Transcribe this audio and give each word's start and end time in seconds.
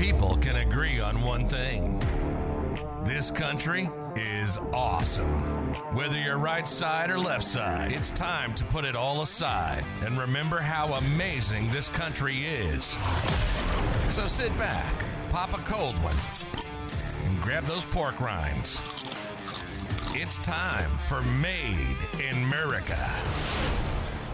people 0.00 0.34
can 0.38 0.56
agree 0.56 0.98
on 0.98 1.20
one 1.20 1.46
thing 1.46 2.00
this 3.04 3.30
country 3.30 3.90
is 4.16 4.56
awesome. 4.72 5.74
Whether 5.94 6.16
you're 6.16 6.38
right 6.38 6.66
side 6.66 7.10
or 7.10 7.18
left 7.18 7.44
side, 7.44 7.92
it's 7.92 8.08
time 8.08 8.54
to 8.54 8.64
put 8.64 8.86
it 8.86 8.96
all 8.96 9.20
aside 9.20 9.84
and 10.02 10.18
remember 10.18 10.58
how 10.58 10.94
amazing 10.94 11.68
this 11.68 11.90
country 11.90 12.46
is. 12.46 12.96
So 14.08 14.26
sit 14.26 14.56
back, 14.56 14.90
pop 15.28 15.52
a 15.52 15.62
cold 15.64 15.96
one, 16.02 16.16
and 17.26 17.38
grab 17.42 17.64
those 17.64 17.84
pork 17.84 18.22
rinds. 18.22 18.80
It's 20.14 20.38
time 20.38 20.90
for 21.08 21.20
Made 21.20 21.98
in 22.26 22.44
America. 22.44 22.98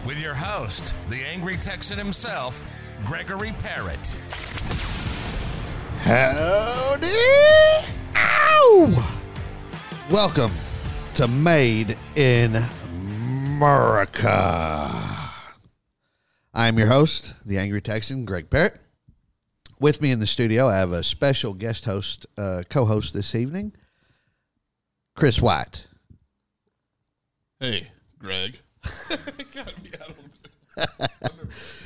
With 0.05 0.17
your 0.17 0.33
host, 0.33 0.93
the 1.09 1.25
angry 1.25 1.57
Texan 1.57 1.97
himself, 1.97 2.65
Gregory 3.03 3.53
Parrott. 3.59 4.17
Howdy! 6.07 7.05
Ow! 8.15 9.19
Welcome 10.09 10.53
to 11.15 11.27
Made 11.27 11.97
in 12.15 12.55
America. 12.95 14.29
I'm 16.53 16.77
your 16.77 16.87
host, 16.87 17.33
the 17.45 17.57
Angry 17.57 17.81
Texan, 17.81 18.23
Greg 18.23 18.49
Parrott. 18.49 18.79
With 19.81 20.01
me 20.01 20.11
in 20.11 20.21
the 20.21 20.27
studio, 20.27 20.69
I 20.69 20.77
have 20.77 20.93
a 20.93 21.03
special 21.03 21.53
guest 21.53 21.83
host, 21.83 22.25
uh, 22.37 22.63
co-host 22.69 23.13
this 23.13 23.35
evening, 23.35 23.73
Chris 25.13 25.41
White. 25.41 25.87
Hey, 27.59 27.89
Greg. 28.17 28.59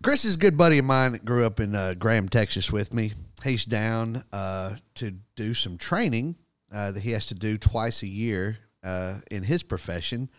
Chris 0.00 0.24
is 0.24 0.36
a 0.36 0.38
good 0.38 0.56
buddy 0.56 0.78
of 0.78 0.84
mine 0.84 1.12
that 1.12 1.24
grew 1.24 1.44
up 1.44 1.58
in 1.58 1.74
uh, 1.74 1.92
Graham, 1.98 2.28
Texas 2.28 2.70
with 2.70 2.94
me. 2.94 3.12
He's 3.42 3.64
down 3.64 4.22
uh, 4.32 4.76
to 4.94 5.12
do 5.34 5.54
some 5.54 5.76
training 5.76 6.36
uh, 6.72 6.92
that 6.92 7.02
he 7.02 7.10
has 7.10 7.26
to 7.26 7.34
do 7.34 7.58
twice 7.58 8.02
a 8.04 8.06
year 8.06 8.58
uh, 8.84 9.16
in 9.30 9.42
his 9.42 9.64
profession. 9.64 10.30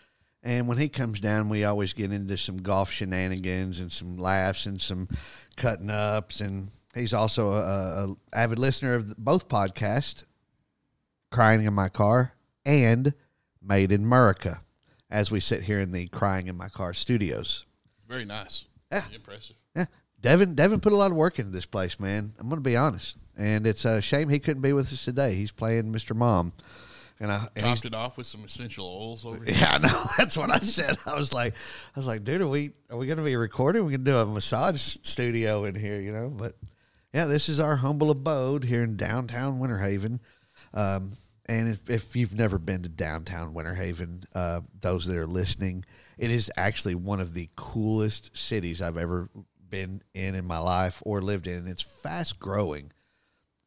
And 0.43 0.69
when 0.69 0.77
he 0.77 0.87
comes 0.87 1.19
down, 1.19 1.49
we 1.49 1.65
always 1.65 1.91
get 1.91 2.13
into 2.13 2.37
some 2.37 2.57
golf 2.57 2.89
shenanigans 2.89 3.81
and 3.81 3.91
some 3.91 4.17
laughs 4.17 4.65
and 4.65 4.80
some 4.80 5.09
cutting 5.57 5.89
ups. 5.89 6.39
And 6.39 6.69
he's 6.95 7.13
also 7.13 7.49
a, 7.52 7.59
a 7.61 8.15
avid 8.31 8.59
listener 8.59 8.93
of 8.93 9.17
both 9.17 9.49
podcasts, 9.49 10.23
Crying 11.31 11.65
in 11.65 11.73
My 11.73 11.89
Car 11.89 12.33
and 12.65 13.13
Made 13.61 13.91
in 13.91 14.05
America, 14.05 14.61
as 15.11 15.30
we 15.30 15.41
sit 15.41 15.63
here 15.63 15.81
in 15.81 15.91
the 15.91 16.07
Crying 16.07 16.47
in 16.47 16.55
My 16.55 16.69
Car 16.69 16.93
studios. 16.93 17.65
Very 18.07 18.23
nice. 18.23 18.68
Yeah. 18.91 19.03
Impressive. 19.13 19.55
Yeah, 19.75 19.85
Devin. 20.19 20.55
Devin 20.55 20.79
put 20.79 20.93
a 20.93 20.95
lot 20.95 21.11
of 21.11 21.17
work 21.17 21.39
into 21.39 21.51
this 21.51 21.65
place, 21.65 21.99
man. 21.99 22.33
I'm 22.39 22.49
going 22.49 22.57
to 22.61 22.69
be 22.69 22.75
honest, 22.77 23.17
and 23.37 23.67
it's 23.67 23.85
a 23.85 24.01
shame 24.01 24.29
he 24.29 24.39
couldn't 24.39 24.61
be 24.61 24.73
with 24.73 24.91
us 24.91 25.05
today. 25.05 25.35
He's 25.35 25.51
playing 25.51 25.93
Mr. 25.93 26.15
Mom, 26.15 26.53
and 27.19 27.31
I 27.31 27.47
and 27.55 27.65
Topped 27.65 27.85
it 27.85 27.93
off 27.93 28.17
with 28.17 28.25
some 28.25 28.43
essential 28.43 28.87
oils 28.87 29.25
over 29.25 29.43
here. 29.43 29.53
yeah, 29.59 29.75
I 29.75 29.77
know. 29.77 30.03
That's 30.17 30.35
what 30.37 30.49
I 30.49 30.57
said. 30.59 30.97
I 31.05 31.15
was 31.15 31.33
like, 31.33 31.53
I 31.95 31.99
was 31.99 32.07
like, 32.07 32.23
dude, 32.23 32.41
are 32.41 32.47
we 32.47 32.71
are 32.89 32.97
we 32.97 33.05
going 33.05 33.17
to 33.19 33.23
be 33.23 33.35
recording? 33.35 33.85
We 33.85 33.91
can 33.91 34.03
do 34.03 34.17
a 34.17 34.25
massage 34.25 34.97
studio 35.03 35.65
in 35.65 35.75
here, 35.75 36.01
you 36.01 36.11
know? 36.11 36.29
But 36.29 36.55
yeah, 37.13 37.25
this 37.25 37.47
is 37.49 37.59
our 37.59 37.75
humble 37.75 38.09
abode 38.11 38.63
here 38.63 38.83
in 38.83 38.97
downtown 38.97 39.59
Winter 39.59 39.77
Haven. 39.77 40.19
Um, 40.73 41.11
and 41.50 41.67
if, 41.67 41.89
if 41.89 42.16
you've 42.16 42.36
never 42.36 42.59
been 42.59 42.83
to 42.83 42.89
downtown 42.89 43.55
Winter 43.55 43.73
Haven, 43.73 44.23
uh, 44.36 44.61
those 44.80 45.08
that 45.08 45.17
are 45.17 45.28
listening, 45.28 45.83
it 46.17 46.30
is 46.30 46.52
actually 46.55 46.94
one 46.94 47.19
of 47.19 47.33
the 47.33 47.50
coolest 47.55 48.38
cities 48.38 48.81
I've 48.81 48.97
ever 48.97 49.30
been 49.70 50.03
in 50.14 50.36
in 50.36 50.45
my 50.45 50.59
life 50.59 51.02
or 51.05 51.22
lived 51.22 51.47
in. 51.47 51.67
It's 51.67 51.81
fast 51.81 52.39
growing, 52.39 52.92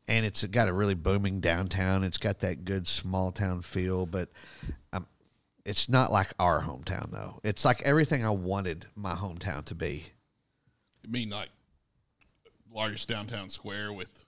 and 0.06 0.24
it's 0.24 0.46
got 0.46 0.68
a 0.68 0.72
really 0.72 0.94
booming 0.94 1.40
downtown. 1.40 2.04
It's 2.04 2.18
got 2.18 2.38
that 2.38 2.64
good 2.64 2.86
small 2.86 3.32
town 3.32 3.62
feel, 3.62 4.06
but 4.06 4.28
um, 4.92 5.06
it's 5.66 5.88
not 5.88 6.12
like 6.12 6.28
our 6.38 6.62
hometown 6.62 7.10
though. 7.10 7.40
It's 7.42 7.64
like 7.64 7.82
everything 7.82 8.24
I 8.24 8.30
wanted 8.30 8.86
my 8.94 9.14
hometown 9.14 9.64
to 9.66 9.74
be. 9.74 10.04
You 11.02 11.10
mean 11.10 11.30
like 11.30 11.48
largest 12.72 13.08
downtown 13.08 13.48
square 13.48 13.92
with 13.92 14.24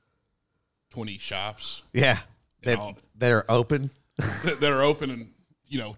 20 0.91 1.19
shops 1.19 1.82
Yeah, 1.93 2.19
that 2.66 2.78
all- 2.78 2.98
that 3.16 3.32
are 3.32 3.44
open. 3.48 3.91
that 4.16 4.58
that 4.60 4.70
are 4.72 4.82
open 4.82 5.10
and, 5.10 5.32
you 5.66 5.78
know, 5.78 5.97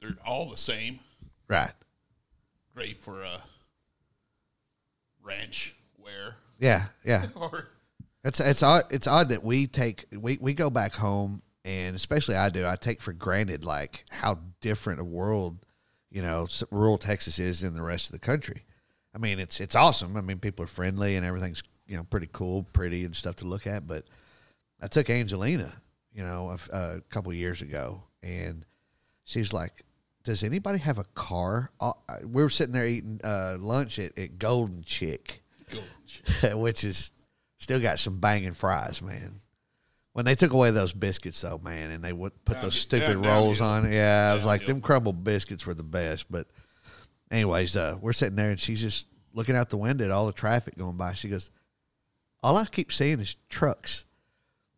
they're 0.00 0.16
all 0.26 0.48
the 0.50 0.56
same. 0.56 1.00
Right. 1.48 1.72
Great 2.74 3.00
for 3.00 3.22
a 3.22 3.40
ranch 5.22 5.74
wear. 5.98 6.36
Yeah, 6.58 6.86
yeah. 7.04 7.26
Or 7.34 7.68
It's 8.24 8.40
it's 8.40 8.62
odd. 8.62 8.84
It's 8.90 9.06
odd 9.06 9.28
that 9.30 9.42
we 9.44 9.66
take 9.66 10.06
we, 10.12 10.38
we 10.40 10.54
go 10.54 10.70
back 10.70 10.94
home, 10.94 11.42
and 11.64 11.94
especially 11.96 12.36
I 12.36 12.48
do. 12.48 12.66
I 12.66 12.76
take 12.76 13.00
for 13.00 13.12
granted 13.12 13.64
like 13.64 14.04
how 14.10 14.38
different 14.60 15.00
a 15.00 15.04
world, 15.04 15.58
you 16.10 16.22
know, 16.22 16.46
rural 16.70 16.98
Texas 16.98 17.38
is 17.38 17.62
in 17.62 17.74
the 17.74 17.82
rest 17.82 18.06
of 18.06 18.12
the 18.12 18.18
country. 18.18 18.64
I 19.14 19.18
mean, 19.18 19.38
it's 19.38 19.60
it's 19.60 19.74
awesome. 19.74 20.16
I 20.16 20.20
mean, 20.20 20.38
people 20.38 20.64
are 20.64 20.68
friendly 20.68 21.16
and 21.16 21.24
everything's 21.26 21.62
you 21.86 21.96
know 21.96 22.04
pretty 22.04 22.28
cool, 22.32 22.62
pretty 22.72 23.04
and 23.04 23.14
stuff 23.14 23.36
to 23.36 23.46
look 23.46 23.66
at. 23.66 23.86
But 23.86 24.04
I 24.84 24.86
took 24.86 25.08
Angelina, 25.08 25.72
you 26.12 26.24
know, 26.24 26.54
a 26.70 27.00
couple 27.08 27.32
years 27.32 27.62
ago, 27.62 28.02
and 28.22 28.66
she's 29.24 29.50
like, 29.50 29.82
"Does 30.24 30.42
anybody 30.44 30.78
have 30.78 30.98
a 30.98 31.04
car?" 31.14 31.70
Uh, 31.80 31.92
We 32.22 32.42
were 32.42 32.50
sitting 32.50 32.74
there 32.74 32.86
eating 32.86 33.18
uh, 33.24 33.56
lunch 33.58 33.98
at, 33.98 34.16
at 34.18 34.38
Golden 34.38 34.84
Chick 34.84 35.42
go. 35.72 36.56
which 36.58 36.84
is 36.84 37.12
still 37.56 37.80
got 37.80 37.98
some 37.98 38.18
banging 38.18 38.52
fries, 38.52 39.00
man. 39.00 39.40
When 40.12 40.26
they 40.26 40.34
took 40.34 40.52
away 40.52 40.70
those 40.70 40.92
biscuits, 40.92 41.40
though, 41.40 41.58
man, 41.64 41.90
and 41.90 42.04
they 42.04 42.12
would 42.12 42.44
put 42.44 42.60
those 42.60 42.78
stupid 42.78 43.14
down- 43.14 43.22
rolls 43.22 43.60
downhill. 43.60 43.86
on 43.86 43.92
yeah, 43.92 44.30
I 44.32 44.34
was 44.34 44.44
like, 44.44 44.66
them 44.66 44.82
crumbled 44.82 45.24
biscuits 45.24 45.66
were 45.66 45.74
the 45.74 45.82
best. 45.82 46.30
But, 46.30 46.46
anyways, 47.30 47.74
uh, 47.74 47.96
we're 48.02 48.12
sitting 48.12 48.36
there, 48.36 48.50
and 48.50 48.60
she's 48.60 48.82
just 48.82 49.06
looking 49.32 49.56
out 49.56 49.70
the 49.70 49.78
window 49.78 50.04
at 50.04 50.10
all 50.10 50.26
the 50.26 50.32
traffic 50.32 50.76
going 50.76 50.98
by. 50.98 51.14
She 51.14 51.28
goes, 51.28 51.50
"All 52.42 52.58
I 52.58 52.66
keep 52.66 52.92
seeing 52.92 53.18
is 53.18 53.34
trucks, 53.48 54.04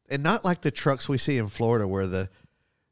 and 0.08 0.22
not 0.22 0.44
like 0.44 0.60
the 0.60 0.70
trucks 0.70 1.08
we 1.08 1.18
see 1.18 1.38
in 1.38 1.48
Florida, 1.48 1.86
where 1.86 2.06
the 2.06 2.28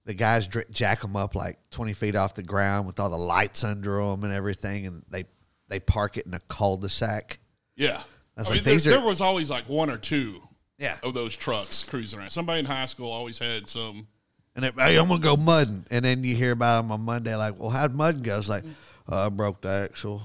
the 0.05 0.15
guys 0.15 0.47
jack 0.71 1.01
them 1.01 1.17
up 1.17 1.35
like 1.35 1.59
twenty 1.71 1.93
feet 1.93 2.15
off 2.17 2.35
the 2.35 2.43
ground 2.43 2.87
with 2.87 3.01
all 3.01 3.11
the 3.11 3.17
lights 3.17 3.65
under 3.65 3.97
them 3.99 4.25
and 4.25 4.33
everything, 4.33 4.87
and 4.87 5.03
they 5.11 5.25
they 5.69 5.81
park 5.81 6.17
it 6.17 6.27
in 6.27 6.35
a 6.35 6.41
cul-de-sac." 6.41 7.39
Yeah. 7.77 8.03
I 8.37 8.41
I 8.41 8.45
like, 8.45 8.55
mean, 8.55 8.65
there, 8.65 8.75
are- 8.75 8.79
there 8.99 9.07
was 9.07 9.21
always 9.21 9.49
like 9.49 9.69
one 9.69 9.89
or 9.91 9.97
two 9.97 10.43
Yeah, 10.79 10.97
of 11.03 11.15
those 11.15 11.37
trucks 11.37 11.85
cruising 11.85 12.19
around. 12.19 12.31
Somebody 12.31 12.61
in 12.61 12.65
high 12.67 12.87
school 12.87 13.11
always 13.11 13.39
had 13.39 13.69
some. 13.69 14.09
And 14.57 14.65
it, 14.65 14.75
hey, 14.77 14.97
I'm 14.97 15.09
gonna 15.09 15.21
go 15.21 15.37
mudding, 15.37 15.85
and 15.91 16.05
then 16.05 16.23
you 16.23 16.35
hear 16.37 16.53
about 16.53 16.83
them 16.83 16.93
on 16.93 17.01
Monday, 17.01 17.35
like, 17.35 17.59
well, 17.59 17.71
how'd 17.71 17.95
mudding 17.95 18.23
go? 18.23 18.39
It's 18.39 18.49
like, 18.49 18.63
mm-hmm. 18.63 18.73
oh, 19.15 19.27
I 19.27 19.29
broke 19.29 19.63
the 19.63 19.89
axle. 19.91 20.23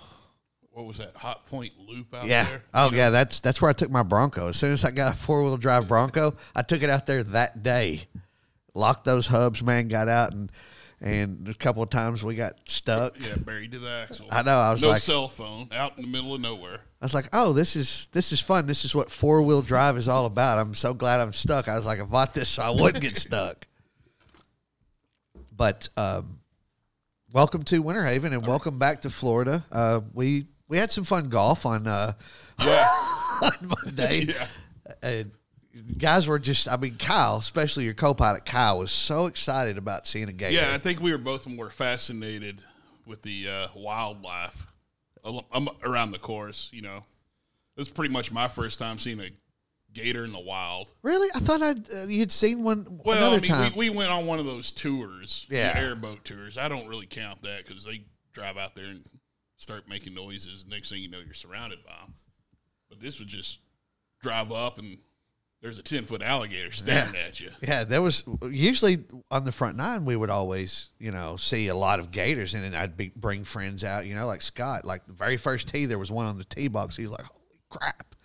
What 0.72 0.86
was 0.86 0.98
that 1.00 1.16
hot 1.16 1.46
point 1.48 1.74
loop 1.80 2.14
out 2.14 2.26
Yeah. 2.26 2.44
there? 2.46 2.64
Oh, 2.74 2.86
You 2.86 2.92
know? 2.92 2.98
yeah. 2.98 3.10
That's 3.10 3.40
that's 3.40 3.62
where 3.62 3.70
I 3.70 3.74
took 3.74 3.90
my 3.90 4.04
Bronco. 4.04 4.48
As 4.50 4.58
soon 4.58 4.72
as 4.72 4.86
I 4.86 4.92
got 4.92 5.14
a 5.14 5.18
four 5.18 5.44
wheel 5.44 5.58
drive 5.58 5.88
Bronco, 5.88 6.36
I 6.56 6.62
took 6.62 6.84
it 6.84 6.90
out 6.90 7.06
there 7.06 7.24
that 7.24 7.64
day. 7.64 8.08
Locked 8.76 9.04
those 9.06 9.28
hubs, 9.28 9.62
man. 9.64 9.88
Got 9.88 10.08
out 10.08 10.34
and 10.34 10.52
and 11.02 11.48
a 11.48 11.54
couple 11.54 11.82
of 11.82 11.90
times 11.90 12.24
we 12.24 12.36
got 12.36 12.54
stuck. 12.66 13.18
Yeah, 13.20 13.36
buried 13.38 13.72
to 13.72 13.80
the 13.80 13.90
axle. 13.90 14.28
I 14.30 14.42
know. 14.44 14.58
I 14.60 14.72
was 14.72 14.82
no 14.82 14.90
like, 14.90 15.02
cell 15.02 15.28
phone, 15.30 15.70
out 15.74 15.98
in 15.98 16.04
the 16.04 16.10
middle 16.10 16.36
of 16.36 16.42
nowhere. 16.42 16.82
I 17.02 17.06
was 17.06 17.14
like, 17.14 17.30
oh, 17.34 17.54
this 17.54 17.76
is 17.76 18.08
this 18.12 18.32
is 18.32 18.40
fun. 18.42 18.68
This 18.68 18.86
is 18.86 18.94
what 18.94 19.10
four 19.10 19.42
wheel 19.42 19.62
drive 19.62 19.98
is 19.98 20.08
all 20.08 20.26
about. 20.26 20.60
I'm 20.60 20.74
so 20.74 20.94
glad 20.94 21.20
I'm 21.20 21.34
stuck. 21.34 21.68
I 21.68 21.76
was 21.76 21.86
like, 21.86 22.00
I 22.00 22.06
bought 22.06 22.34
this 22.34 22.50
so 22.50 22.64
I 22.64 22.70
wouldn't 22.70 23.02
get 23.04 23.16
stuck. 23.16 23.66
But 25.56 25.90
um, 25.98 26.40
welcome 27.34 27.64
to 27.64 27.80
Winter 27.82 28.04
Haven 28.04 28.34
and 28.34 28.46
welcome 28.46 28.78
back 28.78 29.02
to 29.02 29.10
Florida. 29.10 29.64
Uh, 29.72 30.02
we 30.14 30.46
we 30.70 30.78
had 30.78 30.92
some 30.92 31.04
fun 31.04 31.28
golf 31.30 31.66
on 31.66 31.86
uh, 31.88 32.14
on 33.42 33.52
Monday. 33.86 34.28
Yeah. 34.34 34.46
Uh, 35.04 35.24
guys 35.98 36.26
were 36.28 36.40
just, 36.40 36.68
I 36.68 36.76
mean, 36.78 36.96
Kyle, 36.98 37.38
especially 37.38 37.84
your 37.86 37.94
co-pilot 37.94 38.44
Kyle, 38.46 38.80
was 38.80 38.92
so 38.92 39.28
excited 39.28 39.78
about 39.78 40.08
seeing 40.08 40.28
a 40.30 40.34
gator. 40.34 40.54
Yeah, 40.56 40.74
I 40.74 40.80
think 40.80 41.00
we 41.00 41.12
were 41.12 41.20
both 41.20 41.46
more 41.48 41.70
fascinated 41.70 42.64
with 43.06 43.22
the 43.22 43.48
uh, 43.48 43.68
wildlife 43.76 44.66
um, 45.24 45.70
around 45.84 46.12
the 46.12 46.18
course. 46.18 46.70
You 46.74 46.82
know, 46.82 47.04
this 47.76 47.86
is 47.88 47.94
pretty 47.94 48.12
much 48.12 48.32
my 48.32 48.48
first 48.48 48.80
time 48.80 48.98
seeing 48.98 49.20
a 49.20 49.30
gator 49.94 50.26
in 50.26 50.32
the 50.32 50.40
wild. 50.40 50.92
Really, 51.04 51.30
I 51.36 51.40
thought 51.40 51.62
I'd, 51.62 51.94
uh, 51.94 52.08
you'd 52.08 52.32
seen 52.32 52.64
one 52.64 53.00
Well, 53.06 53.18
another 53.18 53.38
I 53.38 53.42
mean, 53.42 53.50
time. 53.52 53.72
We, 53.76 53.90
we 53.92 53.96
went 53.98 54.10
on 54.12 54.26
one 54.26 54.40
of 54.40 54.46
those 54.48 54.72
tours, 54.72 55.46
the 55.50 55.58
Yeah. 55.58 55.74
airboat 55.78 56.26
tours. 56.26 56.58
I 56.58 56.68
don't 56.68 56.88
really 56.88 57.06
count 57.06 57.44
that 57.44 57.66
because 57.68 57.86
they 57.86 58.02
drive 58.34 58.58
out 58.58 58.74
there 58.76 58.86
and 58.86 59.04
start 59.60 59.88
making 59.88 60.16
noises. 60.16 60.66
Next 60.68 60.90
thing 60.90 61.00
you 61.04 61.10
know, 61.10 61.20
you're 61.24 61.34
surrounded 61.36 61.80
by 61.86 61.92
them. 62.02 62.16
But 62.90 63.00
this 63.00 63.20
would 63.20 63.28
just 63.28 63.60
drive 64.22 64.52
up 64.52 64.80
and 64.80 64.98
there's 65.62 65.78
a 65.78 65.84
ten 65.84 66.06
foot 66.06 66.22
alligator 66.22 66.72
staring 66.72 67.16
at 67.18 67.40
you. 67.42 67.52
Yeah, 67.62 67.84
there 67.84 68.02
was 68.02 68.24
usually 68.50 69.04
on 69.30 69.44
the 69.44 69.52
front 69.52 69.76
nine. 69.76 70.06
We 70.06 70.16
would 70.16 70.30
always, 70.30 70.90
you 71.00 71.12
know, 71.12 71.36
see 71.36 71.68
a 71.68 71.76
lot 71.76 72.00
of 72.00 72.12
gators, 72.12 72.54
and 72.56 72.64
then 72.64 72.74
I'd 72.74 72.96
be 72.96 73.12
bring 73.14 73.44
friends 73.44 73.84
out. 73.84 74.06
You 74.06 74.16
know, 74.16 74.26
like 74.26 74.42
Scott. 74.42 74.86
Like 74.86 75.06
the 75.06 75.14
very 75.14 75.36
first 75.36 75.68
tee, 75.68 75.86
there 75.86 76.00
was 76.00 76.10
one 76.12 76.26
on 76.28 76.38
the 76.38 76.46
tee 76.46 76.70
box. 76.70 76.96
He's 76.96 77.10
like, 77.10 77.26
"Holy 77.26 77.60
crap!" 77.70 78.16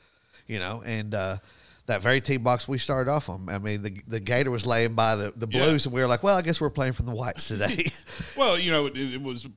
you 0.47 0.61
know, 0.61 0.85
and 0.87 1.13
uh, 1.13 1.39
that 1.87 2.03
very 2.03 2.21
tee 2.21 2.37
box 2.37 2.69
we 2.69 2.79
started 2.79 3.11
off 3.11 3.29
on. 3.29 3.49
I 3.49 3.59
mean, 3.59 3.83
the 3.83 4.01
the 4.07 4.21
Gator 4.21 4.53
was 4.53 4.65
laying 4.65 4.95
by 4.95 5.17
the, 5.17 5.33
the 5.35 5.49
Yeah. 5.51 5.65
Blues, 5.65 5.87
and 5.87 5.93
we 5.95 6.01
were 6.01 6.07
like, 6.07 6.23
well, 6.23 6.37
I 6.37 6.43
guess 6.43 6.61
we're 6.61 6.71
playing 6.71 6.93
from 6.93 7.07
the 7.07 7.15
Whites 7.17 7.49
today. 7.49 7.91
Well, 8.37 8.59
you 8.59 8.71
know, 8.71 8.87
it, 8.87 8.97
it 8.97 9.21
was 9.23 9.49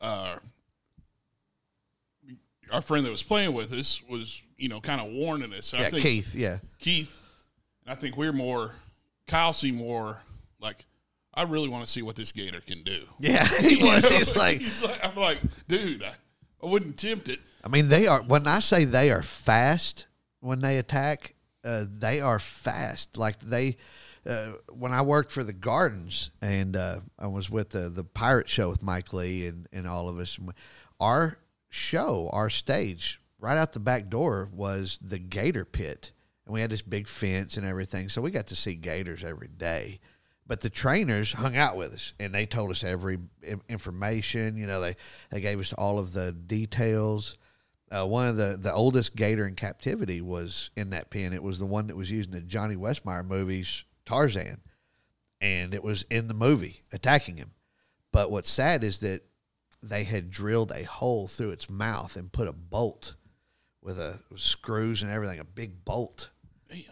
uh, 0.00 0.36
our 2.72 2.82
friend 2.82 3.04
that 3.06 3.10
was 3.10 3.22
playing 3.22 3.52
with 3.52 3.72
us 3.72 4.02
was, 4.08 4.42
you 4.56 4.68
know, 4.68 4.80
kind 4.80 5.00
of 5.00 5.12
warning 5.12 5.52
us. 5.52 5.74
I 5.74 5.80
yeah, 5.82 5.88
think 5.90 6.02
Keith. 6.02 6.34
Yeah, 6.34 6.58
Keith, 6.78 7.16
I 7.86 7.94
think 7.94 8.16
we're 8.16 8.32
more, 8.32 8.74
Kyle 9.26 9.52
seemed 9.52 9.78
more 9.78 10.20
like, 10.60 10.84
I 11.34 11.42
really 11.44 11.68
want 11.68 11.84
to 11.84 11.90
see 11.90 12.02
what 12.02 12.16
this 12.16 12.32
Gator 12.32 12.60
can 12.60 12.82
do. 12.82 13.02
yeah, 13.18 13.46
he 13.60 13.78
You 13.78 13.86
was. 13.86 14.08
know? 14.08 14.16
He's 14.16 14.36
like, 14.36 14.60
He's 14.60 14.82
like- 14.82 15.04
I'm 15.04 15.14
like, 15.16 15.38
dude, 15.68 16.02
I, 16.02 16.12
I 16.62 16.66
wouldn't 16.66 16.96
tempt 16.98 17.28
it. 17.28 17.40
I 17.64 17.68
mean, 17.68 17.88
they 17.88 18.06
are. 18.06 18.22
When 18.22 18.46
I 18.46 18.60
say 18.60 18.84
they 18.84 19.10
are 19.10 19.22
fast 19.22 20.06
when 20.40 20.60
they 20.60 20.78
attack, 20.78 21.34
uh, 21.64 21.84
they 21.98 22.20
are 22.20 22.38
fast. 22.38 23.16
Like 23.18 23.38
they, 23.40 23.76
uh, 24.26 24.52
when 24.72 24.92
I 24.92 25.02
worked 25.02 25.30
for 25.32 25.44
the 25.44 25.52
Gardens 25.52 26.30
and 26.40 26.74
uh, 26.76 27.00
I 27.18 27.26
was 27.26 27.50
with 27.50 27.70
the 27.70 27.90
the 27.90 28.04
Pirate 28.04 28.48
Show 28.48 28.70
with 28.70 28.82
Mike 28.82 29.12
Lee 29.12 29.46
and 29.46 29.66
and 29.72 29.86
all 29.86 30.08
of 30.08 30.18
us, 30.18 30.38
our 30.98 31.36
show, 31.70 32.28
our 32.32 32.50
stage, 32.50 33.20
right 33.38 33.56
out 33.56 33.72
the 33.72 33.80
back 33.80 34.08
door 34.08 34.48
was 34.52 34.98
the 35.00 35.18
Gator 35.18 35.64
Pit, 35.64 36.12
and 36.44 36.52
we 36.52 36.60
had 36.60 36.70
this 36.70 36.82
big 36.82 37.08
fence 37.08 37.56
and 37.56 37.66
everything, 37.66 38.08
so 38.08 38.20
we 38.20 38.30
got 38.30 38.48
to 38.48 38.56
see 38.56 38.74
gators 38.74 39.24
every 39.24 39.48
day. 39.48 40.00
But 40.46 40.60
the 40.60 40.70
trainers 40.70 41.32
hung 41.32 41.56
out 41.56 41.76
with 41.76 41.94
us, 41.94 42.12
and 42.18 42.34
they 42.34 42.44
told 42.44 42.72
us 42.72 42.82
every 42.82 43.18
information. 43.68 44.56
You 44.56 44.66
know, 44.66 44.80
they 44.80 44.96
they 45.30 45.40
gave 45.40 45.60
us 45.60 45.72
all 45.72 45.98
of 46.00 46.12
the 46.12 46.32
details. 46.32 47.38
Uh, 47.92 48.04
one 48.06 48.26
of 48.26 48.36
the 48.36 48.58
the 48.60 48.72
oldest 48.72 49.14
gator 49.14 49.46
in 49.46 49.54
captivity 49.54 50.20
was 50.20 50.70
in 50.76 50.90
that 50.90 51.08
pen. 51.08 51.32
It 51.32 51.42
was 51.42 51.60
the 51.60 51.66
one 51.66 51.86
that 51.86 51.96
was 51.96 52.10
used 52.10 52.34
in 52.34 52.40
the 52.40 52.46
Johnny 52.46 52.74
Weissmuller 52.74 53.24
movies 53.24 53.84
Tarzan, 54.04 54.60
and 55.40 55.72
it 55.72 55.84
was 55.84 56.02
in 56.10 56.26
the 56.26 56.34
movie 56.34 56.82
attacking 56.92 57.36
him. 57.36 57.52
But 58.10 58.32
what's 58.32 58.50
sad 58.50 58.82
is 58.82 58.98
that 59.00 59.22
they 59.82 60.04
had 60.04 60.30
drilled 60.30 60.72
a 60.72 60.84
hole 60.84 61.26
through 61.28 61.50
its 61.50 61.70
mouth 61.70 62.16
and 62.16 62.30
put 62.32 62.48
a 62.48 62.52
bolt 62.52 63.14
with 63.82 63.98
a 63.98 64.20
with 64.30 64.40
screws 64.40 65.02
and 65.02 65.10
everything, 65.10 65.38
a 65.38 65.44
big 65.44 65.84
bolt 65.84 66.30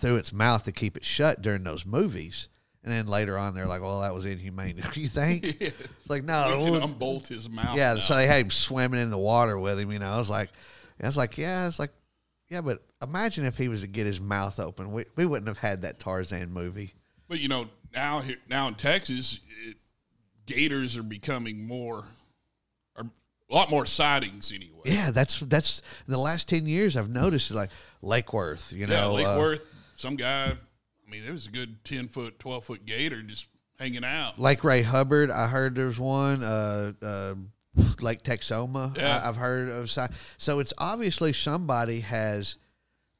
through 0.00 0.16
its 0.16 0.32
mouth 0.32 0.64
to 0.64 0.72
keep 0.72 0.96
it 0.96 1.04
shut 1.04 1.42
during 1.42 1.62
those 1.64 1.84
movies. 1.86 2.48
And 2.82 2.92
then 2.92 3.06
later 3.06 3.36
on, 3.36 3.54
they're 3.54 3.66
like, 3.66 3.82
"Well, 3.82 4.00
that 4.00 4.14
was 4.14 4.24
inhumane." 4.24 4.76
Do 4.92 5.00
you 5.00 5.08
think? 5.08 5.62
Like, 6.08 6.24
no, 6.24 6.58
We 6.64 6.70
can 6.80 6.82
unbolt 6.90 7.28
his 7.28 7.50
mouth. 7.50 7.76
yeah, 7.76 7.94
now. 7.94 8.00
so 8.00 8.16
they 8.16 8.26
had 8.26 8.40
him 8.40 8.50
swimming 8.50 9.00
in 9.02 9.10
the 9.10 9.18
water 9.18 9.58
with 9.58 9.78
him. 9.78 9.92
You 9.92 9.98
know, 9.98 10.10
I 10.10 10.16
was 10.16 10.30
like, 10.30 10.48
I 11.02 11.06
was 11.06 11.18
like, 11.18 11.36
yeah, 11.36 11.66
it's 11.66 11.78
like, 11.78 11.92
yeah, 12.48 12.62
but 12.62 12.82
imagine 13.02 13.44
if 13.44 13.58
he 13.58 13.68
was 13.68 13.82
to 13.82 13.88
get 13.88 14.06
his 14.06 14.18
mouth 14.20 14.58
open, 14.58 14.90
we 14.92 15.04
we 15.16 15.26
wouldn't 15.26 15.48
have 15.48 15.58
had 15.58 15.82
that 15.82 15.98
Tarzan 16.00 16.50
movie. 16.50 16.94
But 17.28 17.40
you 17.40 17.48
know, 17.48 17.66
now 17.92 18.20
here 18.20 18.38
now 18.48 18.68
in 18.68 18.74
Texas, 18.74 19.40
it, 19.66 19.76
gators 20.46 20.96
are 20.96 21.02
becoming 21.02 21.66
more, 21.66 22.06
are 22.98 23.04
a 23.50 23.54
lot 23.54 23.70
more 23.70 23.86
sightings 23.86 24.52
anyway. 24.52 24.80
Yeah, 24.84 25.10
that's 25.10 25.40
that's 25.40 25.80
in 26.06 26.12
the 26.12 26.18
last 26.18 26.48
ten 26.48 26.66
years 26.66 26.96
I've 26.96 27.08
noticed 27.08 27.50
like 27.50 27.70
Lake 28.02 28.32
Worth. 28.32 28.72
You 28.72 28.86
Yeah, 28.86 29.00
know, 29.00 29.14
Lake 29.14 29.26
uh, 29.26 29.36
Worth, 29.38 29.62
some 29.96 30.16
guy. 30.16 30.50
I 30.52 31.10
mean, 31.10 31.22
there 31.24 31.32
was 31.32 31.46
a 31.46 31.50
good 31.50 31.82
ten 31.84 32.08
foot, 32.08 32.38
twelve 32.38 32.64
foot 32.64 32.84
gator 32.84 33.22
just 33.22 33.48
hanging 33.78 34.04
out. 34.04 34.38
Lake 34.38 34.64
Ray 34.64 34.82
Hubbard. 34.82 35.30
I 35.30 35.46
heard 35.48 35.74
there's 35.74 35.98
one. 35.98 36.42
Uh, 36.42 36.92
uh, 37.02 37.34
Lake 38.00 38.22
Texoma. 38.22 38.96
Yeah. 38.96 39.20
I, 39.24 39.28
I've 39.28 39.36
heard 39.36 39.68
of. 39.68 39.90
So 39.90 40.58
it's 40.58 40.74
obviously 40.78 41.32
somebody 41.32 42.00
has 42.00 42.56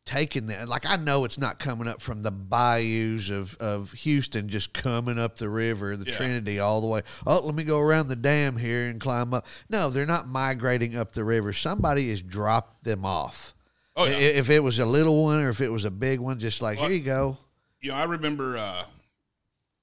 taken 0.08 0.46
that. 0.46 0.68
Like 0.68 0.86
I 0.88 0.96
know 0.96 1.24
it's 1.24 1.38
not 1.38 1.58
coming 1.58 1.86
up 1.86 2.00
from 2.00 2.22
the 2.22 2.30
bayous 2.30 3.28
of, 3.30 3.56
of 3.60 3.92
Houston, 3.92 4.48
just 4.48 4.72
coming 4.72 5.18
up 5.18 5.36
the 5.36 5.50
river, 5.50 5.96
the 5.96 6.06
Yeah. 6.10 6.16
Trinity, 6.16 6.58
all 6.58 6.80
the 6.80 6.86
way. 6.86 7.02
Oh, 7.26 7.40
let 7.44 7.54
me 7.54 7.62
go 7.62 7.78
around 7.78 8.08
the 8.08 8.16
dam 8.16 8.56
here 8.56 8.88
and 8.88 8.98
climb 9.00 9.34
up. 9.34 9.46
No, 9.68 9.90
they're 9.90 10.06
not 10.06 10.26
migrating 10.26 10.96
up 10.96 11.12
the 11.12 11.24
river. 11.24 11.52
Somebody 11.52 12.08
has 12.10 12.22
dropped 12.22 12.84
them 12.84 13.04
off. 13.04 13.54
Oh 13.96 14.06
yeah, 14.06 14.16
If 14.16 14.48
it 14.48 14.60
was 14.60 14.78
a 14.78 14.86
little 14.86 15.24
one 15.24 15.42
or 15.42 15.50
if 15.50 15.60
it 15.60 15.70
was 15.70 15.84
a 15.84 15.90
big 15.90 16.20
one, 16.20 16.38
just 16.38 16.62
like 16.62 16.78
Well, 16.78 16.88
here 16.88 16.98
you 16.98 17.04
go. 17.04 17.36
you 17.80 17.90
know, 17.90 17.96
I 17.96 18.04
remember 18.04 18.56
uh, 18.56 18.84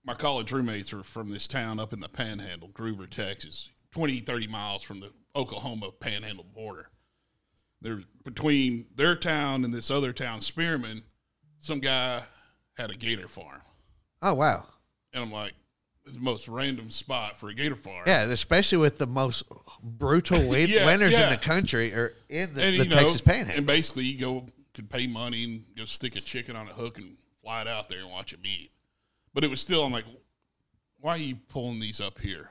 my 0.05 0.13
college 0.13 0.51
roommates 0.51 0.91
were 0.93 1.03
from 1.03 1.29
this 1.31 1.47
town 1.47 1.79
up 1.79 1.93
in 1.93 1.99
the 1.99 2.09
Panhandle, 2.09 2.69
Gruver, 2.69 3.09
Texas, 3.09 3.69
20, 3.91 4.21
30 4.21 4.47
miles 4.47 4.83
from 4.83 5.01
the 5.01 5.11
Oklahoma 5.35 5.91
Panhandle 5.91 6.45
border. 6.45 6.87
There's 7.81 8.03
between 8.23 8.87
their 8.95 9.15
town 9.15 9.63
and 9.65 9.73
this 9.73 9.91
other 9.91 10.13
town, 10.13 10.41
Spearman. 10.41 11.01
Some 11.59 11.79
guy 11.79 12.21
had 12.77 12.89
a 12.91 12.95
gator 12.95 13.27
farm, 13.27 13.61
Oh 14.21 14.33
wow. 14.33 14.65
and 15.13 15.23
I'm 15.23 15.31
like, 15.31 15.53
"It's 16.05 16.15
the 16.15 16.21
most 16.21 16.47
random 16.47 16.89
spot 16.89 17.37
for 17.37 17.49
a 17.49 17.53
gator 17.53 17.75
farm." 17.75 18.03
Yeah, 18.07 18.23
especially 18.23 18.77
with 18.79 18.97
the 18.97 19.07
most 19.07 19.43
brutal 19.83 20.39
win- 20.49 20.69
Yeah, 20.69 20.85
winters 20.85 21.17
in 21.17 21.29
the 21.29 21.37
country 21.37 21.93
or 21.93 22.13
in 22.29 22.53
the, 22.53 22.63
and 22.63 22.79
the 22.79 22.83
you 22.85 22.89
know, 22.89 22.95
Texas 22.95 23.21
Panhandle. 23.21 23.57
and 23.57 23.67
basically 23.67 24.03
you 24.05 24.19
go 24.19 24.45
could 24.73 24.89
pay 24.89 25.07
money 25.07 25.43
and 25.45 25.63
go 25.77 25.85
stick 25.85 26.15
a 26.15 26.21
chicken 26.21 26.55
on 26.55 26.67
a 26.67 26.73
hook 26.73 26.97
and 26.97 27.15
fly 27.41 27.61
it 27.61 27.67
out 27.67 27.87
there 27.89 27.99
and 27.99 28.09
watch 28.11 28.33
it 28.33 28.39
eat. 28.43 28.71
But 29.33 29.43
it 29.43 29.49
was 29.49 29.61
still, 29.61 29.83
I'm 29.85 29.91
like, 29.93 30.05
why 30.99 31.11
are 31.11 31.17
you 31.17 31.35
pulling 31.47 31.79
these 31.79 32.01
up 32.01 32.19
here? 32.19 32.49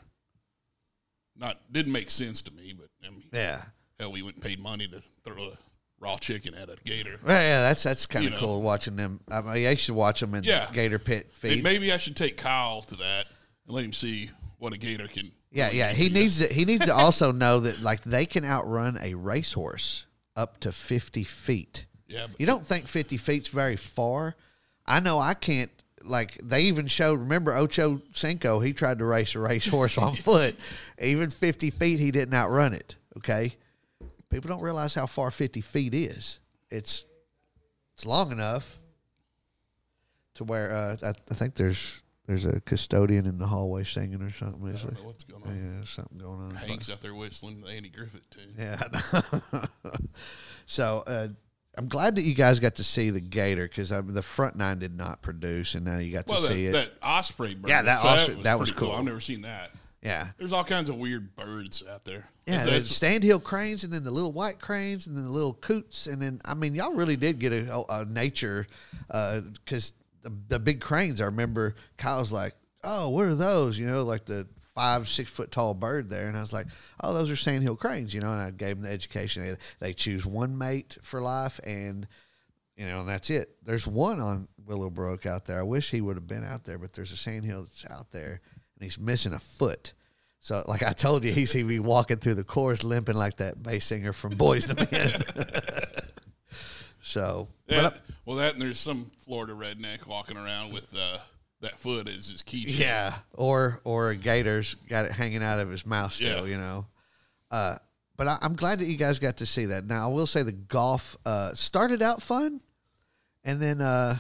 Not 1.37 1.61
didn't 1.73 1.93
make 1.93 2.11
sense 2.11 2.41
to 2.43 2.53
me, 2.53 2.73
but 2.79 2.88
I 3.06 3.11
mean, 3.11 3.25
yeah. 3.32 3.62
Hell, 3.99 4.12
we 4.12 4.23
went 4.23 4.37
and 4.37 4.44
paid 4.44 4.58
money 4.61 4.87
to 4.88 5.00
throw 5.25 5.49
a 5.50 5.58
raw 6.00 6.17
chicken 6.17 6.55
at 6.55 6.69
a 6.69 6.76
gator. 6.85 7.19
Well, 7.25 7.41
yeah, 7.41 7.62
that's 7.62 7.82
that's 7.82 8.06
kind 8.06 8.26
of 8.26 8.35
cool 8.38 8.62
watching 8.62 8.96
them. 8.96 9.20
I 9.31 9.41
mean, 9.41 9.67
I 9.67 9.75
should 9.76 9.94
watch 9.94 10.20
them 10.20 10.35
in 10.35 10.44
Yeah. 10.44 10.67
the 10.67 10.75
Gator 10.75 10.99
Pit 10.99 11.31
feed. 11.32 11.62
maybe 11.62 11.93
I 11.93 11.96
should 11.96 12.17
take 12.17 12.37
Kyle 12.37 12.82
to 12.82 12.96
that 12.96 13.26
and 13.67 13.75
let 13.75 13.85
him 13.85 13.93
see 13.93 14.31
what 14.58 14.73
a 14.73 14.79
gator 14.79 15.06
can. 15.08 15.31
yeah, 15.50 15.70
yeah. 15.70 15.93
He 15.93 16.08
needs 16.08 16.38
to, 16.46 16.52
he 16.52 16.64
needs 16.64 16.87
to 16.87 16.94
also 16.94 17.32
know 17.32 17.61
that 17.61 17.81
like 17.82 18.02
they 18.02 18.26
can 18.26 18.44
outrun 18.44 18.99
a 19.00 19.14
racehorse 19.14 20.06
up 20.37 20.58
to 20.61 20.73
fifty 20.73 21.25
feet. 21.25 21.87
Yeah, 22.08 22.26
but 22.26 22.38
You 22.41 22.46
don't 22.46 22.67
think 22.67 22.87
fifty 22.88 23.17
feet's 23.17 23.49
very 23.49 23.76
far? 23.76 24.37
I 24.87 25.00
know 25.00 25.19
I 25.19 25.35
can't. 25.35 25.70
Like 26.02 26.38
they 26.43 26.64
even 26.64 26.87
showed. 26.87 27.20
Remember 27.20 27.55
Ocho 27.55 28.02
Cinco? 28.12 28.61
He 28.61 28.75
tried 28.75 28.99
to 28.99 29.06
race 29.06 29.35
a 29.35 29.38
racehorse 29.38 29.96
on 29.99 30.14
foot. 30.14 30.55
Even 31.00 31.31
fifty 31.31 31.70
feet, 31.70 31.99
he 31.99 32.11
didn't 32.11 32.35
outrun 32.35 32.75
it. 32.75 32.96
Okay, 33.17 33.55
people 34.34 34.50
don't 34.50 34.62
realize 34.62 34.94
how 34.94 35.06
far 35.06 35.31
fifty 35.31 35.60
feet 35.60 35.94
is. 35.94 36.41
It's 36.70 37.05
it's 37.94 38.05
long 38.06 38.32
enough 38.32 38.79
to 40.34 40.44
where 40.44 40.72
uh, 40.72 40.96
I, 41.03 41.08
I 41.31 41.34
think 41.34 41.55
there's 41.55 42.03
there's 42.26 42.44
a 42.44 42.60
custodian 42.62 43.26
in 43.26 43.38
the 43.38 43.46
hallway 43.46 43.84
singing 43.84 44.22
or 44.22 44.31
something. 44.32 44.67
I 44.69 44.72
don't 44.72 44.94
know 44.94 45.05
what's 45.06 45.24
going 45.24 45.43
on. 45.44 45.76
there's 45.76 45.91
something 45.91 46.19
going 46.19 46.41
on. 46.41 46.55
Hank's 46.56 46.91
out 46.91 47.00
there 47.03 47.14
whistling 47.14 47.60
the 47.60 47.69
Andy 47.69 47.91
Griffith 47.91 48.29
tune. 48.31 48.55
Yeah. 48.58 48.81
So 50.67 51.05
uh, 51.06 51.29
I'm 51.76 51.88
glad 51.88 52.17
that 52.17 52.22
you 52.24 52.34
guys 52.34 52.58
got 52.58 52.76
to 52.76 52.84
see 52.84 53.10
the 53.10 53.20
gator 53.20 53.64
because 53.64 53.91
the 53.91 54.22
front 54.22 54.56
nine 54.56 54.79
did 54.79 54.96
not 54.96 55.20
produce, 55.20 55.74
and 55.74 55.84
now 55.84 55.98
you 55.98 56.10
got 56.12 56.26
Well, 56.26 56.41
to 56.41 56.48
that, 56.48 56.55
see 56.55 56.67
it. 56.67 56.72
that 56.72 56.93
osprey 57.03 57.55
bird. 57.55 57.69
Yeah, 57.69 57.82
that 57.82 58.00
so 58.00 58.08
os- 58.08 58.43
that 58.44 58.58
was 58.58 58.70
pretty 58.70 58.86
cool. 58.86 58.96
I've 58.96 59.05
never 59.05 59.20
seen 59.20 59.43
that. 59.43 59.72
Yeah. 60.05 60.29
There's 60.37 60.53
all 60.53 60.65
kinds 60.65 60.91
of 60.91 60.96
weird 60.96 61.34
birds 61.34 61.82
out 61.91 62.05
there. 62.05 62.29
Yeah, 62.46 62.65
the 62.65 62.84
sandhill 62.84 63.41
cranes, 63.41 63.84
and 63.84 63.93
then 63.93 64.05
the 64.05 64.11
little 64.11 64.32
white 64.32 64.61
cranes, 64.61 65.06
and 65.06 65.17
then 65.17 65.25
the 65.25 65.31
little 65.31 65.55
coots, 65.55 66.06
and 66.06 66.20
then 66.20 66.41
I 66.44 66.53
mean, 66.53 66.75
y'all 66.75 66.93
really 66.93 67.17
did 67.17 67.39
get 67.39 67.53
a, 67.55 67.84
a 67.89 68.05
nature 68.05 68.67
uh, 69.11 69.41
because 69.65 69.94
the, 70.23 70.32
the 70.49 70.58
big 70.58 70.81
cranes. 70.81 71.23
I 71.23 71.25
remember 71.25 71.75
Kyle's 71.96 72.32
like, 72.32 72.55
"Oh, 72.82 73.08
what 73.08 73.25
are 73.25 73.34
those?" 73.34 73.79
You 73.79 73.87
know, 73.87 74.03
like 74.03 74.27
the 74.27 74.46
five, 74.75 75.08
six 75.08 75.31
foot 75.31 75.51
tall 75.51 75.73
bird 75.73 76.11
there, 76.11 76.29
and 76.29 76.37
I 76.37 76.41
was 76.41 76.53
like, 76.53 76.67
"Oh, 77.03 77.15
those 77.15 77.31
are 77.31 77.37
sandhill 77.37 77.77
cranes." 77.77 78.13
You 78.13 78.20
know, 78.20 78.32
and 78.32 78.43
I 78.43 78.51
gave 78.51 78.77
them 78.77 78.84
the 78.84 78.93
education. 78.93 79.43
They, 79.43 79.55
they 79.81 79.93
choose 79.94 80.27
one 80.27 80.58
mate 80.58 80.99
for 81.01 81.23
life, 81.23 81.61
and 81.65 82.06
you 82.77 82.87
know, 82.87 83.01
and 83.01 83.08
that's 83.08 83.31
it. 83.31 83.56
There's 83.65 83.87
one 83.87 84.20
on 84.20 84.49
Willowbrook 84.67 85.27
out 85.27 85.44
there. 85.44 85.61
I 85.61 85.63
wish 85.63 85.91
he 85.91 86.01
would 86.01 86.17
have 86.17 86.27
been 86.27 86.44
out 86.44 86.65
there, 86.65 86.79
but 86.79 86.93
there's 86.93 87.13
a 87.13 87.17
sandhill 87.17 87.63
that's 87.63 87.87
out 87.91 88.11
there, 88.11 88.41
and 88.76 88.84
he's 88.84 88.98
missing 88.98 89.32
a 89.32 89.38
foot. 89.38 89.93
So, 90.40 90.62
like 90.69 90.82
I 90.82 90.93
told 90.93 91.24
you, 91.24 91.32
he's 91.32 91.52
he 91.52 91.62
be 91.62 91.78
walking 91.78 92.19
through 92.19 92.34
the 92.34 92.44
chorus 92.44 92.84
limping 92.84 93.14
like 93.16 93.36
that 93.38 93.62
bass 93.62 93.86
singer 93.86 94.12
from 94.12 94.36
Boyz 94.36 94.69
II 94.69 94.86
Men. 94.93 95.22
so, 97.02 97.48
uh, 97.70 97.90
well, 98.24 98.36
that 98.36 98.52
and 98.54 98.62
there's 98.62 98.78
some 98.78 99.10
Florida 99.24 99.52
redneck 99.54 100.06
walking 100.06 100.36
around 100.36 100.72
with 100.72 100.94
uh, 100.96 101.19
that 101.60 101.78
foot 101.78 102.08
as 102.08 102.28
his 102.28 102.43
keychain. 102.43 102.78
yeah, 102.78 103.14
or 103.32 103.81
or 103.84 104.10
a 104.10 104.16
gator's 104.16 104.74
got 104.88 105.04
it 105.06 105.12
hanging 105.12 105.43
out 105.43 105.60
of 105.60 105.70
his 105.70 105.86
mouth 105.86 106.12
still, 106.12 106.46
Yeah. 106.46 106.54
you 106.56 106.60
know. 106.60 106.86
Uh, 107.50 107.76
but 108.16 108.26
I, 108.28 108.38
I'm 108.43 108.54
glad 108.54 108.78
that 108.81 108.86
you 108.86 108.96
guys 108.96 109.19
got 109.19 109.38
to 109.38 109.46
see 109.46 109.66
that. 109.66 109.86
Now, 109.86 110.08
I 110.08 110.12
will 110.12 110.26
say 110.26 110.43
the 110.43 110.52
golf 110.52 111.16
uh, 111.24 111.54
started 111.54 112.02
out 112.02 112.22
fun, 112.22 112.60
and 113.44 113.60
then 113.60 113.81
uh, 113.81 114.16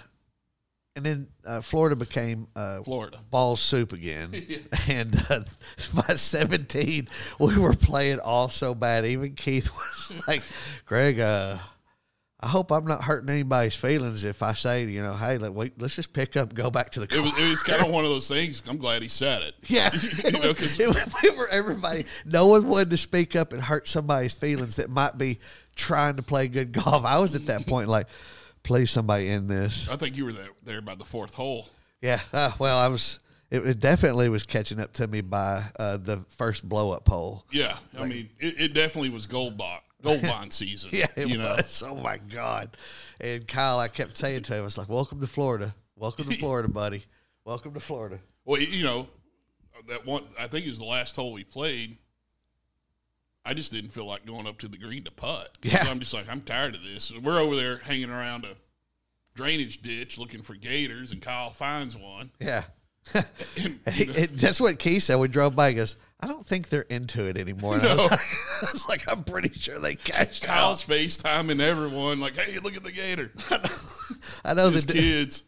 and 0.96 1.04
then 1.04 1.28
uh, 1.44 1.60
Florida 1.60 1.96
became 1.96 2.46
uh, 2.54 2.82
Florida. 2.82 3.18
ball 3.30 3.56
soup 3.56 3.92
again. 3.92 4.30
And 4.88 5.14
uh, 5.30 5.40
by 5.94 6.14
17, 6.14 7.08
we 7.40 7.58
were 7.58 7.74
playing 7.74 8.20
all 8.20 8.48
so 8.48 8.74
bad. 8.74 9.06
Even 9.06 9.34
Keith 9.34 9.70
was 9.74 10.28
like, 10.28 10.42
Greg, 10.86 11.18
uh, 11.20 11.56
I 12.40 12.46
hope 12.48 12.70
I'm 12.70 12.84
not 12.84 13.02
hurting 13.02 13.30
anybody's 13.30 13.74
feelings 13.74 14.22
if 14.24 14.42
I 14.42 14.52
say, 14.52 14.84
you 14.84 15.02
know, 15.02 15.14
hey, 15.14 15.38
let, 15.38 15.54
wait, 15.54 15.80
let's 15.80 15.96
just 15.96 16.12
pick 16.12 16.36
up 16.36 16.50
and 16.50 16.58
go 16.58 16.70
back 16.70 16.90
to 16.90 17.00
the 17.00 17.06
car. 17.06 17.18
It 17.18 17.22
was, 17.22 17.38
it 17.38 17.48
was 17.48 17.62
kind 17.62 17.82
of 17.82 17.90
one 17.90 18.04
of 18.04 18.10
those 18.10 18.28
things. 18.28 18.62
I'm 18.68 18.76
glad 18.76 19.00
he 19.00 19.08
said 19.08 19.42
it. 19.42 19.54
Yeah, 19.66 19.90
You 20.24 20.32
know, 20.32 20.48
was, 20.48 20.56
'cause- 20.58 20.78
it 20.80 20.88
was, 20.88 21.14
we 21.22 21.30
were 21.30 21.48
everybody. 21.48 22.04
No 22.26 22.48
one 22.48 22.68
wanted 22.68 22.90
to 22.90 22.98
speak 22.98 23.34
up 23.34 23.52
and 23.54 23.62
hurt 23.62 23.88
somebody's 23.88 24.34
feelings 24.34 24.76
that 24.76 24.90
might 24.90 25.16
be 25.16 25.38
trying 25.74 26.16
to 26.16 26.22
play 26.22 26.46
good 26.48 26.72
golf. 26.72 27.04
I 27.06 27.18
was 27.18 27.34
at 27.34 27.46
that 27.46 27.66
point 27.66 27.88
like, 27.88 28.08
please, 28.64 28.90
somebody 28.90 29.28
end 29.28 29.48
this. 29.48 29.88
I 29.88 29.94
think 29.94 30.16
you 30.16 30.24
were 30.24 30.32
there, 30.32 30.48
there 30.64 30.80
by 30.80 30.96
the 30.96 31.04
fourth 31.04 31.34
hole. 31.34 31.68
Yeah. 32.02 32.20
Uh, 32.32 32.50
well, 32.58 32.78
I 32.78 32.88
was. 32.88 33.20
It, 33.50 33.64
it 33.64 33.78
definitely 33.78 34.28
was 34.28 34.42
catching 34.42 34.80
up 34.80 34.92
to 34.94 35.06
me 35.06 35.20
by 35.20 35.62
uh, 35.78 35.98
the 35.98 36.24
first 36.30 36.68
blow 36.68 36.90
up 36.90 37.04
pole. 37.04 37.44
Yeah, 37.52 37.76
I 37.96 38.06
mean, 38.06 38.30
it, 38.40 38.60
it 38.60 38.74
definitely 38.74 39.10
was 39.10 39.26
gold 39.26 39.56
bond 39.56 39.82
gold 40.04 40.22
bond 40.28 40.52
season. 40.52 40.90
Yeah, 40.92 41.06
it 41.16 41.28
you 41.28 41.38
know. 41.38 41.54
was. 41.56 41.82
Oh 41.84 41.96
my 41.96 42.18
god! 42.18 42.76
And 43.20 43.46
Kyle, 43.48 43.78
I 43.78 43.88
kept 43.88 44.16
saying 44.16 44.42
to 44.44 44.54
him, 44.54 44.62
"I 44.62 44.64
was 44.64 44.78
like, 44.78 44.88
welcome 44.88 45.20
to 45.20 45.26
Florida. 45.26 45.74
Welcome 45.96 46.28
to 46.30 46.36
Florida, 46.38 46.68
buddy. 46.68 47.04
Welcome 47.44 47.74
to 47.74 47.80
Florida." 47.80 48.20
Well, 48.44 48.60
you 48.60 48.84
know, 48.84 49.08
that 49.88 50.06
one 50.06 50.24
I 50.38 50.46
think 50.46 50.66
is 50.66 50.78
the 50.78 50.84
last 50.84 51.16
hole 51.16 51.32
we 51.32 51.44
played. 51.44 51.96
I 53.44 53.54
just 53.54 53.72
didn't 53.72 53.90
feel 53.90 54.06
like 54.06 54.24
going 54.26 54.46
up 54.46 54.58
to 54.60 54.68
the 54.68 54.78
green 54.78 55.04
to 55.04 55.10
putt. 55.10 55.50
Yeah. 55.62 55.84
I'm 55.86 56.00
just 56.00 56.14
like 56.14 56.28
I'm 56.30 56.40
tired 56.40 56.74
of 56.74 56.82
this. 56.82 57.12
We're 57.12 57.40
over 57.40 57.54
there 57.56 57.76
hanging 57.78 58.10
around 58.10 58.44
a 58.44 58.54
drainage 59.34 59.82
ditch 59.82 60.18
looking 60.18 60.42
for 60.42 60.54
gators, 60.54 61.12
and 61.12 61.20
Kyle 61.20 61.50
finds 61.50 61.96
one. 61.96 62.30
Yeah. 62.40 62.64
And, 63.14 63.78
you 63.94 64.06
know, 64.06 64.12
it- 64.14 64.36
that's 64.36 64.60
what 64.60 64.78
Keith 64.78 65.02
said. 65.02 65.16
We 65.16 65.28
drove 65.28 65.54
by. 65.54 65.68
He 65.68 65.74
goes, 65.74 65.96
"I 66.20 66.26
don't 66.26 66.44
think 66.46 66.70
they're 66.70 66.82
into 66.82 67.26
it 67.26 67.36
anymore." 67.36 67.74
And 67.76 67.86
I, 67.86 67.94
was 67.94 68.10
like, 68.10 68.20
I 68.62 68.66
was 68.72 68.88
like, 68.88 69.12
"I'm 69.12 69.24
pretty 69.24 69.52
sure 69.52 69.78
they 69.78 69.94
cashed 69.94 70.42
Kyle's 70.42 70.82
out." 70.88 70.96
FaceTiming 70.96 71.60
everyone 71.60 72.18
like, 72.20 72.34
"Hey, 72.36 72.58
look 72.60 72.76
at 72.76 72.82
the 72.82 72.90
gator." 72.92 73.30
I 74.44 74.54
know 74.54 74.70
His 74.70 74.86
that 74.86 74.92
kids. 74.94 75.42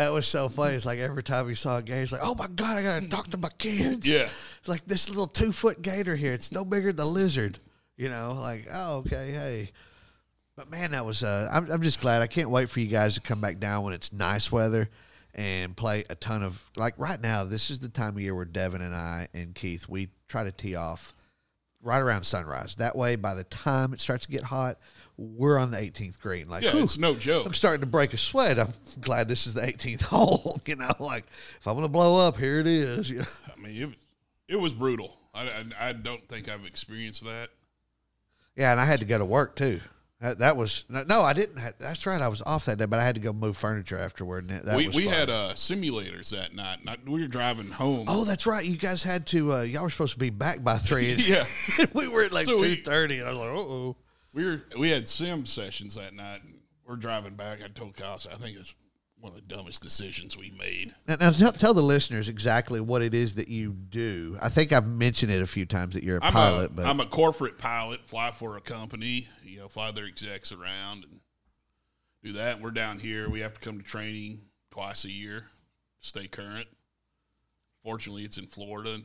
That 0.00 0.12
was 0.12 0.26
so 0.26 0.48
funny. 0.48 0.76
It's 0.76 0.86
like 0.86 0.98
every 0.98 1.22
time 1.22 1.46
he 1.46 1.54
saw 1.54 1.76
a 1.76 1.82
gator, 1.82 2.00
he's 2.00 2.12
like, 2.12 2.22
"Oh 2.24 2.34
my 2.34 2.46
god, 2.48 2.78
I 2.78 2.82
gotta 2.82 3.06
talk 3.08 3.28
to 3.28 3.36
my 3.36 3.50
kids." 3.58 4.10
Yeah. 4.10 4.30
It's 4.58 4.68
like 4.68 4.86
this 4.86 5.10
little 5.10 5.26
two 5.26 5.52
foot 5.52 5.82
gator 5.82 6.16
here. 6.16 6.32
It's 6.32 6.50
no 6.50 6.64
bigger 6.64 6.90
than 6.90 7.06
a 7.06 7.08
lizard. 7.08 7.58
You 7.98 8.08
know, 8.08 8.32
like 8.40 8.66
oh 8.72 8.98
okay, 8.98 9.30
hey. 9.30 9.72
But 10.56 10.70
man, 10.70 10.92
that 10.92 11.04
was. 11.04 11.22
Uh, 11.22 11.50
I'm 11.52 11.70
I'm 11.70 11.82
just 11.82 12.00
glad. 12.00 12.22
I 12.22 12.28
can't 12.28 12.48
wait 12.48 12.70
for 12.70 12.80
you 12.80 12.86
guys 12.86 13.16
to 13.16 13.20
come 13.20 13.42
back 13.42 13.58
down 13.58 13.84
when 13.84 13.92
it's 13.92 14.10
nice 14.10 14.50
weather 14.50 14.88
and 15.34 15.76
play 15.76 16.04
a 16.08 16.14
ton 16.14 16.42
of 16.42 16.64
like 16.76 16.94
right 16.96 17.20
now. 17.20 17.44
This 17.44 17.70
is 17.70 17.80
the 17.80 17.90
time 17.90 18.16
of 18.16 18.22
year 18.22 18.34
where 18.34 18.46
Devin 18.46 18.80
and 18.80 18.94
I 18.94 19.28
and 19.34 19.54
Keith 19.54 19.86
we 19.86 20.08
try 20.28 20.44
to 20.44 20.52
tee 20.52 20.76
off 20.76 21.12
right 21.82 22.00
around 22.00 22.22
sunrise. 22.22 22.76
That 22.76 22.96
way, 22.96 23.16
by 23.16 23.34
the 23.34 23.44
time 23.44 23.92
it 23.92 24.00
starts 24.00 24.24
to 24.24 24.32
get 24.32 24.44
hot, 24.44 24.78
we're 25.20 25.58
on 25.58 25.70
the 25.70 25.76
18th 25.76 26.18
green. 26.18 26.48
Like, 26.48 26.64
Yeah, 26.64 26.76
it's 26.76 26.96
no 26.96 27.14
joke. 27.14 27.44
I'm 27.44 27.52
starting 27.52 27.80
to 27.80 27.86
break 27.86 28.14
a 28.14 28.16
sweat. 28.16 28.58
I'm 28.58 28.72
glad 29.02 29.28
this 29.28 29.46
is 29.46 29.52
the 29.52 29.60
18th 29.60 30.02
hole. 30.04 30.58
You 30.64 30.76
know, 30.76 30.92
like 30.98 31.26
if 31.28 31.66
I'm 31.66 31.74
gonna 31.74 31.88
blow 31.88 32.26
up, 32.26 32.38
here 32.38 32.58
it 32.58 32.66
is. 32.66 33.10
You 33.10 33.18
know? 33.18 33.24
I 33.54 33.60
mean, 33.60 33.76
it 33.76 33.86
was, 33.86 33.96
it 34.48 34.56
was 34.56 34.72
brutal. 34.72 35.16
I, 35.34 35.42
I, 35.42 35.88
I 35.88 35.92
don't 35.92 36.26
think 36.28 36.50
I've 36.50 36.64
experienced 36.64 37.24
that. 37.24 37.48
Yeah, 38.56 38.72
and 38.72 38.80
I 38.80 38.84
had 38.84 39.00
to 39.00 39.06
go 39.06 39.18
to 39.18 39.24
work 39.24 39.56
too. 39.56 39.80
That, 40.20 40.38
that 40.40 40.56
was 40.56 40.84
no, 40.88 41.22
I 41.22 41.32
didn't. 41.32 41.58
Have, 41.58 41.74
that's 41.78 42.06
right. 42.06 42.20
I 42.20 42.28
was 42.28 42.42
off 42.42 42.66
that 42.66 42.78
day, 42.78 42.86
but 42.86 42.98
I 42.98 43.04
had 43.04 43.14
to 43.14 43.20
go 43.20 43.32
move 43.32 43.56
furniture 43.56 43.98
afterward. 43.98 44.50
And 44.50 44.66
that, 44.66 44.76
we 44.76 44.86
was 44.86 44.96
we 44.96 45.04
fun. 45.04 45.14
had 45.14 45.30
uh, 45.30 45.50
simulators 45.54 46.30
that 46.30 46.54
night. 46.54 46.84
Not, 46.84 47.06
we 47.06 47.22
were 47.22 47.28
driving 47.28 47.68
home. 47.70 48.04
Oh, 48.08 48.24
that's 48.24 48.46
right. 48.46 48.64
You 48.64 48.76
guys 48.76 49.02
had 49.02 49.26
to. 49.28 49.52
Uh, 49.52 49.62
y'all 49.62 49.82
were 49.82 49.90
supposed 49.90 50.14
to 50.14 50.18
be 50.18 50.30
back 50.30 50.62
by 50.62 50.76
three. 50.76 51.14
Yeah. 51.20 51.44
we 51.94 52.08
were 52.08 52.24
at 52.24 52.32
like 52.32 52.46
So 52.46 52.58
two 52.58 52.76
thirty, 52.76 53.20
and 53.20 53.28
I 53.28 53.32
was 53.32 53.40
like, 53.40 53.48
"Oh, 53.50 53.96
we 54.32 54.44
were 54.44 54.62
we 54.78 54.90
had 54.90 55.08
sim 55.08 55.46
sessions 55.46 55.94
that 55.94 56.14
night. 56.14 56.42
And 56.44 56.60
we're 56.86 56.96
driving 56.96 57.34
back. 57.34 57.60
I 57.64 57.68
told 57.68 57.96
Kyle, 57.96 58.20
I 58.30 58.36
think 58.36 58.56
it's 58.58 58.74
one 59.20 59.32
of 59.32 59.36
the 59.36 59.54
dumbest 59.54 59.82
decisions 59.82 60.36
we 60.36 60.50
made. 60.58 60.94
Now, 61.06 61.16
now 61.20 61.30
tell, 61.30 61.52
tell 61.52 61.74
the 61.74 61.82
listeners 61.82 62.28
exactly 62.28 62.80
what 62.80 63.02
it 63.02 63.14
is 63.14 63.34
that 63.36 63.48
you 63.48 63.72
do. 63.72 64.36
I 64.40 64.48
think 64.48 64.72
I've 64.72 64.88
mentioned 64.88 65.30
it 65.30 65.42
a 65.42 65.46
few 65.46 65.66
times 65.66 65.94
that 65.94 66.02
you're 66.02 66.18
a 66.18 66.24
I'm 66.24 66.32
pilot, 66.32 66.70
a, 66.70 66.74
but 66.74 66.86
I'm 66.86 67.00
a 67.00 67.06
corporate 67.06 67.58
pilot, 67.58 68.00
fly 68.06 68.30
for 68.30 68.56
a 68.56 68.60
company, 68.60 69.28
you 69.44 69.58
know, 69.58 69.68
fly 69.68 69.92
their 69.92 70.06
execs 70.06 70.52
around 70.52 71.04
and 71.04 71.20
do 72.24 72.32
that. 72.32 72.60
We're 72.60 72.70
down 72.70 72.98
here. 72.98 73.28
We 73.28 73.40
have 73.40 73.54
to 73.54 73.60
come 73.60 73.78
to 73.78 73.84
training 73.84 74.40
twice 74.70 75.04
a 75.04 75.10
year 75.10 75.44
to 76.00 76.08
stay 76.08 76.26
current. 76.26 76.66
Fortunately, 77.84 78.24
it's 78.24 78.38
in 78.38 78.46
Florida 78.46 79.00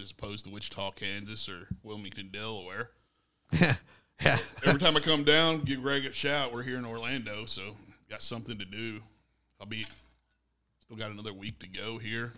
as 0.00 0.10
opposed 0.10 0.44
to 0.44 0.50
Wichita, 0.50 0.92
Kansas 0.92 1.48
or 1.48 1.68
Wilmington, 1.82 2.30
Delaware. 2.32 2.90
yeah, 4.22 4.38
Every 4.64 4.80
time 4.80 4.96
I 4.96 5.00
come 5.00 5.24
down, 5.24 5.60
give 5.60 5.82
Greg 5.82 6.04
a 6.04 6.12
shout. 6.12 6.52
We're 6.52 6.62
here 6.62 6.76
in 6.76 6.84
Orlando, 6.84 7.46
so 7.46 7.76
got 8.10 8.22
something 8.22 8.58
to 8.58 8.64
do. 8.64 9.00
I'll 9.60 9.66
be 9.66 9.84
still 10.80 10.96
got 10.96 11.10
another 11.10 11.32
week 11.32 11.58
to 11.60 11.68
go 11.68 11.98
here. 11.98 12.32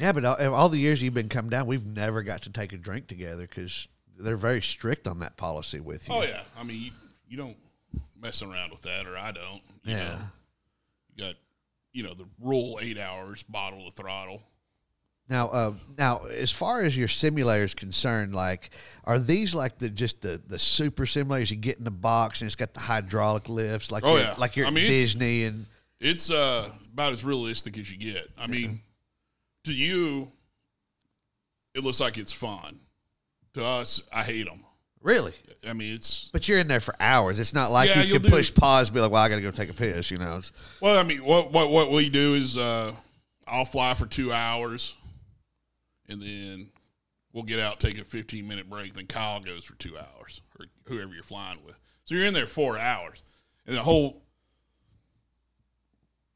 yeah. 0.00 0.12
But 0.12 0.24
all, 0.24 0.54
all 0.54 0.68
the 0.68 0.78
years 0.78 1.02
you've 1.02 1.14
been 1.14 1.28
come 1.28 1.48
down, 1.48 1.66
we've 1.66 1.86
never 1.86 2.22
got 2.22 2.42
to 2.42 2.50
take 2.50 2.72
a 2.72 2.76
drink 2.76 3.06
together 3.06 3.42
because 3.46 3.88
they're 4.18 4.36
very 4.36 4.62
strict 4.62 5.06
on 5.06 5.18
that 5.20 5.36
policy 5.36 5.80
with 5.80 6.08
you. 6.08 6.14
Oh 6.14 6.22
yeah, 6.22 6.42
I 6.58 6.62
mean 6.64 6.82
you, 6.82 6.90
you 7.28 7.36
don't 7.36 7.56
mess 8.20 8.42
around 8.42 8.70
with 8.70 8.82
that, 8.82 9.06
or 9.06 9.16
I 9.16 9.32
don't. 9.32 9.62
You 9.84 9.92
Yeah. 9.96 9.98
know, 10.08 10.18
you 11.16 11.24
got 11.24 11.34
you 11.92 12.02
know 12.02 12.14
the 12.14 12.26
rule 12.40 12.78
eight 12.82 12.98
hours 12.98 13.42
bottle 13.44 13.90
to 13.90 13.94
throttle. 13.96 14.42
Now, 15.28 15.48
uh, 15.48 15.74
now, 15.96 16.24
as 16.26 16.50
far 16.50 16.82
as 16.82 16.94
your 16.96 17.08
simulators 17.08 17.74
concerned, 17.74 18.34
like, 18.34 18.70
are 19.04 19.18
these 19.18 19.54
like 19.54 19.78
the 19.78 19.88
just 19.88 20.20
the 20.20 20.40
the 20.48 20.58
super 20.58 21.04
simulators 21.06 21.50
you 21.50 21.56
get 21.56 21.78
in 21.78 21.84
the 21.84 21.90
box 21.90 22.40
and 22.42 22.46
it's 22.46 22.56
got 22.56 22.74
the 22.74 22.80
hydraulic 22.80 23.48
lifts, 23.48 23.90
like 23.90 24.02
Oh, 24.04 24.16
yeah. 24.18 24.34
like 24.36 24.54
you're 24.54 24.66
I 24.66 24.68
at 24.68 24.74
mean, 24.74 24.84
Disney 24.86 25.44
and 25.44 25.64
It's 26.00 26.30
uh 26.30 26.68
about 26.92 27.14
as 27.14 27.24
realistic 27.24 27.78
as 27.78 27.90
you 27.90 27.96
get. 27.96 28.28
I 28.36 28.46
mean, 28.46 28.80
to 29.64 29.72
you, 29.74 30.28
it 31.74 31.82
looks 31.82 32.00
like 32.00 32.18
it's 32.18 32.32
fun. 32.32 32.78
To 33.54 33.64
us, 33.64 34.02
I 34.12 34.24
hate 34.24 34.46
them. 34.46 34.60
really, 35.00 35.32
I 35.66 35.72
mean, 35.72 35.94
it's 35.94 36.28
but 36.32 36.46
you're 36.48 36.58
in 36.58 36.68
there 36.68 36.80
for 36.80 36.94
hours. 37.00 37.38
It's 37.38 37.54
not 37.54 37.70
like 37.70 37.88
Yeah, 37.88 38.02
you 38.02 38.20
can 38.20 38.30
push 38.30 38.52
pause, 38.52 38.88
and 38.88 38.94
be 38.94 39.00
like, 39.00 39.10
well, 39.10 39.22
I 39.22 39.28
got 39.30 39.36
to 39.36 39.42
go 39.42 39.50
take 39.52 39.70
a 39.70 39.74
piss. 39.74 40.10
You 40.10 40.18
know, 40.18 40.36
it's, 40.36 40.52
well. 40.82 40.98
I 40.98 41.02
mean, 41.02 41.24
what 41.24 41.50
what 41.52 41.70
what 41.70 41.90
we 41.90 42.10
do 42.10 42.34
is 42.34 42.58
uh, 42.58 42.92
I'll 43.46 43.64
fly 43.64 43.94
for 43.94 44.06
two 44.06 44.32
hours, 44.32 44.96
and 46.08 46.20
then 46.20 46.70
we'll 47.32 47.44
get 47.44 47.60
out, 47.60 47.80
take 47.80 47.98
a 47.98 48.04
fifteen 48.04 48.46
minute 48.48 48.68
break. 48.68 48.94
Then 48.94 49.06
Kyle 49.06 49.40
goes 49.40 49.64
for 49.64 49.74
two 49.76 49.96
hours, 49.98 50.40
or 50.58 50.66
whoever 50.86 51.14
you're 51.14 51.22
flying 51.22 51.58
with. 51.64 51.76
So 52.04 52.14
you're 52.14 52.26
in 52.26 52.34
there 52.34 52.46
four 52.46 52.78
hours, 52.78 53.22
and 53.66 53.76
the 53.76 53.82
whole 53.82 54.22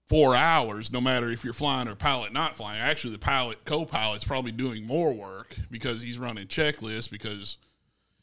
four 0.09 0.35
hours, 0.35 0.91
no 0.91 1.01
matter 1.01 1.31
if 1.31 1.45
you're 1.45 1.53
flying 1.53 1.87
or 1.87 1.95
pilot 1.95 2.33
not 2.33 2.57
flying. 2.57 2.81
Actually, 2.81 3.13
the 3.13 3.19
pilot 3.19 3.65
co-pilot's 3.65 4.25
probably 4.25 4.53
doing 4.53 4.87
more 4.87 5.13
work 5.13 5.55
because 5.71 6.01
he's 6.03 6.19
running 6.19 6.47
checklists 6.47 7.11
because 7.11 7.59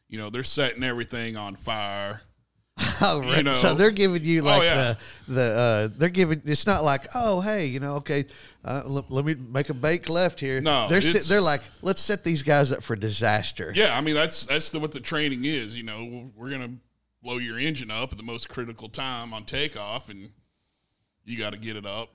you 0.09 0.17
know 0.17 0.29
they're 0.29 0.43
setting 0.43 0.83
everything 0.83 1.37
on 1.37 1.55
fire. 1.55 2.21
Oh, 3.01 3.21
right. 3.21 3.43
know. 3.45 3.51
so 3.51 3.73
they're 3.73 3.91
giving 3.91 4.23
you 4.23 4.41
like 4.41 4.63
yeah. 4.63 4.95
the 5.27 5.33
the 5.33 5.41
uh, 5.41 5.89
they're 5.97 6.09
giving. 6.09 6.41
It's 6.45 6.67
not 6.67 6.83
like, 6.83 7.07
oh, 7.15 7.41
hey, 7.41 7.65
you 7.65 7.79
know, 7.79 7.95
okay, 7.95 8.25
uh, 8.63 8.83
let, 8.85 9.09
let 9.11 9.25
me 9.25 9.35
make 9.35 9.69
a 9.69 9.73
bake 9.73 10.09
left 10.09 10.39
here. 10.39 10.61
No, 10.61 10.87
they're 10.87 10.99
it's- 10.99 11.27
they're 11.27 11.41
like, 11.41 11.61
let's 11.81 12.01
set 12.01 12.23
these 12.23 12.43
guys 12.43 12.71
up 12.71 12.83
for 12.83 12.95
disaster. 12.95 13.71
Yeah, 13.75 13.97
I 13.97 14.01
mean 14.01 14.15
that's 14.15 14.45
that's 14.45 14.69
the, 14.69 14.79
what 14.79 14.91
the 14.91 14.99
training 14.99 15.45
is. 15.45 15.77
You 15.77 15.83
know, 15.83 16.31
we're 16.35 16.49
gonna 16.49 16.73
blow 17.23 17.37
your 17.37 17.59
engine 17.59 17.91
up 17.91 18.11
at 18.11 18.17
the 18.17 18.23
most 18.23 18.49
critical 18.49 18.87
time 18.87 19.33
on 19.33 19.45
takeoff, 19.45 20.09
and 20.09 20.29
you 21.25 21.37
got 21.37 21.51
to 21.51 21.57
get 21.57 21.75
it 21.75 21.85
up, 21.85 22.09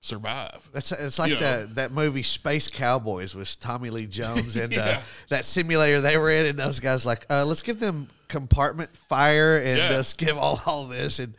survive. 0.00 0.68
That's 0.72 0.92
it's 0.92 1.18
like 1.18 1.28
You 1.30 1.34
know. 1.36 1.40
that 1.40 1.74
that 1.76 1.92
movie 1.92 2.22
Space 2.22 2.68
Cowboys 2.68 3.34
with 3.34 3.58
Tommy 3.60 3.90
Lee 3.90 4.06
Jones 4.06 4.56
and 4.62 4.76
uh, 4.76 5.00
that 5.28 5.44
simulator 5.44 6.00
they 6.00 6.16
were 6.16 6.30
in, 6.30 6.46
and 6.46 6.58
those 6.58 6.80
guys 6.80 7.04
like, 7.04 7.26
uh, 7.30 7.44
let's 7.44 7.62
give 7.62 7.78
them 7.78 8.08
compartment 8.28 8.94
fire 8.94 9.56
and 9.56 9.78
Yeah. 9.78 9.88
let's 9.90 10.12
give 10.12 10.36
all 10.38 10.60
all 10.66 10.86
this, 10.86 11.18
and 11.18 11.34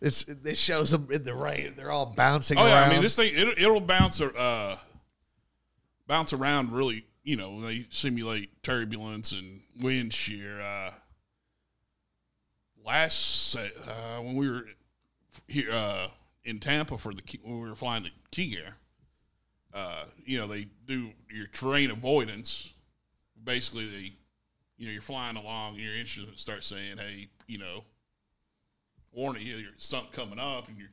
it's 0.00 0.24
it 0.24 0.56
shows 0.58 0.90
them 0.90 1.08
in 1.10 1.22
the 1.24 1.34
rain, 1.34 1.74
they're 1.76 1.90
all 1.90 2.06
bouncing 2.06 2.58
Oh 2.58 2.66
yeah, 2.66 2.80
around. 2.80 2.90
I 2.90 2.92
mean 2.94 3.02
this 3.02 3.16
thing 3.16 3.32
it, 3.34 3.58
it'll 3.58 3.80
bounce 3.80 4.20
uh 4.20 4.76
bounce 6.06 6.32
around 6.32 6.72
really. 6.72 7.06
You 7.26 7.36
know, 7.38 7.62
they 7.62 7.86
simulate 7.88 8.62
turbulence 8.62 9.32
and 9.32 9.62
wind 9.80 10.12
shear. 10.12 10.60
Uh, 10.60 10.90
last 12.84 13.50
se- 13.52 13.72
uh, 13.86 14.20
when 14.20 14.34
we 14.36 14.50
were 14.50 14.66
here 15.48 15.70
uh, 15.72 16.08
in 16.44 16.60
Tampa 16.60 16.98
for 16.98 17.14
the 17.14 17.22
when 17.42 17.60
we 17.62 17.68
were 17.68 17.74
flying 17.76 18.02
the 18.04 18.10
King 18.30 18.56
Air, 18.56 18.76
uh, 19.72 20.04
you 20.24 20.38
know 20.38 20.46
they 20.46 20.66
do 20.86 21.10
your 21.32 21.46
terrain 21.46 21.90
avoidance. 21.90 22.74
Basically, 23.42 23.86
they 23.86 24.12
you 24.76 24.86
know 24.86 24.92
you're 24.92 25.02
flying 25.02 25.36
along, 25.36 25.74
and 25.74 25.82
your 25.82 25.94
instrument 25.94 26.38
starts 26.38 26.66
saying, 26.66 26.98
"Hey, 26.98 27.28
you 27.46 27.58
know, 27.58 27.84
warning 29.12 29.46
you, 29.46 29.56
there's 29.56 29.68
something 29.78 30.12
coming 30.12 30.38
up," 30.38 30.68
and 30.68 30.78
your 30.78 30.88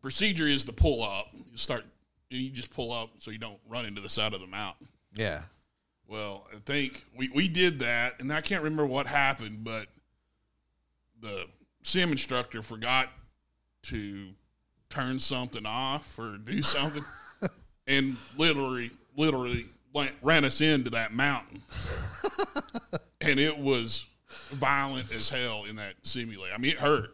procedure 0.00 0.46
is 0.46 0.64
to 0.64 0.72
pull 0.72 1.02
up. 1.02 1.28
You 1.32 1.56
start, 1.56 1.84
you 2.30 2.50
just 2.50 2.70
pull 2.70 2.92
up 2.92 3.10
so 3.18 3.30
you 3.30 3.38
don't 3.38 3.60
run 3.68 3.86
into 3.86 4.00
the 4.00 4.08
side 4.08 4.34
of 4.34 4.40
the 4.40 4.46
mountain. 4.46 4.88
yeah, 5.14 5.42
Well, 6.06 6.46
I 6.54 6.58
think 6.58 7.04
we, 7.16 7.28
we 7.34 7.48
did 7.48 7.80
that, 7.80 8.20
and 8.20 8.32
I 8.32 8.40
can't 8.40 8.62
remember 8.62 8.86
what 8.86 9.06
happened, 9.06 9.64
but 9.64 9.86
the 11.20 11.46
sim 11.82 12.12
instructor 12.12 12.62
forgot 12.62 13.08
to 13.82 14.28
turn 14.90 15.18
something 15.20 15.66
off 15.66 16.18
or 16.18 16.38
do 16.38 16.62
something, 16.62 17.04
and 17.86 18.16
literally, 18.36 18.90
literally 19.16 19.66
went- 19.92 20.14
ran 20.22 20.44
us 20.44 20.60
into 20.60 20.90
that 20.90 21.12
mountain, 21.12 21.62
and 23.20 23.38
it 23.38 23.58
was 23.58 24.06
violent 24.50 25.12
as 25.12 25.28
hell 25.28 25.64
in 25.64 25.76
that 25.76 25.94
simulator. 26.02 26.54
I 26.54 26.58
mean, 26.58 26.72
it 26.72 26.78
hurt. 26.78 27.10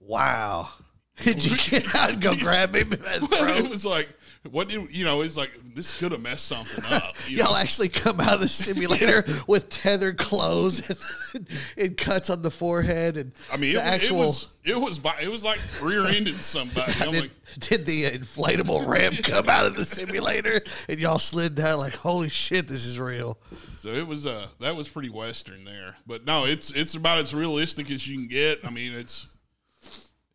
Wow. 0.00 0.70
Did 1.22 1.44
you 1.44 1.56
get 1.56 1.94
out 1.94 2.10
and 2.10 2.20
go 2.20 2.36
grab 2.36 2.74
him? 2.74 2.92
And 2.92 3.28
throw 3.28 3.56
it 3.56 3.70
was 3.70 3.86
like, 3.86 4.08
what 4.52 4.68
do 4.68 4.88
you 4.90 5.04
know? 5.04 5.22
It's 5.22 5.36
like 5.36 5.50
this 5.74 5.98
could 5.98 6.12
have 6.12 6.20
messed 6.20 6.46
something 6.46 6.84
up. 6.92 7.14
you 7.28 7.38
Y'all 7.38 7.52
know? 7.52 7.58
actually 7.58 7.88
come 7.88 8.20
out 8.20 8.34
of 8.34 8.40
the 8.40 8.48
simulator 8.48 9.24
with 9.46 9.68
tethered 9.68 10.18
clothes 10.18 10.88
and, 11.34 11.48
and 11.76 11.96
cuts 11.96 12.30
on 12.30 12.42
the 12.42 12.50
forehead 12.50 13.16
and 13.16 13.32
I 13.52 13.56
mean, 13.56 13.74
the 13.74 13.80
it, 13.80 13.84
actual. 13.84 14.22
it 14.22 14.26
was 14.26 14.48
it 14.64 14.76
was 14.76 15.00
it 15.22 15.28
was 15.28 15.44
like 15.44 15.58
rear-ending 15.82 16.34
somebody. 16.34 16.92
Did, 16.98 17.20
like, 17.20 17.30
did 17.60 17.86
the 17.86 18.04
inflatable 18.10 18.86
ramp 18.86 19.16
come 19.22 19.48
out 19.48 19.66
of 19.66 19.76
the 19.76 19.84
simulator 19.84 20.60
and 20.88 20.98
y'all 20.98 21.18
slid 21.18 21.54
down 21.54 21.78
like 21.78 21.94
holy 21.94 22.28
shit 22.28 22.66
this 22.66 22.84
is 22.84 22.98
real 22.98 23.38
so 23.86 23.92
it 23.92 24.04
was 24.04 24.26
uh 24.26 24.48
that 24.58 24.74
was 24.74 24.88
pretty 24.88 25.10
western 25.10 25.64
there. 25.64 25.96
But 26.08 26.24
no, 26.24 26.44
it's 26.44 26.72
it's 26.72 26.96
about 26.96 27.18
as 27.18 27.32
realistic 27.32 27.88
as 27.92 28.08
you 28.08 28.18
can 28.18 28.26
get. 28.26 28.58
I 28.64 28.70
mean, 28.70 28.92
it's 28.92 29.28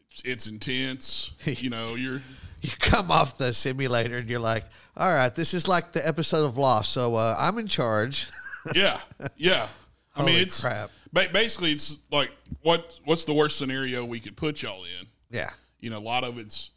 it's, 0.10 0.22
it's 0.24 0.48
intense. 0.48 1.32
You 1.46 1.70
know, 1.70 1.96
you're 1.96 2.22
you 2.72 2.72
come 2.80 3.12
off 3.12 3.38
the 3.38 3.54
simulator 3.54 4.18
and 4.18 4.30
you're 4.30 4.40
like 4.40 4.64
all 4.98 5.14
right 5.14 5.36
this 5.36 5.54
is 5.54 5.68
like 5.68 5.92
the 5.92 6.06
episode 6.08 6.46
of 6.46 6.58
lost 6.58 6.92
so 6.94 7.16
uh, 7.16 7.36
i'm 7.38 7.58
in 7.58 7.68
charge 7.68 8.30
yeah 8.76 9.00
yeah. 9.38 9.68
I 10.16 10.26
mean, 10.26 10.42
it's 10.42 10.60
crap. 10.60 10.92
ba- 11.14 11.30
basically 11.32 11.72
it's 11.72 11.98
like 12.12 12.32
what 12.62 13.00
what's 13.06 13.24
the 13.26 13.34
worst 13.34 13.58
scenario 13.58 14.04
we 14.04 14.20
could 14.20 14.36
put 14.36 14.62
y'all 14.62 14.84
in? 14.84 15.08
yeah 15.30 15.50
You 15.80 15.90
know, 15.90 15.98
a 15.98 16.00
lot 16.00 16.24
of 16.26 16.38
it's, 16.38 16.72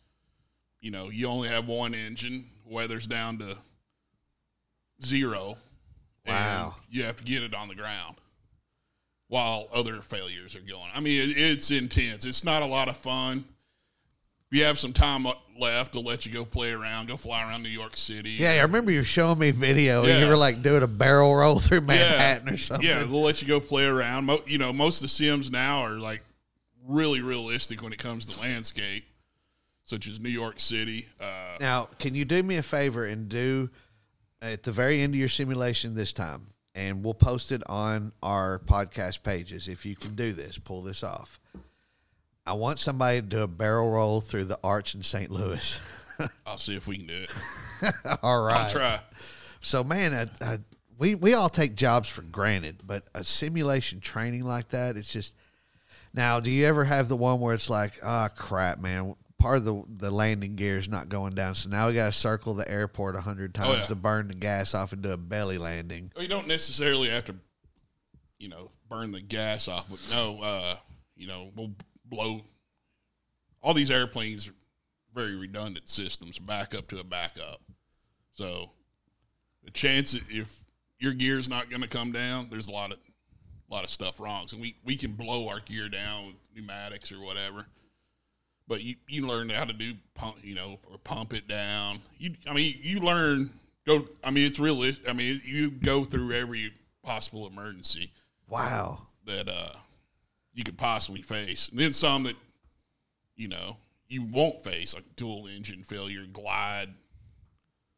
you 0.81 0.91
know, 0.93 1.11
you 1.11 1.27
only 1.27 1.49
have 1.49 1.67
one 1.67 1.95
engine, 1.95 2.45
weather's 2.65 3.07
down 3.09 3.39
to 3.39 3.59
zero. 5.05 5.57
Wow. 6.27 6.75
And 6.77 6.85
you 6.95 7.03
have 7.03 7.17
to 7.17 7.25
get 7.25 7.43
it 7.43 7.55
on 7.55 7.69
the 7.69 7.75
ground 7.75 8.17
while 9.29 9.69
other 9.75 10.01
failures 10.01 10.55
are 10.57 10.61
going. 10.61 10.89
I 10.95 11.01
mean, 11.01 11.31
it, 11.31 11.37
it's 11.37 11.71
intense. 11.71 12.25
It's 12.25 12.45
not 12.45 12.63
a 12.63 12.67
lot 12.67 12.89
of 12.89 12.97
fun. 12.97 13.45
You 14.55 14.65
have 14.65 14.79
some 14.79 14.93
time 14.93 15.27
left, 15.59 15.93
they'll 15.93 16.03
let 16.05 16.25
you 16.27 16.33
go 16.33 16.45
play 16.45 16.71
around, 16.73 17.09
go 17.09 17.17
fly 17.17 17.43
around 17.43 17.63
New 17.63 17.69
York 17.69 17.97
City. 17.97 18.31
yeah 18.31 18.51
i 18.53 18.63
remember 18.63 18.91
you 18.91 19.03
showing 19.03 19.39
me 19.39 19.51
video 19.51 20.05
and 20.05 20.21
you 20.23 20.29
were 20.29 20.37
like 20.37 20.63
doing 20.63 20.83
a 20.83 20.87
barrel 20.87 21.35
roll 21.35 21.59
through 21.61 21.81
manhattan 21.81 22.49
or 22.55 22.57
something 22.57 22.89
Yeah, 22.89 23.01
they'll 23.01 23.23
let 23.23 23.43
you 23.43 23.49
go 23.49 23.61
play 23.61 23.85
around. 23.85 24.27
Mo- 24.27 24.43
you 24.47 24.59
know, 24.59 24.73
most 24.73 24.99
of 24.99 25.03
the 25.03 25.09
sims 25.09 25.51
now 25.51 25.83
are 25.83 25.99
like 25.99 26.23
really 26.87 27.21
realistic 27.21 27.83
when 27.83 27.93
it 27.93 27.99
comes 27.99 28.27
to 28.27 28.41
landscape, 28.41 29.05
such 29.85 30.07
as 30.07 30.21
New 30.21 30.29
York 30.31 30.61
City. 30.61 31.09
Uh, 31.21 31.57
Now, 31.61 31.89
can 31.99 32.15
you 32.15 32.25
do 32.25 32.43
me 32.43 32.57
a 32.57 32.63
favor 32.63 33.05
and 33.07 33.29
do 33.29 33.71
at 34.43 34.63
the 34.63 34.73
very 34.73 35.01
end 35.03 35.15
of 35.15 35.19
your 35.21 35.29
simulation 35.31 35.95
this 35.95 36.13
time, 36.13 36.47
and 36.75 37.03
we'll 37.03 37.15
post 37.15 37.53
it 37.53 37.63
on 37.69 38.13
our 38.23 38.59
podcast 38.67 39.23
pages 39.23 39.67
if 39.69 39.87
you 39.87 39.97
can 39.97 40.15
do 40.15 40.33
this, 40.33 40.59
pull 40.59 40.83
this 40.83 41.03
off. 41.03 41.41
I 42.47 42.53
want 42.55 42.79
somebody 42.79 43.21
to 43.21 43.27
do 43.27 43.43
a 43.43 43.47
barrel 43.49 43.91
roll 43.91 44.21
through 44.21 44.45
the 44.47 44.59
arch 44.63 44.95
in 44.95 45.03
St. 45.03 45.31
Louis. 45.31 45.81
I'll 46.47 46.59
see 46.59 46.77
if 46.77 46.87
we 46.87 46.99
can 46.99 47.07
do 47.07 47.15
it. 47.25 47.35
all 48.23 48.43
right. 48.43 48.63
I'll 48.67 48.71
try. 48.71 49.01
So, 49.61 49.83
man, 49.83 50.13
I, 50.15 50.45
I, 50.45 50.59
we 50.99 51.15
we 51.15 51.35
all 51.35 51.49
take 51.49 51.75
jobs 51.75 52.09
for 52.09 52.23
granted, 52.23 52.83
but 52.87 53.05
a 53.15 53.25
simulation 53.25 54.01
training 54.01 54.45
like 54.45 54.69
that, 54.71 54.97
it's 54.97 55.13
just. 55.13 55.35
Now, 56.13 56.39
do 56.39 56.49
you 56.51 56.67
ever 56.67 56.85
have 56.85 57.09
the 57.09 57.17
one 57.17 57.41
where 57.41 57.55
it's 57.57 57.69
like, 57.69 57.95
ah, 58.05 58.29
crap, 58.37 58.79
man, 58.79 59.17
part 59.39 59.57
of 59.57 59.65
the 59.65 59.83
the 59.89 60.11
landing 60.13 60.55
gear 60.55 60.79
is 60.79 60.89
not 60.89 61.09
going 61.09 61.33
down, 61.35 61.55
so 61.57 61.69
now 61.71 61.89
we 61.89 61.95
got 61.95 62.07
to 62.07 62.13
circle 62.13 62.55
the 62.55 62.71
airport 62.71 63.17
a 63.17 63.21
hundred 63.21 63.53
times 63.55 63.71
Oh, 63.71 63.77
yeah. 63.79 63.83
to 63.85 63.95
burn 63.97 64.29
the 64.29 64.35
gas 64.35 64.75
off 64.75 64.93
and 64.93 65.03
do 65.03 65.11
a 65.11 65.17
belly 65.17 65.59
landing. 65.59 66.13
Well, 66.15 66.23
you 66.23 66.29
don't 66.29 66.47
necessarily 66.47 67.09
have 67.09 67.25
to, 67.25 67.35
you 68.39 68.49
know, 68.49 68.71
burn 68.89 69.11
the 69.11 69.21
gas 69.21 69.67
off, 69.67 69.87
but 69.91 69.99
no, 70.13 70.39
uh, 70.41 70.77
you 71.17 71.27
know, 71.27 71.51
we'll 71.57 71.73
blow. 72.05 72.43
All 73.63 73.75
these 73.75 73.91
airplanes 73.91 74.49
are 74.49 74.55
very 75.15 75.37
redundant 75.37 75.89
systems, 75.89 76.39
backup 76.39 76.89
to 76.89 77.01
a 77.01 77.05
backup. 77.05 77.61
So 78.33 78.71
the 79.65 79.71
chance 79.71 80.13
that 80.13 80.23
if 80.29 80.63
your 80.99 81.13
gear's 81.13 81.49
not 81.49 81.71
going 81.71 81.83
to 81.83 81.89
come 81.89 82.13
down, 82.13 82.49
there's 82.51 82.69
a 82.69 82.73
lot 82.73 82.93
of 82.93 82.99
a 83.71 83.75
lot 83.75 83.85
of 83.85 83.91
stuff 83.91 84.21
wrong. 84.21 84.47
So 84.49 84.57
we 84.59 84.77
we 84.85 84.97
can 84.97 85.13
blow 85.13 85.49
our 85.49 85.61
gear 85.61 85.89
down 85.89 86.27
with 86.27 86.37
pneumatics 86.55 87.13
or 87.13 87.21
whatever. 87.21 87.67
But 88.67 88.83
you, 88.83 88.95
you 89.09 89.27
learn 89.27 89.51
how 89.51 89.65
to 89.65 89.75
do 89.75 89.93
pump, 90.15 90.37
you 90.43 90.55
know, 90.55 90.79
or 90.91 90.97
pump 90.99 91.35
it 91.35 91.47
down. 91.47 91.99
You, 92.19 92.31
I 92.49 92.55
mean, 92.55 92.75
you 92.83 92.99
learn 93.01 93.51
go. 93.87 94.07
I 94.23 94.31
mean, 94.31 94.47
it's 94.47 94.59
realistic. 94.59 95.09
I 95.09 95.13
mean, 95.13 95.41
you 95.45 95.71
go 95.71 96.05
through 96.05 96.33
every 96.33 96.73
possible 97.03 97.47
emergency 97.47 98.11
Wow. 98.49 99.01
that 99.27 99.49
uh, 99.49 99.73
you 100.55 100.65
could 100.65 100.79
possibly 100.79 101.23
face, 101.23 101.69
and 101.69 101.79
then 101.79 101.93
some 101.93 102.23
that 102.25 102.37
you 103.37 103.49
know 103.49 103.77
you 104.09 104.23
won't 104.23 104.63
face, 104.63 104.95
like 104.95 105.05
dual 105.17 105.47
engine 105.47 105.83
failure, 105.83 106.25
glide 106.33 106.95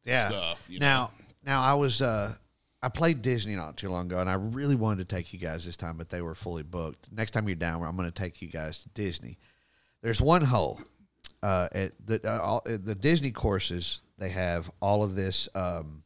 Yeah. 0.04 0.28
stuff. 0.28 0.66
You 0.70 0.78
Now, 0.78 1.12
now 1.44 1.60
I 1.62 1.74
was 1.74 2.00
uh 2.00 2.34
I 2.82 2.88
played 2.88 3.22
Disney 3.22 3.56
not 3.56 3.76
too 3.76 3.88
long 3.88 4.06
ago, 4.06 4.20
and 4.20 4.30
I 4.30 4.34
really 4.34 4.76
wanted 4.76 5.08
to 5.08 5.14
take 5.16 5.32
you 5.32 5.38
guys 5.38 5.64
this 5.64 5.76
time, 5.76 5.96
but 5.96 6.08
they 6.08 6.22
were 6.22 6.34
fully 6.34 6.62
booked. 6.62 7.10
Next 7.10 7.32
time 7.32 7.48
you're 7.48 7.56
down, 7.56 7.82
I'm 7.82 7.96
going 7.96 8.10
to 8.10 8.14
take 8.14 8.40
you 8.40 8.48
guys 8.48 8.78
to 8.80 8.88
Disney. 8.90 9.38
There's 10.02 10.20
one 10.20 10.42
hole 10.42 10.80
uh, 11.42 11.68
at 11.72 11.92
the 12.06 12.20
uh, 12.24 12.40
all, 12.40 12.62
at 12.66 12.84
the 12.84 12.94
Disney 12.94 13.32
courses. 13.32 14.02
They 14.18 14.28
have 14.28 14.70
all 14.80 15.02
of 15.02 15.16
this 15.16 15.48
um, 15.54 16.02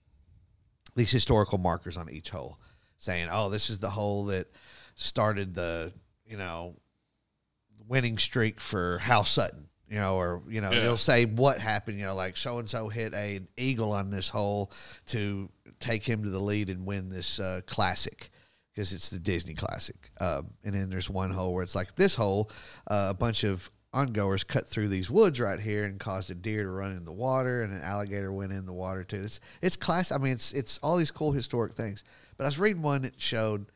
these 0.96 1.10
historical 1.10 1.58
markers 1.58 1.96
on 1.96 2.08
each 2.08 2.30
hole, 2.30 2.58
saying, 2.98 3.28
"Oh, 3.30 3.50
this 3.50 3.68
is 3.68 3.78
the 3.78 3.90
hole 3.90 4.24
that 4.26 4.46
started 4.94 5.54
the 5.54 5.92
you 6.30 6.36
know 6.36 6.76
winning 7.88 8.18
streak 8.18 8.60
for 8.60 8.98
Hal 8.98 9.24
Sutton." 9.24 9.66
You 9.88 9.96
know, 9.96 10.16
or 10.16 10.42
you 10.48 10.60
know, 10.60 10.70
Yeah. 10.70 10.80
they'll 10.80 10.96
say 10.96 11.24
what 11.24 11.58
happened. 11.58 11.98
You 11.98 12.04
know, 12.06 12.14
like 12.14 12.36
so 12.36 12.58
and 12.60 12.70
so 12.70 12.88
hit 12.88 13.12
a, 13.12 13.36
an 13.36 13.48
eagle 13.56 13.92
on 13.92 14.10
this 14.10 14.28
hole 14.28 14.70
to 15.06 15.50
take 15.80 16.04
him 16.04 16.22
to 16.22 16.30
the 16.30 16.38
lead 16.38 16.70
and 16.70 16.86
win 16.86 17.08
this 17.08 17.40
uh, 17.40 17.60
classic 17.66 18.30
because 18.72 18.92
it's 18.92 19.10
the 19.10 19.18
Disney 19.18 19.54
classic. 19.54 20.12
Um, 20.20 20.50
and 20.62 20.72
then 20.74 20.90
there's 20.90 21.10
one 21.10 21.32
hole 21.32 21.52
where 21.52 21.64
it's 21.64 21.74
like 21.74 21.96
this 21.96 22.14
hole, 22.14 22.50
uh, 22.86 23.08
a 23.10 23.14
bunch 23.14 23.42
of 23.42 23.68
ongoers 23.92 24.44
cut 24.44 24.68
through 24.68 24.86
these 24.86 25.10
woods 25.10 25.40
right 25.40 25.58
here 25.58 25.84
and 25.84 25.98
caused 25.98 26.30
a 26.30 26.34
deer 26.36 26.62
to 26.62 26.70
run 26.70 26.92
in 26.92 27.04
the 27.04 27.12
water 27.12 27.62
and 27.64 27.72
an 27.72 27.82
alligator 27.82 28.32
went 28.32 28.52
in 28.52 28.66
the 28.66 28.72
water 28.72 29.02
too. 29.02 29.16
It's 29.24 29.40
it's 29.60 29.74
class. 29.74 30.12
I 30.12 30.18
mean, 30.18 30.34
it's 30.34 30.52
it's 30.52 30.78
all 30.84 30.96
these 30.98 31.10
cool 31.10 31.32
historic 31.32 31.72
things. 31.72 32.04
But 32.36 32.44
I 32.44 32.46
was 32.46 32.60
reading 32.60 32.82
one 32.82 33.02
that 33.02 33.20
showed 33.20 33.66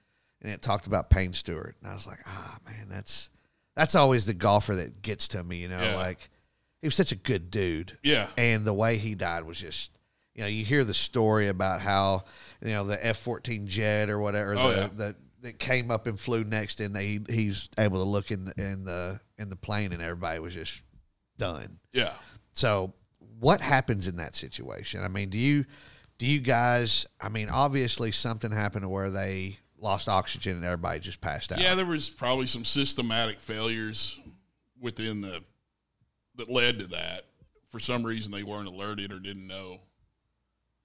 and 0.44 0.52
it 0.52 0.62
talked 0.62 0.86
about 0.86 1.10
Payne 1.10 1.32
Stewart, 1.32 1.74
and 1.82 1.90
I 1.90 1.94
was 1.94 2.06
like, 2.06 2.20
ah, 2.26 2.58
man, 2.66 2.86
that's 2.88 3.30
that's 3.74 3.96
always 3.96 4.24
the 4.26 4.34
golfer 4.34 4.76
that 4.76 5.02
gets 5.02 5.26
to 5.28 5.42
me. 5.42 5.56
You 5.62 5.68
know, 5.68 5.82
Yeah. 5.82 5.96
like 5.96 6.30
he 6.80 6.86
was 6.86 6.94
such 6.94 7.10
a 7.12 7.16
good 7.16 7.50
dude. 7.50 7.98
Yeah. 8.04 8.28
And 8.36 8.64
the 8.64 8.74
way 8.74 8.98
he 8.98 9.14
died 9.16 9.44
was 9.44 9.58
just, 9.58 9.90
you 10.34 10.42
know, 10.42 10.48
you 10.48 10.64
hear 10.64 10.84
the 10.84 10.94
story 10.94 11.48
about 11.48 11.80
how, 11.80 12.24
you 12.62 12.70
know, 12.72 12.84
the 12.84 13.04
F 13.04 13.18
fourteen 13.18 13.66
jet 13.66 14.10
or 14.10 14.20
whatever 14.20 14.54
Oh, 14.56 14.70
the, 14.70 14.76
yeah. 14.76 14.88
the 14.94 15.16
that 15.40 15.58
came 15.58 15.90
up 15.90 16.06
and 16.06 16.18
flew 16.20 16.44
next, 16.44 16.80
and 16.80 16.94
they 16.94 17.18
he's 17.28 17.68
able 17.78 17.98
to 17.98 18.04
look 18.08 18.30
in 18.30 18.44
the, 18.46 18.54
in 18.56 18.84
the 18.84 19.20
in 19.38 19.50
the 19.50 19.56
plane, 19.56 19.92
and 19.92 20.00
everybody 20.00 20.38
was 20.38 20.54
just 20.54 20.82
done. 21.36 21.78
yeah. 21.92 22.12
So, 22.52 22.94
what 23.40 23.60
happens 23.60 24.06
in 24.06 24.16
that 24.18 24.36
situation? 24.36 25.02
I 25.02 25.08
mean, 25.08 25.28
do 25.30 25.38
you 25.38 25.64
do 26.18 26.26
you 26.26 26.38
guys? 26.40 27.06
I 27.20 27.28
mean, 27.28 27.48
obviously 27.48 28.12
something 28.12 28.52
happened 28.52 28.84
to 28.84 28.88
where 28.88 29.10
they 29.10 29.58
lost 29.84 30.08
oxygen 30.08 30.56
and 30.56 30.64
everybody 30.64 30.98
just 30.98 31.20
passed 31.20 31.52
out. 31.52 31.60
Yeah, 31.60 31.74
there 31.74 31.86
was 31.86 32.08
probably 32.10 32.46
some 32.46 32.64
systematic 32.64 33.40
failures 33.40 34.18
within 34.80 35.20
the 35.20 35.42
that 36.36 36.50
led 36.50 36.78
to 36.80 36.86
that. 36.88 37.26
For 37.70 37.78
some 37.78 38.02
reason, 38.02 38.32
they 38.32 38.42
weren't 38.42 38.66
alerted 38.66 39.12
or 39.12 39.18
didn't 39.20 39.46
know 39.46 39.80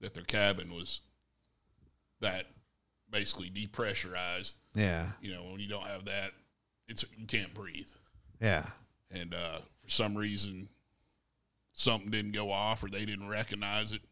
that 0.00 0.14
their 0.14 0.24
cabin 0.24 0.72
was 0.72 1.02
that 2.20 2.46
basically 3.10 3.48
depressurized. 3.50 4.58
yeah, 4.74 5.06
You 5.20 5.32
know, 5.32 5.44
when 5.44 5.60
you 5.60 5.68
don't 5.68 5.86
have 5.86 6.04
that, 6.04 6.32
it's 6.86 7.04
you 7.16 7.26
can't 7.26 7.54
breathe. 7.54 7.88
yeah. 8.40 8.66
And 9.12 9.34
uh, 9.34 9.58
for 9.82 9.88
some 9.88 10.16
reason, 10.16 10.68
something 11.72 12.10
didn't 12.10 12.32
go 12.32 12.52
off 12.52 12.84
or 12.84 12.88
they 12.88 13.04
didn't 13.04 13.28
recognize 13.28 13.90
it, 13.90 14.02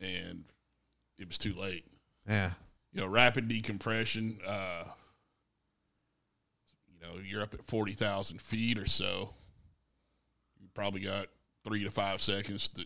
and 0.00 0.44
it 1.18 1.26
was 1.26 1.38
too 1.38 1.54
late 1.54 1.84
yeah. 2.28 2.52
You 2.92 3.00
know, 3.00 3.06
rapid 3.06 3.48
decompression. 3.48 4.38
Uh, 4.46 4.84
you 6.88 7.06
know, 7.06 7.20
you're 7.24 7.42
up 7.42 7.54
at 7.54 7.64
forty 7.66 7.92
thousand 7.92 8.40
feet 8.40 8.78
or 8.78 8.86
so. 8.86 9.30
You 10.60 10.68
probably 10.74 11.00
got 11.00 11.26
three 11.64 11.84
to 11.84 11.90
five 11.90 12.20
seconds 12.20 12.68
to, 12.70 12.84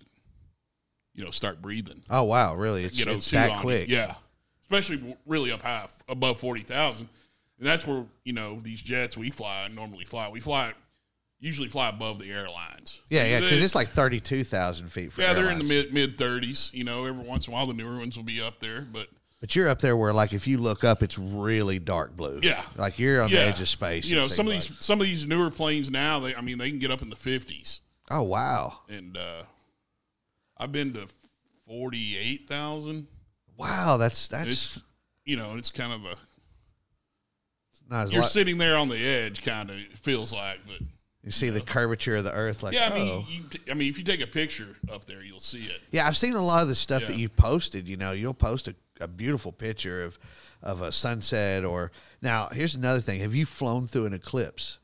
you 1.15 1.25
know, 1.25 1.31
start 1.31 1.61
breathing. 1.61 2.03
Oh 2.11 2.25
wow, 2.25 2.55
really? 2.55 2.85
It's, 2.85 2.97
Get 2.97 3.09
it's 3.09 3.29
O2 3.29 3.33
that 3.33 3.57
you. 3.57 3.61
quick. 3.61 3.89
Yeah, 3.89 4.15
especially 4.63 5.17
really 5.27 5.53
up 5.53 5.63
high, 5.63 5.89
above 6.09 6.39
forty 6.39 6.63
thousand. 6.63 7.09
And 7.59 7.67
that's 7.67 7.87
where 7.87 8.05
you 8.25 8.33
know 8.33 8.61
these 8.61 8.83
jets 8.83 9.17
we 9.17 9.31
fly 9.31 9.69
normally 9.73 10.05
fly. 10.05 10.29
We 10.29 10.41
fly 10.41 10.73
usually 11.41 11.69
fly 11.69 11.89
above 11.89 12.19
the 12.19 12.31
airlines. 12.31 13.03
Yeah, 13.11 13.25
yeah, 13.25 13.41
because 13.41 13.63
it's 13.63 13.75
like 13.75 13.89
thirty-two 13.89 14.45
thousand 14.45 14.89
feet. 14.93 15.13
For 15.13 15.23
yeah, 15.23 15.33
they're 15.33 15.51
in 15.51 15.59
the 15.59 15.65
mid 15.65 15.93
mid 15.93 16.19
thirties. 16.19 16.71
You 16.73 16.85
know, 16.85 17.07
every 17.07 17.25
once 17.25 17.47
in 17.47 17.53
a 17.53 17.57
while 17.57 17.67
the 17.67 17.75
newer 17.75 17.99
ones 17.99 18.17
will 18.17 18.25
be 18.25 18.41
up 18.43 18.61
there, 18.61 18.83
but 18.83 19.09
But 19.41 19.55
you're 19.55 19.69
up 19.69 19.81
there 19.81 19.97
where, 19.97 20.15
like, 20.15 20.33
if 20.33 20.47
you 20.47 20.57
look 20.57 20.83
up, 20.83 21.03
it's 21.03 21.19
really 21.19 21.79
dark 21.79 22.17
blue. 22.17 22.41
Yeah. 22.43 22.63
like 22.77 22.99
you're 22.99 23.21
on 23.21 23.29
yeah, 23.29 23.41
the 23.41 23.47
edge 23.49 23.61
of 23.61 23.69
space. 23.69 24.07
You 24.07 24.17
know, 24.17 24.27
some 24.27 24.47
of 24.47 24.53
seems 24.53 24.69
these 24.69 24.85
some 24.85 25.01
of 25.01 25.07
these 25.07 25.27
newer 25.27 25.51
planes 25.51 25.91
now, 25.91 26.19
they 26.19 26.35
I 26.35 26.41
mean 26.41 26.59
they 26.59 26.71
can 26.71 26.79
get 26.79 26.91
up 26.91 27.03
in 27.03 27.11
the 27.11 27.17
fifties, 27.17 27.81
Oh 28.11 28.23
wow, 28.23 28.81
and 28.89 29.17
uh, 29.17 29.43
I've 30.57 30.73
been 30.73 30.93
to 30.95 31.07
forty 31.67 32.17
eight 32.17 32.49
thousand. 32.49 33.07
wow, 33.57 33.97
that's 33.99 34.29
that's 34.29 34.47
It's 34.47 34.83
you 35.25 35.37
know, 35.37 35.57
it's 35.57 35.71
kind 35.71 35.93
of 35.93 36.05
a 36.05 36.17
not 37.91 38.07
as 38.07 38.13
you're 38.13 38.23
li- 38.23 38.29
sitting 38.29 38.59
there 38.59 38.77
on 38.77 38.89
the 38.89 38.99
edge, 38.99 39.45
kind 39.45 39.71
of 39.71 39.77
it 39.77 39.99
feels 39.99 40.33
like, 40.33 40.59
but 40.67 40.79
you 41.23 41.33
see 41.33 41.51
the 41.51 41.61
curvature 41.61 42.17
of 42.17 42.25
the 42.25 42.33
Earth. 42.33 42.63
Like, 42.63 42.75
yeah, 42.75 42.89
I 42.93 42.95
mean, 42.95 43.09
oh. 43.09 43.25
you, 43.29 43.43
I 43.69 43.75
mean, 43.75 43.91
if 43.91 43.99
you 43.99 44.05
take 44.05 44.21
a 44.21 44.29
picture 44.29 44.77
up 44.93 45.05
there, 45.05 45.25
you'll 45.25 45.41
see 45.41 45.65
it. 45.65 45.81
Yeah, 45.91 46.07
I've 46.07 46.17
seen 46.17 46.35
a 46.35 46.45
lot 46.45 46.63
of 46.63 46.69
the 46.69 46.75
stuff 46.77 47.05
that 47.07 47.17
you 47.17 47.29
posted. 47.29 47.89
You 47.89 47.97
know, 47.97 48.13
you'll 48.13 48.33
post 48.33 48.69
a, 48.69 48.77
a 49.01 49.09
beautiful 49.09 49.53
picture 49.53 50.05
of 50.05 50.19
of 50.63 50.81
a 50.83 50.91
sunset 50.93 51.65
or 51.65 51.93
now 52.23 52.49
here's 52.49 52.75
another 52.75 53.01
thing. 53.01 53.21
Have 53.21 53.35
you 53.35 53.47
flown 53.47 53.87
through 53.87 54.07
an 54.07 54.13
eclipse? 54.15 54.79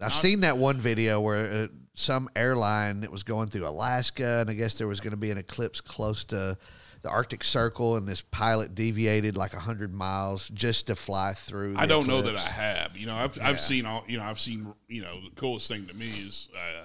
I've 0.00 0.08
Not- 0.10 0.12
seen 0.12 0.40
that 0.40 0.58
one 0.58 0.78
video 0.78 1.20
where 1.20 1.64
uh, 1.64 1.68
some 1.94 2.28
airline 2.34 3.00
that 3.02 3.12
was 3.12 3.22
going 3.22 3.48
through 3.48 3.66
Alaska, 3.68 4.38
and 4.40 4.50
I 4.50 4.54
guess 4.54 4.76
there 4.78 4.88
was 4.88 5.00
going 5.00 5.12
to 5.12 5.16
be 5.16 5.30
an 5.30 5.38
eclipse 5.38 5.80
close 5.80 6.24
to 6.24 6.58
the 7.02 7.08
Arctic 7.10 7.44
Circle, 7.44 7.96
and 7.96 8.08
this 8.08 8.20
pilot 8.22 8.74
deviated 8.74 9.36
like 9.36 9.52
hundred 9.54 9.94
miles 9.94 10.48
just 10.48 10.88
to 10.88 10.96
fly 10.96 11.32
through. 11.34 11.74
The 11.74 11.80
I 11.80 11.86
don't 11.86 12.06
know 12.08 12.22
that 12.22 12.34
I 12.36 12.40
have. 12.40 12.96
You 12.96 13.06
know, 13.06 13.14
I've 13.14 13.36
Yeah. 13.36 13.48
I've 13.48 13.60
seen 13.60 13.86
all. 13.86 14.04
You 14.08 14.16
know, 14.18 14.24
I've 14.24 14.40
seen. 14.40 14.74
You 14.88 15.02
know, 15.02 15.20
the 15.20 15.30
coolest 15.36 15.68
thing 15.68 15.86
to 15.86 15.94
me 15.94 16.08
is 16.08 16.48
uh, 16.56 16.84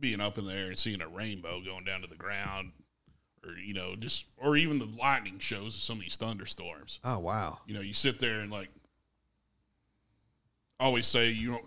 being 0.00 0.20
up 0.20 0.38
in 0.38 0.46
there 0.46 0.68
and 0.68 0.78
seeing 0.78 1.00
a 1.02 1.08
rainbow 1.08 1.60
going 1.60 1.84
down 1.84 2.00
to 2.00 2.06
the 2.06 2.16
ground, 2.16 2.72
or 3.46 3.54
you 3.54 3.74
know, 3.74 3.94
just 3.96 4.26
or 4.36 4.56
even 4.56 4.78
the 4.78 4.88
lightning 4.98 5.38
shows 5.38 5.74
of 5.74 5.80
some 5.80 5.98
of 5.98 6.02
these 6.02 6.16
thunderstorms. 6.16 7.00
Oh 7.04 7.18
wow! 7.18 7.58
You 7.66 7.74
know, 7.74 7.80
you 7.80 7.94
sit 7.94 8.18
there 8.18 8.40
and 8.40 8.50
like 8.50 8.68
always 10.78 11.06
say 11.06 11.30
you 11.30 11.48
don't. 11.52 11.64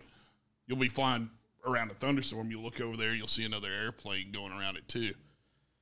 You'll 0.67 0.79
be 0.79 0.89
flying 0.89 1.29
around 1.65 1.91
a 1.91 1.93
thunderstorm. 1.93 2.49
You 2.51 2.59
look 2.59 2.81
over 2.81 2.97
there, 2.97 3.13
you'll 3.13 3.27
see 3.27 3.45
another 3.45 3.69
airplane 3.69 4.31
going 4.31 4.51
around 4.51 4.77
it 4.77 4.88
too. 4.88 5.13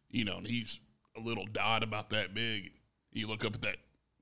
You 0.10 0.26
know, 0.26 0.38
and 0.38 0.48
he's 0.48 0.80
a 1.18 1.20
little 1.20 1.46
dot 1.46 1.84
about 1.84 2.10
that 2.12 2.34
big. 2.34 2.72
You 3.12 3.28
look 3.28 3.46
up 3.46 3.56
at 3.56 3.62
that 3.62 3.78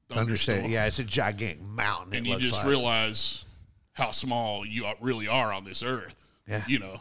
thunderstorm? 0.10 0.66
Yeah, 0.66 0.86
it's 0.86 1.00
a 1.00 1.04
gigantic 1.04 1.62
mountain. 1.62 2.16
and 2.16 2.28
you 2.28 2.38
just 2.38 2.54
like. 2.54 2.68
realize 2.68 3.46
how 3.94 4.12
small 4.12 4.66
you 4.66 4.86
really 5.02 5.28
are 5.28 5.52
on 5.52 5.64
this 5.66 5.84
earth. 5.84 6.32
Yeah. 6.48 6.64
You 6.68 6.80
know, 6.80 7.00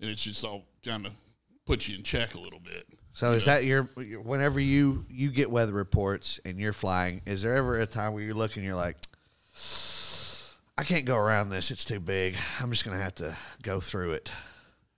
and 0.00 0.10
it's 0.10 0.22
just 0.22 0.44
all 0.44 0.64
kind 0.84 1.06
of 1.06 1.12
puts 1.66 1.88
you 1.88 1.96
in 1.96 2.02
check 2.02 2.34
a 2.34 2.40
little 2.40 2.60
bit. 2.60 2.86
So 3.16 3.32
is 3.32 3.46
that 3.46 3.64
your 3.64 3.84
whenever 3.84 4.60
you 4.60 5.06
you 5.08 5.30
get 5.30 5.50
weather 5.50 5.72
reports 5.72 6.38
and 6.44 6.60
you're 6.60 6.74
flying? 6.74 7.22
Is 7.24 7.40
there 7.40 7.56
ever 7.56 7.78
a 7.80 7.86
time 7.86 8.12
where 8.12 8.22
you're 8.22 8.34
looking, 8.34 8.62
you're 8.62 8.74
like, 8.74 8.98
I 10.76 10.84
can't 10.84 11.06
go 11.06 11.16
around 11.16 11.48
this; 11.48 11.70
it's 11.70 11.82
too 11.86 11.98
big. 11.98 12.36
I'm 12.60 12.70
just 12.70 12.84
gonna 12.84 12.98
have 12.98 13.14
to 13.14 13.34
go 13.62 13.80
through 13.80 14.10
it. 14.10 14.32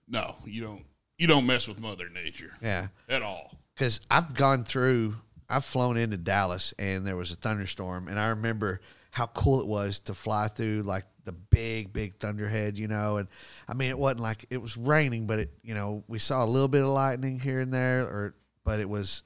No, 0.09 0.35
you 0.43 0.61
don't. 0.61 0.83
You 1.17 1.27
don't 1.27 1.45
mess 1.45 1.65
with 1.65 1.79
Mother 1.79 2.09
Nature 2.09 2.51
Yeah, 2.61 2.87
at 3.07 3.21
all. 3.21 3.57
because 3.73 4.01
I've 4.11 4.33
gone 4.33 4.65
through. 4.65 5.15
I've 5.49 5.63
flown 5.63 5.95
into 5.95 6.17
Dallas 6.17 6.73
and 6.77 7.07
there 7.07 7.15
was 7.15 7.31
a 7.31 7.35
thunderstorm, 7.35 8.09
and 8.09 8.19
I 8.19 8.27
remember 8.27 8.81
how 9.11 9.27
cool 9.27 9.59
it 9.61 9.67
was 9.67 9.99
to 10.01 10.13
fly 10.13 10.47
through 10.47 10.81
like 10.83 11.05
the 11.25 11.31
big, 11.31 11.93
big 11.93 12.15
thunderhead, 12.15 12.77
you 12.77 12.87
know. 12.87 13.17
And 13.17 13.27
I 13.67 13.73
mean, 13.73 13.89
it 13.89 13.97
wasn't 13.97 14.21
like 14.21 14.45
it 14.49 14.61
was 14.61 14.77
raining, 14.77 15.27
but 15.27 15.39
it, 15.39 15.51
you 15.63 15.73
know, 15.73 16.03
we 16.07 16.19
saw 16.19 16.43
a 16.43 16.47
little 16.47 16.67
bit 16.67 16.81
of 16.81 16.89
lightning 16.89 17.39
here 17.39 17.59
and 17.59 17.73
there, 17.73 18.01
or 18.01 18.35
but 18.63 18.79
it 18.79 18.89
was 18.89 19.23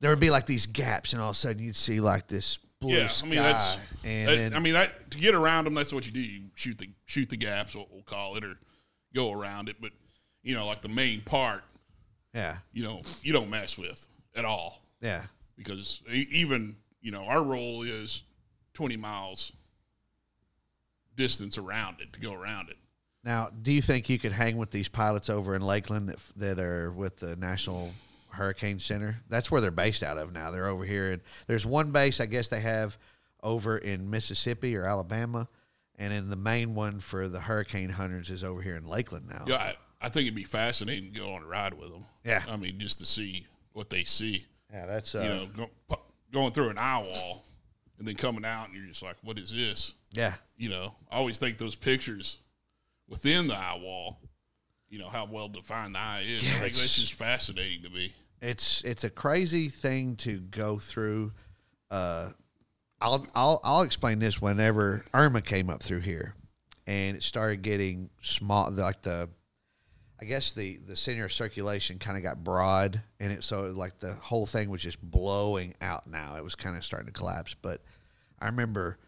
there 0.00 0.10
would 0.10 0.20
be 0.20 0.30
like 0.30 0.46
these 0.46 0.66
gaps, 0.66 1.12
and 1.12 1.22
all 1.22 1.30
of 1.30 1.36
a 1.36 1.38
sudden 1.38 1.62
you'd 1.62 1.76
see 1.76 2.00
like 2.00 2.26
this 2.28 2.58
blue 2.80 2.94
yeah, 2.94 3.06
sky. 3.08 3.26
I 3.26 3.30
mean 3.30 3.42
that's. 3.42 3.78
and 4.04 4.28
that- 4.28 4.36
then, 4.36 4.54
I 4.54 4.58
mean 4.58 4.72
that 4.74 5.10
to 5.10 5.18
get 5.18 5.34
around 5.34 5.64
them, 5.64 5.74
that's 5.74 5.92
what 5.92 6.06
you 6.06 6.12
do. 6.12 6.20
You 6.20 6.42
shoot 6.54 6.78
the 6.78 6.88
shoot 7.06 7.28
the 7.28 7.36
gaps, 7.36 7.74
what 7.74 7.90
we'll 7.92 8.02
call 8.02 8.36
it, 8.36 8.44
or 8.44 8.56
go 9.14 9.32
around 9.32 9.68
it. 9.68 9.76
But 9.80 9.92
you 10.42 10.54
know, 10.54 10.66
like 10.66 10.82
the 10.82 10.88
main 10.88 11.20
part, 11.20 11.64
yeah, 12.34 12.58
you 12.72 12.82
know, 12.82 13.02
you 13.22 13.32
don't 13.32 13.50
mess 13.50 13.76
with 13.76 14.06
at 14.36 14.44
all 14.44 14.82
yeah, 15.00 15.22
because 15.56 16.02
even 16.08 16.76
you 17.00 17.10
know 17.10 17.24
our 17.24 17.44
role 17.44 17.82
is 17.82 18.24
twenty 18.78 18.96
miles 18.96 19.50
distance 21.16 21.58
around 21.58 22.00
it 22.00 22.12
to 22.12 22.20
go 22.20 22.32
around 22.32 22.68
it. 22.68 22.76
Now, 23.24 23.48
do 23.62 23.72
you 23.72 23.82
think 23.82 24.08
you 24.08 24.20
could 24.20 24.30
hang 24.30 24.56
with 24.56 24.70
these 24.70 24.88
pilots 24.88 25.28
over 25.28 25.56
in 25.56 25.62
Lakeland 25.62 26.08
that, 26.10 26.18
that 26.36 26.60
are 26.60 26.92
with 26.92 27.16
the 27.16 27.34
National 27.34 27.90
Hurricane 28.30 28.78
Center? 28.78 29.18
That's 29.28 29.50
where 29.50 29.60
they're 29.60 29.72
based 29.72 30.04
out 30.04 30.16
of 30.16 30.32
now. 30.32 30.52
They're 30.52 30.68
over 30.68 30.84
here. 30.84 31.10
And 31.10 31.22
there's 31.48 31.66
one 31.66 31.90
base 31.90 32.20
I 32.20 32.26
guess 32.26 32.50
they 32.50 32.60
have 32.60 32.96
over 33.42 33.78
in 33.78 34.08
Mississippi 34.10 34.76
or 34.76 34.84
Alabama, 34.84 35.48
and 35.98 36.12
then 36.12 36.30
the 36.30 36.36
main 36.36 36.76
one 36.76 37.00
for 37.00 37.26
the 37.26 37.40
hurricane 37.40 37.90
hunters 37.90 38.30
is 38.30 38.44
over 38.44 38.62
here 38.62 38.76
in 38.76 38.84
Lakeland 38.84 39.26
now. 39.28 39.42
Yeah, 39.48 39.56
I, 39.56 39.74
I 40.00 40.08
think 40.08 40.26
it'd 40.26 40.36
be 40.36 40.44
fascinating 40.44 41.12
to 41.12 41.20
go 41.20 41.32
on 41.32 41.42
a 41.42 41.46
ride 41.46 41.74
with 41.74 41.90
them. 41.90 42.04
Yeah. 42.24 42.44
I 42.48 42.56
mean, 42.56 42.78
just 42.78 43.00
to 43.00 43.06
see 43.06 43.44
what 43.72 43.90
they 43.90 44.04
see. 44.04 44.46
Yeah, 44.72 44.86
that's 44.86 45.16
uh, 45.16 45.20
you 45.20 45.64
know, 45.64 45.68
go, 45.88 45.98
going 46.32 46.52
through 46.52 46.68
an 46.68 46.78
eye 46.78 46.98
wall 46.98 47.44
and 47.98 48.06
then 48.06 48.14
coming 48.16 48.44
out, 48.44 48.66
and 48.68 48.74
you're 48.76 48.86
just 48.86 49.02
like, 49.02 49.16
"What 49.22 49.38
is 49.38 49.50
this?" 49.54 49.94
yeah, 50.12 50.34
You 50.56 50.68
know, 50.70 50.94
I 51.10 51.16
always 51.16 51.38
think 51.38 51.58
those 51.58 51.74
pictures 51.74 52.38
within 53.08 53.46
the 53.46 53.54
eye 53.56 53.76
wall. 53.80 54.18
You 54.88 54.98
know 54.98 55.08
how 55.08 55.26
well 55.26 55.48
defined 55.48 55.94
the 55.94 55.98
eye 55.98 56.24
is. 56.26 56.40
I 56.42 56.46
think 56.46 56.72
Yes. 56.72 56.80
that's 56.80 56.94
just 56.96 57.12
fascinating 57.14 57.82
to 57.82 57.90
me. 57.90 58.14
it's 58.40 58.82
it's 58.84 59.04
a 59.04 59.10
crazy 59.10 59.68
thing 59.68 60.16
to 60.16 60.38
go 60.40 60.78
through. 60.78 61.32
Uh, 61.90 62.30
I'll 63.00 63.26
I'll 63.34 63.60
I'll 63.64 63.82
explain 63.82 64.18
this. 64.18 64.40
Whenever 64.40 65.04
Irma 65.12 65.42
came 65.42 65.68
up 65.68 65.82
through 65.82 66.00
here, 66.00 66.34
and 66.86 67.16
it 67.18 67.22
started 67.22 67.60
getting 67.62 68.08
small, 68.22 68.70
like 68.70 69.02
the, 69.02 69.28
I 70.20 70.24
guess 70.24 70.52
the 70.52 70.78
the 70.78 70.96
center 70.96 71.24
of 71.26 71.32
circulation 71.32 71.98
kind 71.98 72.16
of 72.16 72.24
got 72.24 72.42
broad, 72.42 73.00
and 73.20 73.32
it 73.32 73.44
so 73.44 73.66
like 73.66 74.00
the 74.00 74.14
whole 74.14 74.46
thing 74.46 74.68
was 74.68 74.82
just 74.82 75.00
blowing 75.00 75.74
out. 75.80 76.06
Now. 76.06 76.36
It 76.36 76.44
was 76.44 76.54
kind 76.54 76.76
of 76.76 76.84
starting 76.84 77.06
to 77.06 77.12
collapse, 77.12 77.54
but 77.54 77.82
I 78.40 78.46
remember 78.46 78.98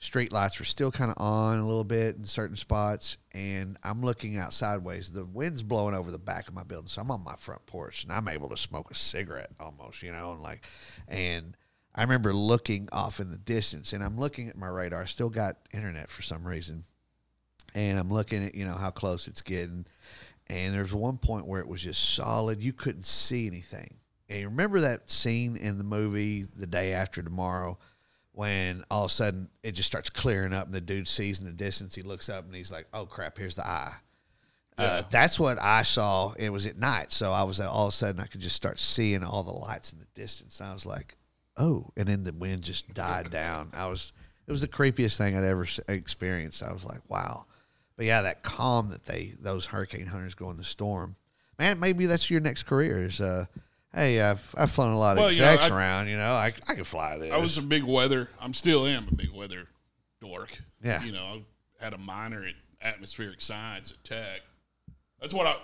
street 0.00 0.32
lights 0.32 0.58
were 0.58 0.64
still 0.64 0.90
kind 0.90 1.10
of 1.10 1.22
on 1.22 1.58
a 1.58 1.66
little 1.66 1.84
bit 1.84 2.16
in 2.16 2.24
certain 2.24 2.56
spots 2.56 3.18
and 3.32 3.78
i'm 3.84 4.00
looking 4.00 4.38
out 4.38 4.52
sideways. 4.52 5.12
The 5.12 5.26
wind's 5.26 5.62
blowing 5.62 5.94
over 5.94 6.10
the 6.10 6.18
back 6.18 6.48
of 6.48 6.54
my 6.54 6.62
building 6.62 6.88
so 6.88 7.02
i'm 7.02 7.10
on 7.10 7.22
my 7.22 7.34
front 7.36 7.64
porch 7.66 8.02
and 8.02 8.12
i'm 8.12 8.26
able 8.26 8.48
to 8.48 8.56
smoke 8.56 8.90
a 8.90 8.94
cigarette 8.94 9.50
almost 9.60 10.02
you 10.02 10.10
know 10.10 10.32
and 10.32 10.40
like 10.40 10.64
and 11.06 11.54
i 11.94 12.00
remember 12.00 12.32
looking 12.32 12.88
off 12.92 13.20
in 13.20 13.30
the 13.30 13.36
distance 13.36 13.92
and 13.92 14.02
i'm 14.02 14.18
looking 14.18 14.48
at 14.48 14.56
my 14.56 14.68
radar. 14.68 15.02
I 15.02 15.04
still 15.04 15.28
got 15.28 15.58
internet 15.74 16.08
for 16.08 16.22
some 16.22 16.46
reason 16.46 16.82
and 17.74 17.98
i'm 17.98 18.10
looking 18.10 18.46
at 18.46 18.54
you 18.54 18.64
know 18.64 18.74
how 18.74 18.90
close 18.90 19.28
it's 19.28 19.42
getting 19.42 19.84
and 20.50 20.74
there's 20.74 20.92
one 20.92 21.16
point 21.16 21.46
where 21.46 21.60
it 21.60 21.68
was 21.68 21.80
just 21.80 22.14
solid. 22.14 22.60
You 22.60 22.72
couldn't 22.72 23.06
see 23.06 23.46
anything. 23.46 23.94
And 24.28 24.40
you 24.40 24.48
remember 24.48 24.80
that 24.80 25.08
scene 25.08 25.56
in 25.56 25.78
the 25.78 25.84
movie 25.84 26.44
the 26.56 26.66
day 26.66 26.92
after 26.92 27.22
tomorrow 27.22 27.78
when 28.32 28.84
all 28.90 29.04
of 29.04 29.10
a 29.10 29.14
sudden 29.14 29.48
it 29.62 29.72
just 29.72 29.86
starts 29.86 30.10
clearing 30.10 30.52
up 30.52 30.66
and 30.66 30.74
the 30.74 30.80
dude 30.80 31.06
sees 31.06 31.40
in 31.40 31.46
the 31.46 31.52
distance 31.52 31.94
he 31.94 32.02
looks 32.02 32.28
up 32.28 32.46
and 32.46 32.54
he's 32.54 32.70
like 32.70 32.86
oh 32.94 33.06
crap 33.06 33.38
here's 33.38 33.56
the 33.56 33.66
eye. 33.66 33.92
Uh, 34.78 35.02
that's 35.10 35.38
what 35.38 35.58
i 35.60 35.82
saw. 35.82 36.32
It 36.38 36.50
was 36.50 36.66
at 36.66 36.78
night. 36.78 37.12
So 37.12 37.32
i 37.32 37.42
was 37.42 37.58
like, 37.58 37.68
all 37.68 37.86
of 37.86 37.92
a 37.92 37.96
sudden 37.96 38.20
i 38.20 38.26
could 38.26 38.40
just 38.40 38.56
start 38.56 38.78
seeing 38.78 39.22
all 39.22 39.42
the 39.42 39.52
lights 39.52 39.92
in 39.92 39.98
the 39.98 40.06
distance. 40.14 40.58
And 40.60 40.70
i 40.70 40.72
was 40.72 40.86
like 40.86 41.16
oh 41.56 41.90
and 41.96 42.08
then 42.08 42.24
the 42.24 42.32
wind 42.32 42.62
just 42.62 42.92
died 42.92 43.30
down. 43.30 43.70
I 43.72 43.86
was 43.86 44.12
it 44.46 44.52
was 44.52 44.62
the 44.62 44.68
creepiest 44.68 45.16
thing 45.16 45.36
i'd 45.36 45.44
ever 45.44 45.66
experienced. 45.88 46.62
I 46.62 46.72
was 46.72 46.84
like 46.84 47.02
wow 47.08 47.46
but 48.00 48.06
yeah 48.06 48.22
that 48.22 48.42
calm 48.42 48.88
that 48.88 49.04
they 49.04 49.34
those 49.40 49.66
hurricane 49.66 50.06
hunters 50.06 50.34
go 50.34 50.50
in 50.50 50.56
the 50.56 50.64
storm 50.64 51.16
man 51.58 51.78
maybe 51.78 52.06
that's 52.06 52.30
your 52.30 52.40
next 52.40 52.62
career 52.62 53.02
is 53.02 53.20
uh 53.20 53.44
hey 53.94 54.22
i've, 54.22 54.54
I've 54.56 54.70
flown 54.70 54.92
a 54.92 54.98
lot 54.98 55.18
of 55.18 55.18
Well, 55.18 55.30
you 55.32 55.42
know, 55.42 55.56
I- 55.60 55.68
around 55.68 56.08
you 56.08 56.16
know 56.16 56.32
i, 56.32 56.52
I 56.66 56.74
could 56.74 56.86
fly 56.86 57.18
this 57.18 57.30
I 57.30 57.36
was 57.36 57.58
a 57.58 57.62
big 57.62 57.84
weather. 57.84 58.30
I'm 58.40 58.54
still 58.54 58.86
am 58.86 59.06
a 59.08 59.14
big 59.14 59.30
weather 59.30 59.66
dork. 60.20 60.58
Yeah. 60.82 61.02
You 61.02 61.12
know, 61.12 61.42
I 61.80 61.84
had 61.84 61.92
a 61.92 61.98
minor 61.98 62.44
at 62.44 62.54
atmospheric 62.82 63.40
science 63.40 63.90
at 63.90 64.02
Tech. 64.04 64.40
That's 65.20 65.34
what 65.34 65.46
I. 65.46 65.56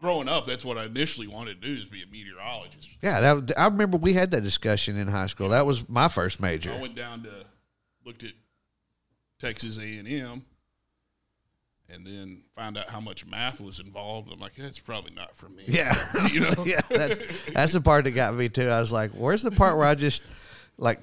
Growing 0.00 0.28
up, 0.28 0.46
that's 0.46 0.64
what 0.64 0.76
I 0.76 0.86
initially 0.86 1.28
wanted 1.28 1.62
to 1.62 1.68
do 1.68 1.74
is 1.74 1.84
be 1.84 2.02
a 2.02 2.06
meteorologist. 2.10 2.90
Yeah, 3.02 3.20
that 3.20 3.52
I 3.56 3.68
remember 3.68 3.98
we 3.98 4.14
had 4.14 4.32
that 4.32 4.42
discussion 4.42 4.96
in 4.96 5.06
high 5.06 5.28
school. 5.28 5.50
That 5.50 5.64
was 5.64 5.88
my 5.88 6.08
first 6.08 6.40
major. 6.40 6.72
I 6.72 6.80
went 6.80 6.96
down 6.96 7.22
to 7.22 7.30
looked 8.04 8.24
at 8.24 8.32
Texas 9.38 9.78
A 9.78 9.82
and 9.84 10.08
M, 10.08 10.44
and 11.92 12.06
then 12.06 12.42
find 12.56 12.76
out 12.78 12.88
how 12.88 13.00
much 13.00 13.26
math 13.26 13.60
was 13.60 13.78
involved. 13.80 14.32
I'm 14.32 14.40
like, 14.40 14.54
that's 14.56 14.78
probably 14.78 15.12
not 15.14 15.36
for 15.36 15.48
me. 15.48 15.64
Yeah, 15.68 15.94
you 16.32 16.40
know. 16.40 16.52
yeah, 16.66 16.80
that, 16.90 17.50
that's 17.54 17.72
the 17.72 17.80
part 17.80 18.04
that 18.04 18.12
got 18.12 18.34
me 18.34 18.48
too. 18.48 18.68
I 18.68 18.80
was 18.80 18.92
like, 18.92 19.10
"Where's 19.12 19.42
the 19.42 19.50
part 19.50 19.76
where 19.76 19.86
I 19.86 19.94
just 19.94 20.22
like 20.78 20.98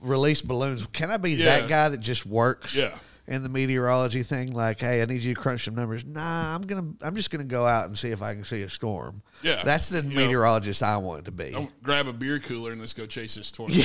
release 0.00 0.42
balloons. 0.42 0.86
Can 0.92 1.10
I 1.10 1.16
be 1.16 1.32
Yeah. 1.32 1.60
that 1.60 1.68
guy 1.68 1.88
that 1.88 2.00
just 2.00 2.26
works? 2.26 2.74
Yeah. 2.76 2.96
In 3.28 3.42
the 3.42 3.48
meteorology 3.48 4.22
thing, 4.22 4.52
like, 4.52 4.78
hey, 4.78 5.02
I 5.02 5.04
need 5.06 5.20
you 5.22 5.34
to 5.34 5.40
crunch 5.40 5.64
some 5.64 5.74
numbers. 5.74 6.04
Nah, 6.04 6.54
I'm 6.54 6.62
gonna, 6.62 6.92
I'm 7.02 7.16
just 7.16 7.30
gonna 7.32 7.42
go 7.42 7.66
out 7.66 7.86
and 7.86 7.98
see 7.98 8.10
if 8.10 8.22
I 8.22 8.34
can 8.34 8.44
see 8.44 8.62
a 8.62 8.68
storm. 8.68 9.20
Yeah. 9.42 9.62
that's 9.64 9.88
the 9.88 9.96
You 10.06 10.14
know, 10.14 10.20
meteorologist 10.26 10.80
I 10.80 10.96
want 10.98 11.24
to 11.24 11.32
be. 11.32 11.50
Don't 11.50 11.82
grab 11.82 12.06
a 12.06 12.12
beer 12.12 12.38
cooler 12.38 12.70
and 12.70 12.80
let's 12.80 12.92
go 12.92 13.04
chase 13.04 13.34
this 13.34 13.50
tornado. 13.52 13.82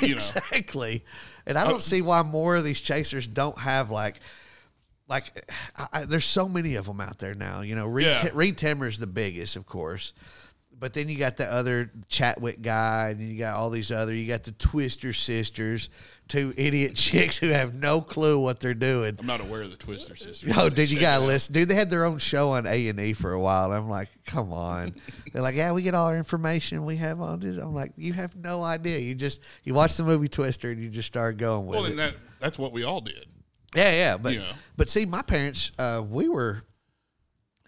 you 0.00 0.10
know, 0.10 0.14
exactly. 0.14 1.04
And 1.46 1.58
I 1.58 1.68
don't 1.68 1.82
see 1.82 2.00
why 2.00 2.22
more 2.22 2.54
of 2.54 2.62
these 2.62 2.80
chasers 2.80 3.26
don't 3.26 3.58
have 3.58 3.90
like, 3.90 4.20
like, 5.08 5.50
I, 5.76 5.86
I, 5.92 6.04
there's 6.04 6.24
so 6.24 6.48
many 6.48 6.74
of 6.76 6.86
them 6.86 7.00
out 7.00 7.18
there 7.18 7.34
now. 7.34 7.60
You 7.60 7.74
know, 7.76 7.86
Reed, 7.86 8.06
Yeah. 8.06 8.18
Ti- 8.22 8.30
Reed 8.34 8.56
Timmer's 8.56 8.98
the 8.98 9.06
biggest, 9.06 9.56
of 9.56 9.66
course. 9.66 10.12
But 10.78 10.92
then 10.92 11.08
you 11.08 11.16
got 11.16 11.38
the 11.38 11.50
other 11.50 11.90
Chatwick 12.08 12.60
guy, 12.60 13.08
and 13.08 13.20
you 13.32 13.38
got 13.38 13.54
all 13.56 13.70
these 13.70 13.90
other. 13.90 14.12
You 14.12 14.28
got 14.28 14.42
the 14.42 14.52
Twister 14.52 15.14
sisters, 15.14 15.88
two 16.28 16.52
idiot 16.54 16.94
chicks 16.96 17.38
who 17.38 17.46
have 17.46 17.72
no 17.72 18.02
clue 18.02 18.38
what 18.38 18.60
they're 18.60 18.74
doing. 18.74 19.16
I'm 19.18 19.24
not 19.26 19.40
aware 19.40 19.62
of 19.62 19.70
the 19.70 19.78
Twister 19.78 20.14
sisters. 20.16 20.52
Oh, 20.58 20.68
dude, 20.68 20.90
you 20.90 21.00
gotta 21.00 21.22
it 21.22 21.24
out. 21.24 21.28
listen, 21.28 21.54
dude. 21.54 21.68
They 21.68 21.74
had 21.76 21.88
their 21.90 22.04
own 22.04 22.18
show 22.18 22.50
on 22.50 22.66
A 22.66 22.88
and 22.88 23.00
E 23.00 23.14
for 23.14 23.32
a 23.32 23.40
while. 23.40 23.72
I'm 23.72 23.88
like, 23.88 24.10
come 24.26 24.52
on. 24.52 24.94
They're 25.32 25.40
like, 25.40 25.54
yeah, 25.54 25.72
we 25.72 25.80
get 25.80 25.94
all 25.94 26.08
our 26.08 26.16
information 26.18 26.84
we 26.84 26.96
have 26.96 27.22
on 27.22 27.40
this. 27.40 27.56
I'm 27.56 27.74
like, 27.74 27.92
you 27.96 28.12
have 28.12 28.36
no 28.36 28.62
idea. 28.62 28.98
You 28.98 29.14
just 29.14 29.42
you 29.64 29.72
watch 29.72 29.96
the 29.96 30.04
movie 30.04 30.28
Twister 30.28 30.70
and 30.72 30.78
you 30.78 30.90
just 30.90 31.08
start 31.08 31.38
going 31.38 31.64
with 31.64 31.76
Well, 31.76 31.84
it. 31.86 31.88
then 31.88 31.96
that 31.96 32.14
that's 32.38 32.58
what 32.58 32.72
we 32.72 32.84
all 32.84 33.00
did. 33.00 33.24
Yeah, 33.76 33.90
yeah, 33.92 34.16
but 34.16 34.34
but 34.76 34.88
see, 34.88 35.06
my 35.06 35.22
parents, 35.22 35.70
uh, 35.78 36.02
we 36.08 36.28
were 36.28 36.62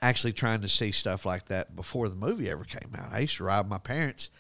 actually 0.01 0.33
trying 0.33 0.61
to 0.63 0.69
see 0.69 0.93
stuff 0.93 1.25
like 1.27 1.47
that 1.47 1.75
before 1.75 2.09
the 2.09 2.15
movie 2.17 2.49
ever 2.51 2.65
came 2.65 2.93
out. 2.97 3.09
I 3.13 3.21
used 3.21 3.37
to 3.39 3.45
ride 3.45 3.69
my 3.69 3.79
parents. 3.79 4.31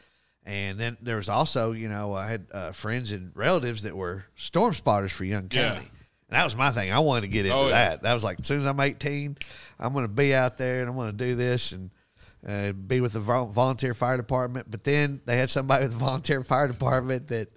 And 0.44 0.78
then 0.78 0.96
there 1.02 1.16
was 1.16 1.28
also, 1.28 1.72
you 1.72 1.88
know, 1.88 2.14
I 2.14 2.28
had 2.28 2.46
uh, 2.52 2.72
friends 2.72 3.12
and 3.12 3.32
relatives 3.34 3.82
that 3.82 3.94
were 3.94 4.24
storm 4.36 4.72
spotters 4.72 5.12
for 5.12 5.24
Young 5.24 5.48
Yeah. 5.50 5.74
County. 5.74 5.88
And 6.30 6.38
that 6.38 6.44
was 6.44 6.56
my 6.56 6.70
thing. 6.70 6.90
I 6.92 7.00
wanted 7.00 7.22
to 7.22 7.28
get 7.28 7.44
into 7.44 7.58
Oh, 7.58 7.64
yeah. 7.66 7.72
that. 7.90 8.02
That 8.02 8.14
was 8.14 8.24
like, 8.24 8.40
as 8.40 8.46
soon 8.46 8.58
as 8.58 8.66
I'm 8.66 8.80
18, 8.80 9.36
I'm 9.78 9.92
going 9.92 10.04
to 10.06 10.08
be 10.12 10.34
out 10.34 10.56
there 10.56 10.80
and 10.80 10.88
I'm 10.88 10.96
going 10.96 11.10
to 11.10 11.16
do 11.24 11.34
this 11.34 11.72
and 11.72 11.90
uh, 12.46 12.72
be 12.72 13.00
with 13.02 13.12
the 13.12 13.20
volunteer 13.20 13.92
fire 13.94 14.16
department. 14.16 14.70
But 14.70 14.84
then 14.84 15.20
they 15.26 15.36
had 15.36 15.50
somebody 15.50 15.82
with 15.84 15.92
the 15.92 15.98
volunteer 15.98 16.42
fire 16.42 16.68
department 16.68 17.28
that 17.28 17.48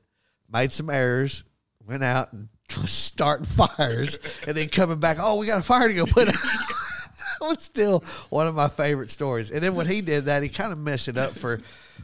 made 0.52 0.74
some 0.74 0.90
errors, 0.90 1.44
went 1.86 2.04
out 2.04 2.34
and 2.34 2.50
starting 2.86 3.46
fires, 3.46 4.18
and 4.48 4.56
then 4.58 4.70
coming 4.70 5.00
back, 5.00 5.18
oh, 5.20 5.38
we 5.38 5.46
got 5.48 5.60
a 5.60 5.64
fire 5.64 5.88
to 5.88 5.94
go 5.94 6.06
put 6.06 6.28
out. 6.28 6.34
that 7.40 7.42
was 7.42 7.62
still 7.64 8.04
one 8.30 8.48
of 8.48 8.56
my 8.56 8.68
favorite 8.68 9.12
stories. 9.12 9.52
And 9.52 9.62
then 9.64 9.76
when 9.76 9.88
he 9.88 10.02
did 10.02 10.26
that, 10.26 10.44
he 10.44 10.50
kind 10.50 10.72
of 10.72 10.78
messed 10.80 11.08
it 11.08 11.18
up 11.18 11.32
for, 11.32 11.60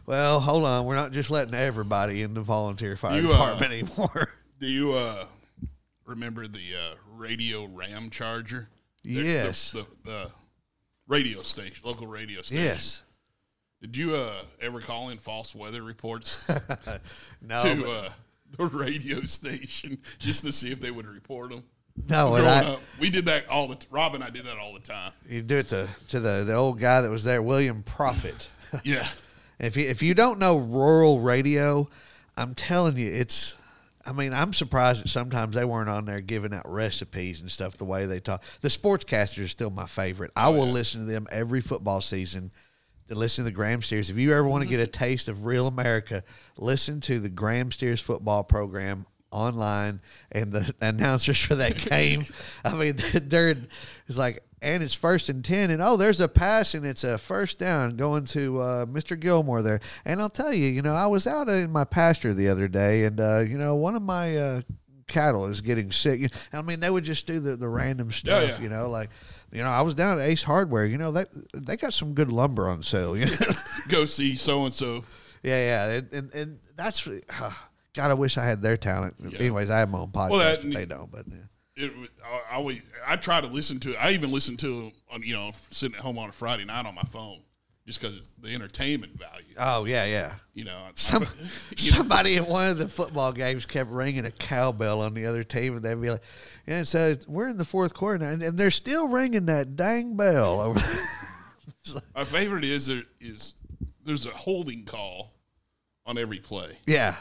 well, 0.05 0.39
hold 0.39 0.63
on, 0.65 0.85
we're 0.85 0.95
not 0.95 1.11
just 1.11 1.29
letting 1.29 1.53
everybody 1.53 2.21
in 2.23 2.33
the 2.33 2.41
volunteer 2.41 2.95
fire 2.95 3.19
You, 3.19 3.29
uh, 3.29 3.31
department 3.31 3.71
anymore. 3.71 4.29
Do 4.59 4.67
you 4.67 4.93
uh, 4.93 5.25
remember 6.05 6.47
the 6.47 6.59
uh, 6.75 6.95
radio 7.15 7.65
ram 7.65 8.09
charger? 8.09 8.67
The- 9.03 9.15
the- 9.15 9.23
Yes. 9.23 9.71
The, 9.71 9.85
the 10.03 10.31
radio 11.07 11.39
station, 11.41 11.75
local 11.85 12.07
radio 12.07 12.41
station. 12.41 12.63
yes. 12.65 13.03
Did 13.79 13.95
you 13.95 14.15
uh, 14.15 14.33
ever 14.59 14.81
call 14.81 15.09
in 15.09 15.19
false 15.19 15.53
weather 15.53 15.83
reports 15.83 16.45
No, 17.41 17.61
to 17.63 17.89
uh, 17.89 18.09
the 18.57 18.65
radio 18.65 19.21
station 19.21 19.97
just 20.19 20.43
to 20.43 20.51
see 20.51 20.71
if 20.71 20.79
they 20.79 20.91
would 20.91 21.07
report 21.07 21.51
them? 21.51 21.63
no, 22.07 22.35
and 22.35 22.47
I, 22.47 22.63
up, 22.63 22.81
we 22.99 23.09
did 23.09 23.25
that 23.25 23.49
all 23.49 23.67
the. 23.67 23.75
T- 23.75 23.87
Rob 23.89 24.15
and 24.15 24.23
I 24.23 24.29
did 24.29 24.45
that 24.45 24.57
all 24.57 24.73
the 24.73 24.79
time. 24.79 25.11
you 25.27 25.41
do 25.41 25.57
it 25.57 25.69
to, 25.69 25.87
to 26.09 26.19
the, 26.19 26.43
the 26.45 26.53
old 26.53 26.79
guy 26.79 27.01
that 27.01 27.09
was 27.09 27.23
there, 27.23 27.41
William 27.41 27.83
Prophet. 27.83 28.49
Yeah. 28.83 29.07
If 29.59 29.77
you 29.77 29.87
if 29.87 30.03
you 30.03 30.13
don't 30.13 30.39
know 30.39 30.57
rural 30.57 31.21
radio, 31.21 31.87
I'm 32.35 32.53
telling 32.53 32.97
you, 32.97 33.09
it's. 33.09 33.55
I 34.05 34.11
mean, 34.11 34.33
I'm 34.33 34.51
surprised 34.51 35.03
that 35.03 35.09
sometimes 35.09 35.55
they 35.55 35.63
weren't 35.63 35.89
on 35.89 36.05
there 36.05 36.19
giving 36.19 36.53
out 36.53 36.69
recipes 36.69 37.39
and 37.39 37.49
stuff 37.49 37.77
the 37.77 37.85
way 37.85 38.05
they 38.05 38.19
talk. 38.19 38.43
The 38.59 38.67
sportscasters 38.67 39.45
are 39.45 39.47
still 39.47 39.69
my 39.69 39.85
favorite. 39.85 40.31
I 40.35 40.47
oh, 40.47 40.51
will 40.51 40.67
listen 40.67 41.05
to 41.05 41.11
them 41.11 41.27
every 41.31 41.61
football 41.61 42.01
season. 42.01 42.51
To 43.09 43.15
listen 43.15 43.45
to 43.45 43.49
the 43.49 43.55
Graham 43.55 43.81
Steers. 43.81 44.09
If 44.09 44.17
you 44.17 44.33
ever 44.33 44.47
want 44.47 44.63
to 44.63 44.69
get 44.69 44.79
a 44.79 44.87
taste 44.87 45.29
of 45.29 45.45
real 45.45 45.67
America, 45.67 46.23
listen 46.57 46.99
to 47.01 47.19
the 47.19 47.29
Graham 47.29 47.71
Steers 47.71 48.01
football 48.01 48.43
program 48.43 49.05
online 49.31 50.01
and 50.31 50.51
the 50.51 50.73
announcers 50.81 51.41
for 51.41 51.55
that 51.55 51.77
game. 51.77 52.25
I 52.63 52.73
mean, 52.73 52.95
they're 53.13 53.55
it's 54.07 54.17
like, 54.17 54.43
and 54.61 54.81
it's 54.81 54.93
first 54.93 55.29
and 55.29 55.45
ten, 55.45 55.69
and 55.69 55.81
oh, 55.81 55.97
there's 55.97 56.19
a 56.19 56.27
pass, 56.27 56.73
and 56.73 56.85
it's 56.85 57.03
a 57.03 57.17
first 57.17 57.59
down 57.59 57.95
going 57.95 58.25
to 58.25 58.59
uh, 58.59 58.85
Mr. 58.87 59.19
Gilmore 59.19 59.61
there. 59.61 59.79
And 60.03 60.19
I'll 60.19 60.29
tell 60.29 60.53
you, 60.53 60.69
you 60.69 60.81
know, 60.81 60.95
I 60.95 61.05
was 61.05 61.27
out 61.27 61.47
in 61.47 61.71
my 61.71 61.83
pasture 61.83 62.33
the 62.33 62.49
other 62.49 62.67
day, 62.67 63.05
and 63.05 63.19
uh, 63.19 63.39
you 63.39 63.57
know, 63.57 63.75
one 63.75 63.95
of 63.95 64.01
my 64.01 64.35
uh, 64.35 64.61
cattle 65.07 65.45
is 65.45 65.61
getting 65.61 65.91
sick. 65.91 66.31
I 66.53 66.61
mean, 66.63 66.79
they 66.79 66.89
would 66.89 67.03
just 67.03 67.27
do 67.27 67.39
the, 67.39 67.55
the 67.55 67.69
random 67.69 68.11
stuff, 68.11 68.57
yeah. 68.57 68.61
you 68.61 68.69
know, 68.69 68.89
like. 68.89 69.09
You 69.51 69.63
know, 69.63 69.69
I 69.69 69.81
was 69.81 69.95
down 69.95 70.19
at 70.19 70.25
Ace 70.27 70.43
Hardware. 70.43 70.85
You 70.85 70.97
know, 70.97 71.11
they 71.11 71.25
they 71.53 71.77
got 71.77 71.93
some 71.93 72.13
good 72.13 72.29
lumber 72.31 72.67
on 72.67 72.83
sale. 72.83 73.15
You 73.17 73.25
know? 73.27 73.35
Go 73.89 74.05
see 74.05 74.35
so 74.35 74.65
and 74.65 74.73
so. 74.73 75.03
Yeah, 75.43 75.57
yeah, 75.87 75.97
and 75.97 76.13
and, 76.13 76.33
and 76.33 76.59
that's 76.75 77.07
uh, 77.07 77.51
God. 77.93 78.11
I 78.11 78.13
wish 78.13 78.37
I 78.37 78.43
had 78.45 78.61
their 78.61 78.77
talent. 78.77 79.15
Anyways, 79.35 79.71
I 79.71 79.79
have 79.79 79.89
my 79.89 79.99
own 79.99 80.11
podcast. 80.11 80.39
that- 80.39 80.63
but 80.63 80.73
they 80.73 80.85
don't, 80.85 81.11
but 81.11 81.25
yeah. 81.27 81.35
It, 81.79 81.93
I, 82.51 82.57
I 82.59 82.81
I 83.05 83.15
try 83.17 83.39
to 83.39 83.45
listen 83.47 83.79
to 83.81 83.91
it. 83.91 83.97
I 83.99 84.11
even 84.11 84.31
listen 84.31 84.57
to 84.57 84.87
it 84.87 84.93
on 85.11 85.21
you 85.23 85.33
know 85.35 85.51
sitting 85.69 85.95
at 85.95 86.01
home 86.01 86.17
on 86.17 86.27
a 86.27 86.31
Friday 86.31 86.65
night 86.65 86.85
on 86.87 86.95
my 86.95 87.03
phone 87.03 87.41
just 87.87 87.99
because 88.01 88.29
the 88.39 88.53
entertainment 88.53 89.13
value. 89.17 89.55
Oh 89.57 89.85
yeah, 89.85 90.05
yeah. 90.05 90.33
You 90.53 90.65
know, 90.65 90.83
Some, 90.93 91.23
I- 91.23 91.25
you 91.77 91.91
know, 91.91 91.97
somebody 91.97 92.35
at 92.35 92.47
one 92.47 92.67
of 92.67 92.77
the 92.77 92.87
football 92.87 93.31
games 93.31 93.65
kept 93.65 93.89
ringing 93.89 94.25
a 94.25 94.31
cowbell 94.31 95.01
on 95.01 95.13
the 95.15 95.25
other 95.25 95.43
team, 95.43 95.75
and 95.75 95.83
they'd 95.83 95.99
be 95.99 96.11
like, 96.11 96.21
"Yeah, 96.67 96.83
so 96.83 97.15
we're 97.27 97.47
in 97.47 97.57
the 97.57 97.65
fourth 97.65 97.93
quarter 97.95 98.19
now, 98.23 98.31
and, 98.31 98.43
and 98.43 98.57
they're 98.57 98.69
still 98.71 99.07
ringing 99.07 99.45
that 99.47 99.75
dang 99.75 100.15
bell." 100.15 100.61
Over 100.61 100.79
my 102.15 102.23
favorite 102.23 102.65
is 102.65 102.87
there 102.87 103.03
is 103.21 103.55
there's 104.03 104.25
a 104.25 104.31
holding 104.31 104.83
call 104.85 105.33
on 106.05 106.17
every 106.17 106.39
play. 106.39 106.77
yeah, 106.85 107.15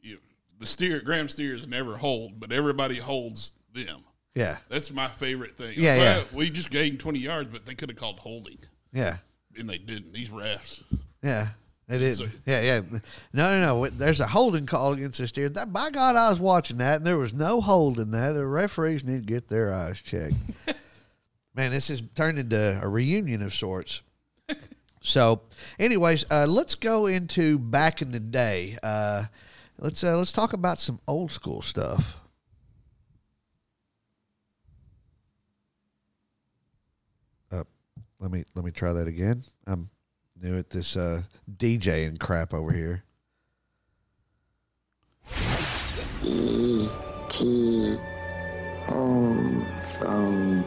You, 0.00 0.18
the 0.58 0.66
steer 0.66 1.00
Graham 1.00 1.28
steers 1.28 1.66
never 1.66 1.96
hold, 1.96 2.38
but 2.38 2.52
everybody 2.52 2.96
holds 2.96 3.52
them. 3.72 4.04
yeah, 4.36 4.58
That's 4.68 4.92
my 4.92 5.08
favorite 5.08 5.56
thing. 5.56 5.74
Yeah, 5.76 5.96
Well, 5.98 6.18
yeah. 6.20 6.24
We 6.32 6.50
just 6.50 6.70
gained 6.70 7.00
twenty 7.00 7.18
yards, 7.20 7.48
but 7.48 7.64
they 7.66 7.74
could 7.74 7.88
have 7.90 7.98
called 7.98 8.18
holding, 8.20 8.58
yeah, 8.92 9.16
and 9.60 9.68
they 9.70 9.78
didn't. 9.78 10.12
These 10.12 10.30
refs. 10.30 10.82
yeah. 11.22 11.48
They 11.86 11.98
did. 11.98 12.16
So- 12.16 12.26
Yeah, 12.46 12.60
yeah. 12.60 12.80
No, 13.32 13.50
no, 13.50 13.60
no. 13.82 13.86
There's 13.88 14.20
a 14.20 14.26
holding 14.26 14.64
call 14.66 14.92
against 14.92 15.18
this 15.18 15.30
steer. 15.30 15.48
That 15.48 15.72
by 15.72 15.90
God, 15.90 16.14
I 16.16 16.30
was 16.30 16.38
watching 16.38 16.78
that, 16.78 16.98
and 16.98 17.06
there 17.06 17.18
was 17.18 17.34
no 17.34 17.60
holding 17.60 18.12
that. 18.12 18.32
The 18.32 18.46
referees 18.46 19.04
need 19.04 19.26
to 19.26 19.32
get 19.32 19.48
their 19.48 19.72
eyes 19.72 20.00
checked. 20.00 20.34
Man, 21.54 21.72
this 21.72 21.88
has 21.88 22.00
turned 22.14 22.38
into 22.38 22.78
a 22.80 22.88
reunion 22.88 23.42
of 23.42 23.52
sorts. 23.52 24.02
So, 25.02 25.40
anyways, 25.78 26.26
uh, 26.30 26.46
let's 26.48 26.74
go 26.74 27.06
into 27.06 27.58
back 27.58 28.02
in 28.02 28.12
the 28.12 28.20
day. 28.20 28.76
Uh, 28.82 29.24
let's 29.78 30.04
uh, 30.04 30.16
let's 30.16 30.32
talk 30.32 30.52
about 30.52 30.78
some 30.78 31.00
old 31.08 31.32
school 31.32 31.62
stuff. 31.62 32.18
Uh, 37.50 37.64
let 38.20 38.30
me 38.30 38.44
let 38.54 38.64
me 38.64 38.70
try 38.70 38.92
that 38.92 39.08
again. 39.08 39.42
I'm 39.66 39.90
new 40.40 40.56
at 40.56 40.70
this 40.70 40.96
uh, 40.96 41.22
DJing 41.56 42.20
crap 42.20 42.54
over 42.54 42.72
here. 42.72 43.02
T 47.28 47.96
home 48.86 49.64
phone. 49.78 50.64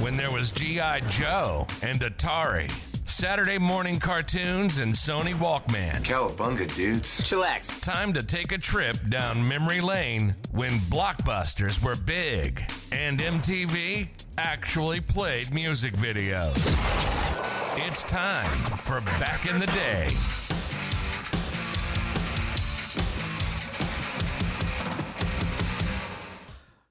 When 0.00 0.16
there 0.16 0.30
was 0.30 0.52
G.I. 0.52 1.00
Joe 1.08 1.66
and 1.82 2.00
Atari, 2.00 2.70
Saturday 3.06 3.56
morning 3.56 4.00
cartoons 4.00 4.78
and 4.78 4.92
Sony 4.92 5.32
Walkman. 5.32 6.02
Cowabunga, 6.02 6.72
dudes. 6.74 7.20
Chillax. 7.20 7.80
Time 7.80 8.12
to 8.12 8.22
take 8.22 8.50
a 8.50 8.58
trip 8.58 8.98
down 9.08 9.46
memory 9.46 9.80
lane 9.80 10.34
when 10.50 10.72
blockbusters 10.80 11.82
were 11.82 11.94
big 11.94 12.60
and 12.90 13.20
MTV 13.20 14.08
actually 14.38 15.00
played 15.00 15.54
music 15.54 15.94
videos. 15.94 16.56
It's 17.78 18.02
time 18.02 18.80
for 18.84 19.00
Back 19.00 19.48
in 19.48 19.60
the 19.60 19.66
Day. 19.68 20.08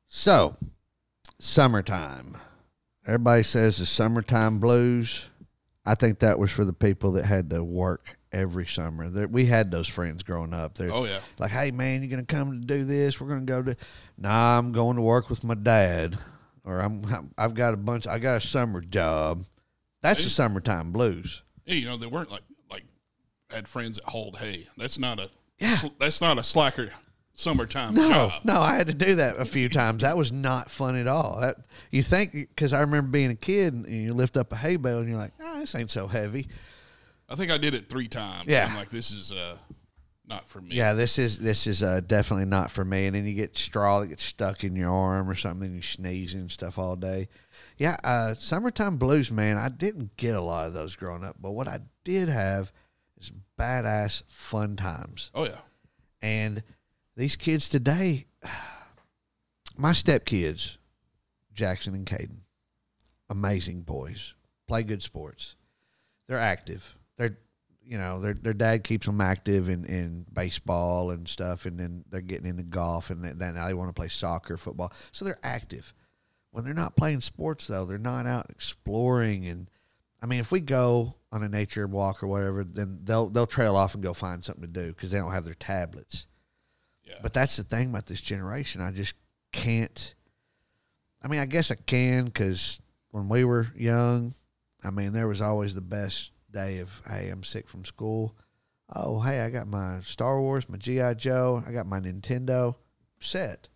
So, 0.07 0.55
summertime. 1.39 2.37
Everybody 3.05 3.43
says 3.43 3.77
the 3.77 3.85
summertime 3.85 4.59
blues. 4.59 5.29
I 5.85 5.95
think 5.95 6.19
that 6.19 6.39
was 6.39 6.51
for 6.51 6.65
the 6.65 6.73
people 6.73 7.11
that 7.13 7.25
had 7.25 7.49
to 7.51 7.63
work 7.63 8.17
every 8.31 8.65
summer. 8.65 9.07
There, 9.09 9.27
we 9.27 9.45
had 9.45 9.69
those 9.71 9.87
friends 9.87 10.23
growing 10.23 10.53
up. 10.53 10.75
They're 10.77 10.91
Oh, 10.91 11.05
yeah. 11.05 11.19
like, 11.37 11.51
hey 11.51 11.71
man, 11.71 12.01
you're 12.01 12.09
gonna 12.09 12.25
come 12.25 12.59
to 12.61 12.65
do 12.65 12.83
this. 12.85 13.19
We're 13.21 13.27
gonna 13.29 13.45
go 13.45 13.61
to. 13.61 13.75
Nah, 14.17 14.57
I'm 14.57 14.71
going 14.71 14.95
to 14.95 15.01
work 15.01 15.29
with 15.29 15.43
my 15.43 15.53
dad, 15.55 16.17
or 16.63 16.79
I'm. 16.79 17.03
I've 17.37 17.53
got 17.53 17.73
a 17.73 17.77
bunch. 17.77 18.07
I 18.07 18.17
got 18.19 18.37
a 18.37 18.41
summer 18.41 18.81
job. 18.81 19.43
That's 20.01 20.23
the 20.23 20.29
summertime 20.29 20.91
blues. 20.91 21.41
Hey, 21.65 21.75
you 21.75 21.85
know, 21.85 21.97
they 21.97 22.07
weren't 22.07 22.31
like 22.31 22.43
like 22.69 22.83
had 23.49 23.67
friends 23.67 23.97
that 23.97 24.05
hauled 24.05 24.37
hay. 24.37 24.67
That's 24.77 24.97
not 24.99 25.19
a 25.19 25.29
Yeah. 25.59 25.77
That's 25.99 26.21
not 26.21 26.37
a 26.37 26.43
slacker 26.43 26.91
summertime 27.35 27.93
No, 27.93 28.09
job. 28.09 28.33
no, 28.43 28.59
I 28.61 28.75
had 28.75 28.87
to 28.87 28.93
do 28.93 29.15
that 29.15 29.37
a 29.37 29.45
few 29.45 29.69
times. 29.69 30.01
That 30.01 30.17
was 30.17 30.31
not 30.31 30.71
fun 30.71 30.95
at 30.95 31.07
all. 31.07 31.39
That, 31.41 31.57
you 31.91 32.01
think 32.01 32.31
because 32.33 32.73
I 32.73 32.81
remember 32.81 33.09
being 33.11 33.29
a 33.31 33.35
kid 33.35 33.73
and 33.73 33.87
you 33.87 34.13
lift 34.13 34.37
up 34.37 34.51
a 34.51 34.55
hay 34.55 34.77
bale 34.77 34.99
and 34.99 35.09
you're 35.09 35.17
like, 35.17 35.33
ah, 35.41 35.57
this 35.59 35.75
ain't 35.75 35.91
so 35.91 36.07
heavy. 36.07 36.47
I 37.29 37.35
think 37.35 37.51
I 37.51 37.57
did 37.57 37.73
it 37.73 37.89
three 37.89 38.07
times. 38.07 38.45
Yeah. 38.47 38.67
I'm 38.69 38.75
like, 38.75 38.89
this 38.89 39.11
is 39.11 39.31
uh, 39.31 39.57
not 40.27 40.47
for 40.47 40.61
me. 40.61 40.75
Yeah, 40.75 40.93
this 40.93 41.17
is 41.19 41.37
this 41.39 41.67
is 41.67 41.83
uh, 41.83 42.01
definitely 42.05 42.45
not 42.45 42.71
for 42.71 42.85
me. 42.85 43.05
And 43.07 43.15
then 43.15 43.25
you 43.25 43.33
get 43.33 43.57
straw 43.57 43.99
that 43.99 44.07
gets 44.07 44.23
stuck 44.23 44.63
in 44.63 44.75
your 44.75 44.91
arm 44.91 45.29
or 45.29 45.35
something, 45.35 45.67
and 45.67 45.75
you 45.75 45.81
sneeze 45.81 46.33
and 46.33 46.49
stuff 46.49 46.77
all 46.79 46.95
day. 46.95 47.27
Yeah, 47.77 47.97
uh, 48.03 48.33
summertime 48.35 48.97
blues, 48.97 49.31
man. 49.31 49.57
I 49.57 49.69
didn't 49.69 50.15
get 50.17 50.35
a 50.35 50.41
lot 50.41 50.67
of 50.67 50.73
those 50.73 50.95
growing 50.95 51.23
up, 51.23 51.35
but 51.39 51.51
what 51.51 51.67
I 51.67 51.79
did 52.03 52.29
have 52.29 52.71
is 53.19 53.31
badass 53.59 54.23
fun 54.27 54.75
times. 54.75 55.31
Oh 55.35 55.45
yeah. 55.45 55.57
And 56.21 56.63
these 57.15 57.35
kids 57.35 57.69
today, 57.69 58.25
my 59.77 59.91
stepkids, 59.91 60.77
Jackson 61.53 61.95
and 61.95 62.05
Caden, 62.05 62.39
amazing 63.29 63.81
boys, 63.81 64.33
play 64.67 64.83
good 64.83 65.01
sports. 65.01 65.55
They're 66.27 66.39
active. 66.39 66.95
They're, 67.17 67.37
you 67.83 67.97
know, 67.97 68.19
their 68.19 68.33
their 68.33 68.53
dad 68.53 68.83
keeps 68.83 69.05
them 69.05 69.21
active 69.21 69.69
in, 69.69 69.85
in 69.85 70.25
baseball 70.33 71.11
and 71.11 71.27
stuff, 71.27 71.65
and 71.65 71.79
then 71.79 72.03
they're 72.09 72.21
getting 72.21 72.47
into 72.47 72.63
golf, 72.63 73.09
and 73.09 73.23
then 73.23 73.55
now 73.55 73.67
they 73.67 73.73
want 73.73 73.89
to 73.89 73.93
play 73.93 74.07
soccer, 74.07 74.57
football. 74.57 74.91
So 75.11 75.23
they're 75.23 75.39
active. 75.43 75.93
When 76.51 76.63
they're 76.63 76.73
not 76.73 76.95
playing 76.95 77.21
sports, 77.21 77.67
though, 77.67 77.85
they're 77.85 77.97
not 77.97 78.25
out 78.25 78.49
exploring. 78.49 79.45
And 79.47 79.69
I 80.21 80.25
mean, 80.25 80.39
if 80.39 80.51
we 80.51 80.61
go 80.61 81.15
on 81.31 81.43
a 81.43 81.49
nature 81.49 81.85
walk 81.85 82.23
or 82.23 82.27
whatever, 82.27 82.63
then 82.63 83.01
they'll 83.03 83.29
they'll 83.29 83.45
trail 83.45 83.75
off 83.75 83.93
and 83.93 84.03
go 84.03 84.13
find 84.13 84.43
something 84.43 84.63
to 84.63 84.67
do 84.67 84.87
because 84.87 85.11
they 85.11 85.19
don't 85.19 85.33
have 85.33 85.45
their 85.45 85.53
tablets. 85.53 86.27
Yeah. 87.05 87.15
But 87.21 87.33
that's 87.33 87.57
the 87.57 87.63
thing 87.63 87.89
about 87.89 88.05
this 88.05 88.21
generation. 88.21 88.81
I 88.81 88.91
just 88.91 89.15
can't. 89.51 90.15
I 91.23 91.27
mean, 91.27 91.39
I 91.39 91.45
guess 91.45 91.71
I 91.71 91.75
can 91.75 92.25
because 92.25 92.79
when 93.11 93.29
we 93.29 93.43
were 93.43 93.67
young, 93.75 94.33
I 94.83 94.91
mean, 94.91 95.13
there 95.13 95.27
was 95.27 95.41
always 95.41 95.73
the 95.73 95.81
best 95.81 96.31
day 96.51 96.79
of, 96.79 97.01
hey, 97.07 97.29
I'm 97.29 97.43
sick 97.43 97.67
from 97.67 97.85
school. 97.85 98.35
Oh, 98.95 99.19
hey, 99.19 99.41
I 99.41 99.49
got 99.49 99.67
my 99.67 100.01
Star 100.03 100.39
Wars, 100.39 100.69
my 100.69 100.77
G.I. 100.77 101.15
Joe, 101.15 101.63
I 101.67 101.71
got 101.71 101.87
my 101.87 101.99
Nintendo 101.99 102.75
set. 103.19 103.67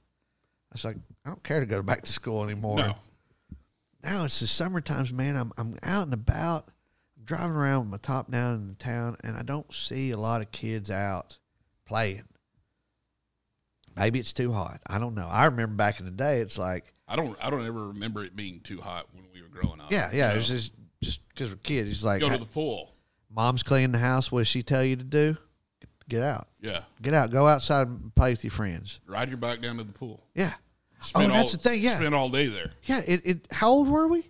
I 0.71 0.73
was 0.73 0.85
like, 0.85 0.97
I 1.25 1.29
don't 1.29 1.43
care 1.43 1.59
to 1.59 1.65
go 1.65 1.81
back 1.81 2.03
to 2.03 2.11
school 2.11 2.43
anymore. 2.43 2.77
No. 2.77 2.95
Now 4.03 4.25
it's 4.25 4.39
the 4.39 4.47
summer 4.47 4.81
times, 4.81 5.11
man. 5.11 5.35
I'm, 5.35 5.51
I'm 5.57 5.77
out 5.83 6.03
and 6.03 6.13
about. 6.13 6.69
I'm 7.17 7.25
driving 7.25 7.55
around 7.55 7.81
with 7.81 7.91
my 7.91 7.97
top 7.97 8.31
down 8.31 8.55
in 8.55 8.67
the 8.67 8.75
town, 8.75 9.17
and 9.23 9.35
I 9.35 9.41
don't 9.41 9.71
see 9.73 10.11
a 10.11 10.17
lot 10.17 10.41
of 10.41 10.51
kids 10.51 10.89
out 10.91 11.37
playing. 11.85 12.23
Maybe 13.99 14.19
it's 14.19 14.33
too 14.33 14.51
hot. 14.51 14.81
I 14.87 14.97
don't 14.97 15.13
know. 15.13 15.27
I 15.27 15.45
remember 15.45 15.75
back 15.75 15.99
in 15.99 16.05
the 16.05 16.11
day, 16.11 16.39
it's 16.39 16.57
like, 16.57 16.93
I 17.07 17.15
don't. 17.15 17.37
I 17.43 17.49
don't 17.49 17.65
ever 17.65 17.87
remember 17.87 18.23
it 18.23 18.35
being 18.35 18.61
too 18.61 18.79
hot 18.81 19.07
when 19.13 19.25
we 19.33 19.41
were 19.41 19.49
growing 19.49 19.81
up. 19.81 19.91
yeah, 19.91 20.09
yeah. 20.13 20.29
You 20.29 20.35
It 20.35 20.37
was 20.37 20.47
just 20.47 20.71
just 21.01 21.27
because 21.29 21.49
we're 21.49 21.57
kids. 21.57 21.89
It's 21.89 22.03
like, 22.03 22.21
go 22.21 22.29
to 22.29 22.37
the 22.37 22.45
pool. 22.45 22.93
mom's 23.29 23.63
cleaning 23.63 23.91
the 23.91 23.97
house. 23.99 24.31
What 24.31 24.41
does 24.41 24.47
she 24.47 24.63
tell 24.63 24.83
you 24.83 24.95
to 24.95 25.03
do? 25.03 25.37
Get 26.07 26.23
out. 26.23 26.47
Yeah. 26.59 26.81
Get 27.01 27.13
out. 27.13 27.29
Go 27.29 27.47
outside 27.47 27.87
and 27.87 28.13
play 28.15 28.31
with 28.31 28.43
your 28.43 28.51
friends. 28.51 28.99
Ride 29.05 29.29
your 29.29 29.37
bike 29.37 29.61
down 29.61 29.77
to 29.77 29.83
the 29.83 29.93
pool. 29.93 30.23
Yeah. 30.33 30.53
Spend 31.01 31.31
oh, 31.31 31.35
that's 31.35 31.51
the 31.51 31.59
thing. 31.59 31.81
Yeah. 31.81 31.95
Spend 31.95 32.15
all 32.15 32.29
day 32.29 32.47
there. 32.47 32.71
Yeah. 32.83 33.01
It, 33.05 33.21
it. 33.25 33.47
How 33.51 33.69
old 33.69 33.87
were 33.87 34.07
we? 34.07 34.27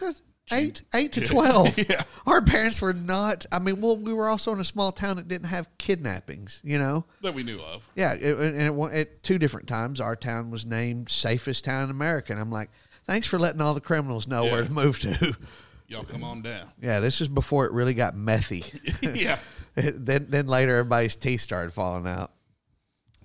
Eight, 0.52 0.82
eight 0.94 1.12
to 1.12 1.20
twelve. 1.26 1.76
Yeah. 1.88 2.02
Our 2.26 2.42
parents 2.42 2.80
were 2.80 2.92
not. 2.92 3.46
I 3.50 3.58
mean, 3.58 3.80
well, 3.80 3.96
we 3.96 4.12
were 4.12 4.28
also 4.28 4.52
in 4.52 4.60
a 4.60 4.64
small 4.64 4.92
town 4.92 5.16
that 5.16 5.28
didn't 5.28 5.48
have 5.48 5.68
kidnappings. 5.78 6.60
You 6.62 6.78
know. 6.78 7.04
That 7.22 7.34
we 7.34 7.42
knew 7.42 7.60
of. 7.60 7.88
Yeah, 7.96 8.14
it, 8.14 8.38
and 8.38 8.80
it, 8.80 8.92
at 8.92 9.22
two 9.22 9.38
different 9.38 9.68
times, 9.68 10.00
our 10.00 10.16
town 10.16 10.50
was 10.50 10.64
named 10.64 11.08
safest 11.08 11.64
town 11.64 11.84
in 11.84 11.90
America, 11.90 12.32
and 12.32 12.40
I'm 12.40 12.50
like, 12.50 12.70
thanks 13.04 13.26
for 13.26 13.38
letting 13.38 13.60
all 13.60 13.74
the 13.74 13.80
criminals 13.80 14.28
know 14.28 14.44
where 14.44 14.64
to 14.64 14.72
move 14.72 15.00
to. 15.00 15.36
Y'all 15.88 16.04
come 16.04 16.24
on 16.24 16.40
down. 16.40 16.66
yeah, 16.80 17.00
this 17.00 17.20
is 17.20 17.28
before 17.28 17.66
it 17.66 17.72
really 17.72 17.94
got 17.94 18.14
methy. 18.14 18.64
yeah. 19.14 19.38
then 19.74 20.26
then 20.28 20.46
later 20.46 20.76
everybody's 20.76 21.16
teeth 21.16 21.40
started 21.40 21.72
falling 21.72 22.06
out. 22.06 22.32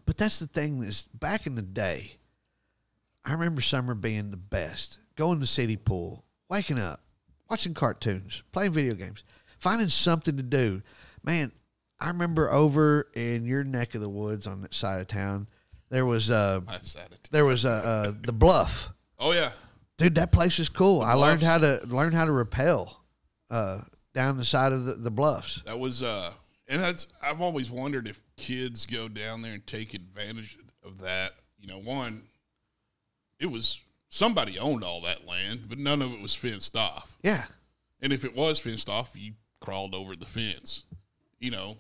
But 0.06 0.18
that's 0.18 0.40
the 0.40 0.48
thing 0.48 0.82
is 0.84 1.04
back 1.14 1.48
in 1.48 1.56
the 1.56 1.62
day, 1.62 2.18
I 3.26 3.34
remember 3.34 3.62
summer 3.62 3.94
being 3.94 4.32
the 4.32 4.38
best. 4.38 5.00
Going 5.16 5.40
to 5.40 5.48
city 5.48 5.78
pool, 5.78 6.24
waking 6.50 6.80
up, 6.80 7.02
watching 7.50 7.74
cartoons, 7.74 8.44
playing 8.52 8.72
video 8.72 8.94
games, 8.94 9.24
finding 9.60 9.90
something 9.90 10.38
to 10.38 10.44
do. 10.44 10.82
Man, 11.24 11.52
I 12.00 12.10
remember 12.10 12.52
over 12.52 13.08
in 13.14 13.46
your 13.46 13.64
neck 13.64 13.96
of 13.96 14.02
the 14.02 14.10
woods 14.10 14.48
on 14.48 14.62
that 14.62 14.74
side 14.74 15.02
of 15.02 15.08
town, 15.08 15.48
there 15.90 16.06
was 16.06 16.30
uh 16.30 16.62
I 16.68 16.78
sat 16.82 17.12
it. 17.12 17.30
there 17.32 17.46
was 17.46 17.66
uh, 17.66 17.70
uh 17.70 18.12
the 18.22 18.34
bluff. 18.34 18.90
Oh 19.20 19.32
yeah. 19.34 19.52
Dude, 19.98 20.16
that 20.16 20.32
place 20.32 20.60
is 20.60 20.70
cool. 20.70 21.02
I 21.02 21.14
learned 21.14 21.42
how 21.42 21.58
to 21.58 21.82
learn 21.86 22.14
how 22.14 22.26
to 22.26 22.32
rappel 22.32 23.02
uh 23.50 23.82
down 24.14 24.38
the 24.38 24.46
side 24.46 24.74
of 24.74 24.86
the, 24.86 24.94
the 24.96 25.12
bluffs. 25.12 25.64
That 25.66 25.80
was 25.80 26.04
uh 26.04 26.32
and 26.68 26.82
that's 26.82 27.08
I've 27.22 27.42
always 27.42 27.72
wondered 27.72 28.08
if 28.08 28.20
kids 28.36 28.86
go 28.86 29.08
down 29.08 29.42
there 29.42 29.54
and 29.54 29.66
take 29.66 29.94
advantage 29.94 30.58
of 30.84 31.00
that. 31.00 31.34
You 31.60 31.68
know, 31.68 31.80
one 31.80 32.24
it 33.40 33.48
was 33.48 33.80
somebody 34.18 34.58
owned 34.60 34.84
all 34.84 35.02
that 35.02 35.26
land, 35.28 35.66
but 35.70 35.78
none 35.80 36.02
of 36.02 36.12
it 36.14 36.20
was 36.22 36.34
fenced 36.36 36.76
off. 36.76 37.18
Yeah. 37.24 37.46
And 38.02 38.12
if 38.12 38.26
it 38.26 38.36
was 38.36 38.60
fenced 38.60 38.90
off, 38.90 39.12
you 39.16 39.34
crawled 39.60 39.94
over 39.96 40.16
the 40.16 40.26
fence. 40.26 40.84
You 41.40 41.52
know, 41.52 41.78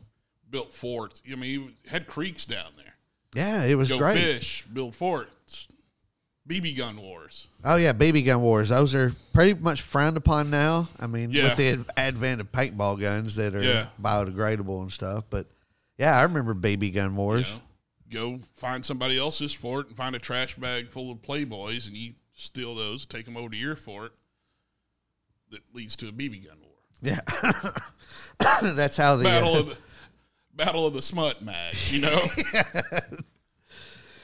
built 0.49 0.71
forts. 0.71 1.21
I 1.31 1.35
mean, 1.35 1.49
you 1.51 1.71
had 1.89 2.07
creeks 2.07 2.45
down 2.45 2.71
there. 2.77 2.93
Yeah, 3.35 3.65
it 3.65 3.75
was 3.75 3.89
Go 3.89 3.97
great. 3.97 4.17
fish, 4.17 4.63
build 4.71 4.95
forts, 4.95 5.67
BB 6.47 6.77
gun 6.77 6.97
wars. 7.01 7.49
Oh 7.65 7.75
yeah, 7.75 7.91
BB 7.93 8.25
gun 8.25 8.41
wars. 8.41 8.69
Those 8.69 8.95
are 8.95 9.13
pretty 9.33 9.53
much 9.59 9.81
frowned 9.81 10.15
upon 10.15 10.49
now. 10.49 10.87
I 10.99 11.07
mean, 11.07 11.31
Yeah. 11.31 11.49
with 11.49 11.57
the 11.57 11.85
advent 11.99 12.39
of 12.41 12.51
paintball 12.51 12.99
guns 13.01 13.35
that 13.35 13.53
are 13.53 13.61
Yeah. 13.63 13.87
biodegradable 14.01 14.81
and 14.81 14.91
stuff. 14.91 15.25
But 15.29 15.47
yeah, 15.97 16.17
I 16.17 16.21
remember 16.23 16.53
BB 16.53 16.91
gun 16.91 17.11
You 17.11 17.17
wars. 17.17 17.47
know, 17.49 17.61
go 18.09 18.39
find 18.55 18.85
somebody 18.85 19.17
else's 19.19 19.53
fort 19.53 19.87
and 19.89 19.97
find 19.97 20.15
a 20.15 20.19
trash 20.19 20.55
bag 20.55 20.89
full 20.89 21.11
of 21.11 21.21
playboys, 21.21 21.87
and 21.87 21.97
you 21.97 22.13
steal 22.37 22.75
those, 22.75 23.05
take 23.05 23.25
them 23.25 23.35
over 23.35 23.49
to 23.49 23.57
your 23.57 23.75
fort. 23.75 24.13
That 25.51 25.59
leads 25.73 25.95
to 25.97 26.07
a 26.07 26.11
BB 26.11 26.47
gun 26.47 26.57
war. 26.61 26.71
Yeah, 27.01 27.19
that's 28.73 28.97
how 28.97 29.15
the 29.17 29.23
Battle 29.23 29.55
uh, 29.55 29.59
of 29.59 29.69
the 29.69 29.77
Battle 30.55 30.87
of 30.87 30.93
the 30.93 31.01
Smut 31.01 31.41
Mag. 31.41 31.75
You 31.87 32.01
know. 32.01 32.19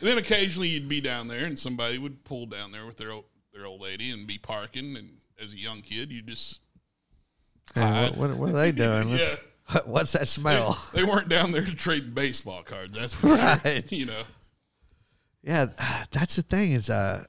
And 0.04 0.10
then 0.10 0.17
occasionally 0.17 0.67
you'd 0.67 0.89
be 0.89 0.99
down 0.99 1.30
there, 1.30 1.45
and 1.45 1.58
somebody 1.58 1.97
would 1.97 2.26
pull 2.26 2.45
down 2.45 2.73
there 2.73 2.86
with 2.86 2.97
their 2.97 3.13
old, 3.13 3.23
their 3.54 3.65
old 3.65 3.80
lady 3.80 4.12
and 4.12 4.28
be 4.28 4.38
parking. 4.38 4.97
And 4.97 5.12
as 5.41 5.54
a 5.54 5.58
young 5.58 5.80
kid, 5.80 6.12
you 6.12 6.21
just 6.21 6.60
Hey, 7.73 8.10
what, 8.10 8.17
what, 8.17 8.38
what 8.38 8.49
are 8.49 8.52
they 8.52 8.73
doing? 8.73 9.12
Let's- 9.12 9.38
What's 9.86 10.12
that 10.12 10.28
smell? 10.28 10.78
they 10.93 11.06
weren't 11.06 11.30
down 11.30 11.54
there 11.54 11.63
trading 11.63 12.12
baseball 12.12 12.63
cards. 12.63 12.97
That's 12.97 13.13
for 13.13 13.28
sure. 13.28 13.38
Right. 13.38 13.89
You 13.89 14.08
know. 14.08 14.21
Yeah, 15.41 15.67
that's 16.12 16.36
the 16.36 16.41
thing 16.41 16.73
is, 16.73 16.89
uh, 16.89 17.23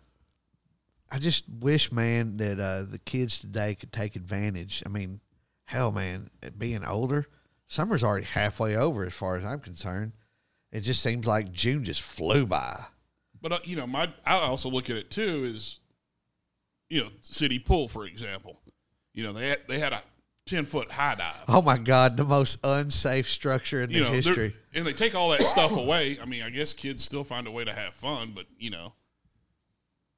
I 1.10 1.18
just 1.18 1.44
wish, 1.60 1.92
man, 1.92 2.36
that 2.38 2.58
uh, 2.58 2.82
the 2.90 2.98
kids 2.98 3.38
today 3.40 3.74
could 3.74 3.92
take 3.92 4.16
advantage. 4.16 4.82
I 4.84 4.88
mean, 4.88 5.20
hell, 5.66 5.92
man, 5.92 6.30
at 6.42 6.58
being 6.58 6.84
older, 6.84 7.26
summer's 7.68 8.02
already 8.02 8.26
halfway 8.26 8.74
over 8.76 9.04
as 9.04 9.12
far 9.14 9.36
as 9.36 9.44
I'm 9.44 9.60
concerned. 9.60 10.12
It 10.72 10.80
just 10.80 11.02
seems 11.02 11.26
like 11.26 11.52
June 11.52 11.84
just 11.84 12.02
flew 12.02 12.46
by. 12.46 12.84
But 13.40 13.52
uh, 13.52 13.58
you 13.64 13.76
know, 13.76 13.86
my 13.86 14.10
I 14.26 14.36
also 14.36 14.68
look 14.70 14.90
at 14.90 14.96
it 14.96 15.10
too 15.10 15.44
is, 15.44 15.78
you 16.88 17.02
know, 17.02 17.10
city 17.20 17.58
pool 17.58 17.86
for 17.88 18.06
example. 18.06 18.58
You 19.12 19.22
know, 19.22 19.32
they 19.32 19.50
had, 19.50 19.60
they 19.68 19.78
had 19.78 19.92
a 19.92 20.02
ten 20.46 20.64
foot 20.64 20.90
high 20.90 21.14
dive. 21.14 21.44
Oh 21.46 21.62
my 21.62 21.78
God, 21.78 22.16
the 22.16 22.24
most 22.24 22.58
unsafe 22.64 23.28
structure 23.28 23.82
in 23.82 23.90
You 23.90 23.98
the 24.00 24.04
know, 24.06 24.10
history. 24.12 24.56
and 24.74 24.84
they 24.84 24.92
take 24.94 25.14
all 25.14 25.28
that 25.30 25.42
stuff 25.42 25.76
away. 25.76 26.18
I 26.20 26.24
mean, 26.24 26.42
I 26.42 26.50
guess 26.50 26.72
kids 26.74 27.04
still 27.04 27.22
find 27.22 27.46
a 27.46 27.50
way 27.50 27.64
to 27.64 27.72
have 27.72 27.94
fun, 27.94 28.32
but 28.34 28.46
you 28.58 28.70
know, 28.70 28.94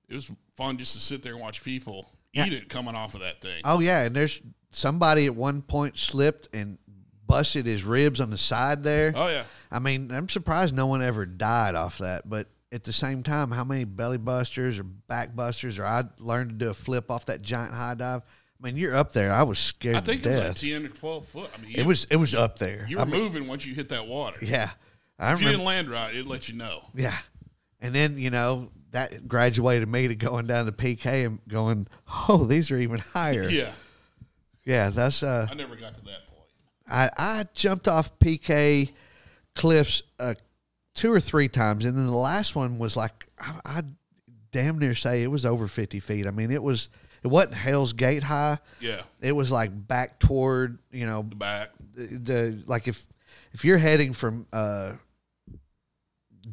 it 0.09 0.14
was 0.14 0.30
fun 0.57 0.76
just 0.78 0.94
to 0.94 1.00
sit 1.00 1.22
there 1.22 1.32
and 1.32 1.40
watch 1.40 1.62
people 1.62 2.09
Yeah. 2.32 2.46
eat 2.46 2.52
it 2.52 2.68
coming 2.68 2.94
off 2.94 3.14
of 3.14 3.20
that 3.20 3.40
thing. 3.40 3.61
Oh 3.64 3.80
yeah, 3.80 4.02
and 4.02 4.14
there's 4.16 4.40
somebody 4.70 5.26
at 5.26 5.34
one 5.34 5.62
point 5.62 5.98
slipped 5.98 6.48
and 6.54 6.78
busted 7.26 7.66
his 7.66 7.82
ribs 7.84 8.20
on 8.20 8.30
the 8.30 8.38
side 8.38 8.82
there. 8.84 9.12
Oh 9.14 9.28
yeah, 9.28 9.44
I 9.70 9.78
mean, 9.78 10.11
I'm 10.11 10.28
surprised 10.28 10.74
no 10.74 10.86
one 10.86 11.02
ever 11.02 11.26
died 11.26 11.74
off 11.74 11.98
that. 11.98 12.28
But 12.28 12.48
at 12.72 12.84
the 12.84 12.92
same 12.92 13.22
time, 13.22 13.50
how 13.50 13.64
many 13.64 13.84
belly 13.84 14.18
busters 14.18 14.78
or 14.78 14.82
back 14.84 15.34
busters, 15.34 15.78
or 15.78 15.84
I 15.84 16.04
learned 16.18 16.50
to 16.50 16.57
do 16.57 16.70
a 16.70 16.74
flip 16.74 17.11
off 17.11 17.26
that 17.26 17.42
giant 17.42 17.72
high 17.74 17.94
dive. 17.94 18.22
I 18.22 18.66
mean, 18.66 18.76
you're 18.76 18.94
up 18.96 19.12
there. 19.12 19.32
I 19.32 19.42
was 19.42 19.59
scared 19.59 19.96
I 19.96 20.00
think 20.00 20.22
to 20.22 20.30
it 20.30 20.32
was 20.32 20.40
death. 20.42 20.48
like 20.62 20.72
ten 20.72 20.86
or 20.86 20.88
twelve 20.88 21.26
foot. 21.26 21.50
I 21.57 21.61
mean, 21.62 21.72
it 21.76 21.84
was 21.84 22.07
it 22.11 22.16
was 22.16 22.34
up 22.34 22.59
there. 22.59 22.86
you 22.88 22.98
I 22.98 23.04
mean, 23.04 23.20
moving 23.20 23.46
once 23.48 23.66
you 23.66 23.74
hit 23.74 23.90
that 23.90 24.07
water. 24.07 24.38
yeah, 24.42 24.70
I 25.18 25.32
If 25.34 25.40
you 25.40 25.46
remember. 25.46 25.59
didn't 25.59 25.64
land 25.66 25.90
right, 25.90 26.14
it 26.14 26.26
let 26.26 26.48
you 26.48 26.54
know. 26.54 26.82
Yeah, 26.94 27.16
and 27.80 27.94
then 27.94 28.18
you 28.18 28.30
know 28.30 28.70
that 28.97 29.28
graduated 29.28 29.88
me 29.88 30.09
to 30.09 30.14
going 30.14 30.47
down 30.47 30.64
to 30.64 30.72
PK 30.72 31.26
and 31.26 31.38
going, 31.49 31.86
oh, 32.28 32.44
these 32.44 32.70
are 32.70 32.78
even 32.78 32.99
higher. 32.99 33.47
Yeah, 33.49 33.72
yeah. 34.64 34.88
That's 34.90 35.22
uh, 35.22 35.47
I 35.51 35.55
never 35.55 35.76
got 35.76 35.94
to 35.94 36.01
that 36.07 36.26
point. 36.26 36.49
I, 36.88 37.11
I 37.16 37.44
jumped 37.53 37.88
off 37.88 38.18
PK 38.18 38.90
cliffs 39.55 40.03
uh, 40.18 40.34
two 40.94 41.12
or 41.12 41.20
three 41.20 41.49
times, 41.49 41.84
and 41.84 41.97
then 41.97 42.07
the 42.07 42.12
last 42.16 42.57
one 42.57 42.78
was 42.78 42.97
like 42.97 43.26
I, 43.38 43.61
I 43.64 43.82
damn 44.51 44.78
near 44.78 44.94
say 44.94 45.22
it 45.22 45.30
was 45.30 45.44
over 45.44 45.68
fifty 45.68 46.01
feet. 46.01 46.26
I 46.26 46.30
mean, 46.30 46.51
it 46.51 46.62
was 46.62 46.88
it 47.22 47.28
wasn't 47.28 47.55
Hell's 47.55 47.92
Gate 47.92 48.22
high. 48.22 48.59
Yeah, 48.80 49.03
It 49.20 49.32
was 49.32 49.51
like 49.51 49.70
back 49.86 50.18
toward 50.18 50.78
you 50.90 51.05
know 51.07 51.22
the 51.28 51.36
back. 51.36 51.70
the, 51.94 52.07
the 52.07 52.62
like 52.66 52.88
if 52.88 53.07
if 53.53 53.64
you're 53.64 53.78
heading 53.78 54.12
from 54.14 54.47
uh 54.53 54.92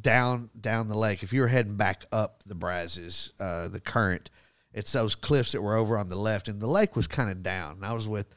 down 0.01 0.49
down 0.59 0.87
the 0.87 0.97
lake, 0.97 1.23
if 1.23 1.33
you're 1.33 1.47
heading 1.47 1.75
back 1.75 2.05
up 2.11 2.43
the 2.43 2.55
Brazos, 2.55 3.31
uh, 3.39 3.67
the 3.67 3.79
current, 3.79 4.29
it's 4.73 4.91
those 4.91 5.15
cliffs 5.15 5.51
that 5.51 5.61
were 5.61 5.75
over 5.75 5.97
on 5.97 6.09
the 6.09 6.15
left, 6.17 6.47
and 6.47 6.59
the 6.59 6.67
lake 6.67 6.95
was 6.95 7.07
kind 7.07 7.29
of 7.29 7.43
down. 7.43 7.73
And 7.77 7.85
I 7.85 7.93
was 7.93 8.07
with 8.07 8.27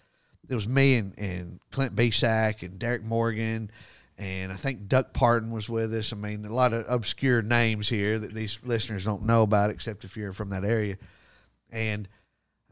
it 0.48 0.54
was 0.54 0.68
me 0.68 0.96
and, 0.96 1.18
and 1.18 1.60
Clint 1.72 1.96
Bisack 1.96 2.62
and 2.62 2.78
Derek 2.78 3.02
Morgan, 3.02 3.70
and 4.18 4.52
I 4.52 4.54
think 4.54 4.86
Duck 4.88 5.12
Parton 5.12 5.50
was 5.50 5.68
with 5.68 5.92
us. 5.94 6.12
I 6.12 6.16
mean, 6.16 6.44
a 6.44 6.54
lot 6.54 6.72
of 6.72 6.84
obscure 6.88 7.42
names 7.42 7.88
here 7.88 8.18
that 8.18 8.32
these 8.32 8.58
listeners 8.62 9.04
don't 9.04 9.24
know 9.24 9.42
about, 9.42 9.70
except 9.70 10.04
if 10.04 10.16
you're 10.16 10.32
from 10.32 10.50
that 10.50 10.64
area. 10.64 10.96
And 11.70 12.08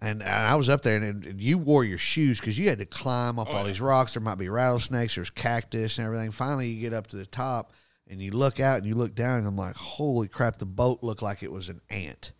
and 0.00 0.22
I 0.22 0.54
was 0.56 0.68
up 0.68 0.82
there, 0.82 0.96
and, 1.00 1.24
and 1.24 1.40
you 1.40 1.56
wore 1.56 1.84
your 1.84 1.98
shoes 1.98 2.38
because 2.38 2.58
you 2.58 2.68
had 2.68 2.78
to 2.80 2.84
climb 2.86 3.38
up 3.38 3.48
Oh, 3.48 3.52
all 3.52 3.62
yeah. 3.62 3.68
these 3.68 3.80
rocks. 3.80 4.14
There 4.14 4.22
might 4.22 4.38
be 4.38 4.48
rattlesnakes, 4.48 5.14
there's 5.14 5.30
cactus 5.30 5.98
and 5.98 6.06
everything. 6.06 6.30
Finally, 6.30 6.68
you 6.68 6.80
get 6.80 6.92
up 6.92 7.06
to 7.08 7.16
the 7.16 7.26
top, 7.26 7.72
and 8.08 8.20
you 8.20 8.30
look 8.32 8.60
out 8.60 8.78
and 8.78 8.86
you 8.86 8.94
look 8.94 9.14
down, 9.14 9.38
and 9.38 9.46
I'm 9.46 9.56
like, 9.56 9.76
holy 9.76 10.28
crap! 10.28 10.58
The 10.58 10.66
boat 10.66 11.02
looked 11.02 11.22
like 11.22 11.42
it 11.42 11.50
was 11.52 11.68
an 11.68 11.80
ant, 11.90 12.32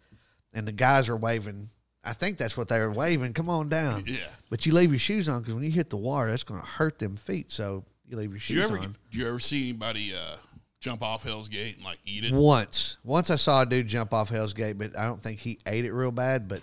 and 0.53 0.67
the 0.67 0.73
guys 0.73 1.09
are 1.09 1.17
waving. 1.17 1.69
I 2.07 2.13
think 2.13 2.37
that's 2.37 2.57
what 2.57 2.69
they 2.69 2.79
were 2.81 2.91
waving. 2.91 3.33
Come 3.33 3.49
on 3.49 3.69
down. 3.71 4.05
Yeah. 4.07 4.19
But 4.51 4.67
you 4.67 4.75
leave 4.75 4.91
your 4.91 4.99
shoes 4.99 5.27
on 5.29 5.41
because 5.41 5.55
when 5.55 5.65
you 5.65 5.71
hit 5.71 5.89
the 5.89 5.97
water, 5.97 6.31
that's 6.31 6.43
going 6.45 6.61
to 6.61 6.67
hurt 6.67 6.99
them 6.99 7.17
feet. 7.17 7.51
So 7.51 7.85
you 8.07 8.17
leave 8.19 8.29
your 8.29 8.35
Do 8.39 8.41
shoes 8.41 8.57
you 8.57 8.63
ever 8.63 8.79
on. 8.79 8.97
do 9.11 9.19
you 9.19 9.27
ever 9.27 9.39
see 9.39 9.71
anybody 9.71 10.15
uh, 10.15 10.37
jump 10.81 11.03
off 11.03 11.23
Hell's 11.23 11.49
Gate 11.49 11.77
and 11.77 11.85
like 11.85 11.99
eat 12.05 12.25
it? 12.25 12.33
Once, 12.35 12.99
once 13.05 13.31
I 13.31 13.37
saw 13.37 13.63
a 13.63 13.67
dude 13.67 13.87
jump 13.87 14.13
off 14.13 14.29
Hell's 14.29 14.53
Gate, 14.53 14.77
but 14.77 14.97
I 14.99 15.07
don't 15.07 15.23
think 15.23 15.41
he 15.41 15.59
ate 15.67 15.87
it 15.87 15.93
real 15.95 16.13
bad. 16.13 16.47
But 16.47 16.61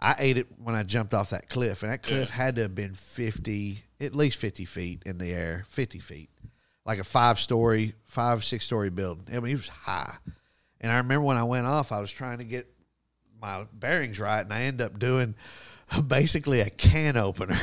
I 0.00 0.14
ate 0.20 0.38
it 0.38 0.46
when 0.62 0.76
I 0.76 0.84
jumped 0.84 1.12
off 1.12 1.30
that 1.30 1.48
cliff, 1.48 1.82
and 1.82 1.90
that 1.90 2.04
cliff 2.04 2.28
Yeah. 2.28 2.36
had 2.36 2.54
to 2.54 2.62
have 2.62 2.76
been 2.76 2.94
fifty, 2.94 3.82
at 4.00 4.14
least 4.14 4.38
fifty 4.38 4.64
feet 4.64 5.02
in 5.04 5.18
the 5.18 5.32
air, 5.32 5.64
fifty 5.68 5.98
feet, 5.98 6.30
like 6.88 6.98
a 6.98 7.04
five 7.04 7.38
story, 7.38 7.94
five 8.06 8.42
six 8.42 8.64
story 8.64 8.88
building. 8.88 9.26
I 9.30 9.40
mean, 9.40 9.52
it 9.52 9.58
was 9.58 9.68
high. 9.68 10.16
And 10.80 10.90
I 10.90 10.96
remember 10.96 11.26
when 11.26 11.36
I 11.36 11.44
went 11.44 11.66
off, 11.66 11.92
I 11.92 12.00
was 12.00 12.10
trying 12.10 12.38
to 12.38 12.44
get 12.44 12.66
my 13.40 13.66
bearings 13.74 14.18
right, 14.18 14.40
and 14.40 14.50
I 14.52 14.62
ended 14.62 14.86
up 14.86 14.98
doing 14.98 15.34
basically 16.08 16.60
a 16.60 16.70
can 16.70 17.18
opener. 17.18 17.56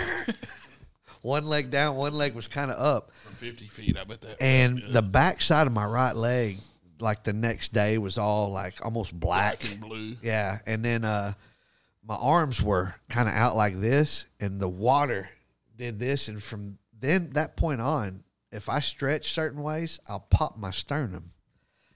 one 1.24 1.46
leg 1.48 1.72
down, 1.72 1.96
one 1.96 2.14
leg 2.14 2.36
was 2.36 2.48
kind 2.48 2.70
of 2.70 2.80
up 2.80 3.12
From 3.14 3.34
fifty 3.34 3.66
feet, 3.66 3.98
I 3.98 4.04
bet 4.04 4.22
that. 4.22 4.40
and 4.40 4.80
yeah. 4.80 4.86
the 4.92 5.02
back 5.02 5.42
side 5.42 5.66
of 5.66 5.74
my 5.74 5.86
right 5.86 6.16
leg 6.16 6.60
like 7.00 7.24
the 7.24 7.34
next 7.34 7.74
day 7.74 7.98
was 7.98 8.18
all 8.20 8.52
like 8.52 8.86
almost 8.86 9.20
black, 9.20 9.60
black 9.60 9.72
and 9.72 9.82
blue. 9.82 10.16
yeah 10.22 10.60
and 10.66 10.86
then 10.86 11.04
uh 11.04 11.34
my 12.08 12.16
arms 12.16 12.62
were 12.62 12.96
kind 13.10 13.28
of 13.28 13.36
out 13.36 13.54
like 13.56 13.76
this 13.76 14.28
and 14.40 14.62
the 14.62 14.70
water 14.70 15.28
did 15.76 16.00
this 16.00 16.30
and 16.30 16.42
from 16.42 16.78
then 16.98 17.32
that 17.32 17.58
point 17.58 17.82
on 17.82 18.24
if 18.56 18.70
i 18.70 18.80
stretch 18.80 19.32
certain 19.34 19.62
ways 19.62 20.00
i'll 20.08 20.20
pop 20.20 20.58
my 20.58 20.72
sternum 20.72 21.32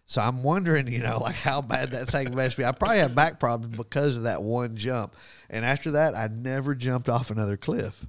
so 0.05 0.21
i'm 0.21 0.43
wondering 0.43 0.87
you 0.87 0.99
know 0.99 1.17
like 1.21 1.35
how 1.35 1.61
bad 1.61 1.91
that 1.91 2.07
thing 2.09 2.35
messed 2.35 2.57
me 2.57 2.65
i 2.65 2.71
probably 2.71 2.99
had 2.99 3.15
back 3.15 3.39
problems 3.39 3.75
because 3.77 4.15
of 4.15 4.23
that 4.23 4.41
one 4.43 4.75
jump 4.75 5.15
and 5.49 5.63
after 5.65 5.91
that 5.91 6.15
i 6.15 6.27
never 6.27 6.75
jumped 6.75 7.09
off 7.09 7.31
another 7.31 7.57
cliff 7.57 8.05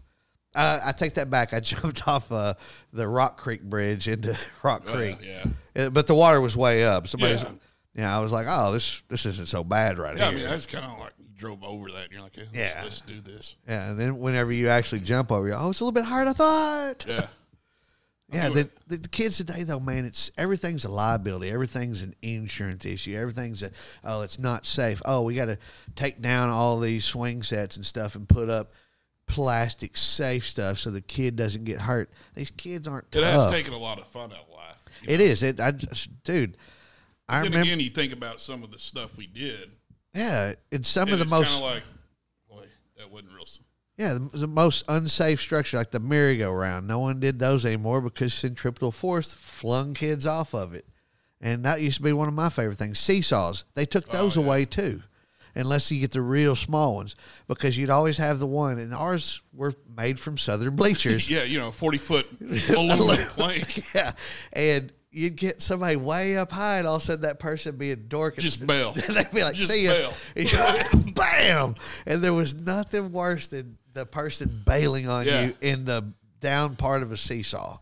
uh, 0.52 0.80
I 0.84 0.90
take 0.90 1.14
that 1.14 1.30
back. 1.30 1.54
I 1.54 1.60
jumped 1.60 2.08
off 2.08 2.32
uh, 2.32 2.54
the 2.92 3.06
Rock 3.06 3.36
Creek 3.36 3.62
Bridge 3.62 4.08
into 4.08 4.36
Rock 4.64 4.82
Oh, 4.84 4.94
Creek, 4.94 5.18
yeah. 5.24 5.44
Uh, 5.84 5.90
but 5.90 6.08
the 6.08 6.14
water 6.16 6.40
was 6.40 6.56
way 6.56 6.84
up. 6.84 7.06
Somebody's, 7.06 7.40
Yeah. 7.40 7.50
yeah. 7.94 8.16
I 8.16 8.20
was 8.20 8.32
like, 8.32 8.46
oh, 8.50 8.72
this 8.72 9.00
this 9.06 9.26
isn't 9.26 9.46
so 9.46 9.62
bad 9.62 9.96
right 9.96 10.16
Yeah, 10.16 10.24
I 10.26 10.30
here. 10.30 10.38
mean 10.40 10.48
that's 10.48 10.66
kind 10.66 10.84
of 10.84 10.98
like 10.98 11.12
you 11.20 11.26
drove 11.38 11.62
over 11.62 11.92
that 11.92 12.06
and 12.06 12.12
you're 12.12 12.22
like, 12.22 12.34
hey, 12.34 12.42
let's, 12.52 12.56
Yeah. 12.56 12.80
let's 12.82 13.00
do 13.02 13.20
this. 13.20 13.54
yeah, 13.68 13.90
and 13.90 13.96
then 14.00 14.18
whenever 14.18 14.50
you 14.50 14.68
actually 14.70 15.02
jump 15.02 15.30
over, 15.30 15.46
you 15.46 15.54
oh, 15.56 15.70
it's 15.70 15.78
a 15.78 15.84
little 15.84 15.92
bit 15.92 16.04
higher 16.04 16.24
than 16.24 16.30
I 16.30 16.32
thought. 16.32 17.06
Yeah, 17.08 17.26
Yeah, 18.32 18.48
the, 18.50 18.70
the, 18.86 18.96
the 18.98 19.08
kids 19.08 19.36
today 19.38 19.62
though, 19.64 19.80
man, 19.80 20.04
it's 20.04 20.30
everything's 20.38 20.84
a 20.84 20.90
liability. 20.90 21.50
Everything's 21.50 22.02
an 22.02 22.14
insurance 22.22 22.84
issue. 22.84 23.16
Everything's 23.16 23.62
a 23.62 23.70
oh, 24.04 24.22
it's 24.22 24.38
not 24.38 24.64
safe. 24.66 25.02
Oh, 25.04 25.22
we 25.22 25.34
got 25.34 25.46
to 25.46 25.58
take 25.96 26.20
down 26.22 26.48
all 26.48 26.78
these 26.78 27.04
swing 27.04 27.42
sets 27.42 27.76
and 27.76 27.84
stuff 27.84 28.14
and 28.14 28.28
put 28.28 28.48
up 28.48 28.72
plastic 29.26 29.96
safe 29.96 30.44
stuff 30.46 30.78
so 30.78 30.90
the 30.90 31.00
kid 31.00 31.36
doesn't 31.36 31.64
get 31.64 31.80
hurt. 31.80 32.10
These 32.34 32.50
kids 32.50 32.88
aren't 32.88 33.06
it 33.14 33.20
tough. 33.20 33.50
has 33.50 33.50
taken 33.50 33.74
a 33.74 33.78
lot 33.78 33.98
of 33.98 34.06
fun 34.08 34.32
out 34.32 34.38
of 34.48 34.54
life. 34.54 34.76
It 35.06 35.18
know? 35.18 35.24
is. 35.24 35.42
It. 35.42 35.60
I 35.60 35.70
just, 35.72 36.22
dude. 36.24 36.56
I 37.28 37.42
Then 37.42 37.52
remember. 37.52 37.66
again, 37.66 37.80
you 37.80 37.90
think 37.90 38.12
about 38.12 38.40
some 38.40 38.64
of 38.64 38.70
the 38.72 38.78
stuff 38.78 39.16
we 39.16 39.26
did. 39.28 39.70
yeah, 40.14 40.54
it's 40.72 40.88
some 40.88 41.04
and 41.04 41.12
of 41.12 41.18
the 41.20 41.22
it's 41.24 41.30
most. 41.30 41.48
kind 41.50 41.64
of 41.64 41.70
like, 41.70 41.82
boy, 42.48 42.64
that 42.98 43.10
wasn't 43.10 43.32
real. 43.34 43.44
Yeah, 44.00 44.14
the, 44.14 44.30
the 44.32 44.46
most 44.46 44.82
unsafe 44.88 45.42
structure, 45.42 45.76
like 45.76 45.90
the 45.90 46.00
merry-go-round. 46.00 46.88
No 46.88 47.00
one 47.00 47.20
did 47.20 47.38
those 47.38 47.66
anymore 47.66 48.00
because 48.00 48.32
centripetal 48.32 48.92
force 48.92 49.34
flung 49.34 49.92
kids 49.92 50.24
off 50.24 50.54
of 50.54 50.72
it, 50.72 50.86
and 51.38 51.66
that 51.66 51.82
used 51.82 51.98
to 51.98 52.02
be 52.02 52.14
one 52.14 52.26
of 52.26 52.32
my 52.32 52.48
favorite 52.48 52.78
things. 52.78 52.98
Seesaws, 52.98 53.66
they 53.74 53.84
took 53.84 54.06
oh, 54.08 54.12
those 54.14 54.38
Oh, 54.38 54.40
yeah. 54.40 54.46
away 54.46 54.64
too, 54.64 55.02
unless 55.54 55.92
you 55.92 56.00
get 56.00 56.12
the 56.12 56.22
real 56.22 56.56
small 56.56 56.94
ones, 56.94 57.14
because 57.46 57.76
you'd 57.76 57.90
always 57.90 58.16
have 58.16 58.38
the 58.38 58.46
one, 58.46 58.78
and 58.78 58.94
ours 58.94 59.42
were 59.52 59.74
made 59.94 60.18
from 60.18 60.38
Southern 60.38 60.76
bleachers. 60.76 61.28
Yeah, 61.30 61.42
you 61.42 61.58
know, 61.58 61.70
forty 61.70 61.98
foot 61.98 62.26
aluminum 62.70 63.26
plank. 63.26 63.82
yeah, 63.94 64.12
and 64.54 64.90
you'd 65.10 65.36
get 65.36 65.60
somebody 65.60 65.96
way 65.96 66.38
up 66.38 66.52
high, 66.52 66.78
and 66.78 66.86
all 66.86 66.96
of 66.96 67.02
a 67.02 67.04
sudden 67.04 67.22
that 67.22 67.38
person 67.38 67.76
be 67.76 67.90
a 67.90 67.96
dork. 67.96 68.38
Just 68.38 68.66
bail. 68.66 68.92
They'd 68.92 69.30
be 69.30 69.42
like, 69.42 69.56
Just 69.56 69.70
"See 69.70 69.84
ya," 69.84 70.10
bam! 71.14 71.74
And 72.06 72.22
there 72.22 72.32
was 72.32 72.54
nothing 72.54 73.12
worse 73.12 73.48
than 73.48 73.76
the 73.94 74.06
person 74.06 74.62
bailing 74.64 75.08
on 75.08 75.26
Yeah. 75.26 75.46
you 75.46 75.56
in 75.60 75.84
the 75.84 76.12
down 76.40 76.76
part 76.76 77.02
of 77.02 77.12
a 77.12 77.16
seesaw. 77.16 77.78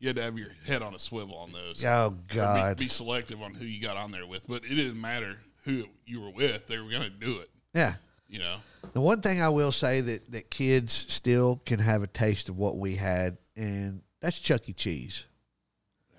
You 0.00 0.08
had 0.08 0.16
to 0.16 0.22
have 0.22 0.38
your 0.38 0.50
head 0.66 0.82
on 0.82 0.94
a 0.94 0.98
swivel 0.98 1.36
on 1.36 1.52
those. 1.52 1.84
Oh 1.84 2.06
Or 2.06 2.10
be- 2.10 2.34
God! 2.34 2.76
Be, 2.78 2.88
selective 2.88 3.42
on 3.42 3.52
who 3.54 3.64
you 3.64 3.80
got 3.80 3.96
on 3.96 4.10
there 4.12 4.26
with, 4.26 4.46
but 4.46 4.64
it 4.64 4.68
didn't 4.74 5.00
matter 5.00 5.38
who 5.64 5.84
you 6.06 6.20
were 6.20 6.30
with; 6.30 6.66
they 6.68 6.78
were 6.78 6.88
going 6.90 7.02
to 7.02 7.10
do 7.10 7.40
it. 7.40 7.50
yeah. 7.74 7.94
You 8.30 8.40
know, 8.40 8.56
The 8.92 9.00
one 9.00 9.22
thing 9.22 9.40
I 9.40 9.48
will 9.48 9.72
say 9.72 10.02
that 10.02 10.30
that 10.32 10.50
kids 10.50 11.06
still 11.08 11.62
can 11.64 11.78
have 11.78 12.02
a 12.02 12.06
taste 12.06 12.50
of 12.50 12.58
what 12.58 12.76
we 12.76 12.94
had, 12.96 13.38
and 13.56 14.02
that's 14.20 14.38
Chuck 14.38 14.68
E. 14.68 14.74
Cheese. 14.74 15.24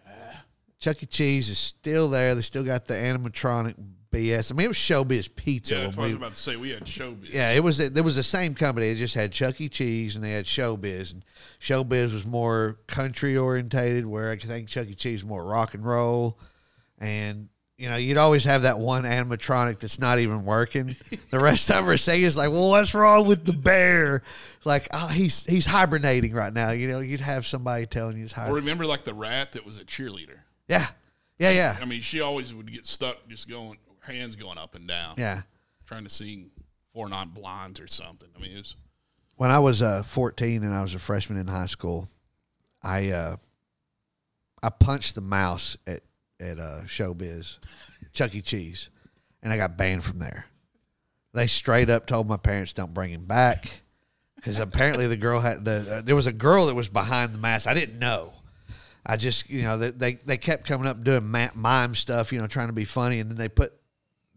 Ah. 0.08 0.44
Chuck 0.80 1.04
E. 1.04 1.06
Cheese 1.06 1.50
is 1.50 1.60
still 1.60 2.10
there. 2.10 2.34
They 2.34 2.42
still 2.42 2.64
got 2.64 2.86
the 2.86 2.96
animatronic 2.96 3.76
BS. 4.12 4.52
I 4.52 4.56
mean, 4.56 4.66
it 4.66 4.70
was 4.70 4.78
Showbiz 4.78 5.34
Pizza. 5.36 5.76
yeah, 5.76 5.84
that's 5.84 5.98
what 5.98 6.04
I 6.04 6.08
was 6.08 6.16
about 6.16 6.32
to 6.32 6.36
say. 6.36 6.56
We 6.56 6.72
had 6.72 6.84
showbiz. 6.84 7.32
Yeah, 7.32 7.52
it 7.52 7.64
was 7.64 7.78
there 7.78 8.04
was 8.04 8.16
the 8.16 8.24
same 8.24 8.56
company. 8.56 8.88
It 8.90 8.96
just 8.96 9.14
had 9.16 9.32
Chuck 9.32 9.60
E. 9.62 9.70
Cheese 9.70 10.16
and 10.16 10.24
they 10.24 10.32
had 10.32 10.46
Showbiz, 10.46 11.14
and 11.14 11.24
Showbiz 11.62 12.14
was 12.14 12.26
more 12.26 12.78
country 12.88 13.38
orientated, 13.38 14.06
where 14.06 14.32
I 14.32 14.38
think 14.38 14.68
Chuck 14.68 14.88
E. 14.88 14.96
Cheese 14.96 15.24
was 15.24 15.30
more 15.30 15.44
rock 15.44 15.74
and 15.74 15.86
roll. 15.86 16.40
And 16.98 17.50
you 17.78 17.88
know, 17.88 17.96
you'd 17.96 18.18
always 18.18 18.44
have 18.44 18.64
that 18.64 18.78
one 18.78 19.04
animatronic 19.04 19.80
that's 19.80 20.00
not 20.00 20.20
even 20.20 20.44
working. 20.44 20.96
The 21.30 21.40
rest 21.40 21.70
of 21.70 21.78
them 21.78 21.90
are 21.90 21.98
saying 21.98 22.24
is 22.24 22.36
like, 22.36 22.52
"Well, 22.52 22.72
what's 22.72 22.94
wrong 22.94 23.28
with 23.28 23.46
the 23.46 23.54
bear?" 23.54 24.24
Like, 24.66 24.88
"Oh, 24.92 25.08
he's 25.08 25.46
he's 25.46 25.66
hibernating 25.66 26.34
right 26.34 26.52
now." 26.52 26.72
You 26.72 26.88
know, 26.90 27.00
you'd 27.00 27.22
have 27.22 27.46
somebody 27.46 27.86
telling 27.86 28.18
you 28.18 28.24
he's 28.24 28.38
Or 28.38 28.56
remember, 28.56 28.86
like 28.86 29.04
the 29.04 29.14
rat 29.14 29.54
that 29.54 29.66
was 29.66 29.78
a 29.78 29.86
cheerleader. 29.86 30.40
Yeah, 30.68 30.88
yeah, 31.38 31.52
yeah, 31.52 31.78
I 31.82 31.86
mean, 31.86 32.02
she 32.02 32.20
always 32.20 32.54
would 32.54 32.72
get 32.72 32.86
stuck 32.86 33.26
just 33.30 33.48
going, 33.48 33.78
her 34.00 34.14
hands 34.14 34.36
going 34.36 34.58
up 34.58 34.76
and 34.76 34.88
down, 34.88 35.16
yeah. 35.18 35.42
trying 35.86 36.04
to 36.04 36.10
sing 36.10 36.52
Four 36.94 37.10
Non 37.10 37.30
Blondes 37.30 37.80
or 37.80 37.88
something. 37.88 38.30
I 38.36 38.42
mean, 38.42 38.52
it 38.52 38.58
was 38.58 38.76
when 39.38 39.52
I 39.52 39.60
was 39.60 39.82
uh, 39.82 40.04
14 40.04 40.64
and 40.64 40.74
I 40.74 40.82
was 40.82 40.96
a 40.96 41.00
freshman 41.00 41.40
in 41.40 41.48
high 41.48 41.68
school, 41.68 42.10
I 42.84 43.12
uh, 43.12 43.38
I 44.62 44.70
punched 44.70 45.16
the 45.16 45.22
mouse 45.22 45.78
at 45.88 46.02
at 46.40 46.60
uh, 46.60 46.82
Showbiz, 46.86 47.60
Chuck 48.14 48.34
E. 48.36 48.42
Cheese, 48.42 48.90
and 49.42 49.52
I 49.52 49.58
got 49.58 49.78
banned 49.78 50.04
from 50.04 50.20
there. 50.20 50.46
They 51.34 51.48
straight 51.48 51.90
up 51.90 52.06
told 52.06 52.28
my 52.28 52.38
parents 52.38 52.74
don't 52.74 52.94
bring 52.94 53.12
him 53.12 53.26
back 53.26 53.70
because 54.36 54.60
apparently 54.60 55.08
the 55.08 55.18
girl 55.18 55.40
had 55.40 55.64
the 55.64 55.98
uh, 55.98 56.02
there 56.02 56.16
was 56.16 56.28
a 56.28 56.34
girl 56.34 56.68
that 56.68 56.76
was 56.76 56.90
behind 56.90 57.34
the 57.34 57.38
mask. 57.38 57.68
I 57.68 57.74
didn't 57.74 58.00
know. 58.00 58.34
I 59.06 59.16
just 59.16 59.50
you 59.50 59.64
know 59.64 59.78
they 59.78 59.92
they, 59.92 60.14
they 60.16 60.38
kept 60.38 60.66
coming 60.66 60.88
up 60.88 61.04
doing 61.04 61.30
mime 61.30 61.96
stuff, 61.96 62.34
you 62.34 62.40
know, 62.40 62.48
trying 62.48 62.68
to 62.68 62.74
be 62.74 62.86
funny, 62.86 63.20
and 63.20 63.30
then 63.30 63.38
they 63.38 63.50
put 63.50 63.74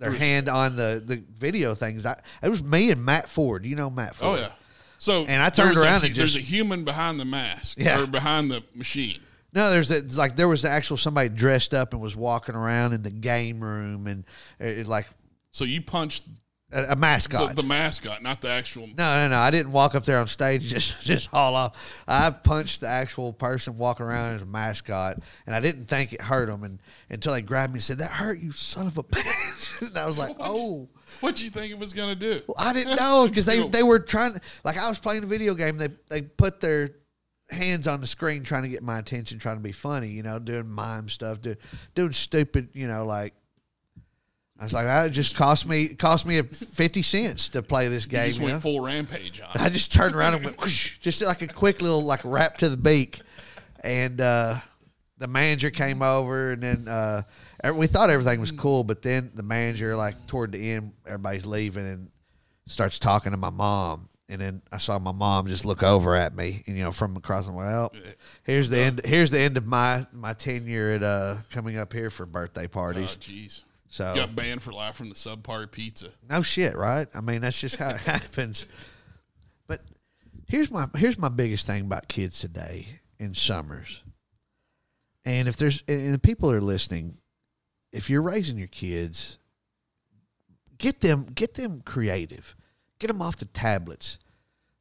their 0.02 0.12
hand 0.12 0.48
on 0.48 0.76
the 0.76 1.02
the 1.04 1.22
video 1.34 1.74
things. 1.74 2.04
I, 2.04 2.20
it 2.42 2.48
was 2.48 2.62
me 2.62 2.90
and 2.90 3.04
Matt 3.04 3.28
Ford. 3.28 3.64
You 3.64 3.76
know 3.76 3.88
Matt 3.90 4.10
oh, 4.12 4.14
Ford. 4.14 4.38
oh 4.38 4.42
yeah. 4.42 4.52
So 4.98 5.24
And 5.24 5.42
I 5.42 5.48
turned 5.50 5.70
was 5.70 5.78
a 5.80 5.84
around 5.84 6.00
hu- 6.02 6.06
and 6.08 6.14
there's 6.14 6.36
a 6.36 6.40
human 6.40 6.84
behind 6.84 7.18
the 7.18 7.24
mask, 7.24 7.76
Yeah. 7.80 8.02
or 8.02 8.06
behind 8.06 8.50
the 8.50 8.62
machine. 8.74 9.18
No, 9.52 9.70
there's 9.70 9.90
a, 9.90 10.00
like 10.16 10.36
there 10.36 10.48
was 10.48 10.64
actual 10.64 10.96
somebody 10.96 11.28
dressed 11.28 11.74
up 11.74 11.92
and 11.92 12.00
was 12.00 12.14
walking 12.16 12.54
around 12.54 12.92
in 12.92 13.02
the 13.02 13.10
game 13.10 13.60
room 13.60 14.06
and 14.06 14.24
it, 14.60 14.78
it 14.78 14.86
like 14.86 15.06
So 15.50 15.64
you 15.64 15.82
punched 15.82 16.24
a, 16.72 16.92
a 16.92 16.96
mascot. 16.96 17.54
The, 17.54 17.62
the 17.62 17.68
mascot, 17.68 18.22
not 18.22 18.40
the 18.40 18.48
actual. 18.48 18.86
no, 18.86 18.94
no, 18.96 19.28
no. 19.28 19.38
I 19.38 19.50
didn't 19.50 19.72
walk 19.72 19.94
up 19.94 20.04
there 20.04 20.18
on 20.18 20.26
stage 20.26 20.62
just 20.68 21.02
just 21.02 21.28
haul 21.28 21.54
off. 21.54 22.04
I 22.08 22.30
punched 22.30 22.80
the 22.80 22.88
actual 22.88 23.32
person 23.32 23.76
walking 23.76 24.06
around 24.06 24.34
as 24.34 24.42
a 24.42 24.46
mascot, 24.46 25.18
and 25.46 25.54
I 25.54 25.60
didn't 25.60 25.86
think 25.86 26.12
it 26.12 26.22
hurt 26.22 26.48
him. 26.48 26.64
And 26.64 26.78
until 27.10 27.32
they 27.32 27.42
grabbed 27.42 27.72
me 27.72 27.76
and 27.76 27.82
said, 27.82 27.98
"That 27.98 28.10
hurt 28.10 28.38
you, 28.38 28.52
son 28.52 28.86
of 28.86 28.98
a 28.98 29.02
bitch," 29.04 29.86
and 29.86 29.96
I 29.96 30.06
was 30.06 30.18
like, 30.18 30.36
"Oh." 30.38 30.88
What'd 31.20 31.40
you 31.40 31.50
think 31.50 31.70
it 31.70 31.78
was 31.78 31.92
gonna 31.92 32.16
do? 32.16 32.40
Well, 32.48 32.56
I 32.58 32.72
didn't 32.72 32.96
know 32.96 33.26
because 33.28 33.44
they, 33.44 33.62
they 33.68 33.82
were 33.82 33.98
trying 33.98 34.32
like 34.64 34.78
I 34.78 34.88
was 34.88 34.98
playing 34.98 35.22
a 35.22 35.26
video 35.26 35.54
game. 35.54 35.76
They 35.76 35.88
they 36.08 36.22
put 36.22 36.58
their 36.58 36.90
hands 37.50 37.86
on 37.86 38.00
the 38.00 38.06
screen 38.06 38.42
trying 38.42 38.62
to 38.62 38.68
get 38.68 38.82
my 38.82 38.98
attention, 38.98 39.38
trying 39.38 39.56
to 39.56 39.62
be 39.62 39.72
funny, 39.72 40.08
you 40.08 40.22
know, 40.22 40.38
doing 40.38 40.68
mime 40.68 41.08
stuff, 41.08 41.40
doing 41.40 41.56
doing 41.94 42.12
stupid, 42.12 42.70
you 42.72 42.88
know, 42.88 43.04
like 43.04 43.34
I 44.62 44.64
was 44.64 44.72
like, 44.72 44.84
that 44.86 45.10
just 45.10 45.34
cost 45.34 45.66
me 45.68 45.88
cost 45.88 46.24
me 46.24 46.40
fifty 46.40 47.02
cents 47.02 47.48
to 47.48 47.62
play 47.64 47.88
this 47.88 48.04
You 48.04 48.10
game. 48.12 48.26
just 48.28 48.38
You 48.38 48.44
went 48.44 48.56
know? 48.58 48.60
full 48.60 48.80
rampage 48.80 49.40
on. 49.40 49.48
I 49.56 49.68
just 49.68 49.92
turned 49.92 50.14
around 50.14 50.34
and 50.34 50.44
went 50.44 50.60
whoosh, 50.60 50.98
just 51.00 51.20
like 51.20 51.42
a 51.42 51.48
quick 51.48 51.82
little 51.82 52.04
like 52.04 52.20
rap 52.22 52.58
to 52.58 52.68
the 52.68 52.76
beak, 52.76 53.20
and 53.82 54.20
uh, 54.20 54.54
the 55.18 55.26
manager 55.26 55.70
came 55.70 56.00
over, 56.00 56.52
and 56.52 56.62
then 56.62 56.86
uh, 56.86 57.22
we 57.74 57.88
thought 57.88 58.08
everything 58.08 58.38
was 58.38 58.52
cool, 58.52 58.84
but 58.84 59.02
then 59.02 59.32
the 59.34 59.42
manager 59.42 59.96
like 59.96 60.28
toward 60.28 60.52
the 60.52 60.70
end, 60.74 60.92
everybody's 61.06 61.44
leaving 61.44 61.84
and 61.88 62.10
starts 62.68 63.00
talking 63.00 63.32
to 63.32 63.36
my 63.38 63.50
mom. 63.50 64.08
And 64.28 64.40
then 64.40 64.62
I 64.70 64.78
saw 64.78 64.96
my 65.00 65.10
mom 65.12 65.48
just 65.48 65.64
look 65.64 65.82
over 65.82 66.14
at 66.14 66.36
me, 66.36 66.62
and 66.68 66.76
you 66.78 66.84
know, 66.84 66.92
from 66.92 67.16
across 67.16 67.46
the 67.46 67.52
well, 67.52 67.92
here's 68.44 68.70
the 68.70 68.78
end. 68.78 69.00
Here's 69.04 69.32
the 69.32 69.40
end 69.40 69.56
of 69.56 69.66
my 69.66 70.06
my 70.12 70.34
tenure 70.34 70.90
at 70.90 71.02
uh 71.02 71.36
coming 71.50 71.76
up 71.78 71.92
here 71.92 72.10
for 72.10 72.26
birthday 72.26 72.68
parties. 72.68 73.18
Oh, 73.20 73.20
jeez. 73.20 73.62
So 73.92 74.14
Got 74.16 74.34
banned 74.34 74.62
for 74.62 74.72
life 74.72 74.94
from 74.94 75.10
the 75.10 75.14
subpar 75.14 75.70
pizza. 75.70 76.08
no 76.26 76.40
shit, 76.40 76.74
right? 76.76 77.06
I 77.14 77.20
mean, 77.20 77.42
that's 77.42 77.60
just 77.60 77.76
how 77.76 77.90
it 77.90 78.00
happens. 78.02 78.66
But 79.66 79.82
here's 80.48 80.70
my 80.70 80.86
here's 80.96 81.18
my 81.18 81.28
biggest 81.28 81.66
thing 81.66 81.84
about 81.84 82.08
kids 82.08 82.40
today 82.40 82.86
in 83.18 83.34
summers. 83.34 84.02
And 85.26 85.46
if 85.46 85.58
there's 85.58 85.84
and 85.86 86.22
people 86.22 86.50
are 86.50 86.62
listening, 86.62 87.18
if 87.92 88.08
you're 88.08 88.22
raising 88.22 88.56
your 88.56 88.66
kids, 88.68 89.36
get 90.78 91.00
them 91.00 91.26
get 91.34 91.52
them 91.54 91.82
creative. 91.84 92.56
Get 92.98 93.08
them 93.08 93.20
off 93.20 93.36
the 93.36 93.44
tablets. 93.44 94.18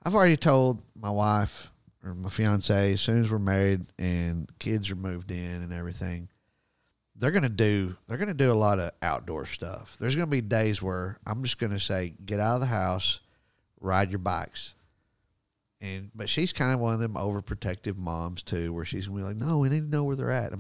I've 0.06 0.16
already 0.16 0.38
told 0.38 0.84
my 0.96 1.10
wife 1.10 1.70
or 2.04 2.14
my 2.16 2.30
fiance 2.30 2.94
as 2.94 3.02
soon 3.02 3.22
as 3.22 3.30
we're 3.30 3.40
married 3.40 3.82
and 4.00 4.50
kids 4.58 4.90
are 4.90 4.96
moved 4.96 5.32
in 5.32 5.62
and 5.62 5.74
everything, 5.74 6.30
they're 7.22 7.32
gonna 7.32 7.48
do 7.50 7.96
they're 8.08 8.18
gonna 8.18 8.34
do 8.34 8.52
a 8.52 8.54
lot 8.54 8.80
of 8.80 8.92
outdoor 9.02 9.46
stuff. 9.46 9.96
There's 10.00 10.16
gonna 10.16 10.28
be 10.28 10.42
days 10.42 10.82
where 10.82 11.20
I'm 11.26 11.44
just 11.44 11.60
gonna 11.60 11.80
say, 11.80 12.14
get 12.26 12.40
out 12.40 12.56
of 12.56 12.62
the 12.62 12.68
house, 12.68 13.22
ride 13.80 14.10
your 14.10 14.20
bikes. 14.20 14.74
And 15.80 16.12
but 16.16 16.28
she's 16.28 16.52
kind 16.52 16.74
of 16.74 16.80
one 16.80 16.94
of 16.94 17.00
them 17.00 17.14
overprotective 17.14 17.96
moms 17.96 18.44
too, 18.44 18.74
where 18.74 18.86
she's 18.86 19.08
gonna 19.08 19.20
be 19.20 19.26
like, 19.26 19.38
no, 19.38 19.60
we 19.60 19.70
need 19.70 19.82
to 19.82 19.96
know 19.96 20.04
where 20.04 20.16
they're 20.16 20.32
at. 20.32 20.52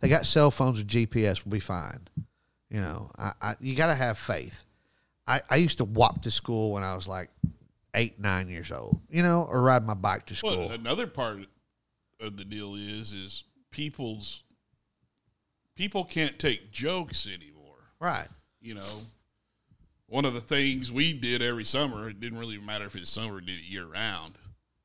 They 0.00 0.08
got 0.08 0.24
cell 0.24 0.50
phones 0.50 0.78
with 0.78 0.88
GPS, 0.88 1.44
we'll 1.44 1.52
be 1.52 1.60
fine. 1.60 2.00
You 2.70 2.80
know, 2.80 3.10
I, 3.18 3.32
I 3.40 3.54
you 3.60 3.74
got 3.74 3.88
to 3.88 3.94
have 3.94 4.18
faith. 4.18 4.64
I, 5.26 5.40
I 5.50 5.56
used 5.56 5.78
to 5.78 5.84
walk 5.84 6.22
to 6.22 6.30
school 6.30 6.72
when 6.72 6.82
I 6.82 6.94
was 6.94 7.06
like 7.06 7.28
eight, 7.94 8.18
nine 8.18 8.48
years 8.48 8.72
old, 8.72 9.00
you 9.10 9.22
know, 9.22 9.46
or 9.50 9.60
ride 9.60 9.86
my 9.86 9.94
bike 9.94 10.26
to 10.26 10.34
school. 10.34 10.68
Well, 10.68 10.70
another 10.70 11.06
part 11.06 11.46
of 12.20 12.36
the 12.36 12.44
deal 12.44 12.74
is 12.74 13.12
is 13.12 13.44
people's 13.70 14.42
people 15.78 16.04
can't 16.04 16.38
take 16.38 16.70
jokes 16.72 17.26
anymore. 17.26 17.76
right. 18.00 18.28
You 18.60 18.74
know, 18.74 19.00
one 20.08 20.24
of 20.24 20.34
the 20.34 20.40
things 20.40 20.90
we 20.90 21.12
did 21.12 21.40
every 21.40 21.64
summer, 21.64 22.08
it 22.08 22.18
didn't 22.18 22.40
really 22.40 22.58
matter 22.58 22.86
if 22.86 22.96
it's 22.96 23.08
summer 23.08 23.36
or 23.36 23.40
did 23.40 23.60
it 23.60 23.64
year 23.64 23.86
round. 23.86 24.36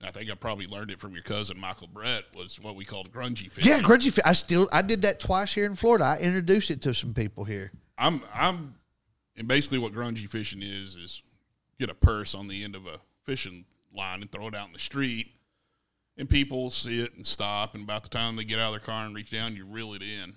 I 0.04 0.12
think 0.12 0.30
I 0.30 0.36
probably 0.36 0.68
learned 0.68 0.92
it 0.92 1.00
from 1.00 1.14
your 1.14 1.24
cousin 1.24 1.58
Michael 1.60 1.88
Brett 1.88 2.26
was 2.36 2.60
what 2.60 2.76
we 2.76 2.86
called 2.86 3.12
grungy 3.12 3.50
fishing. 3.50 3.72
Yeah, 3.72 3.80
grungy. 3.80 4.12
Fi- 4.12 4.30
I 4.30 4.34
still 4.34 4.70
I 4.72 4.82
did 4.82 5.02
that 5.04 5.20
twice 5.20 5.54
here 5.54 5.66
in 5.66 5.76
Florida. 5.76 6.04
I 6.04 6.20
introduced 6.20 6.70
it 6.70 6.82
to 6.84 6.94
some 6.94 7.14
people 7.14 7.46
here. 7.46 7.72
I'm 7.98 8.22
I'm 8.34 8.76
and 9.36 9.48
basically 9.48 9.80
what 9.80 9.94
grungy 9.94 10.30
fishing 10.30 10.62
is 10.62 10.96
is 10.96 11.24
get 11.80 11.90
a 11.90 11.96
purse 11.96 12.36
on 12.36 12.48
the 12.48 12.64
end 12.64 12.76
of 12.76 12.86
a 12.86 13.00
fishing 13.24 13.66
line 13.96 14.22
and 14.22 14.32
throw 14.32 14.50
it 14.50 14.56
out 14.56 14.68
in 14.68 14.74
the 14.74 14.80
street 14.80 15.32
and 16.18 16.30
people 16.30 16.70
see 16.70 17.02
it 17.02 17.16
and 17.16 17.26
stop 17.26 17.74
and 17.74 17.84
about 17.84 18.04
the 18.04 18.10
time 18.10 18.36
they 18.36 18.44
get 18.44 18.60
out 18.60 18.74
of 18.76 18.82
their 18.82 18.86
car 18.86 19.06
and 19.06 19.16
reach 19.16 19.32
down 19.32 19.56
you 19.56 19.66
reel 19.66 19.94
it 19.94 20.02
in 20.02 20.36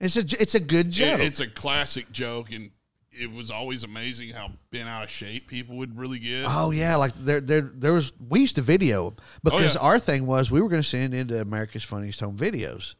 It's 0.00 0.16
a 0.16 0.20
it's 0.40 0.54
a 0.54 0.60
good 0.60 0.88
it- 0.88 0.90
joke. 0.90 1.20
it's 1.20 1.40
a 1.40 1.46
classic 1.46 2.10
joke 2.12 2.52
and 2.52 2.70
it 3.10 3.32
was 3.32 3.50
always 3.50 3.82
amazing 3.82 4.30
how 4.30 4.50
bent 4.70 4.88
out 4.88 5.02
of 5.02 5.10
shape 5.10 5.48
people 5.48 5.76
would 5.78 5.98
really 5.98 6.18
get 6.20 6.44
Oh 6.46 6.70
yeah, 6.70 6.94
like 6.96 7.12
there 7.16 7.40
there 7.40 7.62
there 7.62 7.92
was 7.92 8.12
we 8.28 8.40
used 8.40 8.56
to 8.56 8.62
video 8.62 9.14
because 9.42 9.74
yeah. 9.74 9.80
our 9.80 9.98
thing 9.98 10.26
was 10.26 10.50
we 10.50 10.60
were 10.60 10.68
going 10.68 10.82
to 10.82 10.88
send 10.88 11.14
into 11.14 11.40
America's 11.40 11.82
Funniest 11.82 12.20
Home 12.20 12.36
Videos, 12.36 12.94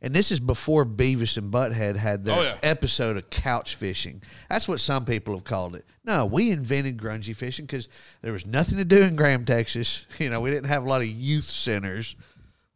and 0.00 0.14
this 0.14 0.30
is 0.30 0.38
before 0.38 0.84
Beavis 0.86 1.36
and 1.36 1.50
Butthead 1.52 1.96
had 1.96 2.24
their 2.24 2.38
Oh, 2.38 2.42
yeah. 2.42 2.56
episode 2.62 3.16
of 3.16 3.28
couch 3.30 3.74
fishing. 3.74 4.22
That's 4.48 4.68
what 4.68 4.78
some 4.78 5.04
people 5.04 5.34
have 5.34 5.44
called 5.44 5.74
it. 5.74 5.84
No, 6.04 6.26
we 6.26 6.52
invented 6.52 6.96
grungy 6.98 7.34
fishing 7.34 7.64
because 7.66 7.88
there 8.22 8.32
was 8.32 8.46
nothing 8.46 8.78
to 8.78 8.84
do 8.84 9.02
in 9.02 9.16
Graham, 9.16 9.44
Texas. 9.44 10.06
You 10.20 10.30
know, 10.30 10.40
we 10.40 10.50
didn't 10.50 10.68
have 10.68 10.84
a 10.84 10.88
lot 10.88 11.00
of 11.00 11.08
youth 11.08 11.44
centers. 11.46 12.14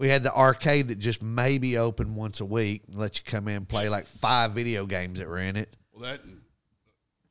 We 0.00 0.08
had 0.08 0.22
the 0.22 0.34
arcade 0.34 0.88
that 0.88 0.98
just 0.98 1.22
maybe 1.22 1.76
opened 1.76 2.16
once 2.16 2.40
a 2.40 2.44
week 2.46 2.84
and 2.88 2.96
let 2.96 3.18
you 3.18 3.24
come 3.26 3.46
in 3.48 3.56
and 3.56 3.68
play 3.68 3.90
like 3.90 4.06
five 4.06 4.52
video 4.52 4.86
games 4.86 5.18
that 5.18 5.28
were 5.28 5.36
in 5.38 5.56
it. 5.56 5.76
well 5.92 6.10
that 6.10 6.20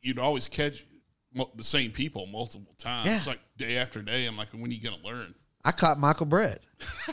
you'd 0.02 0.20
always 0.20 0.48
catch 0.48 0.86
the 1.34 1.64
same 1.64 1.90
people 1.92 2.28
multiple 2.28 2.76
times 2.78 3.08
Yeah. 3.08 3.22
like 3.26 3.40
day 3.58 3.78
after 3.78 4.02
day 4.04 4.26
i'm 4.28 4.38
like 4.38 4.50
when 4.52 4.66
are 4.70 4.74
you 4.74 4.82
gonna 4.82 5.04
learn 5.04 5.34
I 5.66 5.74
caught 5.74 6.00
Michael 6.00 6.26
Brett. 6.26 6.62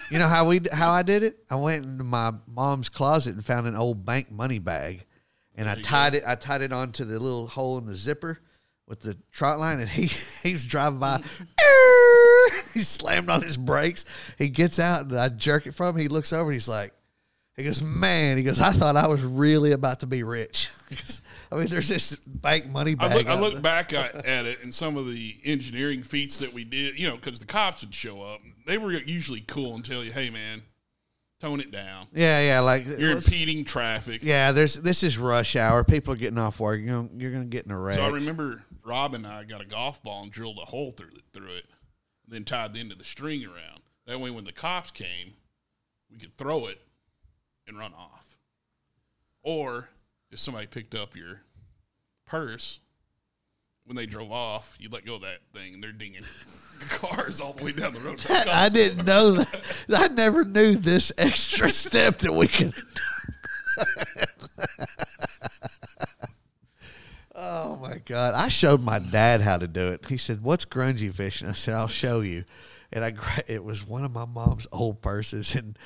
You 0.08 0.20
know 0.20 0.28
how 0.28 0.46
we 0.46 0.60
how 0.72 0.92
I 0.92 1.02
did 1.02 1.24
it? 1.24 1.38
I 1.50 1.56
went 1.56 1.84
into 1.84 2.04
my 2.04 2.32
mom's 2.46 2.88
closet 2.88 3.34
and 3.34 3.44
found 3.44 3.66
an 3.66 3.74
old 3.74 4.06
bank 4.06 4.30
money 4.30 4.60
bag, 4.60 5.04
and 5.56 5.68
I 5.68 5.74
tied 5.80 6.14
it. 6.14 6.22
I 6.24 6.36
tied 6.36 6.62
it 6.62 6.72
onto 6.72 7.04
the 7.04 7.18
little 7.18 7.48
hole 7.48 7.76
in 7.78 7.86
the 7.86 7.96
zipper 7.96 8.38
with 8.86 9.00
the 9.00 9.16
trot 9.32 9.58
line, 9.58 9.80
and 9.80 9.88
he 9.88 10.02
he's 10.48 10.64
driving 10.64 11.00
by. 11.00 11.20
he 12.80 12.82
slammed 12.82 13.30
on 13.30 13.42
his 13.42 13.56
brakes. 13.56 14.04
He 14.38 14.48
gets 14.48 14.78
out, 14.78 15.06
and 15.06 15.18
I 15.18 15.28
jerk 15.28 15.66
it 15.66 15.72
from 15.72 15.96
him. 15.96 16.02
He 16.02 16.08
looks 16.08 16.32
over, 16.32 16.44
and 16.44 16.54
he's 16.54 16.68
like, 16.68 16.92
he 17.56 17.64
goes, 17.64 17.82
man. 17.82 18.36
He 18.36 18.42
goes, 18.42 18.60
I 18.60 18.70
thought 18.72 18.96
I 18.96 19.06
was 19.06 19.22
really 19.22 19.72
about 19.72 20.00
to 20.00 20.06
be 20.06 20.22
rich. 20.22 20.68
I 21.52 21.56
mean, 21.56 21.68
there's 21.68 21.88
this 21.88 22.14
bank 22.16 22.66
money 22.66 22.94
bag. 22.94 23.12
I 23.12 23.14
look, 23.14 23.26
I 23.28 23.40
look 23.40 23.62
back 23.62 23.94
at, 23.94 24.14
at 24.26 24.44
it 24.44 24.62
and 24.62 24.74
some 24.74 24.98
of 24.98 25.06
the 25.06 25.36
engineering 25.42 26.02
feats 26.02 26.38
that 26.40 26.52
we 26.52 26.64
did, 26.64 26.98
you 27.00 27.08
know, 27.08 27.16
because 27.16 27.38
the 27.38 27.46
cops 27.46 27.82
would 27.82 27.94
show 27.94 28.20
up. 28.20 28.42
They 28.66 28.76
were 28.76 28.92
usually 28.92 29.40
cool 29.40 29.74
and 29.74 29.82
tell 29.82 30.04
you, 30.04 30.12
hey, 30.12 30.28
man, 30.28 30.60
tone 31.40 31.60
it 31.60 31.70
down. 31.70 32.08
Yeah, 32.12 32.40
yeah, 32.40 32.60
like 32.60 32.86
You're 32.86 33.12
impeding 33.12 33.64
traffic. 33.64 34.22
Yeah, 34.22 34.52
there's 34.52 34.74
this 34.74 35.02
is 35.02 35.16
rush 35.16 35.56
hour. 35.56 35.82
People 35.82 36.12
are 36.12 36.18
getting 36.18 36.38
off 36.38 36.60
work. 36.60 36.80
You're 36.80 36.94
gonna, 36.94 37.08
you're 37.16 37.32
gonna 37.32 37.46
get 37.46 37.64
in 37.64 37.70
a 37.70 37.78
wreck. 37.78 37.96
So 37.96 38.04
I 38.04 38.10
remember 38.10 38.62
Rob 38.84 39.14
and 39.14 39.26
I 39.26 39.44
got 39.44 39.60
a 39.62 39.66
golf 39.66 40.02
ball 40.02 40.22
and 40.22 40.32
drilled 40.32 40.58
a 40.58 40.66
hole 40.66 40.92
through 40.92 41.14
it, 41.16 41.22
through 41.32 41.54
it, 41.56 41.64
then 42.26 42.44
tied 42.44 42.74
the 42.74 42.80
end 42.80 42.92
of 42.92 42.98
the 42.98 43.04
string 43.04 43.44
around. 43.44 43.80
That 44.06 44.20
way, 44.20 44.30
when 44.30 44.44
the 44.44 44.52
cops 44.52 44.90
came, 44.90 45.34
we 46.10 46.18
could 46.18 46.36
throw 46.36 46.66
it 46.66 46.80
and 47.66 47.78
run 47.78 47.92
off. 47.94 48.38
Or 49.42 49.88
if 50.30 50.38
somebody 50.38 50.66
picked 50.66 50.94
up 50.94 51.16
your 51.16 51.42
purse 52.26 52.80
when 53.84 53.96
they 53.96 54.06
drove 54.06 54.32
off, 54.32 54.76
you 54.80 54.88
let 54.88 55.06
go 55.06 55.16
of 55.16 55.22
that 55.22 55.38
thing 55.54 55.74
and 55.74 55.82
they're 55.82 55.92
dinging 55.92 56.24
cars 56.88 57.40
all 57.40 57.52
the 57.52 57.64
way 57.64 57.72
down 57.72 57.94
the 57.94 58.00
road. 58.00 58.20
I 58.28 58.68
didn't 58.68 59.06
know 59.06 59.32
that. 59.32 59.84
I 59.96 60.08
never 60.08 60.44
knew 60.44 60.76
this 60.76 61.12
extra 61.16 61.70
step 61.70 62.18
that 62.18 62.32
we 62.32 62.48
could. 62.48 62.74
oh 67.36 67.76
my 67.76 67.98
god! 68.04 68.34
I 68.34 68.48
showed 68.48 68.82
my 68.82 68.98
dad 68.98 69.40
how 69.40 69.56
to 69.58 69.68
do 69.68 69.88
it. 69.88 70.06
He 70.08 70.16
said, 70.16 70.42
"What's 70.42 70.64
grungy 70.64 71.12
fishing?" 71.12 71.48
I 71.48 71.52
said, 71.52 71.74
"I'll 71.74 71.88
show 71.88 72.20
you." 72.20 72.44
And 72.92 73.04
I, 73.04 73.12
it 73.46 73.62
was 73.62 73.86
one 73.86 74.04
of 74.04 74.12
my 74.12 74.26
mom's 74.26 74.66
old 74.72 75.02
purses, 75.02 75.54
and 75.54 75.78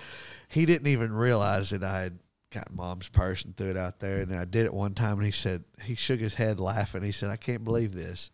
he 0.49 0.67
didn't 0.67 0.89
even 0.89 1.13
realize 1.13 1.71
that 1.71 1.83
I 1.83 2.01
had 2.01 2.19
got 2.51 2.73
mom's 2.73 3.09
purse 3.09 3.45
and 3.45 3.57
threw 3.57 3.71
it 3.71 3.77
out 3.77 4.01
there. 4.01 4.21
And 4.21 4.35
I 4.35 4.45
did 4.45 4.67
it 4.67 4.75
one 4.75 4.95
time, 4.95 5.19
and 5.19 5.27
he 5.27 5.33
said 5.33 5.65
he 5.83 5.95
shook 5.95 6.21
his 6.21 6.35
head 6.35 6.61
laughing. 6.61 7.03
He 7.03 7.13
said, 7.13 7.31
"I 7.31 7.37
can't 7.37 7.65
believe 7.65 7.95
this." 7.95 8.31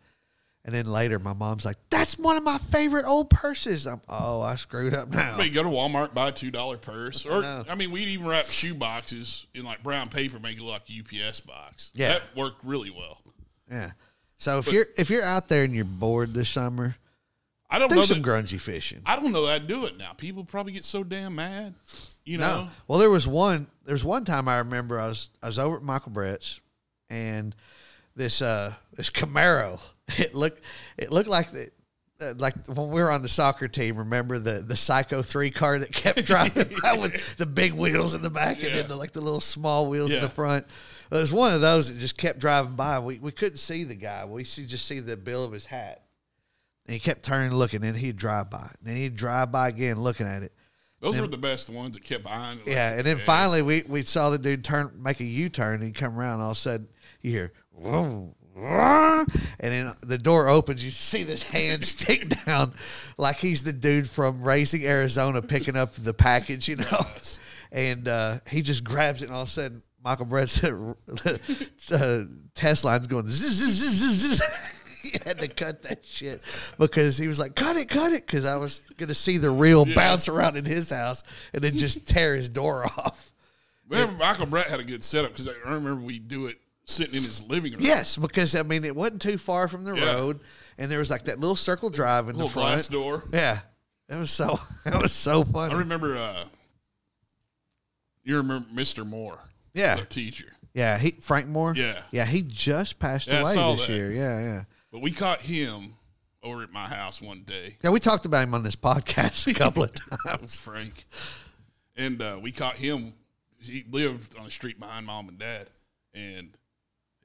And 0.67 0.75
then 0.75 0.85
later, 0.85 1.17
my 1.17 1.31
mom's 1.31 1.63
like, 1.63 1.77
"That's 1.89 2.19
one 2.19 2.35
of 2.35 2.43
my 2.43 2.57
favorite 2.57 3.05
old 3.05 3.29
purses." 3.29 3.87
I'm, 3.87 4.01
oh, 4.09 4.41
I 4.41 4.57
screwed 4.57 4.93
up 4.93 5.09
now. 5.09 5.33
I 5.33 5.37
mean, 5.37 5.53
go 5.53 5.63
to 5.63 5.69
Walmart, 5.69 6.13
buy 6.13 6.27
a 6.27 6.31
two 6.33 6.51
dollar 6.51 6.75
purse, 6.75 7.25
or 7.25 7.41
know. 7.41 7.63
I 7.69 7.75
mean, 7.75 7.89
we'd 7.89 8.09
even 8.09 8.27
wrap 8.27 8.47
shoe 8.47 8.73
boxes 8.73 9.47
in 9.55 9.63
like 9.63 9.81
brown 9.81 10.09
paper, 10.09 10.39
make 10.39 10.57
it 10.57 10.61
look 10.61 10.73
like 10.73 10.89
a 10.89 11.27
UPS 11.29 11.39
box. 11.39 11.91
Yeah. 11.93 12.09
that 12.09 12.23
worked 12.35 12.65
really 12.65 12.91
well. 12.91 13.21
Yeah. 13.71 13.91
So 14.35 14.57
if 14.57 14.69
you're 14.69 14.87
if 14.97 15.09
you're 15.09 15.23
out 15.23 15.47
there 15.47 15.63
and 15.63 15.73
you're 15.73 15.85
bored 15.85 16.33
this 16.33 16.49
summer, 16.49 16.97
I 17.69 17.79
don't 17.79 17.87
do 17.87 17.95
know 17.95 18.01
some 18.01 18.21
that, 18.21 18.29
grungy 18.29 18.59
fishing. 18.59 19.01
I 19.05 19.15
don't 19.15 19.31
know 19.31 19.45
that 19.45 19.61
I'd 19.61 19.67
do 19.67 19.85
it 19.85 19.97
now. 19.97 20.11
People 20.11 20.43
probably 20.43 20.73
get 20.73 20.83
so 20.83 21.01
damn 21.01 21.35
mad, 21.35 21.75
you 22.25 22.39
know. 22.39 22.65
No. 22.65 22.69
Well, 22.89 22.99
there 22.99 23.09
was 23.09 23.25
one. 23.25 23.67
There 23.85 23.95
was 23.95 24.03
one 24.03 24.25
time 24.25 24.49
I 24.49 24.57
remember 24.57 24.99
I 24.99 25.07
was 25.07 25.29
I 25.41 25.47
was 25.47 25.59
over 25.59 25.77
at 25.77 25.83
Michael 25.83 26.11
Brett's, 26.11 26.59
and 27.09 27.55
this 28.17 28.41
uh 28.41 28.73
this 28.93 29.09
Camaro. 29.09 29.79
It 30.17 30.33
looked 30.33 30.61
it 30.97 31.11
looked 31.11 31.27
like 31.29 31.51
the. 31.51 31.69
Uh, 32.19 32.33
like 32.37 32.55
when 32.67 32.89
we 32.89 32.99
were 32.99 33.11
on 33.11 33.21
the 33.21 33.29
soccer 33.29 33.67
team, 33.67 33.97
remember 33.97 34.39
the 34.39 34.63
the 34.65 34.75
Psycho 34.75 35.21
three 35.21 35.51
car 35.51 35.77
that 35.77 35.91
kept 35.91 36.25
driving 36.25 36.71
by 36.81 36.93
with 36.97 37.35
the 37.35 37.45
big 37.45 37.73
wheels 37.73 38.15
in 38.15 38.23
the 38.23 38.29
back 38.29 38.63
and 38.63 38.73
then 38.73 38.87
the, 38.87 38.95
like 38.95 39.11
the 39.11 39.21
little 39.21 39.39
small 39.41 39.87
wheels 39.89 40.11
in 40.11 40.21
the 40.21 40.29
front. 40.29 40.65
It 41.11 41.15
was 41.15 41.31
one 41.31 41.53
of 41.53 41.61
those 41.61 41.89
that 41.93 41.99
just 41.99 42.17
kept 42.17 42.39
driving 42.39 42.73
by. 42.75 42.97
We 42.99 43.19
we 43.19 43.31
couldn't 43.31 43.59
see 43.59 43.83
the 43.83 43.93
guy. 43.95 44.25
We 44.25 44.45
see 44.45 44.65
just 44.65 44.85
see 44.85 44.99
the 44.99 45.15
bill 45.17 45.43
of 45.45 45.51
his 45.51 45.65
hat. 45.67 46.05
And 46.87 46.93
he 46.93 46.99
kept 46.99 47.21
turning, 47.23 47.53
looking, 47.53 47.83
and 47.83 47.95
he'd 47.95 48.15
drive 48.17 48.49
by. 48.49 48.61
and 48.61 48.77
Then 48.81 48.95
he'd 48.95 49.15
drive 49.17 49.51
by 49.51 49.67
again, 49.67 49.99
looking 50.01 50.25
at 50.25 50.41
it. 50.41 50.53
Those 51.01 51.19
were 51.19 51.27
the 51.27 51.37
best 51.37 51.69
ones 51.69 51.95
that 51.95 52.03
kept 52.03 52.23
behind. 52.23 52.61
like, 52.61 52.69
Yeah, 52.69 52.93
and 52.93 53.05
then 53.05 53.19
finally 53.19 53.61
we, 53.61 53.83
we 53.87 54.01
saw 54.03 54.29
the 54.31 54.39
dude 54.39 54.63
turn 54.63 54.91
make 54.97 55.19
a 55.19 55.23
U 55.25 55.49
turn 55.49 55.83
and 55.83 55.93
come 55.93 56.17
around. 56.17 56.39
All 56.41 56.51
of 56.51 56.57
a 56.57 56.59
sudden 56.59 56.87
you 57.21 57.29
hear, 57.31 57.53
and 57.79 58.33
then 59.59 59.93
the 60.01 60.17
door 60.17 60.47
opens. 60.47 60.83
You 60.83 60.91
see 60.91 61.23
this 61.23 61.43
hand 61.43 61.83
stick 61.85 62.29
down, 62.45 62.73
like 63.17 63.37
he's 63.37 63.63
the 63.63 63.73
dude 63.73 64.09
from 64.09 64.41
Raising 64.41 64.85
Arizona 64.85 65.41
picking 65.41 65.75
up 65.75 65.93
the 65.93 66.13
package, 66.13 66.67
you 66.67 66.77
know. 66.77 67.05
And 67.71 68.07
uh, 68.07 68.39
he 68.49 68.61
just 68.61 68.83
grabs 68.83 69.21
it, 69.21 69.25
and 69.25 69.33
all 69.33 69.43
of 69.43 69.49
a 69.49 69.51
sudden 69.51 69.83
Michael 70.03 70.25
Brett 70.25 70.49
said, 70.49 70.73
uh, 71.91 72.23
"Test 72.55 72.85
line's 72.85 73.07
going." 73.07 73.27
Zzz, 73.27 73.57
zzz, 73.57 74.37
zzz. 74.37 74.41
He 75.03 75.17
had 75.23 75.39
to 75.39 75.47
cut 75.47 75.83
that 75.83 76.05
shit 76.05 76.41
because 76.77 77.17
he 77.17 77.29
was 77.29 77.39
like, 77.39 77.55
"Cut 77.55 77.77
it, 77.77 77.87
cut 77.87 78.11
it," 78.11 78.25
because 78.25 78.45
I 78.45 78.57
was 78.57 78.83
gonna 78.97 79.13
see 79.13 79.37
the 79.37 79.49
reel 79.49 79.85
bounce 79.85 80.27
around 80.27 80.57
in 80.57 80.65
his 80.65 80.89
house 80.89 81.23
and 81.53 81.63
then 81.63 81.77
just 81.77 82.05
tear 82.05 82.35
his 82.35 82.49
door 82.49 82.83
off. 82.83 83.31
Remember, 83.87 84.17
Michael 84.17 84.47
Brett 84.47 84.67
had 84.67 84.81
a 84.81 84.83
good 84.83 85.05
setup 85.05 85.31
because 85.31 85.47
I 85.47 85.53
remember 85.63 85.95
we 85.95 86.19
do 86.19 86.47
it 86.47 86.57
sitting 86.87 87.15
in 87.15 87.23
his 87.23 87.43
living 87.47 87.73
room. 87.73 87.81
Yes, 87.83 88.17
because 88.17 88.55
I 88.55 88.63
mean 88.63 88.83
it 88.85 88.95
wasn't 88.95 89.21
too 89.21 89.37
far 89.37 89.67
from 89.67 89.83
the 89.83 89.93
Yeah. 89.95 90.13
road, 90.13 90.39
and 90.77 90.89
there 90.89 90.99
was 90.99 91.09
like 91.09 91.25
that 91.25 91.39
little 91.39 91.55
circle 91.55 91.89
drive 91.89 92.25
in 92.29 92.33
the 92.37 92.45
little 92.45 92.49
front. 92.49 92.69
glass 92.69 92.87
door. 92.87 93.23
Yeah, 93.31 93.59
it 94.09 94.15
was 94.15 94.31
so 94.31 94.59
that 94.85 95.01
was 95.01 95.11
so 95.13 95.43
funny. 95.43 95.73
I 95.73 95.77
remember. 95.79 96.17
uh 96.17 96.45
You 98.23 98.37
remember 98.37 98.67
Mr. 98.73 99.05
Moore? 99.05 99.39
Yeah. 99.73 99.95
the 99.95 100.05
teacher. 100.05 100.53
yeah, 100.73 100.97
he 100.97 101.11
Frank 101.21 101.47
Moore. 101.47 101.73
Yeah. 101.75 102.01
yeah, 102.11 102.25
he 102.25 102.41
just 102.41 102.99
passed 102.99 103.27
Yeah, 103.27 103.37
I 103.37 103.41
away 103.41 103.53
saw 103.53 103.75
this 103.75 103.87
that. 103.87 103.93
year. 103.93 104.11
Yeah, 104.11 104.39
yeah, 104.41 104.63
But 104.91 105.01
we 105.01 105.11
caught 105.11 105.41
him 105.41 105.93
over 106.43 106.63
at 106.63 106.71
my 106.71 106.87
house 106.87 107.21
one 107.21 107.41
day. 107.41 107.77
yeah. 107.83 107.89
We 107.89 107.99
talked 107.99 108.25
about 108.25 108.43
him 108.43 108.53
on 108.53 108.63
this 108.63 108.75
podcast 108.75 109.47
a 109.47 109.53
couple 109.53 109.83
of 109.83 109.91
times. 110.27 110.59
Frank. 110.59 111.05
And 111.95 112.21
uh, 112.21 112.39
we 112.41 112.51
caught 112.51 112.77
him. 112.77 113.13
He 113.59 113.83
lived 113.89 114.37
on 114.37 114.45
the 114.45 114.51
street 114.51 114.79
behind 114.79 115.05
mom 115.07 115.29
and 115.29 115.37
dad, 115.39 115.67
and 116.13 116.55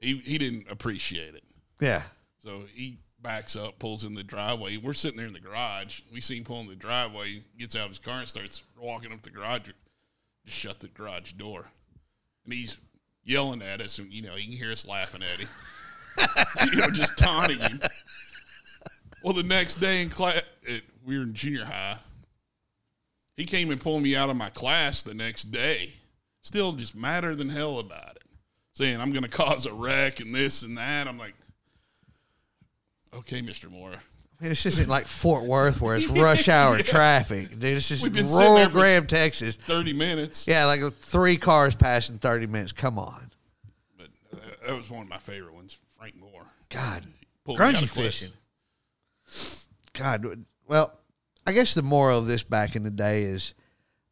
he 0.03 0.17
he 0.19 0.37
didn't 0.37 0.69
appreciate 0.69 1.35
it. 1.35 1.43
Yeah, 1.79 2.03
So 2.43 2.63
he 2.73 2.97
backs 3.21 3.55
up, 3.55 3.79
pulls 3.79 4.03
in 4.03 4.13
the 4.13 4.23
driveway. 4.23 4.77
We're 4.77 4.93
sitting 4.93 5.17
there 5.17 5.27
in 5.27 5.33
the 5.33 5.39
garage. 5.39 6.01
We 6.13 6.21
see 6.21 6.37
him 6.37 6.43
pull 6.43 6.59
in 6.61 6.67
the 6.67 6.75
driveway. 6.75 7.33
He 7.33 7.41
gets 7.57 7.75
out 7.75 7.83
of 7.83 7.89
his 7.89 7.99
car 7.99 8.19
and 8.19 8.27
starts 8.27 8.63
walking 8.77 9.11
up 9.11 9.21
the 9.21 9.29
garage. 9.29 9.61
Just 10.45 10.57
shut 10.57 10.79
the 10.79 10.87
garage 10.89 11.33
door, 11.33 11.67
and 12.45 12.53
he's 12.53 12.77
yelling 13.23 13.61
at 13.61 13.81
us, 13.81 13.97
and 13.99 14.11
you 14.11 14.21
know 14.21 14.35
you 14.35 14.43
can 14.43 14.57
hear 14.57 14.71
us 14.71 14.85
laughing 14.85 15.21
at 15.23 15.39
him. 15.39 15.49
you 16.71 16.79
know, 16.79 16.89
just 16.91 17.17
taunting 17.17 17.59
him. 17.59 17.79
Well, 19.23 19.33
the 19.33 19.43
next 19.43 19.75
day 19.75 20.01
in 20.01 20.09
class, 20.09 20.41
we 21.05 21.17
were 21.17 21.23
in 21.23 21.33
junior 21.33 21.65
high. 21.65 21.97
He 23.35 23.45
came 23.45 23.71
and 23.71 23.81
pulled 23.81 24.03
me 24.03 24.15
out 24.15 24.29
of 24.29 24.35
my 24.37 24.49
class 24.49 25.01
the 25.01 25.13
next 25.13 25.45
day. 25.45 25.93
Still 26.41 26.73
just 26.73 26.95
madder 26.95 27.35
than 27.35 27.49
hell 27.49 27.79
about 27.79 28.17
it. 28.17 28.23
Saying 28.73 28.99
I'm 28.99 29.11
going 29.11 29.23
to 29.23 29.29
cause 29.29 29.65
a 29.65 29.73
wreck 29.73 30.19
and 30.19 30.33
this 30.33 30.63
and 30.63 30.77
that. 30.77 31.07
I'm 31.07 31.17
like, 31.17 31.35
okay, 33.13 33.41
Mr. 33.41 33.69
Moore. 33.69 33.93
This 34.39 34.65
isn't 34.65 34.89
like 34.89 35.07
Fort 35.07 35.43
Worth 35.43 35.79
where 35.79 35.95
it's 35.95 36.07
rush 36.07 36.49
hour 36.49 36.77
traffic, 36.79 37.51
dude. 37.51 37.61
This 37.61 37.91
is 37.91 38.03
We've 38.03 38.11
been 38.11 38.27
sitting 38.27 38.51
rural 38.53 38.69
Graham, 38.69 39.07
Texas. 39.07 39.55
30 39.55 39.93
minutes. 39.93 40.47
Yeah, 40.47 40.65
like 40.65 40.81
three 40.95 41.37
cars 41.37 41.75
passing 41.75 42.17
thirty 42.17 42.47
minutes. 42.47 42.73
Come 42.73 42.99
on, 42.99 43.31
But 43.97 44.07
uh, 44.33 44.37
that 44.67 44.75
was 44.75 44.89
one 44.89 45.03
of 45.03 45.07
my 45.07 45.19
favorite 45.19 45.53
ones, 45.53 45.77
Frank 45.97 46.15
Moore. 46.17 46.43
God, 46.69 47.05
grungy 47.47 47.87
fishing. 47.87 48.33
God, 49.93 50.45
well, 50.67 50.93
I 51.45 51.53
guess 51.53 51.73
the 51.73 51.83
moral 51.83 52.17
of 52.19 52.27
this 52.27 52.43
back 52.43 52.75
in 52.75 52.83
the 52.83 52.89
day 52.89 53.23
is, 53.23 53.53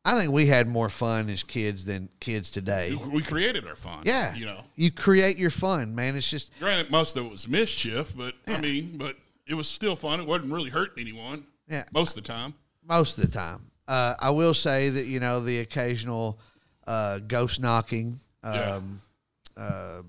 I 0.03 0.19
think 0.19 0.31
we 0.31 0.47
had 0.47 0.67
more 0.67 0.89
fun 0.89 1.29
as 1.29 1.43
kids 1.43 1.85
than 1.85 2.09
kids 2.19 2.49
today. 2.49 2.95
We- 2.95 3.21
created 3.21 3.67
our 3.67 3.75
fun. 3.75 4.01
Yeah, 4.05 4.33
You 4.35 4.45
know, 4.45 4.63
you 4.75 4.89
create 4.91 5.37
your 5.37 5.51
fun, 5.51 5.93
man. 5.93 6.15
It's 6.15 6.29
just 6.29 6.51
granted, 6.59 6.91
most 6.91 7.15
of 7.17 7.25
it 7.25 7.29
was 7.29 7.47
mischief, 7.47 8.13
but 8.15 8.33
I 8.47 8.59
mean, 8.61 8.97
but 8.97 9.15
it 9.47 9.53
was 9.53 9.67
still 9.67 9.95
fun. 9.95 10.19
It 10.19 10.25
wasn't 10.27 10.51
really 10.51 10.69
hurting 10.71 11.01
anyone 11.03 11.45
yeah, 11.67 11.83
most 11.93 12.17
of 12.17 12.23
the 12.23 12.27
time. 12.27 12.53
most 12.87 13.17
of 13.17 13.25
the 13.25 13.31
time. 13.31 13.67
Uh, 13.87 14.15
I 14.19 14.31
will 14.31 14.53
say 14.55 14.89
that 14.89 15.05
you 15.05 15.19
know 15.19 15.39
the 15.39 15.59
occasional 15.59 16.39
uh, 16.87 17.19
ghost 17.19 17.59
knocking, 17.59 18.17
Yeah. 18.43 18.75
um, 18.77 18.99
uh, 19.55 20.01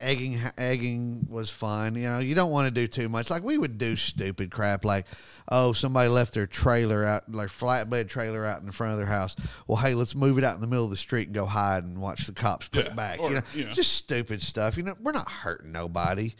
egging, 0.00 0.38
egging 0.58 1.26
was 1.28 1.50
fun. 1.50 1.94
You 1.96 2.04
know, 2.10 2.18
you 2.18 2.34
don't 2.34 2.50
want 2.50 2.66
to 2.66 2.70
do 2.70 2.86
too 2.86 3.08
much. 3.08 3.30
Like 3.30 3.42
we 3.42 3.58
would 3.58 3.78
do 3.78 3.96
stupid 3.96 4.50
crap, 4.50 4.84
like 4.84 5.06
oh 5.48 5.72
somebody 5.72 6.08
left 6.08 6.34
their 6.34 6.46
trailer 6.46 7.04
out, 7.04 7.30
like 7.32 7.48
flatbed 7.48 8.08
trailer 8.08 8.44
out 8.46 8.60
in 8.60 8.66
the 8.66 8.72
front 8.72 8.92
of 8.92 8.98
their 8.98 9.06
house. 9.06 9.36
Well, 9.66 9.76
hey, 9.76 9.94
let's 9.94 10.14
move 10.14 10.38
it 10.38 10.44
out 10.44 10.54
in 10.54 10.60
the 10.60 10.66
middle 10.66 10.84
of 10.84 10.90
the 10.90 10.96
street 10.96 11.28
and 11.28 11.34
go 11.34 11.46
hide 11.46 11.84
and 11.84 11.98
watch 12.00 12.26
the 12.26 12.32
cops 12.32 12.68
put 12.68 12.84
Yeah, 12.84 12.90
it 12.92 12.96
back. 12.96 13.18
or, 13.20 13.28
you 13.30 13.34
know, 13.36 13.42
you 13.54 13.64
know. 13.66 13.72
just 13.72 13.92
stupid 13.92 14.40
stuff. 14.42 14.76
You 14.76 14.82
know, 14.84 14.94
we're 15.00 15.12
not 15.12 15.28
hurting 15.28 15.72
nobody. 15.72 16.32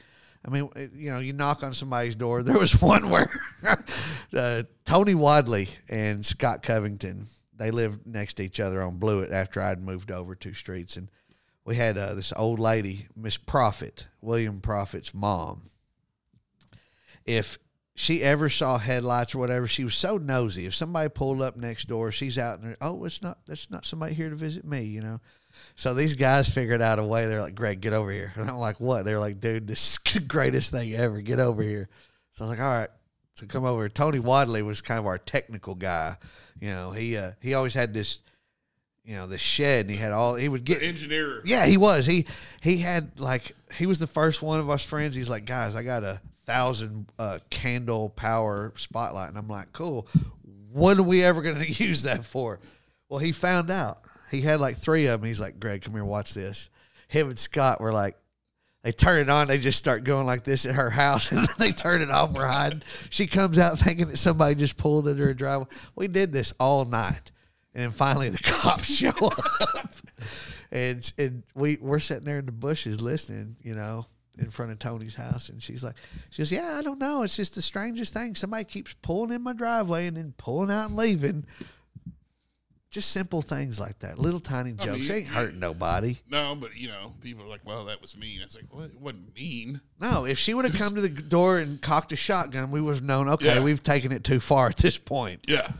I 0.43 0.49
mean, 0.51 0.71
you 0.95 1.11
know, 1.11 1.19
you 1.19 1.35
knock 1.35 1.63
on 1.63 1.75
somebody's 1.75 2.17
door. 2.17 2.43
There 2.43 2.59
was 2.59 2.81
one 2.83 3.11
where 3.11 3.29
uh, 4.35 4.63
Tony 4.85 5.15
Wadley 5.15 5.69
and 5.89 6.25
Scott 6.25 6.63
Covington 6.63 7.27
they 7.57 7.71
lived 7.71 8.07
next 8.07 8.35
to 8.35 8.43
each 8.43 8.59
other 8.59 8.83
on 8.83 8.97
Blewett 8.97 9.33
after 9.33 9.61
I'd 9.61 9.83
moved 9.83 10.11
over 10.11 10.35
two 10.35 10.55
streets, 10.55 10.97
and 10.97 11.11
we 11.71 11.77
had 11.77 11.97
uh, 11.97 12.15
this 12.15 12.33
old 12.35 12.59
lady, 12.59 13.07
Miss 13.15 13.37
Prophet, 13.37 14.09
William 14.21 14.61
Prophet's 14.61 15.15
mom. 15.15 15.63
If 17.25 17.59
she 17.95 18.23
ever 18.23 18.51
saw 18.51 18.77
headlights 18.77 19.37
or 19.37 19.39
whatever, 19.39 19.69
she 19.69 19.85
was 19.85 19.95
so 19.95 20.19
nosy. 20.19 20.67
If 20.67 20.75
somebody 20.75 21.09
pulled 21.11 21.41
up 21.41 21.57
next 21.57 21.87
door, 21.87 22.11
she's 22.11 22.39
out 22.39 22.59
and 22.59 22.77
oh, 22.81 23.05
it's 23.05 23.23
not 23.23 23.39
that's 23.47 23.71
not 23.71 23.87
somebody 23.87 24.15
here 24.15 24.31
to 24.31 24.35
visit 24.35 24.65
me, 24.65 24.83
you 24.83 25.01
know. 25.01 25.21
So 25.77 25.95
these 25.95 26.17
guys 26.17 26.53
figured 26.53 26.83
out 26.83 26.99
a 26.99 27.05
way. 27.05 27.29
They're 27.29 27.41
like, 27.41 27.55
Greg, 27.55 27.81
get 27.81 27.93
over 27.93 28.11
here. 28.11 28.33
And 28.37 28.51
I'm 28.51 28.57
like, 28.57 28.81
what? 28.81 29.05
They're 29.05 29.21
like, 29.21 29.39
dude, 29.39 29.69
this 29.69 29.93
is 29.93 29.99
the 30.15 30.27
greatest 30.27 30.73
thing 30.73 30.93
ever. 30.95 31.21
Get 31.21 31.39
over 31.39 31.63
here. 31.63 31.89
So 32.33 32.47
I 32.47 32.49
was 32.49 32.59
like, 32.59 32.67
all 32.67 32.75
right. 32.75 32.91
So 33.35 33.47
come 33.47 33.65
over. 33.65 33.89
Tony 33.89 34.19
Wadley 34.19 34.63
was 34.63 34.83
kind 34.83 34.99
of 34.99 35.07
our 35.07 35.19
technical 35.19 35.77
guy. 35.77 36.17
You 36.61 36.71
know, 36.71 36.91
he 36.91 37.17
uh, 37.17 37.31
he 37.41 37.55
always 37.55 37.75
had 37.75 37.95
this, 37.95 38.23
you 39.05 39.15
know, 39.15 39.27
the 39.27 39.39
shed, 39.39 39.87
and 39.87 39.91
he 39.91 39.97
had 39.97 40.13
all. 40.13 40.35
He 40.35 40.49
would 40.49 40.65
get 40.65 40.83
Engineer. 40.83 41.43
yeah, 41.45 41.67
he 41.67 41.77
was. 41.77 42.07
He 42.07 42.27
he 42.61 42.79
had 42.79 43.19
like 43.19 43.53
he 43.75 43.87
was 43.87 43.99
the 43.99 44.07
first 44.07 44.43
one 44.43 44.61
of 44.61 44.69
us 44.71 44.85
friends. 44.85 45.15
He's 45.15 45.31
like, 45.31 45.45
guys, 45.45 45.75
I 45.75 45.83
got 45.83 46.03
a 46.03 46.21
thousand 46.47 47.07
uh, 47.19 47.39
candle 47.49 48.11
power 48.11 48.73
spotlight, 48.77 49.31
and 49.31 49.39
I'm 49.39 49.49
like, 49.49 49.73
cool. 49.73 50.07
When 50.73 50.99
are 50.99 51.03
we 51.03 51.23
ever 51.23 51.43
going 51.43 51.59
to 51.63 51.85
use 51.85 52.03
that 52.05 52.25
for? 52.25 52.61
Well, 53.09 53.19
he 53.19 53.33
found 53.33 53.71
out. 53.71 54.03
He 54.31 54.41
had 54.41 54.61
like 54.61 54.77
three 54.77 55.07
of 55.07 55.21
them. 55.21 55.29
He's 55.29 55.41
like, 55.41 55.59
Greg, 55.59 55.83
come 55.83 55.95
here, 55.95 56.05
watch 56.05 56.35
this. 56.35 56.71
Him 57.09 57.29
and 57.29 57.39
Scott 57.39 57.81
were 57.81 57.93
like, 57.93 58.17
they 58.83 58.93
turn 58.93 59.21
it 59.21 59.31
on. 59.31 59.49
They 59.49 59.59
just 59.59 59.79
start 59.79 60.05
going 60.05 60.27
like 60.27 60.45
this 60.45 60.65
at 60.65 60.75
her 60.75 60.91
house, 60.91 61.33
and 61.33 61.41
then 61.41 61.55
they 61.59 61.73
turn 61.73 62.03
it 62.03 62.11
off. 62.11 62.33
We're 62.33 62.47
hiding. 62.47 62.83
She 63.11 63.27
comes 63.27 63.59
out 63.59 63.79
thinking 63.79 64.09
that 64.09 64.17
somebody 64.17 64.55
just 64.55 64.77
pulled 64.77 65.09
into 65.09 65.23
her 65.25 65.35
driveway. 65.35 65.67
We 65.97 66.09
did 66.09 66.33
this 66.33 66.53
all 66.59 66.85
night, 66.85 67.33
and 67.81 67.91
then 67.91 67.97
finally 67.97 68.29
the 68.29 68.39
cops 68.43 68.95
show 68.95 69.09
up, 69.27 69.95
and 70.71 71.13
and 71.19 71.43
we 71.55 71.79
we're 71.81 71.99
sitting 71.99 72.25
there 72.25 72.39
in 72.39 72.47
the 72.47 72.53
bushes 72.53 73.01
listening, 73.01 73.57
you 73.63 73.75
know, 73.75 74.05
in 74.39 74.51
front 74.51 74.71
of 74.71 74.79
Tony's 74.79 75.15
house, 75.15 75.49
and 75.49 75.63
she's 75.63 75.83
like, 75.83 75.95
she 76.31 76.43
goes, 76.43 76.53
yeah, 76.53 76.77
I 76.79 76.83
don't 76.83 76.99
know. 76.99 77.23
It's 77.23 77.37
just 77.37 77.55
the 77.55 77.63
strangest 77.63 78.13
thing. 78.13 78.35
Somebody 78.35 78.65
keeps 78.65 78.95
pulling 79.03 79.33
in 79.33 79.43
my 79.43 79.53
driveway 79.55 80.07
and 80.07 80.17
then 80.17 80.35
pulling 80.37 80.71
out 80.71 80.89
and 80.89 80.97
leaving. 80.97 81.47
Just 82.91 83.13
simple 83.13 83.41
things 83.41 83.79
like 83.79 84.01
that, 84.01 84.19
little 84.19 84.41
tiny 84.41 84.73
jokes. 84.73 84.99
mean, 84.99 85.07
they 85.09 85.17
ain't 85.19 85.29
hurting 85.29 85.61
nobody. 85.61 86.17
No, 86.29 86.57
but 86.57 86.75
you 86.77 86.89
know, 86.89 87.15
people 87.21 87.45
are 87.45 87.49
like, 87.49 87.61
"Well, 87.65 87.85
that 87.85 88.03
was 88.03 88.17
mean." 88.17 88.41
It's 88.43 88.57
like, 88.57 88.65
well, 88.73 88.83
it 88.87 89.01
wasn't 89.01 89.33
mean. 89.37 89.81
No, 90.01 90.25
if 90.25 90.39
she 90.41 90.55
would 90.55 90.65
have 90.65 90.75
come 90.75 90.97
to 90.97 91.01
the 91.01 91.09
door 91.09 91.59
and 91.61 91.81
cocked 91.81 92.11
a 92.11 92.17
shotgun, 92.17 92.73
we 92.73 92.81
would 92.81 92.97
have 92.97 93.05
known. 93.05 93.29
Okay, 93.29 93.55
Yeah. 93.55 93.63
we've 93.63 93.81
taken 93.83 94.11
it 94.11 94.25
too 94.25 94.41
far 94.41 94.67
at 94.67 94.77
this 94.79 94.99
point. 94.99 95.45
Yeah, 95.47 95.71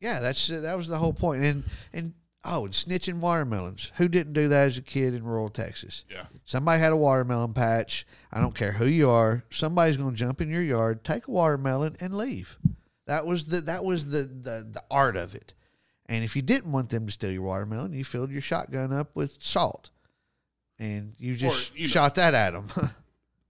yeah, 0.00 0.20
that's 0.20 0.48
that 0.48 0.76
was 0.76 0.88
the 0.88 0.98
whole 0.98 1.12
point. 1.12 1.42
And 1.44 1.64
and 1.92 2.14
oh, 2.44 2.64
and 2.64 2.72
snitching 2.74 3.20
watermelons. 3.20 3.92
Who 3.96 4.08
didn't 4.08 4.32
do 4.34 4.48
that 4.48 4.66
as 4.66 4.78
a 4.78 4.82
kid 4.82 5.14
in 5.14 5.24
rural 5.24 5.48
Texas? 5.48 6.04
yeah. 6.10 6.26
Somebody 6.44 6.80
had 6.80 6.92
a 6.92 6.96
watermelon 6.96 7.52
patch. 7.54 8.06
I 8.32 8.40
don't 8.40 8.54
care 8.54 8.72
who 8.72 8.86
you 8.86 9.10
are. 9.10 9.44
Somebody's 9.50 9.96
going 9.96 10.10
to 10.12 10.16
jump 10.16 10.40
in 10.40 10.48
your 10.50 10.62
yard, 10.62 11.02
take 11.04 11.26
a 11.26 11.30
watermelon, 11.30 11.96
and 12.00 12.14
leave. 12.14 12.58
That 13.06 13.26
was 13.26 13.46
the 13.46 13.60
that 13.62 13.84
was 13.84 14.06
the 14.06 14.22
the, 14.22 14.66
the 14.72 14.82
art 14.90 15.16
of 15.16 15.34
it. 15.34 15.54
And 16.08 16.22
if 16.24 16.36
you 16.36 16.42
didn't 16.42 16.70
want 16.70 16.90
them 16.90 17.06
to 17.06 17.12
steal 17.12 17.32
your 17.32 17.42
watermelon, 17.42 17.92
you 17.92 18.04
filled 18.04 18.30
your 18.30 18.40
shotgun 18.42 18.92
up 18.92 19.10
with 19.14 19.36
salt. 19.40 19.90
and 20.78 21.14
you 21.18 21.34
just 21.34 21.74
you 21.74 21.82
know- 21.82 21.88
shot 21.88 22.14
that 22.16 22.34
at 22.34 22.52
them. 22.52 22.68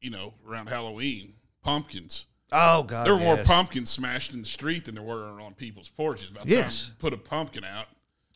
You 0.02 0.10
know, 0.10 0.34
around 0.46 0.68
Halloween, 0.68 1.32
pumpkins. 1.62 2.26
Oh 2.52 2.82
God, 2.82 3.06
there 3.06 3.14
were 3.14 3.20
more 3.20 3.36
pumpkins 3.44 3.90
smashed 3.90 4.32
in 4.32 4.40
the 4.40 4.46
street 4.48 4.84
than 4.84 4.94
there 4.94 5.04
were 5.04 5.40
on 5.40 5.54
people's 5.54 5.88
porches. 5.88 6.30
About 6.30 6.46
Yes. 6.48 6.92
put 6.98 7.12
a 7.12 7.16
pumpkin 7.16 7.64
out. 7.64 7.86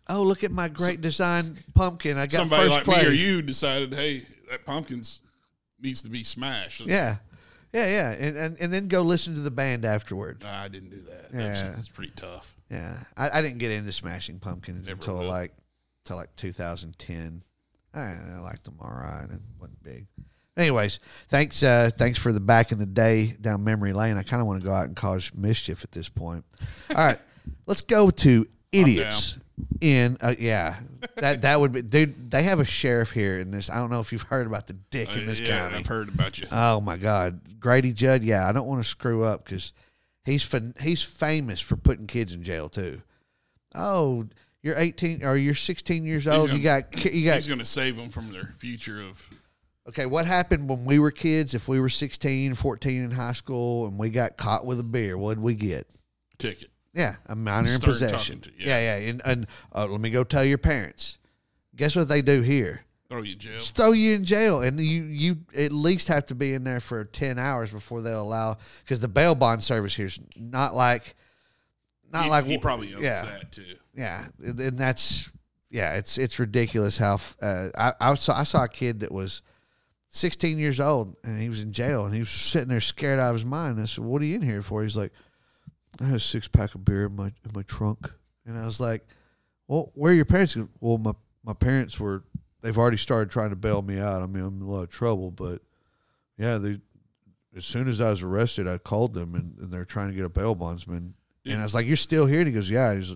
Oh, 0.09 0.23
look 0.23 0.43
at 0.43 0.51
my 0.51 0.69
great 0.69 1.01
design 1.01 1.57
pumpkin! 1.75 2.19
I 2.19 2.27
got 2.27 2.39
Somebody 2.39 2.63
first 2.65 2.73
like 2.75 2.85
place. 2.85 3.03
me 3.05 3.09
or 3.09 3.13
you 3.13 3.43
decided, 3.43 3.95
hey, 3.95 4.27
that 4.51 4.65
pumpkin's 4.65 5.21
needs 5.81 6.03
to 6.03 6.11
be 6.11 6.25
smashed. 6.25 6.81
Yeah, 6.81 7.17
yeah, 7.73 7.87
yeah, 7.87 8.11
and, 8.13 8.37
and 8.37 8.57
and 8.61 8.73
then 8.73 8.89
go 8.89 9.03
listen 9.03 9.35
to 9.35 9.41
the 9.41 9.53
band 9.53 9.85
afterward. 9.85 10.43
Nah, 10.43 10.63
I 10.63 10.69
didn't 10.69 10.91
do 10.91 11.01
that. 11.03 11.27
Yeah. 11.33 11.71
that's 11.77 11.89
pretty 11.89 12.13
tough. 12.17 12.57
Yeah, 12.71 12.99
I, 13.17 13.39
I 13.39 13.43
didn't 13.43 13.59
get 13.59 13.71
into 13.71 13.93
smashing 13.93 14.41
pumpkins 14.41 14.87
Never 14.89 14.97
until 14.99 15.23
like 15.23 15.53
until 16.05 16.17
like 16.17 16.35
2010. 16.37 17.43
I, 17.93 17.99
I 18.01 18.39
liked 18.41 18.65
them 18.65 18.77
all 18.81 18.91
right 18.91 19.27
and 19.29 19.41
wasn't 19.61 19.83
big. 19.83 20.07
Anyways, 20.61 21.01
thanks 21.29 21.63
uh, 21.63 21.91
thanks 21.97 22.19
for 22.19 22.33
the 22.33 22.41
back 22.41 22.71
in 22.71 22.79
the 22.79 22.87
day 22.87 23.35
down 23.41 23.65
memory 23.65 23.93
lane. 23.93 24.17
I 24.17 24.23
kind 24.23 24.41
of 24.43 24.47
want 24.47 24.61
to 24.61 24.67
go 24.67 24.75
out 24.75 24.87
and 24.87 24.95
cause 24.95 25.31
mischief 25.35 25.83
at 25.85 25.93
this 25.93 26.09
point. 26.09 26.45
All 26.91 26.97
right, 26.97 27.19
let's 27.67 27.81
go 27.81 28.11
to 28.11 28.47
idiots 28.73 29.39
in 29.81 30.17
uh, 30.23 30.35
yeah 30.39 30.77
that 31.17 31.43
that 31.43 31.61
would 31.61 31.73
be 31.73 31.83
dude. 31.83 32.31
They 32.31 32.43
have 32.45 32.61
a 32.61 32.65
sheriff 32.65 33.11
here 33.11 33.39
in 33.39 33.51
this. 33.51 33.71
I 33.71 33.77
don't 33.77 33.91
know 33.91 34.01
if 34.01 34.13
you've 34.13 34.23
heard 34.23 34.47
about 34.47 34.67
the 34.67 34.75
dick 34.75 35.09
in 35.17 35.27
this 35.27 35.41
Uh, 35.41 35.45
yeah, 35.45 35.59
county. 35.61 35.77
I've 35.77 35.87
heard 35.87 36.09
about 36.09 36.39
you. 36.39 36.47
Oh 36.53 36.81
my 36.81 36.97
God, 36.99 37.41
Grady 37.59 37.93
Judd. 37.93 38.23
Yeah, 38.23 38.47
I 38.49 38.53
don't 38.53 38.67
want 38.67 38.83
to 38.83 38.89
screw 38.89 39.25
up 39.25 39.45
because 39.45 39.73
he's 40.25 40.43
fan- 40.43 40.75
he's 40.81 41.03
famous 41.03 41.61
for 41.61 41.77
putting 41.77 42.07
kids 42.07 42.35
in 42.35 42.45
jail 42.45 42.69
too. 42.69 43.01
Oh, 43.75 44.27
you're 44.63 44.77
18 44.77 45.25
or 45.25 45.37
you're 45.37 45.55
16 45.55 46.05
years 46.05 46.27
old. 46.27 46.51
you 46.53 46.59
gonna- 46.63 46.83
got 46.83 47.05
you 47.13 47.25
got 47.25 47.37
He's 47.37 47.47
going 47.47 47.61
to 47.61 47.65
save 47.65 47.97
them 47.97 48.11
from 48.11 48.31
their 48.33 48.53
future 48.59 49.01
of 49.01 49.31
okay. 49.89 50.07
What 50.07 50.27
happened 50.27 50.69
when 50.69 50.85
we 50.85 50.99
were 50.99 51.11
kids? 51.11 51.55
If 51.55 51.69
we 51.69 51.81
were 51.81 51.89
16, 51.89 52.55
14 52.55 53.03
in 53.03 53.11
high 53.11 53.33
school 53.33 53.87
and 53.87 53.99
we 53.99 54.11
got 54.11 54.37
caught 54.37 54.65
with 54.67 54.81
a 54.81 54.85
beer, 54.85 55.17
what'd 55.19 55.43
we 55.43 55.55
get? 55.55 55.87
ticket. 56.39 56.71
Yeah, 56.95 57.15
a 57.27 57.37
minor 57.37 57.71
in 57.71 57.81
possession. 57.81 58.41
to- 58.41 58.51
yeah, 58.59 58.79
yeah. 58.81 58.99
yeah, 58.99 59.09
and, 59.11 59.23
and 59.25 59.47
uh, 59.75 59.87
let 59.87 60.01
me 60.01 60.11
go 60.11 60.25
tell 60.25 60.45
your 60.45 60.59
parents. 60.59 61.19
Guess 61.77 61.95
what 61.95 62.09
they 62.09 62.21
do 62.23 62.43
here? 62.43 62.81
Throw 63.09 63.23
you 63.23 63.33
in 63.35 63.39
jail. 63.39 63.59
just 63.59 63.77
throw 63.77 63.93
you 63.93 64.15
in 64.15 64.25
jail 64.25 64.61
and 64.63 64.81
you 64.81 65.03
you 65.03 65.39
at 65.57 65.73
least 65.73 66.07
have 66.09 66.27
to 66.27 66.35
be 66.37 66.55
in 66.55 66.63
there 66.63 66.79
for 66.79 67.05
10 67.05 67.41
hours 67.41 67.71
before 67.73 68.03
they'll 68.03 68.23
allow 68.23 68.57
because 68.85 69.01
the 69.01 69.09
bail 69.09 69.35
bond 69.35 69.65
service 69.65 69.97
here's 69.97 70.21
not 70.37 70.77
like 70.77 71.17
not 72.13 72.23
he, 72.25 72.31
like 72.31 72.45
he 72.45 72.57
probably 72.57 72.95
owns 72.95 73.03
yeah 73.03 73.25
that 73.25 73.51
too. 73.51 73.65
yeah 73.97 74.27
and 74.45 74.79
that's 74.79 75.29
yeah 75.71 75.95
it's 75.95 76.19
it's 76.19 76.39
ridiculous 76.39 76.97
how 76.99 77.19
uh, 77.43 77.71
I, 77.77 77.93
I 78.01 78.15
saw 78.15 78.39
I 78.39 78.45
saw 78.45 78.63
a 78.63 78.69
kid 78.69 79.01
that 79.01 79.11
was 79.11 79.43
16 80.11 80.59
years 80.59 80.81
old 80.81 81.17
and 81.23 81.41
he 81.41 81.49
was 81.49 81.63
in 81.63 81.73
jail 81.73 82.05
and 82.05 82.13
he 82.13 82.21
was 82.21 82.31
sitting 82.31 82.69
there 82.69 82.81
scared 82.81 83.21
out 83.21 83.31
of 83.31 83.37
his 83.37 83.45
mind. 83.45 83.81
I 83.81 83.87
said 83.87 84.05
what 84.05 84.21
are 84.21 84.25
you 84.25 84.37
in 84.37 84.43
here 84.43 84.61
for? 84.61 84.83
He's 84.83 84.97
like 84.97 85.13
I 86.01 86.05
had 86.05 86.17
a 86.17 86.21
six 86.21 86.49
pack 86.49 86.75
of 86.75 86.85
beer 86.85 87.07
in 87.07 87.17
my 87.17 87.27
in 87.27 87.53
my 87.55 87.63
trunk. 87.63 88.13
And 88.45 88.59
I 88.59 88.67
was 88.67 88.81
like 88.81 89.07
well 89.69 89.93
where 89.95 90.13
are 90.13 90.17
your 90.17 90.25
parents? 90.25 90.57
Goes, 90.57 90.67
well 90.81 90.99
my 90.99 91.13
my 91.45 91.55
parents 91.55 91.99
were 91.99 92.25
they've 92.61 92.77
already 92.77 92.97
started 92.97 93.31
trying 93.31 93.51
to 93.51 93.57
bail 93.57 93.83
me 93.83 93.99
out. 93.99 94.21
I 94.21 94.27
mean 94.27 94.45
I'm 94.45 94.61
in 94.61 94.67
a 94.67 94.71
lot 94.71 94.83
of 94.83 94.91
trouble 94.91 95.31
but 95.31 95.63
yeah 96.37 96.59
they 96.59 96.81
as 97.57 97.65
soon 97.65 97.89
as 97.89 98.01
I 98.01 98.11
was 98.11 98.23
arrested 98.23 98.67
I 98.67 98.79
called 98.79 99.15
them 99.15 99.35
and, 99.37 99.57
and 99.59 99.73
they're 99.73 99.85
trying 99.85 100.09
to 100.09 100.15
get 100.15 100.25
a 100.25 100.31
bail 100.31 100.57
bondsman. 100.57 101.15
And 101.47 101.61
I 101.61 101.63
was 101.63 101.75
like 101.75 101.87
you're 101.87 101.97
still 101.97 102.27
here? 102.27 102.41
And 102.41 102.49
he 102.49 102.55
goes 102.55 102.69
yeah. 102.69 102.95
He's 102.95 103.15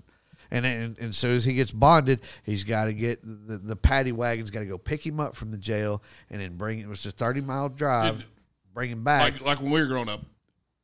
and 0.50 0.64
and, 0.66 0.98
and 0.98 1.14
so 1.14 1.28
as 1.30 1.44
he 1.44 1.54
gets 1.54 1.70
bonded, 1.72 2.20
he's 2.44 2.64
got 2.64 2.84
to 2.86 2.92
get 2.92 3.20
the, 3.22 3.58
the 3.58 3.76
paddy 3.76 4.12
wagon's 4.12 4.50
got 4.50 4.60
to 4.60 4.66
go 4.66 4.78
pick 4.78 5.04
him 5.04 5.20
up 5.20 5.36
from 5.36 5.50
the 5.50 5.58
jail 5.58 6.02
and 6.30 6.40
then 6.40 6.56
bring 6.56 6.78
it 6.80 6.88
was 6.88 7.04
a 7.06 7.10
thirty 7.10 7.40
mile 7.40 7.68
drive, 7.68 8.24
bring 8.72 8.90
him 8.90 9.04
back. 9.04 9.32
Like 9.32 9.40
like 9.40 9.60
when 9.60 9.70
we 9.72 9.80
were 9.80 9.86
growing 9.86 10.08
up, 10.08 10.20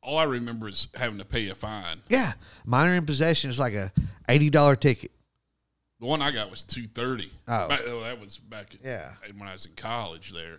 all 0.03 0.17
I 0.17 0.23
remember 0.23 0.67
is 0.67 0.87
having 0.95 1.19
to 1.19 1.25
pay 1.25 1.47
a 1.49 1.55
fine. 1.55 2.01
yeah, 2.09 2.33
minor 2.65 2.93
in 2.93 3.05
possession 3.05 3.49
is 3.49 3.59
like 3.59 3.73
a 3.73 3.91
eighty 4.29 4.49
dollar 4.49 4.75
ticket. 4.75 5.11
The 5.99 6.07
one 6.07 6.21
I 6.21 6.31
got 6.31 6.49
was 6.49 6.63
two 6.63 6.87
thirty. 6.87 7.29
Oh. 7.47 7.67
oh 7.87 8.01
that 8.01 8.19
was 8.19 8.37
back 8.37 8.75
Yeah. 8.83 9.11
when 9.37 9.47
I 9.47 9.53
was 9.53 9.67
in 9.67 9.73
college. 9.75 10.31
There, 10.33 10.57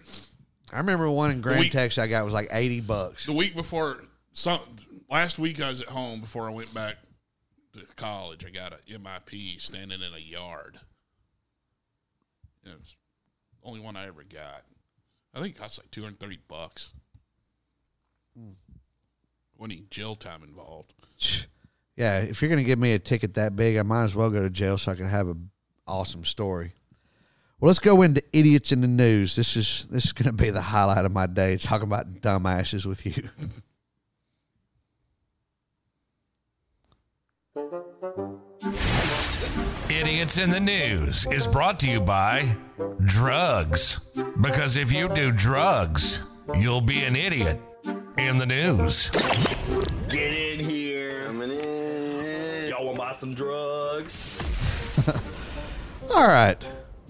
I 0.72 0.78
remember 0.78 1.10
one 1.10 1.32
in 1.32 1.40
Grand 1.40 1.58
week- 1.60 1.72
Texas 1.72 2.00
I 2.02 2.06
got 2.06 2.24
was 2.24 2.32
like 2.32 2.48
eighty 2.52 2.80
bucks. 2.80 3.26
the 3.26 3.32
week 3.32 3.56
before, 3.56 4.04
some 4.32 4.60
last 5.10 5.40
week 5.40 5.60
I 5.60 5.68
was 5.68 5.80
at 5.80 5.88
home 5.88 6.20
before 6.20 6.46
I 6.48 6.52
went 6.52 6.72
back 6.72 6.96
to 7.74 7.86
college. 7.96 8.44
I 8.44 8.50
got 8.50 8.72
a 8.72 8.98
MIP 8.98 9.60
standing 9.60 10.00
in 10.00 10.14
a 10.14 10.18
yard. 10.18 10.78
It 12.64 12.68
was 12.78 12.96
the 13.60 13.68
only 13.68 13.80
one 13.80 13.96
I 13.96 14.06
ever 14.06 14.22
got. 14.22 14.62
I 15.34 15.40
think 15.40 15.56
it 15.56 15.58
cost 15.58 15.78
like 15.78 15.90
two 15.90 16.02
hundred 16.02 16.20
thirty 16.20 16.38
bucks. 16.48 16.92
Wasn't 18.36 19.72
any 19.72 19.84
jail 19.90 20.14
time 20.14 20.42
involved. 20.42 20.92
Yeah, 21.94 22.20
if 22.20 22.40
you're 22.40 22.48
gonna 22.48 22.64
give 22.64 22.78
me 22.78 22.94
a 22.94 22.98
ticket 22.98 23.34
that 23.34 23.54
big, 23.54 23.76
I 23.76 23.82
might 23.82 24.04
as 24.04 24.14
well 24.14 24.30
go 24.30 24.40
to 24.40 24.48
jail 24.48 24.78
so 24.78 24.92
I 24.92 24.94
can 24.94 25.06
have 25.06 25.28
an 25.28 25.50
awesome 25.86 26.24
story. 26.24 26.72
Well, 27.60 27.66
let's 27.66 27.78
go 27.78 28.00
into 28.00 28.22
idiots 28.32 28.72
in 28.72 28.80
the 28.80 28.88
news. 28.88 29.36
This 29.36 29.56
is 29.58 29.86
this 29.90 30.06
is 30.06 30.12
gonna 30.12 30.32
be 30.32 30.48
the 30.48 30.62
highlight 30.62 31.04
of 31.04 31.12
my 31.12 31.26
day. 31.26 31.58
Talking 31.58 31.88
about 31.88 32.14
dumbasses 32.14 32.86
with 32.86 33.04
you. 33.04 33.28
Idiots 38.62 40.38
in 40.38 40.50
the 40.50 40.60
News 40.60 41.26
is 41.32 41.48
brought 41.48 41.80
to 41.80 41.90
you 41.90 42.00
by 42.00 42.56
drugs. 43.04 43.98
Because 44.40 44.76
if 44.76 44.92
you 44.92 45.08
do 45.08 45.32
drugs, 45.32 46.20
you'll 46.54 46.80
be 46.80 47.02
an 47.02 47.16
idiot 47.16 47.60
in 48.18 48.38
the 48.38 48.46
news. 48.46 49.10
Get 50.10 50.32
in 50.32 50.64
here. 50.64 51.26
Coming 51.26 51.50
in. 51.50 52.68
Y'all 52.68 52.84
want 52.84 52.98
to 52.98 53.02
buy 53.02 53.12
some 53.18 53.34
drugs? 53.34 54.40
All 56.14 56.28
right. 56.28 56.64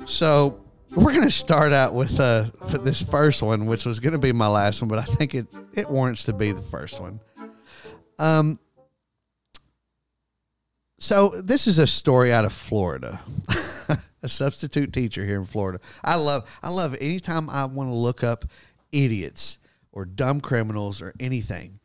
So 0.07 0.65
we're 0.93 1.13
going 1.13 1.27
to 1.27 1.31
start 1.31 1.75
out 1.75 1.93
with 1.93 2.19
uh, 2.19 2.47
with 2.73 2.83
this 2.83 3.03
first 3.03 3.43
one, 3.43 3.67
which 3.67 3.85
was 3.85 4.01
going 4.01 4.15
to 4.15 4.19
be 4.19 4.33
my 4.33 4.49
last 4.49 4.81
one, 4.81 4.89
but 4.89 4.99
I 4.99 5.05
think 5.05 5.35
it, 5.35 5.47
it 5.75 5.91
warrants 5.91 6.25
to 6.25 6.33
be 6.33 6.53
the 6.53 6.63
first 6.63 6.99
one. 6.99 7.21
Um, 8.19 8.59
so 11.03 11.31
this 11.31 11.67
is 11.67 11.81
a 11.81 11.87
story 11.87 12.33
out 12.33 12.45
of 12.45 12.53
Florida. 12.53 13.21
a 14.23 14.29
substitute 14.29 14.93
teacher 14.93 15.27
here 15.27 15.41
in 15.41 15.47
Florida. 15.47 15.81
I 16.05 16.15
love 16.15 16.49
I 16.63 16.71
love 16.71 16.95
it. 16.95 17.03
anytime 17.03 17.51
I 17.51 17.65
want 17.65 17.89
to 17.91 17.95
look 17.95 18.23
up 18.23 18.45
idiots 18.93 19.59
or 19.91 20.05
dumb 20.05 20.41
criminals 20.41 21.03
or 21.03 21.13
anything. 21.19 21.81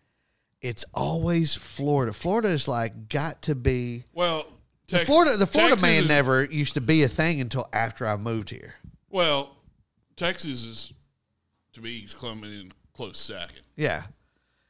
It's 0.61 0.85
always 0.93 1.55
Florida. 1.55 2.13
Florida 2.13 2.49
is 2.49 2.67
like 2.67 3.09
got 3.09 3.41
to 3.43 3.55
be 3.55 4.03
Well, 4.13 4.45
the 4.87 4.99
Florida, 4.99 5.35
the 5.35 5.47
Florida 5.47 5.73
Texas 5.75 5.89
man 5.89 6.03
is- 6.03 6.09
never 6.09 6.43
used 6.43 6.75
to 6.75 6.81
be 6.81 7.01
a 7.01 7.07
thing 7.07 7.41
until 7.41 7.67
after 7.73 8.05
I 8.05 8.17
moved 8.17 8.51
here. 8.51 8.75
Well, 9.09 9.55
Texas 10.15 10.63
is 10.63 10.93
to 11.73 11.81
me 11.81 11.97
is 11.97 12.13
coming 12.13 12.53
in 12.53 12.71
close 12.93 13.17
second. 13.17 13.61
Yeah, 13.75 14.03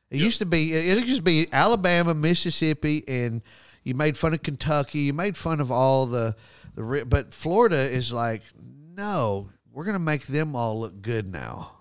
it 0.10 0.22
used 0.22 0.40
to 0.40 0.46
be. 0.46 0.74
It 0.74 1.06
used 1.06 1.18
to 1.18 1.22
be 1.22 1.48
Alabama, 1.52 2.14
Mississippi, 2.14 3.04
and 3.10 3.42
you 3.88 3.96
made 3.96 4.18
fun 4.18 4.34
of 4.34 4.44
Kentucky. 4.44 5.00
You 5.00 5.14
made 5.14 5.38
fun 5.38 5.60
of 5.62 5.72
all 5.72 6.06
the 6.06 6.36
the. 6.76 7.06
But 7.08 7.34
Florida 7.34 7.78
is 7.78 8.12
like, 8.12 8.44
no, 8.96 9.50
we're 9.72 9.86
gonna 9.86 10.00
make 10.00 10.28
them 10.28 10.56
all 10.56 10.80
look 10.80 11.02
good 11.02 11.28
now. 11.32 11.72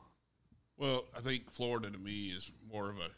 Well, 0.79 1.05
I 1.17 1.21
think 1.21 1.51
Florida 1.51 1.91
to 1.91 1.99
me 1.99 2.29
is 2.29 2.51
more 2.71 2.91
of 2.91 2.99
a 2.99 3.09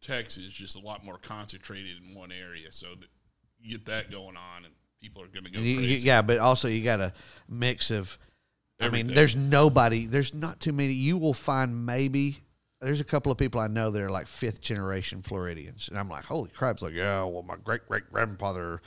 Texas, 0.00 0.44
just 0.48 0.76
a 0.76 0.80
lot 0.80 1.04
more 1.04 1.18
concentrated 1.18 1.96
in 2.06 2.14
one 2.14 2.30
area. 2.30 2.70
So 2.70 2.88
that 3.00 3.08
you 3.60 3.72
get 3.72 3.86
that 3.86 4.10
going 4.10 4.36
on, 4.36 4.64
and 4.64 4.74
people 5.00 5.22
are 5.22 5.28
going 5.28 5.44
to 5.44 5.50
go 5.50 5.60
You- 5.60 5.80
yeah, 5.80 6.22
but 6.22 6.38
also 6.38 6.68
you 6.68 6.82
got 6.84 7.00
a 7.00 7.12
mix 7.48 7.90
of. 7.90 8.18
I 8.80 8.88
mean, 8.88 9.06
there's 9.06 9.36
nobody. 9.36 10.06
There's 10.06 10.34
not 10.34 10.60
too 10.60 10.72
many. 10.72 10.92
You 10.92 11.16
will 11.16 11.32
find 11.34 11.86
maybe. 11.86 12.38
There's 12.84 13.00
a 13.00 13.04
couple 13.04 13.32
of 13.32 13.38
people 13.38 13.60
I 13.60 13.66
know 13.66 13.90
that 13.90 14.00
are 14.00 14.10
like 14.10 14.26
fifth 14.26 14.60
generation 14.60 15.22
Floridians, 15.22 15.88
and 15.88 15.98
I'm 15.98 16.08
like, 16.08 16.24
holy 16.24 16.50
crap! 16.50 16.76
It's 16.76 16.82
like, 16.82 16.92
yeah, 16.92 17.24
well, 17.24 17.42
my 17.42 17.56
great 17.56 17.86
great 17.88 18.10
grandfather 18.12 18.80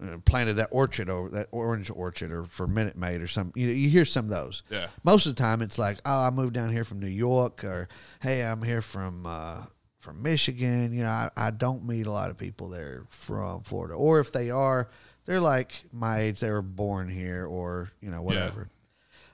uh, 0.00 0.18
planted 0.24 0.54
that 0.54 0.68
orchard 0.70 1.10
over 1.10 1.28
that 1.30 1.48
orange 1.50 1.90
orchard, 1.90 2.30
or 2.30 2.44
for 2.44 2.66
Minute 2.66 2.96
Maid 2.96 3.20
or 3.20 3.26
something. 3.28 3.60
You 3.60 3.68
know, 3.68 3.74
you 3.74 3.88
hear 3.88 4.04
some 4.04 4.26
of 4.26 4.30
those. 4.30 4.62
Yeah. 4.70 4.86
Most 5.02 5.26
of 5.26 5.34
the 5.34 5.42
time, 5.42 5.62
it's 5.62 5.78
like, 5.78 5.98
oh, 6.04 6.20
I 6.22 6.30
moved 6.30 6.54
down 6.54 6.70
here 6.70 6.84
from 6.84 7.00
New 7.00 7.08
York, 7.08 7.64
or 7.64 7.88
hey, 8.20 8.44
I'm 8.44 8.62
here 8.62 8.82
from 8.82 9.24
uh, 9.26 9.64
from 10.00 10.22
Michigan. 10.22 10.92
You 10.92 11.02
know, 11.02 11.08
I, 11.08 11.30
I 11.36 11.50
don't 11.50 11.84
meet 11.84 12.06
a 12.06 12.12
lot 12.12 12.30
of 12.30 12.38
people 12.38 12.68
that 12.70 12.80
are 12.80 13.06
from 13.08 13.62
Florida, 13.62 13.94
or 13.94 14.20
if 14.20 14.32
they 14.32 14.50
are, 14.50 14.88
they're 15.24 15.40
like 15.40 15.72
my 15.92 16.18
age. 16.20 16.40
They 16.40 16.50
were 16.50 16.62
born 16.62 17.08
here, 17.08 17.46
or 17.46 17.90
you 18.00 18.10
know, 18.10 18.22
whatever. 18.22 18.68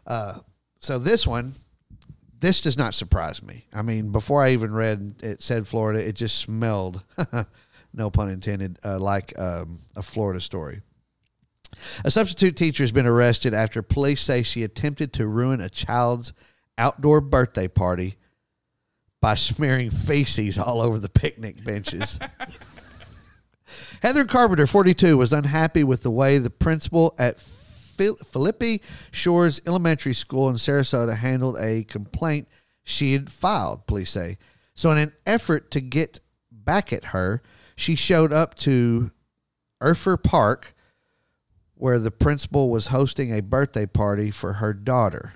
Uh, 0.06 0.38
so 0.78 0.98
this 0.98 1.26
one, 1.26 1.52
this 2.44 2.60
does 2.60 2.76
not 2.76 2.92
surprise 2.92 3.42
me. 3.42 3.64
I 3.72 3.80
mean, 3.80 4.12
before 4.12 4.42
I 4.42 4.50
even 4.50 4.74
read 4.74 5.14
it 5.22 5.42
said 5.42 5.66
Florida, 5.66 6.06
it 6.06 6.14
just 6.14 6.36
smelled, 6.36 7.02
no 7.94 8.10
pun 8.10 8.28
intended, 8.28 8.78
uh, 8.84 8.98
like 8.98 9.38
um, 9.38 9.78
a 9.96 10.02
Florida 10.02 10.40
story. 10.40 10.82
A 12.04 12.10
substitute 12.10 12.54
teacher 12.54 12.82
has 12.82 12.92
been 12.92 13.06
arrested 13.06 13.54
after 13.54 13.80
police 13.80 14.20
say 14.20 14.42
she 14.42 14.62
attempted 14.62 15.14
to 15.14 15.26
ruin 15.26 15.62
a 15.62 15.70
child's 15.70 16.34
outdoor 16.76 17.22
birthday 17.22 17.66
party 17.66 18.16
by 19.22 19.34
smearing 19.34 19.90
feces 19.90 20.58
all 20.58 20.82
over 20.82 20.98
the 20.98 21.08
picnic 21.08 21.64
benches. 21.64 22.18
Heather 24.02 24.26
Carpenter, 24.26 24.66
42, 24.66 25.16
was 25.16 25.32
unhappy 25.32 25.82
with 25.82 26.02
the 26.02 26.10
way 26.10 26.36
the 26.36 26.50
principal 26.50 27.14
at 27.18 27.40
Phillippi 27.94 28.82
Shores 29.10 29.60
Elementary 29.66 30.14
School 30.14 30.48
in 30.48 30.56
Sarasota 30.56 31.16
handled 31.16 31.56
a 31.58 31.84
complaint 31.84 32.48
she 32.84 33.14
had 33.14 33.30
filed, 33.30 33.86
police 33.86 34.10
say. 34.10 34.38
So, 34.74 34.90
in 34.90 34.98
an 34.98 35.12
effort 35.26 35.70
to 35.72 35.80
get 35.80 36.20
back 36.50 36.92
at 36.92 37.06
her, 37.06 37.42
she 37.76 37.96
showed 37.96 38.32
up 38.32 38.54
to 38.58 39.10
Urfer 39.82 40.22
Park, 40.22 40.74
where 41.74 41.98
the 41.98 42.10
principal 42.10 42.70
was 42.70 42.88
hosting 42.88 43.32
a 43.32 43.42
birthday 43.42 43.86
party 43.86 44.30
for 44.30 44.54
her 44.54 44.72
daughter. 44.72 45.34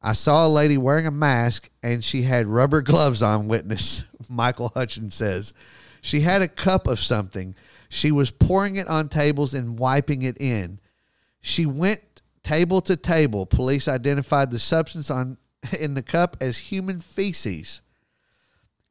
I 0.00 0.14
saw 0.14 0.46
a 0.46 0.48
lady 0.48 0.76
wearing 0.76 1.06
a 1.06 1.12
mask 1.12 1.70
and 1.82 2.04
she 2.04 2.22
had 2.22 2.46
rubber 2.46 2.82
gloves 2.82 3.22
on, 3.22 3.48
witness 3.48 4.10
Michael 4.28 4.72
Hutchins 4.74 5.14
says. 5.14 5.52
She 6.00 6.20
had 6.20 6.42
a 6.42 6.48
cup 6.48 6.88
of 6.88 6.98
something. 6.98 7.54
She 7.88 8.10
was 8.10 8.30
pouring 8.30 8.76
it 8.76 8.88
on 8.88 9.08
tables 9.08 9.54
and 9.54 9.78
wiping 9.78 10.22
it 10.22 10.36
in. 10.40 10.80
She 11.42 11.66
went 11.66 12.00
table 12.42 12.80
to 12.82 12.96
table. 12.96 13.44
Police 13.44 13.88
identified 13.88 14.50
the 14.50 14.58
substance 14.58 15.10
on 15.10 15.36
in 15.78 15.94
the 15.94 16.02
cup 16.02 16.36
as 16.40 16.56
human 16.58 17.00
feces. 17.00 17.82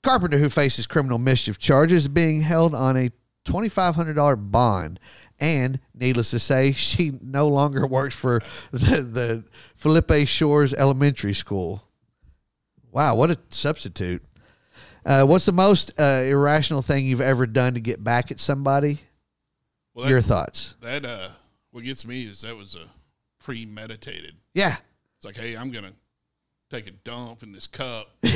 Carpenter, 0.04 0.38
who 0.38 0.49
faces 0.49 0.88
criminal 0.88 1.18
mischief 1.18 1.58
charges, 1.58 2.08
being 2.08 2.41
held 2.41 2.74
on 2.74 2.97
a 2.97 3.12
$2,500 3.45 4.52
bond. 4.52 4.99
And 5.39 5.80
needless 5.93 6.32
to 6.32 6.39
say, 6.39 6.72
she 6.74 7.14
no 7.22 7.47
longer 7.47 7.86
works 7.88 8.16
for 8.16 8.41
the, 8.72 9.02
the 9.02 9.45
Phillippi 9.76 10.26
Shores 10.26 10.74
Elementary 10.74 11.34
School. 11.34 11.84
Wow, 12.91 13.16
what 13.16 13.32
a 13.32 13.38
substitute. 13.49 14.24
Uh, 15.06 15.26
what's 15.26 15.45
the 15.45 15.52
most 15.52 15.99
uh, 15.99 16.24
irrational 16.26 16.82
thing 16.82 17.06
you've 17.06 17.22
ever 17.22 17.47
done 17.47 17.74
to 17.74 17.80
get 17.80 18.04
back 18.04 18.32
at 18.32 18.39
somebody? 18.39 18.99
Well, 19.93 20.10
Your 20.10 20.22
thoughts? 20.22 20.76
that 20.82 21.06
uh, 21.06 21.30
what 21.72 21.84
gets 21.84 22.06
me 22.06 22.24
is 22.24 22.42
that 22.42 22.56
was 22.56 22.76
a 22.76 22.88
premeditated. 23.44 24.36
Yeah. 24.54 24.76
It's 25.18 25.26
like, 25.26 25.38
hey, 25.38 25.56
I'm 25.56 25.72
gonna 25.72 25.94
take 26.70 26.88
a 26.88 26.92
dump 26.92 27.44
in 27.44 27.52
this 27.52 27.68
cup. 27.68 28.10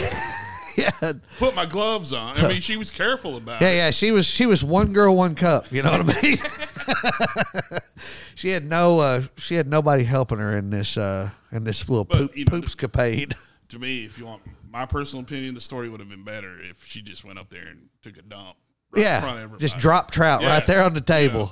Yeah. 0.78 1.14
Put 1.40 1.56
my 1.56 1.66
gloves 1.66 2.12
on. 2.12 2.36
I 2.38 2.50
mean, 2.50 2.60
she 2.60 2.76
was 2.76 2.92
careful 2.92 3.38
about 3.38 3.62
Yeah, 3.62 3.70
it. 3.70 3.72
yeah. 3.76 3.86
Yeah. 3.86 3.92
She 3.92 4.12
was 4.12 4.26
she 4.26 4.46
was 4.46 4.62
one 4.62 4.92
girl, 4.92 5.16
one 5.16 5.34
cup. 5.34 5.72
You 5.72 5.82
know 5.84 5.92
what 5.92 6.02
I 6.02 6.22
mean? 6.22 7.80
she 8.36 8.50
had 8.50 8.70
no 8.70 9.00
uh, 9.00 9.22
she 9.38 9.56
had 9.56 9.68
nobody 9.70 10.04
helping 10.04 10.38
her 10.40 10.58
in 10.58 10.70
this 10.72 10.98
uh, 10.98 11.30
in 11.54 11.64
this 11.64 11.88
little 11.88 12.04
But, 12.04 12.18
poop, 12.18 12.38
you 12.38 12.44
know, 12.52 12.60
the- 12.60 12.66
poopscapade. 12.68 13.34
To 13.70 13.80
me, 13.80 14.04
if 14.06 14.20
you 14.20 14.26
want 14.26 14.42
my 14.70 14.86
personal 14.86 15.24
opinion, 15.24 15.56
the 15.56 15.62
story 15.62 15.88
would 15.90 16.00
have 16.02 16.10
been 16.10 16.24
better 16.24 16.56
if 16.62 16.86
she 16.86 17.02
just 17.02 17.24
went 17.26 17.40
up 17.40 17.50
there 17.50 17.66
and 17.68 17.88
took 18.04 18.16
a 18.18 18.22
dump. 18.22 18.58
Right 18.92 19.06
in 19.16 19.22
front 19.22 19.40
of 19.46 19.52
Yeah, 19.54 19.58
just 19.60 19.78
drop 19.80 20.12
trout 20.12 20.42
Yeah, 20.44 20.50
right 20.50 20.66
there 20.68 20.84
on 20.84 20.94
the 20.94 21.00
you 21.00 21.06
table. 21.06 21.40
know. 21.40 21.52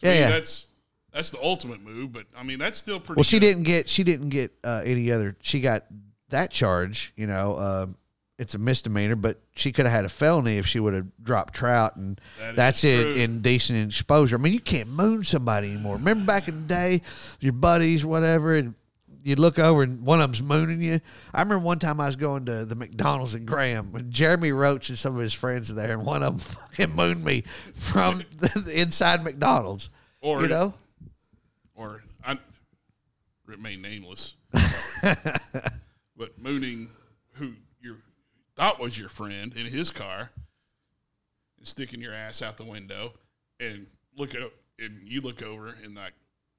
Yeah, 0.00 0.12
me, 0.14 0.18
yeah. 0.20 0.30
That's 0.30 0.66
that's 1.12 1.30
the 1.30 1.42
ultimate 1.42 1.82
move, 1.82 2.12
but 2.12 2.26
I 2.36 2.42
mean 2.42 2.58
that's 2.58 2.78
still 2.78 3.00
pretty. 3.00 3.18
Well, 3.18 3.24
she 3.24 3.38
good. 3.38 3.46
didn't 3.46 3.62
get 3.64 3.88
she 3.88 4.04
didn't 4.04 4.28
get 4.30 4.52
uh, 4.64 4.82
any 4.84 5.10
other. 5.10 5.36
She 5.42 5.60
got 5.60 5.84
that 6.30 6.50
charge. 6.50 7.12
You 7.16 7.26
know, 7.26 7.54
uh, 7.54 7.86
it's 8.38 8.54
a 8.54 8.58
misdemeanor, 8.58 9.16
but 9.16 9.40
she 9.56 9.72
could 9.72 9.86
have 9.86 9.92
had 9.94 10.04
a 10.04 10.08
felony 10.08 10.58
if 10.58 10.66
she 10.66 10.78
would 10.80 10.94
have 10.94 11.06
dropped 11.22 11.54
trout, 11.54 11.96
and 11.96 12.20
That 12.40 12.56
that's 12.56 12.84
it. 12.84 13.02
true. 13.02 13.14
Indecent 13.22 13.88
exposure. 13.88 14.36
I 14.36 14.38
mean, 14.38 14.52
you 14.52 14.60
can't 14.60 14.88
moon 14.88 15.24
somebody 15.24 15.70
anymore. 15.72 15.96
Remember 15.96 16.24
back 16.24 16.46
in 16.48 16.54
the 16.62 16.66
day, 16.68 17.02
your 17.40 17.52
buddies, 17.54 18.04
whatever, 18.04 18.54
and 18.54 18.74
you 19.24 19.34
look 19.34 19.58
over 19.58 19.82
and 19.82 20.06
one 20.06 20.20
of 20.20 20.28
them's 20.28 20.40
mooning 20.42 20.80
you. 20.80 21.00
I 21.34 21.40
remember 21.42 21.64
one 21.64 21.80
time 21.80 22.00
I 22.00 22.06
was 22.06 22.14
going 22.16 22.46
to 22.46 22.64
the 22.64 22.76
McDonald's 22.76 23.34
in 23.34 23.44
Graham, 23.44 23.90
and 23.94 24.10
Jeremy 24.12 24.52
Roach 24.52 24.88
and 24.90 24.98
some 24.98 25.16
of 25.16 25.20
his 25.20 25.34
friends 25.34 25.70
are 25.70 25.74
there, 25.74 25.92
and 25.94 26.04
one 26.06 26.22
of 26.22 26.32
them 26.34 26.38
fucking 26.78 26.94
mooned 26.94 27.24
me 27.24 27.42
from 27.74 28.22
the, 28.38 28.62
the 28.66 28.80
inside 28.80 29.24
McDonald's. 29.24 29.90
Or- 30.20 30.42
you 30.42 30.48
know, 30.48 30.74
or 31.78 32.02
I 32.24 32.36
remain 33.46 33.80
nameless, 33.80 34.34
but 36.16 36.36
mooning 36.36 36.90
who 37.34 37.52
you 37.80 37.96
thought 38.56 38.80
was 38.80 38.98
your 38.98 39.08
friend 39.08 39.52
in 39.56 39.66
his 39.66 39.90
car 39.90 40.32
and 41.56 41.66
sticking 41.66 42.02
your 42.02 42.12
ass 42.12 42.42
out 42.42 42.56
the 42.56 42.64
window 42.64 43.12
and 43.60 43.86
look 44.16 44.34
at 44.34 44.42
and 44.80 45.00
you 45.04 45.20
look 45.20 45.42
over 45.42 45.74
and 45.84 45.96
like 45.96 46.14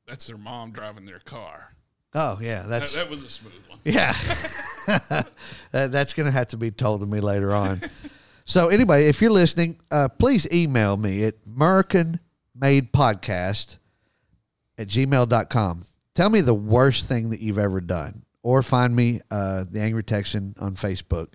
that's 0.08 0.26
their 0.26 0.38
mom 0.38 0.72
driving 0.72 1.06
their 1.06 1.20
car. 1.20 1.76
oh 2.16 2.40
yeah, 2.42 2.64
That, 2.64 2.68
that's 2.70 2.96
that 2.96 3.10
was 3.10 3.24
a 3.24 3.30
smooth 3.30 3.54
one. 3.68 3.80
Yeah. 3.84 4.14
that, 5.72 5.92
that's 5.92 6.14
going 6.14 6.26
to 6.26 6.32
have 6.32 6.48
to 6.48 6.58
be 6.58 6.72
told 6.72 7.02
to 7.02 7.08
me 7.08 7.20
later 7.20 7.54
on. 7.54 7.82
so, 8.46 8.70
anyway, 8.70 9.08
if 9.08 9.22
you're 9.22 9.32
listening, 9.32 9.78
uh, 9.92 10.08
please 10.08 10.48
email 10.52 10.98
me 10.98 11.26
at 11.26 11.36
American 11.46 12.20
Made 12.56 12.92
Podcast 12.92 13.78
at 14.80 14.88
gmail.com. 14.88 15.84
Tell 16.16 16.30
me 16.30 16.42
the 16.42 16.56
worst 16.56 17.08
thing 17.08 17.30
that 17.30 17.42
you've 17.42 17.60
ever 17.60 17.82
done, 17.82 18.24
or 18.42 18.64
find 18.64 18.96
me, 18.96 19.22
uh, 19.30 19.66
The 19.70 19.82
Angry 19.82 20.04
Texan, 20.04 20.56
on 20.60 20.74
Facebook. 20.74 21.28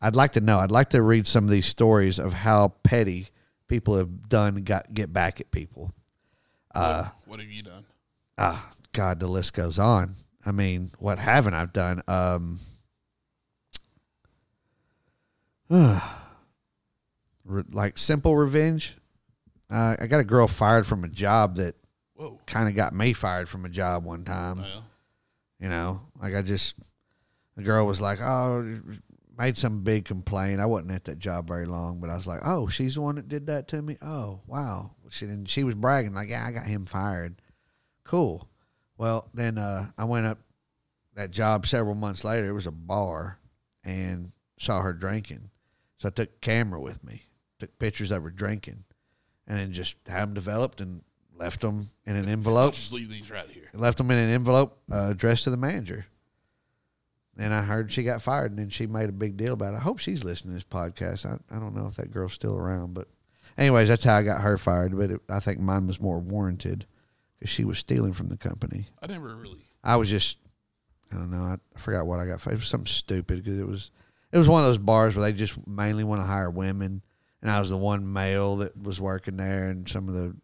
I'd 0.00 0.14
like 0.16 0.32
to 0.32 0.40
know. 0.40 0.58
I'd 0.58 0.70
like 0.70 0.90
to 0.90 1.02
read 1.02 1.26
some 1.26 1.44
of 1.44 1.50
these 1.50 1.66
stories 1.66 2.18
of 2.18 2.32
how 2.32 2.74
petty 2.82 3.28
people 3.68 3.96
have 3.96 4.28
done 4.28 4.56
got 4.62 4.92
get 4.92 5.12
back 5.12 5.40
at 5.40 5.50
people. 5.50 5.92
Uh, 6.74 7.08
what, 7.26 7.40
have 7.40 7.50
you 7.50 7.62
done? 7.62 7.84
ah, 8.38 8.70
God, 8.92 9.20
the 9.20 9.26
list 9.26 9.54
goes 9.54 9.78
on. 9.78 10.12
I 10.44 10.52
mean, 10.52 10.90
what 10.98 11.18
haven't 11.18 11.54
I 11.54 11.66
done? 11.66 12.02
Um, 12.08 12.58
re- 17.44 17.62
like 17.70 17.96
simple 17.98 18.36
revenge. 18.36 18.96
Uh, 19.70 19.96
I 20.00 20.06
got 20.06 20.20
a 20.20 20.24
girl 20.24 20.46
fired 20.48 20.86
from 20.86 21.04
a 21.04 21.08
job 21.08 21.56
that. 21.56 21.74
Kind 22.46 22.68
of 22.68 22.74
got 22.74 22.94
me 22.94 23.12
fired 23.12 23.48
from 23.48 23.64
a 23.64 23.68
job 23.68 24.04
one 24.04 24.24
time. 24.24 24.60
Well, 24.60 24.84
You 25.60 25.68
know, 25.68 26.02
like 26.20 26.34
I 26.34 26.42
just, 26.42 26.76
the 27.56 27.62
girl 27.62 27.86
was 27.86 28.00
like, 28.00 28.20
oh, 28.20 28.80
made 29.38 29.56
some 29.56 29.82
big 29.82 30.04
complaint. 30.04 30.60
I 30.60 30.66
wasn't 30.66 30.92
at 30.92 31.04
that 31.04 31.18
job 31.18 31.48
very 31.48 31.66
long, 31.66 32.00
but 32.00 32.10
I 32.10 32.16
was 32.16 32.26
like, 32.26 32.40
oh, 32.44 32.68
she's 32.68 32.94
the 32.96 33.00
one 33.00 33.14
that 33.16 33.28
did 33.28 33.46
that 33.46 33.68
to 33.68 33.80
me. 33.82 33.96
Oh, 34.02 34.40
wow. 34.46 34.92
She 35.10 35.26
and 35.26 35.48
she 35.48 35.64
was 35.64 35.74
bragging 35.74 36.14
like, 36.14 36.30
yeah, 36.30 36.44
I 36.46 36.52
got 36.52 36.66
him 36.66 36.84
fired. 36.84 37.40
Cool. 38.04 38.48
Well, 38.98 39.28
then 39.34 39.58
uh, 39.58 39.86
I 39.98 40.04
went 40.04 40.26
up 40.26 40.38
that 41.14 41.30
job 41.30 41.66
several 41.66 41.94
months 41.94 42.24
later. 42.24 42.48
It 42.48 42.52
was 42.52 42.66
a 42.66 42.72
bar, 42.72 43.38
and 43.84 44.30
saw 44.58 44.80
her 44.80 44.92
drinking. 44.92 45.50
So 45.98 46.08
I 46.08 46.10
took 46.10 46.40
camera 46.40 46.80
with 46.80 47.02
me, 47.04 47.22
took 47.58 47.78
pictures 47.78 48.10
of 48.10 48.22
her 48.22 48.30
drinking, 48.30 48.84
and 49.46 49.58
then 49.58 49.72
just 49.72 49.96
had 50.06 50.22
them 50.22 50.34
developed 50.34 50.80
and 50.80 51.02
left 51.42 51.60
them 51.60 51.84
in 52.06 52.14
an 52.14 52.26
I'll 52.26 52.30
envelope 52.30 52.74
just 52.74 52.92
leave 52.92 53.10
these 53.10 53.28
right 53.30 53.48
here. 53.50 53.68
left 53.74 53.98
them 53.98 54.10
in 54.12 54.18
an 54.18 54.30
envelope 54.30 54.78
uh, 54.92 55.08
addressed 55.10 55.44
to 55.44 55.50
the 55.50 55.56
manager. 55.56 56.06
And 57.36 57.52
I 57.52 57.62
heard 57.62 57.90
she 57.90 58.02
got 58.02 58.22
fired, 58.22 58.52
and 58.52 58.58
then 58.60 58.68
she 58.68 58.86
made 58.86 59.08
a 59.08 59.12
big 59.12 59.36
deal 59.36 59.54
about 59.54 59.72
it. 59.74 59.78
I 59.78 59.80
hope 59.80 59.98
she's 59.98 60.22
listening 60.22 60.52
to 60.52 60.56
this 60.56 60.64
podcast. 60.64 61.26
I, 61.26 61.38
I 61.54 61.58
don't 61.58 61.74
know 61.74 61.86
if 61.86 61.96
that 61.96 62.12
girl's 62.12 62.34
still 62.34 62.56
around, 62.56 62.94
but 62.94 63.08
anyways, 63.56 63.88
that's 63.88 64.04
how 64.04 64.16
I 64.16 64.22
got 64.22 64.42
her 64.42 64.58
fired. 64.58 64.96
But 64.96 65.10
it, 65.10 65.20
I 65.30 65.40
think 65.40 65.58
mine 65.58 65.86
was 65.86 66.00
more 66.00 66.20
warranted 66.20 66.86
because 67.38 67.50
she 67.50 67.64
was 67.64 67.78
stealing 67.78 68.12
from 68.12 68.28
the 68.28 68.36
company. 68.36 68.84
I 69.02 69.06
never 69.06 69.34
really. 69.34 69.64
I 69.82 69.96
was 69.96 70.10
just, 70.10 70.38
I 71.10 71.16
don't 71.16 71.30
know, 71.30 71.42
I, 71.42 71.56
I 71.74 71.78
forgot 71.78 72.06
what 72.06 72.20
I 72.20 72.26
got 72.26 72.40
fired. 72.40 72.54
It 72.54 72.58
was 72.60 72.68
something 72.68 72.86
stupid 72.86 73.42
because 73.42 73.58
it 73.58 73.66
was, 73.66 73.90
it 74.30 74.38
was 74.38 74.48
one 74.48 74.60
of 74.60 74.68
those 74.68 74.78
bars 74.78 75.16
where 75.16 75.24
they 75.24 75.32
just 75.36 75.66
mainly 75.66 76.04
want 76.04 76.20
to 76.20 76.26
hire 76.26 76.50
women, 76.50 77.02
and 77.40 77.50
I 77.50 77.58
was 77.58 77.70
the 77.70 77.78
one 77.78 78.12
male 78.12 78.58
that 78.58 78.80
was 78.80 79.00
working 79.00 79.38
there, 79.38 79.70
and 79.70 79.88
some 79.88 80.06
of 80.08 80.14
the 80.14 80.36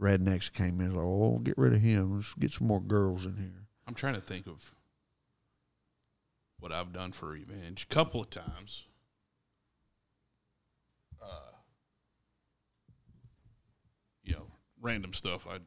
rednecks 0.00 0.52
came 0.52 0.80
in 0.80 0.94
like, 0.94 1.04
"Oh, 1.04 1.38
get 1.42 1.58
rid 1.58 1.72
of 1.74 1.80
him. 1.80 2.16
Let's 2.16 2.34
get 2.34 2.52
some 2.52 2.66
more 2.66 2.80
girls 2.80 3.26
in 3.26 3.36
here." 3.36 3.66
I'm 3.86 3.94
trying 3.94 4.14
to 4.14 4.20
think 4.20 4.46
of 4.46 4.72
what 6.58 6.72
I've 6.72 6.92
done 6.92 7.12
for 7.12 7.28
revenge. 7.30 7.84
A 7.90 7.94
couple 7.94 8.20
of 8.20 8.30
times. 8.30 8.84
Uh, 11.22 11.52
you 14.22 14.34
know, 14.34 14.46
random 14.80 15.12
stuff. 15.12 15.46
I'd 15.50 15.62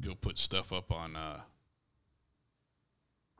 go 0.00 0.14
put 0.14 0.38
stuff 0.38 0.72
up 0.72 0.90
on 0.92 1.16
uh, 1.16 1.40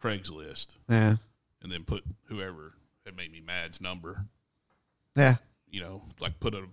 Craigslist 0.03 0.77
Yeah, 0.89 1.17
and 1.63 1.71
then 1.73 1.85
put 1.85 2.05
whoever 2.25 2.75
had 3.05 3.17
made 3.17 3.33
me 3.33 3.41
mad's 3.41 3.81
number. 3.81 4.27
yeah, 5.17 5.37
You 5.69 5.81
know, 5.81 6.03
like 6.21 6.41
put 6.41 6.55
a 6.55 6.65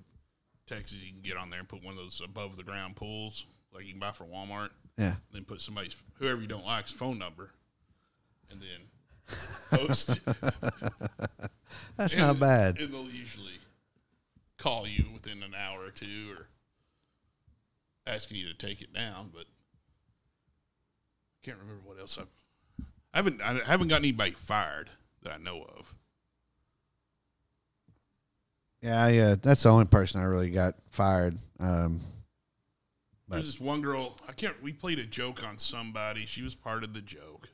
Texas 0.70 0.98
you 1.02 1.12
can 1.12 1.22
get 1.22 1.36
on 1.38 1.50
there 1.50 1.60
and 1.60 1.68
put 1.68 1.84
one 1.84 1.94
of 1.94 2.00
those 2.00 2.22
above 2.24 2.56
the 2.56 2.64
ground 2.64 2.96
pools 2.96 3.46
like 3.74 3.86
you 3.86 3.92
can 3.92 4.00
buy 4.00 4.12
for 4.12 4.26
Walmart. 4.26 4.70
yeah. 4.98 5.16
then 5.34 5.44
put 5.44 5.62
somebody's 5.62 5.96
whoever 6.20 6.42
you 6.42 6.48
don't 6.48 6.66
like's 6.66 6.92
phone 6.92 7.18
number, 7.18 7.52
and 8.52 8.62
then 8.62 9.80
post. 9.80 10.20
That's 11.98 12.14
And- 12.14 12.22
not 12.22 12.40
bad. 12.40 12.80
And 12.80 12.94
they'll 12.94 13.10
usually 13.10 13.60
call 14.58 14.88
you 14.88 15.06
within 15.14 15.44
an 15.44 15.54
hour 15.56 15.84
or 15.86 15.92
two, 15.92 16.34
or 16.38 16.48
asking 18.08 18.38
you 18.38 18.48
to 18.48 18.54
take 18.56 18.82
it 18.82 18.94
down, 18.94 19.30
but 19.34 19.44
I 19.44 21.46
can't 21.46 21.58
remember 21.60 21.82
what 21.86 22.00
else 22.00 22.18
I've, 22.18 22.28
I 23.14 23.18
haven't. 23.18 23.42
I 23.42 23.54
haven't 23.66 23.88
gotten 23.88 24.06
anybody 24.06 24.32
fired 24.32 24.90
that 25.24 25.32
I 25.32 25.38
know 25.38 25.64
of. 25.78 25.94
Yeah, 28.82 29.08
yeah. 29.08 29.36
That's 29.42 29.64
the 29.64 29.70
only 29.70 29.86
person 29.86 30.22
I 30.22 30.26
really 30.26 30.50
got 30.50 30.76
fired. 30.92 31.38
Um, 31.60 32.00
There's 33.28 33.46
this 33.46 33.60
one 33.60 33.82
girl. 33.82 34.16
I 34.28 34.32
can't. 34.32 34.62
We 34.64 34.74
played 34.74 35.00
a 35.00 35.06
joke 35.06 35.44
on 35.46 35.58
somebody. 35.58 36.26
She 36.26 36.42
was 36.42 36.56
part 36.56 36.84
of 36.84 36.94
the 36.94 37.02
joke, 37.02 37.50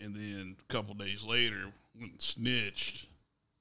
and 0.00 0.14
then 0.14 0.56
a 0.58 0.72
couple 0.72 0.94
days 0.94 1.24
later, 1.24 1.72
went 1.98 2.12
and 2.12 2.22
snitched 2.22 3.06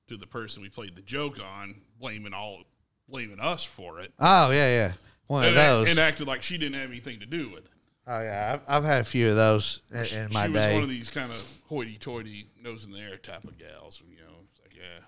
to 0.07 0.17
the 0.17 0.27
person 0.27 0.61
we 0.61 0.69
played 0.69 0.95
the 0.95 1.01
joke 1.01 1.39
on, 1.43 1.75
blaming 1.99 2.33
all, 2.33 2.63
blaming 3.09 3.39
us 3.39 3.63
for 3.63 3.99
it, 3.99 4.13
oh 4.19 4.51
yeah, 4.51 4.67
yeah. 4.67 4.91
One 5.27 5.43
of 5.45 5.55
those. 5.55 5.89
and 5.89 5.97
acted 5.97 6.27
like 6.27 6.43
she 6.43 6.57
didn't 6.59 6.75
have 6.79 6.91
anything 6.91 7.19
to 7.21 7.25
do 7.25 7.49
with 7.49 7.65
it. 7.65 7.71
oh 8.05 8.21
yeah, 8.21 8.59
I've, 8.67 8.77
I've 8.77 8.83
had 8.83 9.01
a 9.01 9.05
few 9.05 9.29
of 9.29 9.35
those 9.35 9.79
in, 9.91 9.97
in 9.97 10.29
my 10.31 10.45
she 10.45 10.51
was 10.51 10.73
one 10.73 10.83
of 10.83 10.89
these 10.89 11.09
kind 11.09 11.31
of 11.31 11.59
hoity-toity, 11.67 12.45
nose 12.61 12.85
in 12.85 12.91
the 12.91 12.99
air 12.99 13.17
type 13.17 13.43
of 13.45 13.57
gals. 13.57 14.03
You 14.07 14.17
know, 14.17 14.33
it's 14.51 14.61
like 14.61 14.75
yeah. 14.75 15.03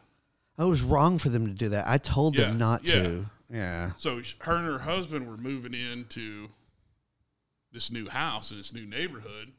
It 0.60 0.64
was 0.64 0.82
wrong 0.82 1.18
for 1.20 1.30
them 1.30 1.46
to 1.46 1.54
do 1.54 1.70
that. 1.70 1.86
I 1.88 1.98
told 1.98 2.36
Yeah, 2.36 2.46
them 2.48 2.58
not 2.58 2.88
yeah. 2.88 2.94
to. 3.04 3.26
Yeah. 3.50 3.92
So 3.98 4.22
her 4.40 4.56
and 4.56 4.66
her 4.66 4.80
husband 4.80 5.28
were 5.28 5.38
moving 5.38 5.74
into 5.74 6.50
this 7.72 7.92
new 7.92 8.10
house 8.10 8.52
in 8.52 8.58
this 8.58 8.74
new 8.74 8.86
neighborhood. 8.86 9.52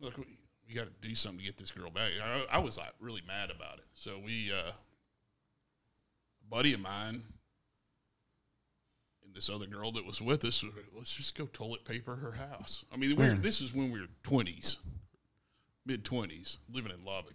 Look, 0.00 0.18
we, 0.18 0.24
we 0.68 0.74
got 0.74 0.84
to 0.86 1.08
do 1.08 1.14
something 1.14 1.38
to 1.40 1.44
get 1.44 1.56
this 1.56 1.70
girl 1.70 1.90
back. 1.90 2.12
I, 2.22 2.44
I 2.52 2.58
was 2.58 2.76
like 2.76 2.92
really 3.00 3.22
mad 3.26 3.50
about 3.50 3.78
it. 3.78 3.84
So 3.94 4.18
we, 4.24 4.52
uh, 4.52 4.70
a 4.70 4.74
buddy 6.50 6.74
of 6.74 6.80
mine, 6.80 7.22
and 9.24 9.34
this 9.34 9.48
other 9.48 9.66
girl 9.66 9.92
that 9.92 10.04
was 10.04 10.20
with 10.20 10.44
us, 10.44 10.62
let's 10.94 11.14
just 11.14 11.36
go 11.36 11.46
toilet 11.46 11.84
paper 11.86 12.16
her 12.16 12.32
house. 12.32 12.84
I 12.92 12.96
mean, 12.98 13.10
we 13.10 13.16
were, 13.16 13.24
Yeah. 13.32 13.38
this 13.40 13.60
is 13.62 13.74
when 13.74 13.90
we 13.90 14.00
were 14.00 14.08
twenties, 14.22 14.76
mid 15.86 16.04
twenties, 16.04 16.58
living 16.70 16.92
in 16.92 17.02
Lubbock. 17.04 17.34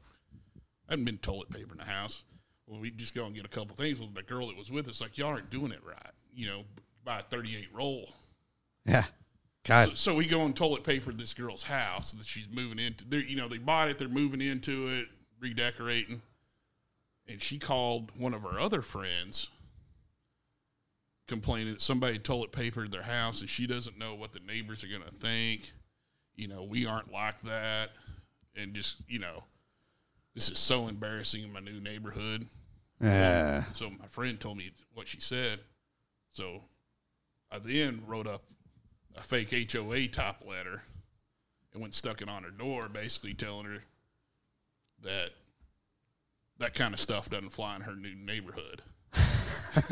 I 0.88 0.93
hadn't 0.93 1.05
been 1.05 1.18
toilet 1.18 1.49
paper 1.49 1.72
in 1.72 1.80
the 1.80 1.86
house. 1.86 2.24
Well, 2.68 2.80
we 2.80 2.91
just 2.91 3.14
go 3.16 3.26
and 3.26 3.36
get 3.36 3.45
a 3.45 3.49
couple 3.49 3.76
things. 3.76 3.99
Well, 3.99 4.09
the 4.14 4.24
girl 4.24 4.47
that 4.47 4.57
was 4.57 4.72
with 4.72 4.88
us, 4.88 5.01
like, 5.01 5.18
y'all 5.18 5.30
aren't 5.30 5.49
doing 5.49 5.72
it 5.72 5.82
right. 5.86 6.12
You 6.34 6.47
know, 6.47 6.64
buy 7.03 7.20
a 7.20 7.24
38 7.24 7.68
roll. 7.74 8.14
Yeah. 8.86 9.03
God. 9.66 9.89
So, 9.89 9.95
so 9.95 10.16
we 10.16 10.26
go 10.26 10.41
and 10.41 10.55
toilet 10.55 10.84
paper 10.84 11.12
this 11.12 11.34
girl's 11.34 11.64
house 11.64 12.14
that 12.14 12.26
she's 12.26 12.47
moving 12.51 12.80
into. 12.80 13.07
They're, 13.07 13.22
you 13.22 13.36
know, 13.36 13.47
they 13.47 13.57
bought 13.57 13.89
it, 13.89 13.97
they're 13.97 14.07
moving 14.07 14.41
into 14.41 14.88
it, 14.89 15.07
redecorating. 15.39 16.22
And 17.28 17.41
she 17.41 17.59
called 17.59 18.12
one 18.18 18.34
of 18.34 18.43
her 18.43 18.59
other 18.59 18.82
friends 18.82 19.49
complaining 21.28 21.74
that 21.74 21.82
somebody 21.82 22.18
toilet 22.18 22.51
papered 22.51 22.91
their 22.91 23.03
house 23.03 23.39
and 23.39 23.49
she 23.49 23.66
doesn't 23.66 23.97
know 23.97 24.14
what 24.16 24.34
the 24.34 24.41
neighbors 24.41 24.84
are 24.84 24.88
going 24.88 25.01
to 25.01 25.16
think. 25.16 25.72
You 26.36 26.47
know, 26.47 26.64
we 26.64 26.86
aren't 26.86 27.12
like 27.12 27.41
that. 27.43 27.91
And 28.55 28.74
just, 28.74 28.97
you 29.07 29.20
know, 29.20 29.43
this 30.34 30.49
is 30.49 30.59
so 30.59 30.88
embarrassing 30.88 31.43
in 31.43 31.51
my 31.51 31.59
new 31.59 31.79
neighborhood. 31.79 32.47
Yeah. 33.01 33.63
So 33.73 33.89
my 33.89 34.07
friend 34.07 34.39
told 34.39 34.57
me 34.57 34.71
what 34.93 35.07
she 35.07 35.19
said. 35.19 35.59
So 36.29 36.61
I 37.51 37.59
then 37.59 38.03
wrote 38.07 38.27
up 38.27 38.43
a 39.15 39.23
fake 39.23 39.71
HOA 39.71 40.07
top 40.07 40.43
letter 40.47 40.84
and 41.73 41.82
went 41.82 41.93
stuck 41.93 42.21
it 42.21 42.29
on 42.29 42.43
her 42.43 42.51
door, 42.51 42.88
basically 42.89 43.34
telling 43.34 43.65
her 43.65 43.84
that 45.03 45.32
that 46.59 46.73
kind 46.73 46.93
of 46.93 46.99
stuff 46.99 47.29
doesn't 47.29 47.49
fly 47.49 47.75
in 47.75 47.82
her 47.82 47.95
new 47.95 48.15
neighborhood. 48.15 48.82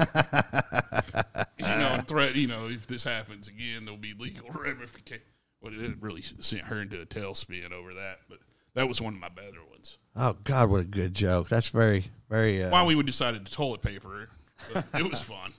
you 1.57 1.65
know, 1.65 1.93
and 1.93 2.07
threat. 2.07 2.35
You 2.35 2.47
know, 2.47 2.67
if 2.69 2.87
this 2.87 3.03
happens 3.03 3.47
again, 3.47 3.85
there'll 3.85 3.97
be 3.97 4.13
legal 4.17 4.49
ramifications. 4.53 5.25
Well, 5.61 5.73
it 5.73 5.97
really 5.99 6.21
sent 6.21 6.63
her 6.63 6.81
into 6.81 7.01
a 7.01 7.05
tailspin 7.05 7.73
over 7.73 7.93
that, 7.95 8.19
but 8.29 8.39
that 8.75 8.87
was 8.87 9.01
one 9.01 9.13
of 9.13 9.19
my 9.19 9.29
better 9.29 9.63
ones. 9.69 9.97
Oh 10.15 10.35
God, 10.43 10.69
what 10.69 10.81
a 10.81 10.85
good 10.85 11.13
joke. 11.13 11.49
That's 11.49 11.69
very, 11.69 12.09
very. 12.29 12.63
Uh, 12.63 12.69
Why 12.71 12.83
we 12.85 13.01
decided 13.03 13.45
to 13.45 13.51
toilet 13.51 13.81
paper 13.81 14.27
it 14.93 15.09
was 15.09 15.21
fun. 15.21 15.53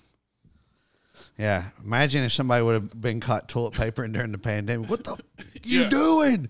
yeah. 1.39 1.65
Imagine 1.85 2.25
if 2.25 2.33
somebody 2.33 2.63
would 2.63 2.75
have 2.75 3.01
been 3.01 3.21
caught 3.21 3.49
toilet 3.49 3.73
papering 3.75 4.13
during 4.13 4.33
the 4.33 4.39
pandemic. 4.39 4.91
What 4.91 5.05
the 5.05 5.17
you 5.65 5.83
Yeah. 5.83 5.89
doing? 5.89 6.49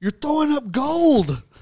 You're 0.00 0.10
throwing 0.10 0.52
up 0.52 0.70
gold. 0.70 1.42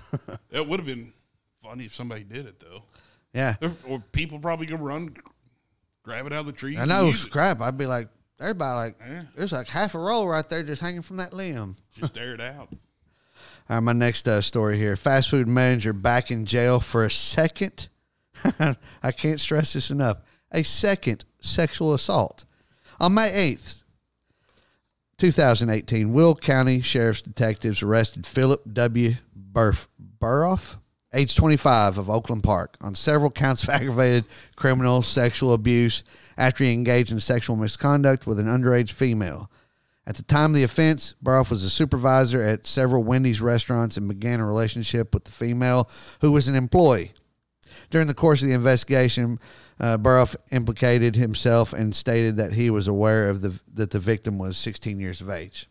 That 0.50 0.68
would 0.68 0.78
have 0.78 0.86
been 0.86 1.12
funny 1.60 1.86
if 1.86 1.92
somebody 1.94 2.22
did 2.22 2.46
it 2.46 2.60
though. 2.60 2.84
Yeah. 3.32 3.56
Or, 3.60 3.72
or 3.88 3.98
people 4.12 4.38
probably 4.38 4.66
go 4.66 4.76
run, 4.76 5.16
grab 6.04 6.26
it 6.26 6.32
out 6.32 6.40
of 6.40 6.46
the 6.46 6.52
tree. 6.52 6.78
I 6.78 6.84
know. 6.84 7.10
Scrap. 7.10 7.60
I'd 7.60 7.76
be 7.76 7.86
like, 7.86 8.08
everybody 8.40 8.76
like, 8.76 8.96
Yeah. 9.00 9.22
there's 9.34 9.50
like 9.50 9.68
half 9.68 9.96
a 9.96 9.98
roll 9.98 10.28
right 10.28 10.48
there 10.48 10.62
just 10.62 10.80
hanging 10.80 11.02
from 11.02 11.16
that 11.16 11.32
limb. 11.32 11.74
Just 11.98 12.16
air 12.16 12.34
it 12.34 12.40
out. 12.40 12.68
All 13.68 13.76
right, 13.76 13.82
my 13.82 13.92
next 13.94 14.28
uh, 14.28 14.42
story 14.42 14.76
here. 14.76 14.94
Fast 14.94 15.30
food 15.30 15.48
manager 15.48 15.94
back 15.94 16.30
in 16.30 16.44
jail 16.44 16.80
for 16.80 17.02
a 17.02 17.10
second. 17.10 17.88
I 19.02 19.10
can't 19.12 19.40
stress 19.40 19.72
this 19.72 19.90
enough. 19.90 20.18
A 20.52 20.62
second 20.62 21.24
sexual 21.40 21.94
assault. 21.94 22.44
On 23.00 23.14
May 23.14 23.56
8th, 23.56 23.82
2018, 25.16 26.12
Will 26.12 26.34
County 26.34 26.82
Sheriff's 26.82 27.22
detectives 27.22 27.82
arrested 27.82 28.26
Philip 28.26 28.62
W. 28.70 29.14
Burf, 29.52 29.86
Burroff, 29.98 30.76
age 31.14 31.34
25 31.34 31.96
of 31.96 32.10
Oakland 32.10 32.44
Park, 32.44 32.76
on 32.82 32.94
several 32.94 33.30
counts 33.30 33.62
of 33.62 33.68
aggravated 33.70 34.26
criminal 34.56 35.00
sexual 35.00 35.54
abuse 35.54 36.04
after 36.36 36.64
he 36.64 36.72
engaged 36.72 37.12
in 37.12 37.20
sexual 37.20 37.56
misconduct 37.56 38.26
with 38.26 38.38
an 38.38 38.46
underage 38.46 38.92
female. 38.92 39.50
At 40.06 40.16
the 40.16 40.22
time 40.22 40.50
of 40.50 40.56
the 40.56 40.64
offense, 40.64 41.14
Burroff 41.22 41.50
was 41.50 41.64
a 41.64 41.70
supervisor 41.70 42.42
at 42.42 42.66
several 42.66 43.02
Wendy's 43.02 43.40
restaurants 43.40 43.96
and 43.96 44.06
began 44.06 44.40
a 44.40 44.46
relationship 44.46 45.14
with 45.14 45.24
the 45.24 45.32
female 45.32 45.88
who 46.20 46.30
was 46.30 46.46
an 46.46 46.54
employee. 46.54 47.12
During 47.90 48.06
the 48.06 48.14
course 48.14 48.42
of 48.42 48.48
the 48.48 48.54
investigation, 48.54 49.38
uh, 49.80 49.96
Burroff 49.96 50.36
implicated 50.52 51.16
himself 51.16 51.72
and 51.72 51.94
stated 51.94 52.36
that 52.36 52.52
he 52.52 52.70
was 52.70 52.86
aware 52.86 53.28
of 53.30 53.40
the 53.40 53.58
that 53.74 53.90
the 53.90 53.98
victim 53.98 54.38
was 54.38 54.56
16 54.56 55.00
years 55.00 55.20
of 55.20 55.30
age. 55.30 55.68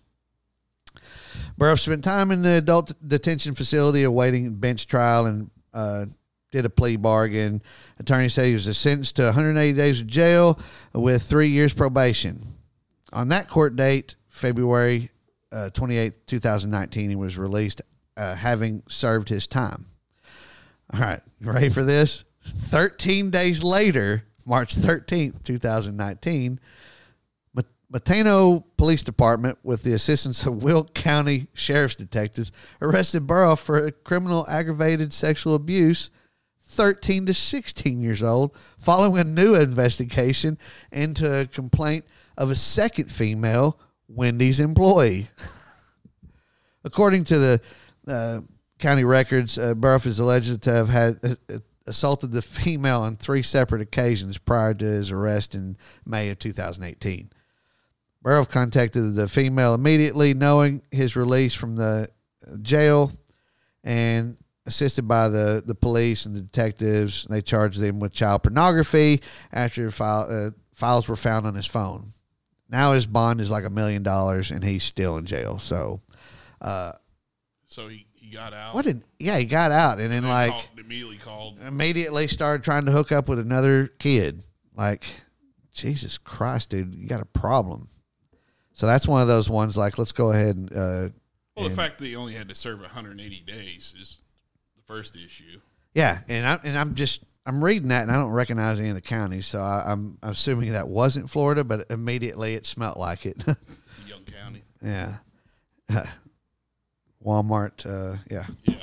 Burroff 1.58 1.80
spent 1.80 2.04
time 2.04 2.32
in 2.32 2.42
the 2.42 2.58
adult 2.58 2.94
detention 3.08 3.56
facility 3.56 4.04
awaiting 4.04 4.56
bench 4.56 4.88
trial 4.88 5.26
and 5.26 5.50
uh, 5.74 6.06
did 6.52 6.66
a 6.66 6.70
plea 6.70 6.96
bargain. 6.96 7.62
Attorney 8.00 8.30
said 8.30 8.48
he 8.48 8.54
was 8.54 8.78
sentenced 8.78 9.16
to 9.16 9.24
180 9.24 9.74
days 9.74 10.02
of 10.02 10.08
jail 10.08 10.60
with 10.94 11.24
three 11.24 11.48
years 11.48 11.74
probation. 11.74 12.42
On 13.12 13.30
that 13.30 13.50
court 13.50 13.76
date, 13.76 14.16
February 14.34 15.12
uh, 15.52 15.70
28th, 15.74 16.16
2019, 16.26 17.12
he 17.12 17.16
was 17.16 17.38
released, 17.38 17.82
uh, 18.18 18.34
having 18.34 18.82
served 18.90 19.30
his 19.30 19.46
time. 19.46 19.86
All 20.92 21.00
right, 21.00 21.22
ready 21.40 21.70
for 21.70 21.84
this? 21.84 22.24
13 22.44 23.30
days 23.30 23.64
later, 23.64 24.24
March 24.48 24.76
13th, 24.76 25.44
2019, 25.44 26.60
Mat- 27.54 27.66
Matano 27.94 28.64
Police 28.76 29.04
Department, 29.04 29.60
with 29.62 29.84
the 29.84 29.94
assistance 29.94 30.44
of 30.48 30.64
Will 30.64 30.86
County 30.86 31.46
Sheriff's 31.54 31.96
detectives, 31.96 32.52
arrested 32.82 33.28
Burrow 33.28 33.56
for 33.56 33.92
criminal 33.92 34.48
aggravated 34.50 35.14
sexual 35.14 35.54
abuse 35.54 36.10
13 36.66 37.28
to 37.28 37.36
16 37.36 38.02
years 38.02 38.24
old, 38.24 38.58
following 38.80 39.20
a 39.20 39.24
new 39.24 39.54
investigation 39.54 40.58
into 40.92 41.42
a 41.42 41.46
complaint 41.46 42.04
of 42.36 42.50
a 42.50 42.56
second 42.56 43.12
female 43.12 43.78
Wendy's 44.08 44.60
employee. 44.60 45.28
According 46.84 47.24
to 47.26 47.40
the 47.40 47.62
uh, 48.08 48.42
county 48.80 49.04
records, 49.04 49.58
uh, 49.58 49.74
Burrow 49.74 50.00
is 50.04 50.20
alleged 50.20 50.62
to 50.62 50.74
have 50.74 50.90
had 50.90 51.20
uh, 51.24 51.36
uh, 51.54 51.58
assaulted 51.88 52.32
the 52.32 52.42
female 52.42 53.02
on 53.02 53.16
three 53.16 53.44
separate 53.44 53.82
occasions 53.82 54.38
prior 54.38 54.74
to 54.74 54.86
his 54.86 55.12
arrest 55.12 55.56
in 55.56 55.78
May 56.06 56.30
of 56.30 56.40
2018. 56.40 57.30
Burrow 58.22 58.46
contacted 58.46 59.16
the 59.16 59.28
female 59.28 59.74
immediately, 59.74 60.34
knowing 60.34 60.82
his 60.92 61.16
release 61.16 61.54
from 61.54 61.76
the 61.76 62.08
jail, 62.62 63.12
and 63.84 64.38
assisted 64.66 65.08
by 65.08 65.28
the, 65.28 65.62
the 65.66 65.76
police 65.76 66.26
and 66.26 66.36
the 66.36 66.42
detectives, 66.42 67.26
they 67.30 67.42
charged 67.42 67.82
him 67.82 68.00
with 68.00 68.14
child 68.14 68.44
pornography 68.44 69.22
after 69.52 69.92
file, 69.92 70.28
uh, 70.30 70.52
files 70.74 71.08
were 71.08 71.18
found 71.18 71.46
on 71.46 71.54
his 71.54 71.66
phone. 71.66 72.06
Now 72.70 72.94
his 72.94 73.06
bond 73.06 73.42
is 73.42 73.52
like 73.52 73.66
a 73.66 73.70
million 73.70 74.04
dollars, 74.04 74.52
and 74.52 74.64
he's 74.64 74.84
still 74.84 75.18
in 75.18 75.26
jail. 75.26 75.60
So, 75.60 76.00
uh, 76.62 76.94
So 77.68 77.88
he, 77.88 78.08
he 78.14 78.32
got 78.34 78.54
out. 78.54 78.74
what 78.74 78.86
did? 78.86 79.04
Yeah, 79.20 79.38
he 79.38 79.46
got 79.46 79.72
out, 79.72 80.00
and 80.00 80.12
then 80.12 80.28
like 80.28 80.52
called, 80.52 80.66
immediately 80.78 81.18
called. 81.18 81.60
immediately 81.60 82.28
started 82.28 82.64
trying 82.64 82.86
to 82.86 82.92
hook 82.92 83.12
up 83.12 83.28
with 83.30 83.40
another 83.40 83.88
kid. 84.00 84.44
Like, 84.76 85.06
Jesus 85.72 86.18
Christ, 86.18 86.70
dude, 86.72 86.96
you 86.96 87.08
got 87.08 87.22
a 87.22 87.26
problem. 87.26 87.88
So 88.74 88.88
that's 88.88 89.08
one 89.08 89.22
of 89.22 89.28
those 89.28 89.50
ones. 89.50 89.78
Like, 89.78 89.98
let's 90.00 90.12
go 90.12 90.32
ahead 90.32 90.56
and 90.56 90.72
uh, 90.72 91.10
Well, 91.56 91.64
the 91.64 91.66
and- 91.66 91.76
fact 91.76 92.00
that 92.00 92.06
he 92.06 92.16
only 92.16 92.34
had 92.34 92.50
to 92.50 92.56
serve 92.56 92.80
180 92.82 93.42
days 93.42 93.94
is 94.00 94.22
the 94.76 94.82
first 94.82 95.16
issue. 95.16 95.60
Yeah, 95.94 96.22
and 96.28 96.48
I'm 96.48 96.60
and 96.64 96.76
I'm 96.76 96.96
just 96.96 97.22
I'm 97.46 97.64
reading 97.64 97.90
that 97.90 98.04
and 98.04 98.12
I 98.12 98.16
don't 98.16 98.32
recognize 98.32 98.80
any 98.80 98.90
of 98.90 98.96
the 98.96 99.02
counties, 99.02 99.46
so 99.46 99.60
I, 99.60 99.84
I'm 99.92 100.18
assuming 100.24 100.72
that 100.74 100.88
wasn't 100.88 101.30
Florida, 101.30 101.64
but 101.64 101.88
immediately 101.90 102.54
it 102.54 102.66
smelt 102.66 102.98
like 102.98 103.26
it. 103.26 103.44
Young 104.08 104.24
County. 104.26 104.64
yeah. 104.82 105.18
Walmart. 107.26 107.86
Uh, 107.86 108.18
yeah. 108.30 108.46
Yeah. 108.66 108.76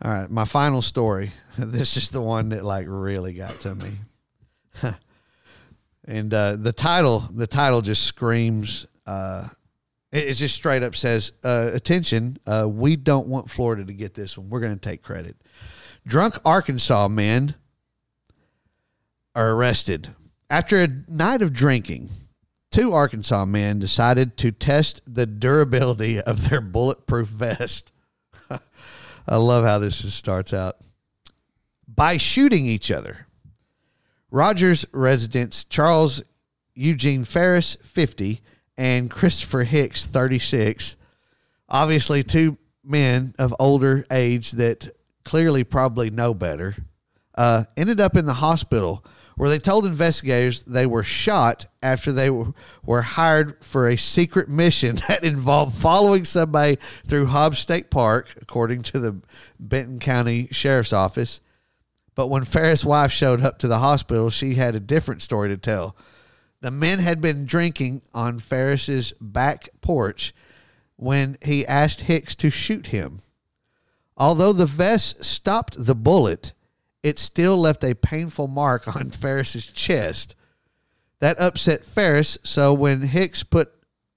All 0.00 0.12
right, 0.12 0.30
my 0.30 0.44
final 0.44 0.82
story. 0.82 1.30
This 1.58 1.96
is 1.96 2.10
the 2.10 2.22
one 2.22 2.50
that 2.50 2.64
like 2.64 2.86
really 2.88 3.32
got 3.32 3.58
to 3.62 3.74
me. 3.74 3.90
and 6.04 6.32
uh, 6.32 6.54
the 6.54 6.72
title, 6.72 7.24
the 7.34 7.48
title 7.48 7.82
just 7.82 8.04
screams. 8.04 8.86
Uh, 9.04 9.48
it, 10.12 10.28
it 10.28 10.34
just 10.34 10.54
straight 10.54 10.84
up 10.84 10.94
says, 10.94 11.32
uh, 11.42 11.70
"Attention! 11.72 12.36
Uh, 12.46 12.68
we 12.70 12.94
don't 12.94 13.26
want 13.26 13.50
Florida 13.50 13.84
to 13.84 13.92
get 13.92 14.14
this 14.14 14.38
one. 14.38 14.48
We're 14.50 14.60
going 14.60 14.74
to 14.74 14.80
take 14.80 15.02
credit." 15.02 15.34
Drunk 16.08 16.38
Arkansas 16.42 17.06
men 17.08 17.54
are 19.34 19.50
arrested 19.50 20.08
after 20.48 20.80
a 20.80 20.88
night 21.06 21.42
of 21.42 21.52
drinking. 21.52 22.08
Two 22.70 22.94
Arkansas 22.94 23.44
men 23.44 23.78
decided 23.78 24.38
to 24.38 24.50
test 24.50 25.02
the 25.06 25.26
durability 25.26 26.18
of 26.18 26.48
their 26.48 26.62
bulletproof 26.62 27.28
vest. 27.28 27.92
I 29.28 29.36
love 29.36 29.64
how 29.66 29.78
this 29.78 30.14
starts 30.14 30.54
out. 30.54 30.76
By 31.86 32.16
shooting 32.16 32.64
each 32.64 32.90
other. 32.90 33.26
Rogers 34.30 34.86
residents 34.92 35.64
Charles 35.64 36.22
Eugene 36.74 37.24
Ferris, 37.24 37.76
50, 37.82 38.40
and 38.78 39.10
Christopher 39.10 39.64
Hicks, 39.64 40.06
36, 40.06 40.96
obviously 41.68 42.22
two 42.22 42.56
men 42.82 43.34
of 43.38 43.54
older 43.58 44.06
age 44.10 44.52
that 44.52 44.88
clearly 45.28 45.62
probably 45.62 46.08
know 46.08 46.32
better, 46.32 46.74
uh, 47.34 47.62
ended 47.76 48.00
up 48.00 48.16
in 48.16 48.24
the 48.24 48.32
hospital 48.32 49.04
where 49.36 49.50
they 49.50 49.58
told 49.58 49.84
investigators 49.84 50.62
they 50.62 50.86
were 50.86 51.02
shot 51.02 51.66
after 51.82 52.10
they 52.10 52.30
were, 52.30 53.02
hired 53.02 53.62
for 53.62 53.86
a 53.86 53.98
secret 53.98 54.48
mission 54.48 54.96
that 55.08 55.24
involved 55.24 55.76
following 55.76 56.24
somebody 56.24 56.76
through 57.06 57.26
Hobbs 57.26 57.58
State 57.58 57.90
Park, 57.90 58.34
according 58.40 58.82
to 58.84 58.98
the 58.98 59.20
Benton 59.60 59.98
County 59.98 60.48
Sheriff's 60.50 60.94
Office. 60.94 61.42
But 62.14 62.28
when 62.28 62.44
Ferris' 62.44 62.82
wife 62.82 63.12
showed 63.12 63.42
up 63.42 63.58
to 63.58 63.68
the 63.68 63.80
hospital, 63.80 64.30
she 64.30 64.54
had 64.54 64.74
a 64.74 64.80
different 64.80 65.20
story 65.20 65.50
to 65.50 65.58
tell. 65.58 65.94
The 66.62 66.70
men 66.70 67.00
had 67.00 67.20
been 67.20 67.44
drinking 67.44 68.00
on 68.14 68.38
Ferris's 68.38 69.12
back 69.20 69.68
porch 69.82 70.32
when 70.96 71.36
he 71.44 71.66
asked 71.66 72.00
Hicks 72.00 72.34
to 72.36 72.48
shoot 72.48 72.86
him. 72.86 73.18
Although 74.18 74.52
the 74.52 74.66
vest 74.66 75.24
stopped 75.24 75.86
the 75.86 75.94
bullet, 75.94 76.52
it 77.04 77.18
still 77.18 77.56
left 77.56 77.84
a 77.84 77.94
painful 77.94 78.48
mark 78.48 78.94
on 78.94 79.10
Ferris's 79.12 79.66
chest. 79.66 80.34
That 81.20 81.40
upset 81.40 81.84
Ferris, 81.84 82.36
so 82.42 82.74
when 82.74 83.02
Hicks 83.02 83.42
put 83.42 83.72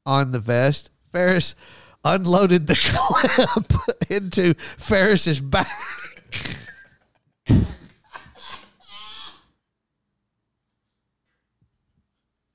on 0.06 0.32
the 0.32 0.40
vest, 0.40 0.90
Ferris 1.12 1.56
unloaded 2.04 2.68
the 2.68 2.76
clip 3.78 4.10
into 4.10 4.54
Ferris's 4.56 5.40
back. 5.40 5.68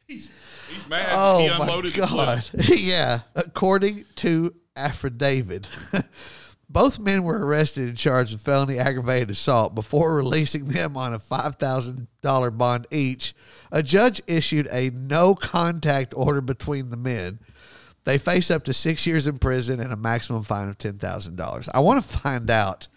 He's 0.06 0.30
he's 0.68 0.88
mad. 0.88 1.06
Oh 1.10 1.38
he 1.40 1.48
my 1.48 1.56
unloaded 1.60 1.94
the 1.94 1.98
god! 1.98 2.42
clip. 2.42 2.64
yeah, 2.78 3.20
according 3.34 4.04
to 4.16 4.54
affidavit, 4.76 5.68
both 6.68 6.98
men 6.98 7.22
were 7.22 7.46
arrested 7.46 7.88
and 7.88 7.96
charged 7.96 8.32
with 8.32 8.42
felony 8.42 8.78
aggravated 8.78 9.30
assault 9.30 9.74
before 9.74 10.14
releasing 10.14 10.64
them 10.64 10.96
on 10.96 11.14
a 11.14 11.18
five 11.18 11.56
thousand 11.56 12.08
dollar 12.22 12.50
bond 12.50 12.86
each. 12.90 13.34
A 13.70 13.82
judge 13.82 14.20
issued 14.26 14.68
a 14.70 14.90
no 14.90 15.34
contact 15.34 16.12
order 16.16 16.40
between 16.40 16.90
the 16.90 16.96
men. 16.96 17.38
They 18.04 18.18
face 18.18 18.50
up 18.50 18.64
to 18.64 18.72
six 18.72 19.06
years 19.06 19.26
in 19.26 19.38
prison 19.38 19.80
and 19.80 19.92
a 19.92 19.96
maximum 19.96 20.42
fine 20.42 20.68
of 20.68 20.78
ten 20.78 20.98
thousand 20.98 21.36
dollars. 21.36 21.68
I 21.72 21.80
want 21.80 22.04
to 22.04 22.18
find 22.18 22.50
out. 22.50 22.88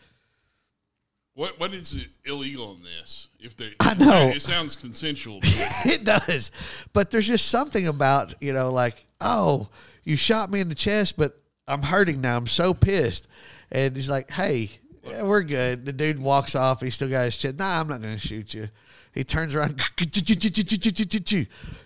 What 1.36 1.60
what 1.60 1.74
is 1.74 1.94
it 1.94 2.08
illegal 2.26 2.74
in 2.74 2.84
this? 2.84 3.30
If 3.40 3.56
they, 3.56 3.74
I 3.80 3.94
know. 3.94 4.30
it 4.30 4.42
sounds 4.42 4.76
consensual. 4.76 5.40
it 5.44 6.04
does. 6.04 6.52
But 6.92 7.12
there's 7.12 7.28
just 7.28 7.48
something 7.48 7.88
about, 7.88 8.34
you 8.42 8.52
know, 8.52 8.70
like, 8.70 9.06
oh, 9.22 9.70
you 10.04 10.18
shot 10.18 10.52
me 10.52 10.60
in 10.60 10.68
the 10.68 10.76
chest, 10.76 11.16
but 11.16 11.40
I'm 11.66 11.84
hurting 11.84 12.20
now. 12.20 12.36
I'm 12.36 12.48
so 12.48 12.74
pissed. 12.74 13.28
And 13.72 13.96
he's 13.96 14.10
like, 14.10 14.32
hey, 14.32 14.72
yeah, 15.04 15.24
we're 15.24 15.44
good. 15.44 15.86
The 15.86 15.94
dude 15.94 16.20
walks 16.20 16.56
off. 16.56 16.82
He 16.82 16.90
still 16.90 17.10
got 17.10 17.26
his 17.26 17.38
chin. 17.38 17.56
Nah, 17.58 17.80
I'm 17.80 17.88
not 17.88 18.02
going 18.02 18.16
to 18.16 18.20
shoot 18.20 18.54
you. 18.54 18.68
He 19.14 19.24
turns 19.24 19.56
around. 19.56 19.82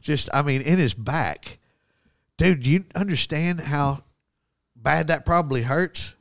Just, 0.02 0.30
I 0.34 0.42
mean, 0.42 0.62
in 0.62 0.78
his 0.78 0.94
back. 0.94 1.60
Dude, 2.38 2.66
you 2.66 2.86
understand 2.96 3.60
how 3.62 4.04
bad 4.76 5.08
that 5.08 5.26
probably 5.26 5.62
hurts? 5.62 6.16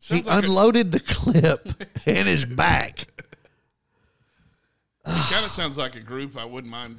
He 0.00 0.18
Sounds 0.18 0.26
like 0.26 0.44
a- 0.44 0.46
unloaded 0.46 0.92
the 0.92 1.00
clip 1.00 1.68
in 2.06 2.26
his 2.26 2.44
back. 2.44 3.06
It 5.08 5.30
kind 5.30 5.44
of 5.44 5.50
sounds 5.50 5.76
like 5.78 5.94
a 5.96 6.00
group 6.00 6.36
I 6.36 6.44
wouldn't 6.44 6.70
mind 6.70 6.98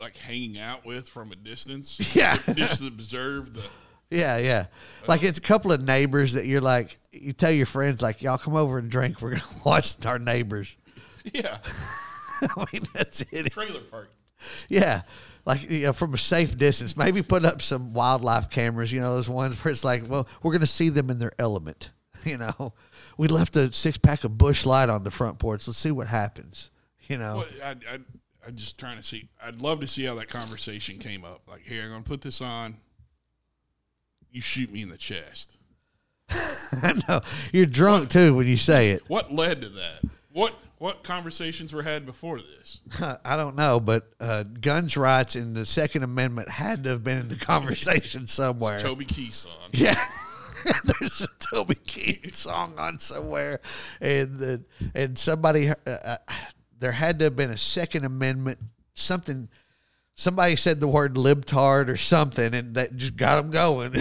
like 0.00 0.16
hanging 0.16 0.58
out 0.58 0.84
with 0.84 1.08
from 1.08 1.30
a 1.32 1.36
distance. 1.36 2.14
Yeah. 2.16 2.36
just 2.54 2.80
to 2.80 2.88
observe 2.88 3.54
the. 3.54 3.62
Yeah, 4.10 4.38
yeah. 4.38 4.66
Like 5.06 5.22
it's 5.22 5.38
a 5.38 5.42
couple 5.42 5.72
of 5.72 5.82
neighbors 5.86 6.32
that 6.34 6.46
you're 6.46 6.60
like, 6.60 6.98
you 7.12 7.32
tell 7.32 7.50
your 7.50 7.66
friends 7.66 8.02
like, 8.02 8.22
y'all 8.22 8.38
come 8.38 8.56
over 8.56 8.78
and 8.78 8.90
drink. 8.90 9.20
We're 9.22 9.30
gonna 9.30 9.42
watch 9.64 10.04
our 10.06 10.18
neighbors. 10.18 10.76
Yeah, 11.34 11.58
I 12.42 12.64
mean, 12.72 12.82
that's 12.94 13.20
it. 13.30 13.52
trailer 13.52 13.80
park. 13.82 14.10
Yeah, 14.70 15.02
like 15.44 15.70
you 15.70 15.82
know, 15.82 15.92
from 15.92 16.14
a 16.14 16.18
safe 16.18 16.56
distance. 16.56 16.96
Maybe 16.96 17.20
put 17.22 17.44
up 17.44 17.60
some 17.60 17.92
wildlife 17.92 18.48
cameras. 18.48 18.90
You 18.90 19.00
know, 19.00 19.14
those 19.16 19.28
ones 19.28 19.62
where 19.62 19.70
it's 19.70 19.84
like, 19.84 20.08
well, 20.08 20.26
we're 20.42 20.52
gonna 20.52 20.64
see 20.64 20.88
them 20.88 21.10
in 21.10 21.18
their 21.18 21.32
element. 21.38 21.90
You 22.24 22.38
know, 22.38 22.72
we 23.18 23.28
left 23.28 23.54
a 23.56 23.70
six 23.72 23.98
pack 23.98 24.24
of 24.24 24.38
Busch 24.38 24.64
Light 24.66 24.88
on 24.88 25.04
the 25.04 25.10
front 25.10 25.38
porch. 25.38 25.66
Let's 25.68 25.78
see 25.78 25.90
what 25.90 26.06
happens. 26.06 26.70
You 27.06 27.18
know, 27.18 27.36
Well, 27.36 27.46
I, 27.64 27.70
I, 27.70 27.98
I'm 28.46 28.54
just 28.56 28.78
trying 28.78 28.96
to 28.96 29.02
see. 29.02 29.28
I'd 29.42 29.60
love 29.60 29.80
to 29.80 29.86
see 29.86 30.04
how 30.04 30.14
that 30.16 30.28
conversation 30.28 30.98
came 30.98 31.24
up. 31.24 31.42
Like, 31.48 31.62
here, 31.62 31.82
I'm 31.82 31.90
going 31.90 32.02
to 32.02 32.08
put 32.08 32.20
this 32.22 32.40
on. 32.40 32.76
You 34.30 34.40
shoot 34.40 34.72
me 34.72 34.82
in 34.82 34.88
the 34.88 34.96
chest. 34.96 35.58
I 36.82 36.94
know 37.08 37.20
you're 37.52 37.66
drunk 37.66 38.10
too 38.10 38.34
when 38.36 38.46
you 38.46 38.56
say 38.56 38.90
it. 38.90 39.02
What 39.08 39.32
led 39.32 39.62
to 39.62 39.68
that? 39.70 40.00
What 40.32 40.54
what 40.78 41.02
conversations 41.02 41.74
were 41.74 41.82
had 41.82 42.06
before 42.06 42.38
this? 42.40 42.80
I 43.24 43.36
don't 43.36 43.56
know, 43.56 43.80
but 43.80 44.04
uh, 44.20 44.44
guns 44.44 44.96
rights 44.96 45.34
and 45.34 45.54
the 45.54 45.66
Second 45.66 46.04
Amendment 46.04 46.48
had 46.48 46.84
to 46.84 46.90
have 46.90 47.04
been 47.04 47.18
in 47.18 47.28
the 47.28 47.36
conversation 47.44 48.26
somewhere. 48.26 48.78
Toby 48.78 49.04
Keith 49.04 49.34
song. 49.34 49.52
Yeah. 49.72 49.94
There's 50.84 51.22
a 51.22 51.28
Toby 51.38 51.74
Keith 51.74 52.34
song 52.34 52.74
on 52.78 52.98
somewhere, 52.98 53.60
and 54.00 54.36
the, 54.36 54.64
and 54.94 55.18
somebody 55.18 55.70
uh, 55.70 55.74
uh, 55.86 56.16
there 56.78 56.92
had 56.92 57.18
to 57.20 57.26
have 57.26 57.36
been 57.36 57.50
a 57.50 57.58
Second 57.58 58.04
Amendment 58.04 58.58
something. 58.94 59.48
Somebody 60.14 60.56
said 60.56 60.80
the 60.80 60.88
word 60.88 61.14
libtard 61.14 61.88
or 61.88 61.96
something, 61.96 62.54
and 62.54 62.74
that 62.74 62.96
just 62.96 63.16
got 63.16 63.40
them 63.40 63.50
going. 63.50 63.94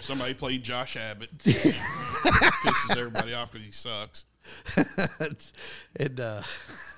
Somebody 0.00 0.34
played 0.34 0.62
Josh 0.62 0.96
Abbott. 0.96 1.36
Pisses 1.38 2.96
everybody 2.96 3.34
off 3.34 3.52
because 3.52 3.66
he 3.66 3.72
sucks. 3.72 4.24
and 5.96 6.20
uh, 6.20 6.42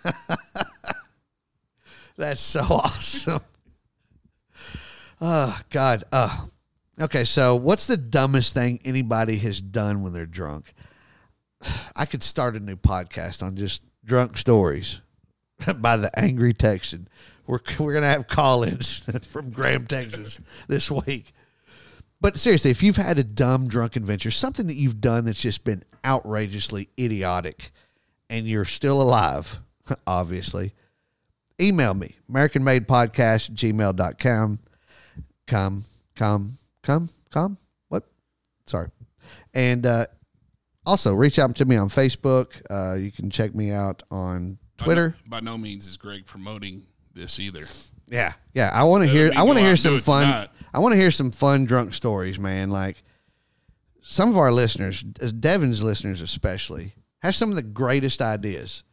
that's 2.16 2.40
so 2.40 2.62
awesome. 2.62 3.40
Oh 5.24 5.56
God. 5.70 6.02
Uh, 6.10 6.46
okay, 7.00 7.22
so 7.22 7.54
what's 7.54 7.86
the 7.86 7.96
dumbest 7.96 8.54
thing 8.54 8.80
anybody 8.84 9.36
has 9.36 9.60
done 9.60 10.02
when 10.02 10.12
they're 10.12 10.26
drunk? 10.26 10.74
I 11.96 12.06
could 12.06 12.24
start 12.24 12.56
a 12.56 12.60
new 12.60 12.74
podcast 12.74 13.40
on 13.40 13.54
just 13.54 13.82
drunk 14.04 14.36
stories 14.36 15.00
by 15.76 15.96
the 15.96 16.10
angry 16.18 16.52
Texan. 16.54 17.06
We're 17.46 17.60
we're 17.78 17.94
gonna 17.94 18.08
have 18.10 18.26
call-ins 18.26 19.08
from 19.26 19.50
Graham, 19.50 19.86
Texas 19.86 20.40
this 20.66 20.90
week. 20.90 21.32
But 22.22 22.36
seriously, 22.38 22.70
if 22.70 22.84
you've 22.84 22.96
had 22.96 23.18
a 23.18 23.24
dumb 23.24 23.66
drunken 23.66 24.04
venture, 24.04 24.30
something 24.30 24.68
that 24.68 24.76
you've 24.76 25.00
done 25.00 25.24
that's 25.24 25.40
just 25.40 25.64
been 25.64 25.82
outrageously 26.04 26.88
idiotic, 26.96 27.72
and 28.30 28.46
you're 28.46 28.64
still 28.64 29.02
alive, 29.02 29.58
obviously, 30.06 30.72
email 31.60 31.94
me, 31.94 32.14
American 32.28 32.62
Made 32.62 32.86
Podcast, 32.86 33.50
gmail.com. 33.50 34.60
Come, 35.48 35.84
come, 36.14 36.52
come, 36.84 37.08
come. 37.32 37.58
What? 37.88 38.04
Sorry. 38.66 38.90
And 39.52 39.84
uh, 39.84 40.06
also 40.86 41.14
reach 41.14 41.40
out 41.40 41.56
to 41.56 41.64
me 41.64 41.74
on 41.74 41.88
Facebook. 41.88 42.52
Uh, 42.70 42.94
you 42.94 43.10
can 43.10 43.30
check 43.30 43.52
me 43.52 43.72
out 43.72 44.04
on 44.12 44.58
Twitter. 44.76 45.16
By 45.26 45.40
no, 45.40 45.40
by 45.42 45.52
no 45.56 45.58
means 45.58 45.88
is 45.88 45.96
Greg 45.96 46.24
promoting 46.26 46.84
this 47.14 47.40
either. 47.40 47.64
Yeah, 48.12 48.32
yeah. 48.54 48.70
I 48.72 48.84
want 48.84 49.02
to 49.04 49.10
hear. 49.10 49.32
I 49.34 49.42
want 49.42 49.58
to 49.58 49.64
hear 49.64 49.74
some 49.76 49.98
fun. 50.00 50.24
tonight. 50.24 50.48
I 50.74 50.78
want 50.80 50.92
to 50.92 51.00
hear 51.00 51.10
some 51.10 51.30
fun 51.30 51.64
drunk 51.64 51.94
stories, 51.94 52.38
man. 52.38 52.70
Like 52.70 53.02
some 54.02 54.28
of 54.28 54.36
our 54.36 54.52
listeners, 54.52 55.02
Devin's 55.02 55.82
listeners 55.82 56.20
especially, 56.20 56.94
have 57.22 57.34
some 57.34 57.48
of 57.48 57.56
the 57.56 57.62
greatest 57.62 58.20
ideas. 58.20 58.84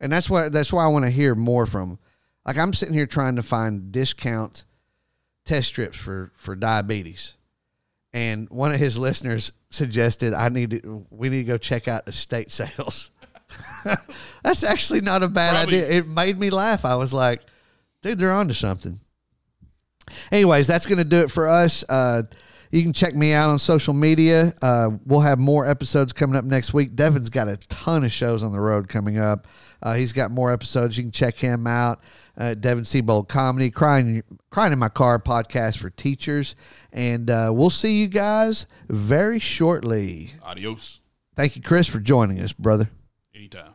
and 0.00 0.12
that's 0.12 0.30
what 0.30 0.52
that's 0.52 0.72
why 0.72 0.84
I 0.84 0.88
want 0.88 1.04
to 1.04 1.10
hear 1.10 1.34
more 1.34 1.66
from. 1.66 1.98
Like 2.46 2.56
I'm 2.58 2.72
sitting 2.72 2.94
here 2.94 3.06
trying 3.06 3.36
to 3.36 3.42
find 3.42 3.90
discount 3.90 4.64
test 5.44 5.68
strips 5.68 5.98
for 5.98 6.30
for 6.36 6.54
diabetes, 6.54 7.34
and 8.12 8.48
one 8.50 8.70
of 8.72 8.78
his 8.78 8.96
listeners 8.98 9.52
suggested 9.70 10.32
I 10.32 10.48
need 10.48 10.70
to, 10.70 11.06
we 11.10 11.28
need 11.28 11.38
to 11.38 11.44
go 11.44 11.58
check 11.58 11.88
out 11.88 12.08
estate 12.08 12.52
sales. 12.52 13.10
that's 14.44 14.62
actually 14.62 15.00
not 15.00 15.22
a 15.24 15.28
bad 15.28 15.54
Probably- 15.54 15.82
idea. 15.84 15.98
It 15.98 16.08
made 16.08 16.38
me 16.38 16.50
laugh. 16.50 16.84
I 16.84 16.94
was 16.94 17.12
like, 17.12 17.42
dude, 18.04 18.18
they're 18.18 18.32
onto 18.32 18.54
something. 18.54 19.00
Anyways, 20.30 20.66
that's 20.66 20.84
going 20.84 20.98
to 20.98 21.04
do 21.04 21.22
it 21.22 21.30
for 21.30 21.48
us. 21.48 21.82
Uh, 21.88 22.22
you 22.70 22.82
can 22.82 22.92
check 22.92 23.14
me 23.14 23.32
out 23.32 23.48
on 23.48 23.58
social 23.58 23.94
media. 23.94 24.52
Uh, 24.60 24.90
we'll 25.06 25.20
have 25.20 25.38
more 25.38 25.66
episodes 25.66 26.12
coming 26.12 26.36
up 26.36 26.44
next 26.44 26.74
week. 26.74 26.94
Devin's 26.94 27.30
got 27.30 27.48
a 27.48 27.56
ton 27.68 28.04
of 28.04 28.12
shows 28.12 28.42
on 28.42 28.52
the 28.52 28.60
road 28.60 28.88
coming 28.88 29.18
up. 29.18 29.46
Uh, 29.82 29.94
he's 29.94 30.12
got 30.12 30.30
more 30.30 30.52
episodes. 30.52 30.98
You 30.98 31.04
can 31.04 31.12
check 31.12 31.36
him 31.36 31.66
out. 31.66 32.02
Uh, 32.36 32.52
Devin 32.52 32.84
Siebold 32.84 33.28
Comedy, 33.28 33.70
Crying, 33.70 34.22
Crying 34.50 34.72
in 34.72 34.78
My 34.78 34.88
Car 34.90 35.18
podcast 35.18 35.78
for 35.78 35.88
teachers. 35.88 36.56
And 36.92 37.30
uh, 37.30 37.50
we'll 37.54 37.70
see 37.70 38.00
you 38.00 38.08
guys 38.08 38.66
very 38.88 39.38
shortly. 39.38 40.32
Adios. 40.42 41.00
Thank 41.36 41.56
you, 41.56 41.62
Chris, 41.62 41.88
for 41.88 42.00
joining 42.00 42.40
us, 42.40 42.52
brother. 42.52 42.90
Anytime. 43.34 43.73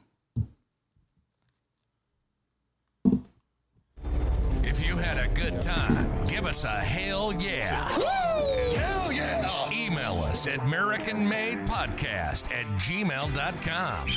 If 4.69 4.85
you 4.85 4.97
had 4.97 5.17
a 5.17 5.27
good 5.29 5.63
time, 5.63 6.27
give 6.27 6.45
us 6.45 6.63
a 6.63 6.67
hell 6.67 7.33
yeah. 7.33 7.89
hell 7.89 9.11
yeah. 9.11 9.71
Email 9.73 10.21
us 10.23 10.45
at 10.45 10.59
AmericanMadePodcast 10.59 12.53
at 12.53 12.67
gmail.com. 12.77 14.09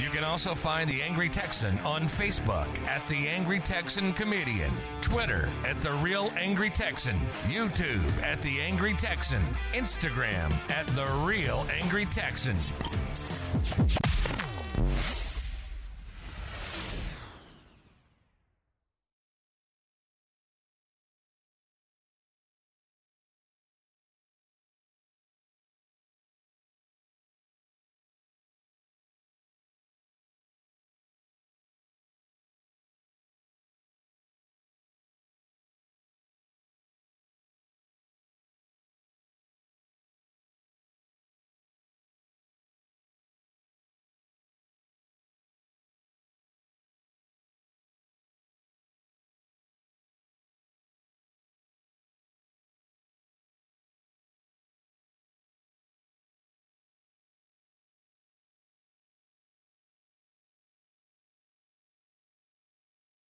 You 0.00 0.08
can 0.08 0.24
also 0.24 0.54
find 0.54 0.88
The 0.88 1.02
Angry 1.02 1.28
Texan 1.28 1.78
on 1.80 2.08
Facebook 2.08 2.66
at 2.86 3.06
The 3.06 3.28
Angry 3.28 3.60
Texan 3.60 4.14
Comedian, 4.14 4.72
Twitter 5.02 5.50
at 5.66 5.82
The 5.82 5.92
Real 5.96 6.32
Angry 6.34 6.70
Texan, 6.70 7.20
YouTube 7.44 8.10
at 8.22 8.40
The 8.40 8.62
Angry 8.62 8.94
Texan, 8.94 9.42
Instagram 9.74 10.50
at 10.70 10.86
The 10.88 11.04
Real 11.26 11.66
Angry 11.70 12.06
Texan. 12.06 12.56